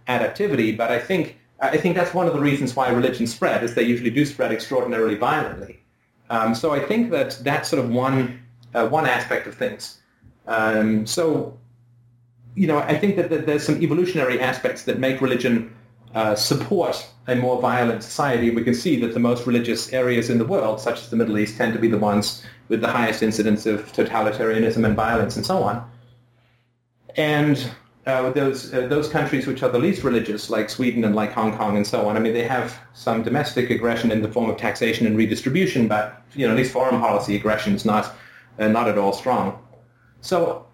adaptivity. 0.07 0.75
But 0.75 0.91
I 0.91 0.99
think 0.99 1.38
I 1.59 1.77
think 1.77 1.95
that's 1.95 2.13
one 2.13 2.27
of 2.27 2.34
the 2.34 2.39
reasons 2.39 2.75
why 2.75 2.89
religions 2.89 3.34
spread, 3.34 3.63
is 3.63 3.75
they 3.75 3.84
usually 3.84 4.09
do 4.09 4.25
spread 4.25 4.51
extraordinarily 4.51 5.15
violently. 5.15 5.79
Um, 6.29 6.53
so 6.55 6.71
I 6.71 6.79
think 6.79 7.11
that 7.11 7.39
that's 7.43 7.69
sort 7.69 7.84
of 7.84 7.89
one 7.91 8.41
uh, 8.73 8.88
one 8.88 9.05
aspect 9.05 9.45
of 9.47 9.55
things. 9.55 9.99
Um, 10.47 11.05
so 11.05 11.57
you 12.55 12.65
know, 12.65 12.79
I 12.79 12.97
think 12.97 13.15
that, 13.17 13.29
that, 13.29 13.45
there's 13.45 13.63
some 13.63 13.84
evolutionary 13.84 14.39
aspects 14.41 14.84
that 14.85 14.97
make 14.97 15.21
religion 15.21 15.75
uh, 16.15 16.34
support 16.34 17.07
a 17.27 17.35
more 17.35 17.61
violent 17.61 18.03
society. 18.03 18.49
We 18.49 18.63
can 18.63 18.73
see 18.73 18.99
that 19.01 19.13
the 19.13 19.19
most 19.19 19.45
religious 19.45 19.91
areas 19.93 20.29
in 20.29 20.37
the 20.37 20.45
world, 20.45 20.79
such 20.79 21.01
as 21.01 21.09
the 21.09 21.17
Middle 21.17 21.37
East, 21.37 21.57
tend 21.57 21.73
to 21.73 21.79
be 21.79 21.87
the 21.87 21.97
ones 21.97 22.43
with 22.69 22.81
the 22.81 22.87
highest 22.87 23.21
incidence 23.21 23.65
of 23.65 23.91
totalitarianism 23.93 24.85
and 24.85 24.95
violence 24.95 25.35
and 25.35 25.45
so 25.45 25.63
on. 25.63 25.89
And 27.15 27.69
uh, 28.05 28.29
those 28.31 28.73
uh, 28.73 28.87
those 28.87 29.09
countries 29.09 29.45
which 29.47 29.61
are 29.63 29.69
the 29.69 29.79
least 29.79 30.03
religious, 30.03 30.49
like 30.49 30.69
Sweden 30.69 31.03
and 31.03 31.13
like 31.13 31.33
Hong 31.33 31.57
Kong 31.57 31.75
and 31.75 31.85
so 31.85 32.07
on, 32.07 32.15
I 32.15 32.19
mean, 32.19 32.33
they 32.33 32.47
have 32.47 32.79
some 32.93 33.21
domestic 33.23 33.69
aggression 33.69 34.11
in 34.11 34.21
the 34.21 34.31
form 34.31 34.49
of 34.49 34.55
taxation 34.55 35.05
and 35.05 35.17
redistribution, 35.17 35.89
but 35.89 36.21
you 36.33 36.45
know, 36.47 36.53
at 36.53 36.57
least 36.57 36.71
foreign 36.71 36.99
policy 37.01 37.35
aggression 37.35 37.75
is 37.75 37.83
not 37.83 38.15
uh, 38.59 38.69
not 38.69 38.87
at 38.87 38.97
all 38.97 39.11
strong. 39.11 39.59
So 40.21 40.65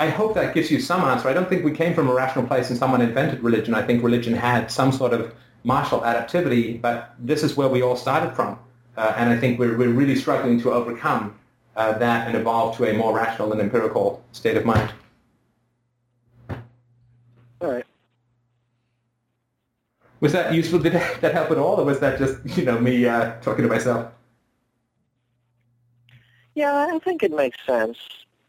I 0.00 0.08
hope 0.08 0.34
that 0.34 0.52
gives 0.52 0.70
you 0.70 0.80
some 0.80 1.02
answer. 1.02 1.28
I 1.28 1.32
don't 1.32 1.48
think 1.48 1.64
we 1.64 1.70
came 1.70 1.94
from 1.94 2.08
a 2.08 2.14
rational 2.14 2.46
place 2.46 2.70
and 2.70 2.78
someone 2.78 3.00
invented 3.00 3.40
religion. 3.40 3.74
I 3.74 3.82
think 3.86 4.02
religion 4.02 4.34
had 4.34 4.68
some 4.68 4.90
sort 4.90 5.12
of 5.12 5.32
martial 5.64 6.00
adaptivity, 6.00 6.80
but 6.80 7.14
this 7.18 7.42
is 7.42 7.56
where 7.56 7.68
we 7.68 7.82
all 7.82 7.96
started 7.96 8.34
from. 8.34 8.58
Uh, 8.96 9.14
and 9.16 9.30
I 9.30 9.38
think 9.38 9.58
we're, 9.58 9.76
we're 9.76 9.88
really 9.88 10.16
struggling 10.16 10.60
to 10.62 10.72
overcome 10.72 11.38
uh, 11.76 11.92
that 11.98 12.28
and 12.28 12.36
evolve 12.36 12.76
to 12.76 12.90
a 12.90 12.92
more 12.92 13.14
rational 13.14 13.52
and 13.52 13.60
empirical 13.60 14.22
state 14.32 14.56
of 14.56 14.64
mind. 14.64 14.92
All 16.50 17.70
right. 17.70 17.86
Was 20.20 20.32
that 20.32 20.52
useful? 20.52 20.78
Did 20.78 20.92
that 20.92 21.32
help 21.32 21.50
at 21.50 21.58
all, 21.58 21.80
or 21.80 21.84
was 21.84 21.98
that 22.00 22.18
just 22.18 22.38
you 22.56 22.64
know 22.64 22.78
me 22.78 23.06
uh, 23.06 23.32
talking 23.40 23.62
to 23.64 23.68
myself? 23.68 24.12
Yeah, 26.54 26.86
I 26.92 26.98
think 26.98 27.22
it 27.22 27.32
makes 27.32 27.58
sense. 27.66 27.98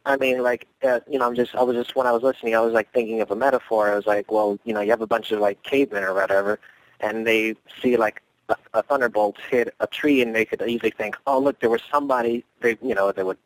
I 0.06 0.18
mean, 0.18 0.44
like, 0.44 0.68
uh, 0.84 1.00
you 1.10 1.18
know, 1.18 1.26
I'm 1.26 1.36
just, 1.36 1.56
I 1.56 1.64
was 1.64 1.78
just, 1.78 1.96
when 1.96 2.06
I 2.06 2.12
was 2.12 2.22
listening, 2.24 2.56
I 2.56 2.60
was 2.60 2.74
like 2.74 2.92
thinking 2.92 3.22
of 3.22 3.32
a 3.32 3.36
metaphor. 3.36 3.90
I 3.90 3.96
was 3.96 4.06
like, 4.06 4.30
well, 4.30 4.60
you 4.66 4.74
know, 4.74 4.82
you 4.82 4.90
have 4.92 5.02
a 5.02 5.08
bunch 5.08 5.32
of 5.32 5.40
like 5.40 5.64
cavemen 5.64 6.04
or 6.04 6.14
whatever, 6.14 6.60
and 7.04 7.28
they 7.28 7.56
see 7.82 7.98
like 7.98 8.22
a, 8.50 8.56
a 8.74 8.82
thunderbolt 8.82 9.38
hit 9.50 9.76
a 9.80 9.88
tree, 9.88 10.22
and 10.22 10.34
they 10.34 10.46
could 10.46 10.62
easily 10.62 10.92
think, 10.92 11.16
oh, 11.28 11.40
look, 11.40 11.60
there 11.60 11.70
was 11.70 11.82
somebody, 11.92 12.44
they, 12.62 12.78
you 12.82 12.96
know, 12.96 13.12
they 13.12 13.24
would 13.24 13.38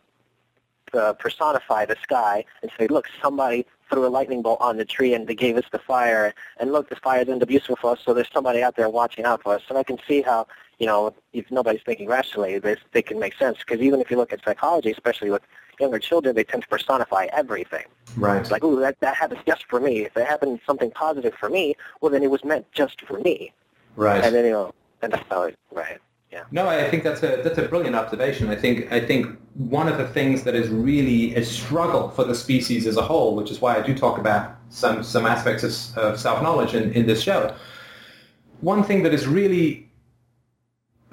uh, 0.93 1.13
personify 1.13 1.85
the 1.85 1.97
sky 2.01 2.45
and 2.61 2.71
say, 2.77 2.87
look, 2.87 3.05
somebody 3.21 3.65
threw 3.89 4.05
a 4.05 4.11
lightning 4.17 4.41
bolt 4.41 4.59
on 4.61 4.77
the 4.77 4.85
tree 4.85 5.13
and 5.13 5.27
they 5.27 5.35
gave 5.35 5.57
us 5.57 5.65
the 5.71 5.79
fire, 5.79 6.33
and 6.59 6.71
look, 6.71 6.89
the 6.89 6.95
fire's 6.95 7.27
end 7.29 7.41
up 7.43 7.49
useful 7.49 7.75
for 7.75 7.91
us, 7.91 7.99
so 8.05 8.13
there's 8.13 8.31
somebody 8.31 8.61
out 8.61 8.75
there 8.75 8.89
watching 8.89 9.25
out 9.25 9.41
for 9.43 9.55
us. 9.55 9.63
And 9.69 9.77
I 9.77 9.83
can 9.83 9.97
see 10.07 10.21
how, 10.21 10.47
you 10.79 10.85
know, 10.85 11.13
if 11.33 11.49
nobody's 11.49 11.81
thinking 11.83 12.07
rationally, 12.07 12.59
they, 12.59 12.75
they 12.91 13.01
can 13.01 13.19
make 13.19 13.35
sense. 13.35 13.57
Because 13.59 13.81
even 13.81 13.99
if 13.99 14.11
you 14.11 14.17
look 14.17 14.31
at 14.33 14.43
psychology, 14.43 14.91
especially 14.91 15.31
with 15.31 15.41
younger 15.79 15.99
children, 15.99 16.35
they 16.35 16.43
tend 16.43 16.63
to 16.63 16.69
personify 16.69 17.27
everything. 17.33 17.85
Right. 18.15 18.39
It's 18.39 18.51
like, 18.51 18.63
ooh, 18.63 18.79
that, 18.79 18.99
that 18.99 19.15
happens 19.15 19.41
just 19.45 19.65
for 19.65 19.79
me. 19.79 19.99
If 19.99 20.17
it 20.17 20.25
happened 20.25 20.59
something 20.65 20.91
positive 20.91 21.33
for 21.35 21.49
me, 21.49 21.75
well, 22.01 22.11
then 22.11 22.23
it 22.23 22.31
was 22.31 22.43
meant 22.43 22.71
just 22.71 23.01
for 23.01 23.19
me. 23.19 23.51
Right. 23.95 24.23
And 24.23 24.33
then, 24.33 24.45
you 24.45 24.51
know, 24.51 24.73
and 25.01 25.13
that's 25.13 25.27
how 25.29 25.43
it, 25.43 25.57
right. 25.71 25.99
Yeah. 26.31 26.43
No, 26.51 26.67
I 26.67 26.89
think 26.89 27.03
that's 27.03 27.23
a 27.23 27.41
that's 27.41 27.57
a 27.57 27.63
brilliant 27.63 27.95
observation. 27.95 28.49
I 28.49 28.55
think 28.55 28.91
I 28.91 28.99
think 28.99 29.37
one 29.53 29.87
of 29.87 29.97
the 29.97 30.07
things 30.07 30.43
that 30.43 30.55
is 30.55 30.67
really 30.67 31.33
a 31.35 31.43
struggle 31.43 32.09
for 32.09 32.25
the 32.25 32.35
species 32.35 32.85
as 32.85 32.97
a 32.97 33.01
whole, 33.01 33.33
which 33.33 33.49
is 33.49 33.61
why 33.61 33.77
I 33.77 33.81
do 33.81 33.95
talk 33.95 34.17
about 34.17 34.57
some 34.69 35.03
some 35.03 35.25
aspects 35.25 35.63
of, 35.63 35.97
of 35.97 36.19
self 36.19 36.43
knowledge 36.43 36.73
in, 36.73 36.91
in 36.91 37.07
this 37.07 37.21
show. 37.21 37.55
One 38.59 38.83
thing 38.83 39.03
that 39.03 39.13
is 39.13 39.25
really 39.25 39.89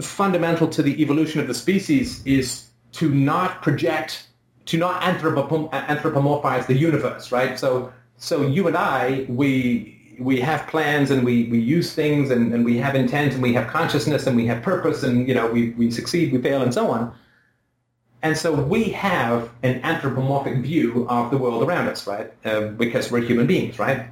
fundamental 0.01 0.67
to 0.69 0.83
the 0.83 1.01
evolution 1.01 1.41
of 1.41 1.47
the 1.47 1.55
species 1.55 2.25
is 2.27 2.71
to 2.93 3.09
not 3.09 3.63
project, 3.63 4.29
to 4.67 4.79
not 4.79 5.03
anthropom- 5.03 5.71
anthropomorphize 5.71 6.67
the 6.67 6.75
universe, 6.75 7.31
right? 7.33 7.59
So 7.59 7.93
so 8.17 8.47
you 8.47 8.67
and 8.69 8.77
I, 8.77 9.27
we 9.29 9.95
we 10.19 10.41
have 10.41 10.67
plans 10.69 11.11
and 11.11 11.25
we, 11.25 11.45
we 11.47 11.59
use 11.59 11.93
things 11.93 12.31
and, 12.31 12.55
and 12.55 12.65
we 12.65 12.77
have 12.79 12.95
intent 12.95 13.33
and 13.35 13.43
we 13.43 13.53
have 13.53 13.67
consciousness 13.67 14.29
and 14.29 14.37
we 14.37 14.47
have 14.47 14.63
purpose 14.63 15.03
and 15.03 15.27
you 15.27 15.35
know 15.35 15.47
we, 15.49 15.71
we 15.71 15.91
succeed, 15.91 16.33
we 16.33 16.41
fail 16.41 16.63
and 16.63 16.73
so 16.73 16.91
on. 16.91 17.13
And 18.23 18.39
so 18.39 18.55
we 18.55 18.85
have 18.85 19.51
an 19.63 19.83
anthropomorphic 19.83 20.59
view 20.63 21.07
of 21.11 21.31
the 21.31 21.37
world 21.37 21.63
around 21.63 21.89
us, 21.89 22.07
right? 22.07 22.33
Uh, 22.43 22.69
because 22.69 23.11
we're 23.11 23.21
human 23.21 23.47
beings, 23.47 23.79
right? 23.79 24.07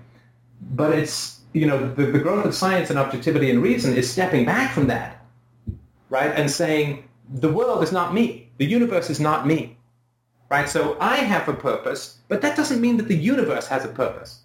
But 0.75 0.93
it's, 0.93 1.41
you 1.55 1.67
know, 1.67 1.95
the, 1.95 2.05
the 2.07 2.19
growth 2.19 2.45
of 2.45 2.55
science 2.55 2.91
and 2.91 2.99
objectivity 2.99 3.51
and 3.51 3.63
reason 3.63 3.97
is 3.97 4.11
stepping 4.11 4.45
back 4.45 4.71
from 4.73 4.89
that, 4.89 5.25
right? 6.11 6.31
And 6.31 6.51
saying, 6.51 7.09
the 7.33 7.51
world 7.51 7.83
is 7.83 7.91
not 7.91 8.13
me. 8.13 8.51
The 8.59 8.67
universe 8.67 9.09
is 9.09 9.19
not 9.19 9.47
me, 9.47 9.79
right? 10.53 10.69
So 10.69 10.99
I 11.01 11.17
have 11.17 11.49
a 11.49 11.55
purpose, 11.55 12.19
but 12.29 12.43
that 12.43 12.59
doesn't 12.59 12.83
mean 12.83 12.99
that 12.99 13.09
the 13.09 13.17
universe 13.17 13.67
has 13.69 13.87
a 13.87 13.89
purpose. 13.89 14.41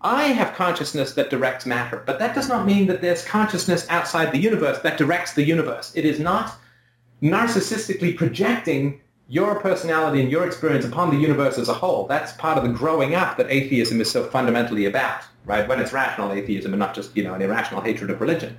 I 0.00 0.26
have 0.26 0.54
consciousness 0.54 1.14
that 1.14 1.30
directs 1.30 1.66
matter, 1.66 2.00
but 2.06 2.20
that 2.20 2.36
does 2.36 2.48
not 2.48 2.64
mean 2.64 2.86
that 2.86 3.00
there's 3.00 3.24
consciousness 3.24 3.84
outside 3.90 4.30
the 4.30 4.38
universe 4.38 4.78
that 4.82 4.98
directs 4.98 5.34
the 5.34 5.42
universe. 5.42 5.90
It 5.96 6.04
is 6.04 6.20
not 6.20 6.54
narcissistically 7.24 8.16
projecting 8.16 9.00
your 9.26 9.58
personality 9.58 10.20
and 10.20 10.30
your 10.30 10.46
experience 10.46 10.84
upon 10.84 11.10
the 11.10 11.20
universe 11.20 11.58
as 11.58 11.68
a 11.68 11.74
whole. 11.74 12.06
That's 12.06 12.34
part 12.34 12.56
of 12.56 12.62
the 12.62 12.70
growing 12.70 13.16
up 13.16 13.36
that 13.36 13.50
atheism 13.50 14.00
is 14.00 14.08
so 14.08 14.22
fundamentally 14.22 14.84
about, 14.86 15.22
right? 15.44 15.66
When 15.66 15.80
it's 15.80 15.92
rational 15.92 16.30
atheism 16.30 16.72
and 16.72 16.78
not 16.78 16.94
just, 16.94 17.16
you 17.16 17.24
know, 17.24 17.34
an 17.34 17.42
irrational 17.42 17.82
hatred 17.82 18.10
of 18.10 18.20
religion. 18.20 18.56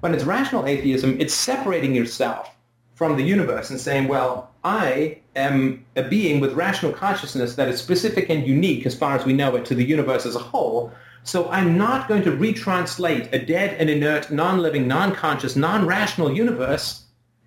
When 0.00 0.14
it's 0.14 0.24
rational 0.24 0.64
atheism, 0.64 1.20
it's 1.20 1.34
separating 1.34 1.94
yourself 1.94 2.53
from 2.94 3.16
the 3.16 3.22
universe 3.22 3.70
and 3.70 3.80
saying, 3.80 4.08
well, 4.08 4.50
I 4.62 5.18
am 5.36 5.84
a 5.96 6.02
being 6.02 6.40
with 6.40 6.54
rational 6.54 6.92
consciousness 6.92 7.56
that 7.56 7.68
is 7.68 7.80
specific 7.80 8.30
and 8.30 8.46
unique 8.46 8.86
as 8.86 8.94
far 8.94 9.16
as 9.16 9.24
we 9.24 9.32
know 9.32 9.56
it 9.56 9.64
to 9.66 9.74
the 9.74 9.84
universe 9.84 10.24
as 10.24 10.36
a 10.36 10.40
whole. 10.40 10.92
So 11.24 11.48
I'm 11.50 11.76
not 11.76 12.08
going 12.08 12.22
to 12.22 12.30
retranslate 12.30 13.32
a 13.32 13.44
dead 13.44 13.76
and 13.78 13.90
inert, 13.90 14.30
non-living, 14.30 14.86
non-conscious, 14.86 15.56
non-rational 15.56 16.32
universe 16.32 17.04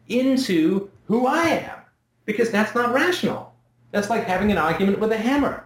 into 0.10 0.90
who 1.06 1.28
I 1.28 1.44
am 1.44 1.80
because 2.26 2.52
that's 2.52 2.76
not 2.76 2.94
rational. 2.94 3.54
That's 3.92 4.10
like 4.10 4.26
having 4.26 4.52
an 4.52 4.58
argument 4.58 5.00
with 5.00 5.12
a 5.12 5.18
hammer. 5.18 5.64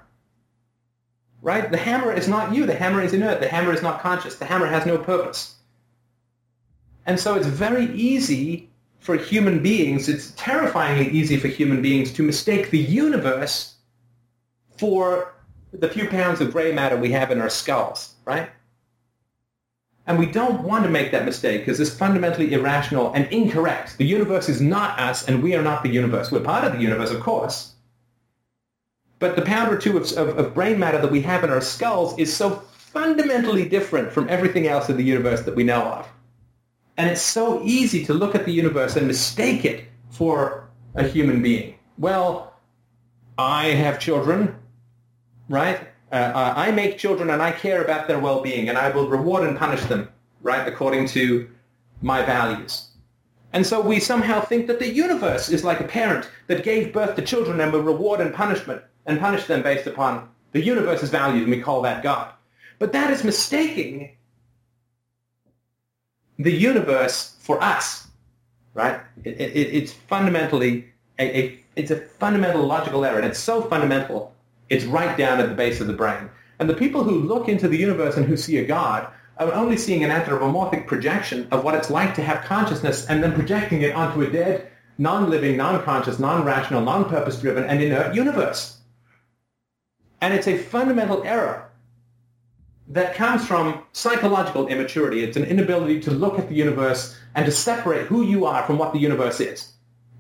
Right? 1.41 1.72
The 1.72 1.78
hammer 1.78 2.14
is 2.14 2.28
not 2.28 2.53
you. 2.53 2.68
The 2.68 2.76
hammer 2.76 3.02
is 3.02 3.14
inert. 3.14 3.40
The 3.40 3.48
hammer 3.48 3.74
is 3.74 3.82
not 3.82 4.02
conscious. 4.02 4.36
The 4.36 4.45
hammer 4.45 4.68
has 4.68 4.86
no 4.86 4.98
purpose. 4.98 5.56
And 7.08 7.20
so 7.20 7.34
it's 7.34 7.48
very 7.48 7.86
easy 7.95 8.70
for 9.02 9.18
human 9.18 9.61
beings, 9.61 10.07
it's 10.07 10.32
terrifyingly 10.38 11.10
easy 11.10 11.36
for 11.36 11.48
human 11.48 11.82
beings 11.82 12.14
to 12.14 12.23
mistake 12.23 12.69
the 12.69 12.78
universe 12.78 13.76
for 14.78 15.34
the 15.73 15.90
few 15.90 16.07
pounds 16.07 16.40
of 16.40 16.52
gray 16.52 16.72
matter 16.72 16.95
we 16.95 17.11
have 17.11 17.32
in 17.32 17.41
our 17.41 17.49
skulls, 17.49 18.14
right? 18.26 18.49
And 20.06 20.19
we 20.19 20.28
don't 20.28 20.61
want 20.61 20.84
to 20.84 20.90
make 20.90 21.11
that 21.11 21.26
mistake 21.26 21.61
because 21.61 21.80
it's 21.80 21.90
fundamentally 21.90 22.53
irrational 22.53 23.11
and 23.14 23.26
incorrect. 23.32 23.98
The 23.98 24.06
universe 24.06 24.49
is 24.49 24.61
not 24.61 24.99
us 24.99 25.28
and 25.28 25.41
we 25.41 25.56
are 25.56 25.64
not 25.64 25.82
the 25.82 25.90
universe. 25.90 26.32
We're 26.32 26.41
part 26.41 26.64
of 26.64 26.73
the 26.73 26.80
universe, 26.80 27.10
of 27.10 27.22
course. 27.22 27.73
But 29.18 29.36
the 29.36 29.41
pound 29.41 29.73
or 29.73 29.78
two 29.78 29.98
of, 29.98 30.11
of, 30.14 30.38
of 30.38 30.53
brain 30.53 30.78
matter 30.78 30.99
that 30.99 31.11
we 31.11 31.22
have 31.22 31.44
in 31.44 31.49
our 31.49 31.61
skulls 31.61 32.18
is 32.19 32.36
so 32.36 32.64
fundamentally 32.72 33.68
different 33.68 34.11
from 34.11 34.30
everything 34.30 34.68
else 34.68 34.90
in 34.90 34.98
the 34.98 35.03
universe 35.03 35.41
that 35.41 35.56
we 35.56 35.64
know 35.64 35.82
of. 35.82 36.07
And 36.98 37.10
it's 37.10 37.22
so 37.22 37.62
easy 37.64 38.06
to 38.06 38.14
look 38.14 38.36
at 38.36 38.46
the 38.46 38.52
universe 38.52 38.96
and 38.96 39.08
mistake 39.08 39.66
it 39.66 39.86
for 40.10 40.70
a 40.96 41.04
human 41.08 41.42
being. 41.42 41.76
Well, 41.98 42.54
I 43.38 43.68
have 43.70 44.00
children, 44.00 44.56
right? 45.50 45.88
Uh, 46.12 46.54
I 46.56 46.72
make 46.72 46.98
children 46.98 47.30
and 47.30 47.42
I 47.42 47.52
care 47.52 47.82
about 47.82 48.08
their 48.08 48.20
well-being 48.20 48.68
and 48.68 48.78
I 48.78 48.90
will 48.90 49.08
reward 49.08 49.48
and 49.48 49.58
punish 49.58 49.84
them, 49.86 50.10
right, 50.42 50.68
according 50.68 51.08
to 51.10 51.50
my 52.02 52.24
values. 52.24 52.90
And 53.54 53.66
so 53.66 53.82
we 53.82 54.00
somehow 54.00 54.42
think 54.42 54.68
that 54.68 54.80
the 54.80 54.94
universe 54.94 55.50
is 55.50 55.64
like 55.64 55.80
a 55.80 55.86
parent 55.86 56.30
that 56.48 56.64
gave 56.64 56.94
birth 56.94 57.16
to 57.16 57.22
children 57.22 57.60
and 57.60 57.72
will 57.72 57.82
reward 57.82 58.22
and 58.22 58.34
punishment 58.34 58.82
and 59.06 59.20
punish 59.20 59.46
them 59.46 59.62
based 59.62 59.88
upon 59.88 60.30
the 60.52 60.62
universe's 60.62 61.10
values, 61.10 61.44
and 61.44 61.52
we 61.52 61.62
call 61.62 61.82
that 61.82 62.04
God. 62.04 62.32
But 62.80 62.94
that 62.94 63.12
is 63.12 63.24
mistaking 63.24 64.16
the 66.44 66.52
universe 66.52 67.36
for 67.40 67.62
us, 67.62 68.08
right? 68.74 69.00
It, 69.24 69.40
it, 69.40 69.74
it's 69.74 69.92
fundamentally 69.92 70.86
a, 71.20 71.40
a, 71.40 71.60
it's 71.76 71.92
a 71.92 71.98
fundamental 71.98 72.66
logical 72.66 73.06
error, 73.06 73.18
and 73.18 73.28
it's 73.28 73.40
so 73.40 73.62
fundamental, 73.62 74.34
it's 74.70 74.86
right 74.86 75.18
down 75.18 75.40
at 75.40 75.50
the 75.50 75.56
base 75.56 75.82
of 75.82 75.88
the 75.88 75.94
brain. 75.94 76.30
And 76.60 76.70
the 76.70 76.76
people 76.76 77.04
who 77.04 77.20
look 77.20 77.50
into 77.50 77.68
the 77.68 77.78
universe 77.78 78.18
and 78.18 78.26
who 78.26 78.38
see 78.38 78.58
a 78.58 78.66
God 78.66 79.08
are 79.38 79.54
only 79.54 79.78
seeing 79.78 80.04
an 80.04 80.12
anthropomorphic 80.12 80.88
projection 80.88 81.48
of 81.52 81.64
what 81.64 81.74
it's 81.74 81.90
like 81.90 82.14
to 82.16 82.22
have 82.22 82.46
consciousness 82.46 83.08
and 83.08 83.24
then 83.24 83.34
projecting 83.34 83.82
it 83.82 83.96
onto 83.96 84.22
a 84.22 84.30
dead, 84.30 84.70
non-living, 84.98 85.58
non-conscious, 85.58 86.20
non-rational, 86.20 86.82
non-purpose-driven, 86.82 87.64
and 87.64 87.82
inert 87.82 88.14
universe. 88.14 88.78
And 90.22 90.34
it's 90.34 90.48
a 90.48 90.58
fundamental 90.58 91.24
error 91.24 91.70
that 92.90 93.16
comes 93.16 93.45
from 93.45 93.84
psychological 93.94 94.68
immaturity. 94.68 95.24
It's 95.24 95.38
an 95.38 95.45
inability 95.45 95.99
to 96.02 96.12
look 96.12 96.40
at 96.40 96.49
the 96.49 96.56
universe 96.56 97.18
and 97.36 97.45
to 97.45 97.52
separate 97.52 98.08
who 98.08 98.24
you 98.24 98.45
are 98.45 98.64
from 98.64 98.78
what 98.78 98.94
the 98.94 98.99
universe 98.99 99.40
is. 99.40 99.72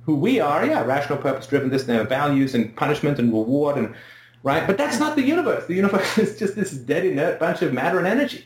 Who 0.05 0.15
we 0.15 0.39
are, 0.39 0.65
yeah, 0.65 0.83
rational, 0.83 1.19
purpose-driven, 1.19 1.69
this, 1.69 1.87
and 1.87 2.07
values 2.09 2.55
and 2.55 2.75
punishment 2.75 3.19
and 3.19 3.31
reward, 3.31 3.77
and 3.77 3.93
right. 4.41 4.65
But 4.65 4.77
that's 4.77 4.99
not 4.99 5.15
the 5.15 5.21
universe. 5.21 5.67
The 5.67 5.75
universe 5.75 6.17
is 6.17 6.39
just 6.39 6.55
this 6.55 6.71
dead, 6.71 7.05
inert 7.05 7.39
bunch 7.39 7.61
of 7.61 7.73
matter 7.73 7.99
and 7.99 8.07
energy. 8.07 8.45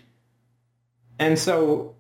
And 1.18 1.40
so, 1.40 1.96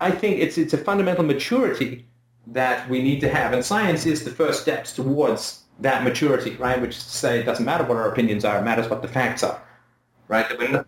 I 0.00 0.12
think 0.12 0.38
it's 0.40 0.58
it's 0.58 0.72
a 0.74 0.78
fundamental 0.78 1.24
maturity 1.24 2.06
that 2.48 2.88
we 2.88 3.02
need 3.02 3.20
to 3.20 3.28
have, 3.28 3.52
and 3.52 3.64
science 3.64 4.06
is 4.06 4.24
the 4.24 4.30
first 4.30 4.62
steps 4.62 4.94
towards 4.94 5.64
that 5.80 6.04
maturity, 6.04 6.56
right? 6.56 6.80
Which 6.80 6.96
is 6.96 7.04
to 7.04 7.10
say, 7.10 7.40
it 7.40 7.44
doesn't 7.44 7.64
matter 7.64 7.84
what 7.84 7.96
our 7.96 8.10
opinions 8.10 8.44
are; 8.44 8.58
it 8.58 8.62
matters 8.62 8.88
what 8.88 9.02
the 9.02 9.08
facts 9.08 9.42
are, 9.42 9.60
right? 10.28 10.48
That 10.48 10.58
we're 10.58 10.68
not, 10.68 10.86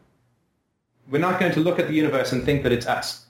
we're 1.10 1.18
not 1.18 1.40
going 1.40 1.52
to 1.52 1.60
look 1.60 1.78
at 1.78 1.88
the 1.88 1.94
universe 1.94 2.32
and 2.32 2.44
think 2.44 2.62
that 2.62 2.72
it's 2.72 2.86
us. 2.86 3.26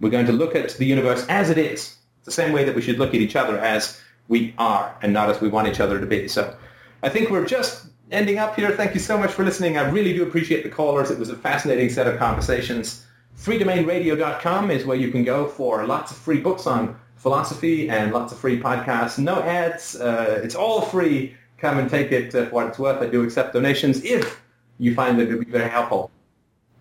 We're 0.00 0.10
going 0.10 0.26
to 0.26 0.32
look 0.32 0.54
at 0.56 0.70
the 0.70 0.84
universe 0.84 1.24
as 1.28 1.50
it 1.50 1.58
is. 1.58 1.96
It's 2.18 2.26
the 2.26 2.32
same 2.32 2.52
way 2.52 2.64
that 2.64 2.74
we 2.74 2.82
should 2.82 2.98
look 2.98 3.10
at 3.10 3.20
each 3.20 3.36
other 3.36 3.58
as 3.58 4.00
we 4.28 4.54
are 4.58 4.96
and 5.02 5.12
not 5.12 5.30
as 5.30 5.40
we 5.40 5.48
want 5.48 5.68
each 5.68 5.80
other 5.80 6.00
to 6.00 6.06
be. 6.06 6.28
So 6.28 6.56
I 7.02 7.08
think 7.08 7.30
we're 7.30 7.46
just 7.46 7.86
ending 8.10 8.38
up 8.38 8.56
here. 8.56 8.70
Thank 8.72 8.94
you 8.94 9.00
so 9.00 9.16
much 9.16 9.30
for 9.30 9.44
listening. 9.44 9.78
I 9.78 9.88
really 9.88 10.12
do 10.12 10.22
appreciate 10.22 10.64
the 10.64 10.70
callers. 10.70 11.10
It 11.10 11.18
was 11.18 11.30
a 11.30 11.36
fascinating 11.36 11.88
set 11.90 12.06
of 12.06 12.18
conversations. 12.18 13.06
freedomainradio.com 13.38 14.70
is 14.70 14.84
where 14.84 14.96
you 14.96 15.10
can 15.10 15.24
go 15.24 15.46
for 15.46 15.86
lots 15.86 16.10
of 16.10 16.16
free 16.16 16.40
books 16.40 16.66
on 16.66 16.98
philosophy 17.16 17.88
and 17.88 18.12
lots 18.12 18.32
of 18.32 18.38
free 18.38 18.58
podcasts. 18.58 19.18
No 19.18 19.40
ads. 19.42 19.94
Uh, 19.94 20.40
it's 20.42 20.54
all 20.54 20.80
free. 20.80 21.36
Come 21.58 21.78
and 21.78 21.90
take 21.90 22.10
it 22.10 22.32
for 22.32 22.46
what 22.46 22.66
it's 22.66 22.78
worth. 22.78 23.02
I 23.02 23.06
do 23.06 23.22
accept 23.22 23.52
donations 23.52 24.02
if 24.02 24.42
you 24.78 24.94
find 24.94 25.18
that 25.20 25.28
it 25.28 25.36
would 25.36 25.46
be 25.46 25.52
very 25.52 25.68
helpful. 25.68 26.10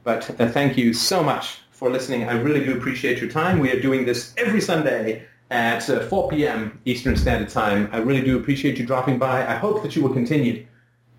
But 0.03 0.29
uh, 0.39 0.49
thank 0.49 0.77
you 0.77 0.93
so 0.93 1.23
much 1.23 1.59
for 1.71 1.89
listening. 1.89 2.27
I 2.27 2.33
really 2.33 2.63
do 2.63 2.75
appreciate 2.75 3.19
your 3.19 3.29
time. 3.29 3.59
We 3.59 3.71
are 3.71 3.79
doing 3.79 4.05
this 4.05 4.33
every 4.37 4.61
Sunday 4.61 5.25
at 5.51 5.89
uh, 5.89 6.05
4 6.05 6.29
p.m. 6.29 6.79
Eastern 6.85 7.15
Standard 7.15 7.49
Time. 7.49 7.89
I 7.91 7.97
really 7.97 8.21
do 8.21 8.37
appreciate 8.37 8.77
you 8.77 8.85
dropping 8.85 9.17
by. 9.17 9.45
I 9.45 9.55
hope 9.55 9.81
that 9.83 9.95
you 9.95 10.01
will 10.01 10.13
continue 10.13 10.65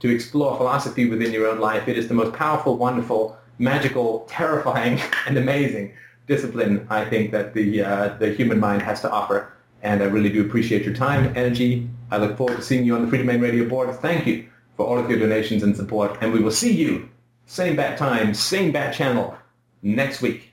to 0.01 0.09
explore 0.09 0.57
philosophy 0.57 1.09
within 1.09 1.32
your 1.32 1.47
own 1.47 1.61
life. 1.61 1.89
It 1.89 1.98
is 1.98 2.09
the 2.09 2.15
most 2.15 2.35
powerful, 2.35 2.77
wonderful, 2.77 3.36
magical, 3.59 4.27
terrifying, 4.28 5.01
and 5.27 5.36
amazing 5.36 5.93
discipline 6.27 6.86
I 6.89 7.05
think 7.05 7.32
that 7.32 7.55
the, 7.55 7.82
uh, 7.82 8.16
the 8.19 8.32
human 8.32 8.61
mind 8.61 8.82
has 8.82 9.01
to 9.01 9.11
offer. 9.11 9.52
And 9.82 10.02
I 10.02 10.07
really 10.07 10.28
do 10.28 10.43
appreciate 10.43 10.85
your 10.85 10.94
time, 10.94 11.32
energy. 11.36 11.89
I 12.11 12.19
look 12.19 12.36
forward 12.36 12.57
to 12.57 12.62
seeing 12.62 12.85
you 12.85 12.94
on 12.94 13.09
the 13.09 13.16
Freedomain 13.16 13.43
Radio 13.43 13.69
Board. 13.69 13.93
Thank 13.97 14.27
you 14.27 14.48
for 14.77 14.86
all 14.86 14.98
of 14.98 15.11
your 15.11 15.19
donations 15.19 15.62
and 15.62 15.77
support, 15.77 16.19
and 16.20 16.32
we 16.32 16.40
will 16.40 16.51
see 16.51 16.73
you 16.73 17.09
same 17.51 17.74
bat 17.74 17.98
time, 17.98 18.32
same 18.32 18.70
bat 18.70 18.94
channel 18.94 19.36
next 19.82 20.22
week 20.22 20.52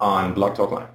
on 0.00 0.32
Block 0.32 0.54
Talk 0.54 0.70
Live. 0.70 0.88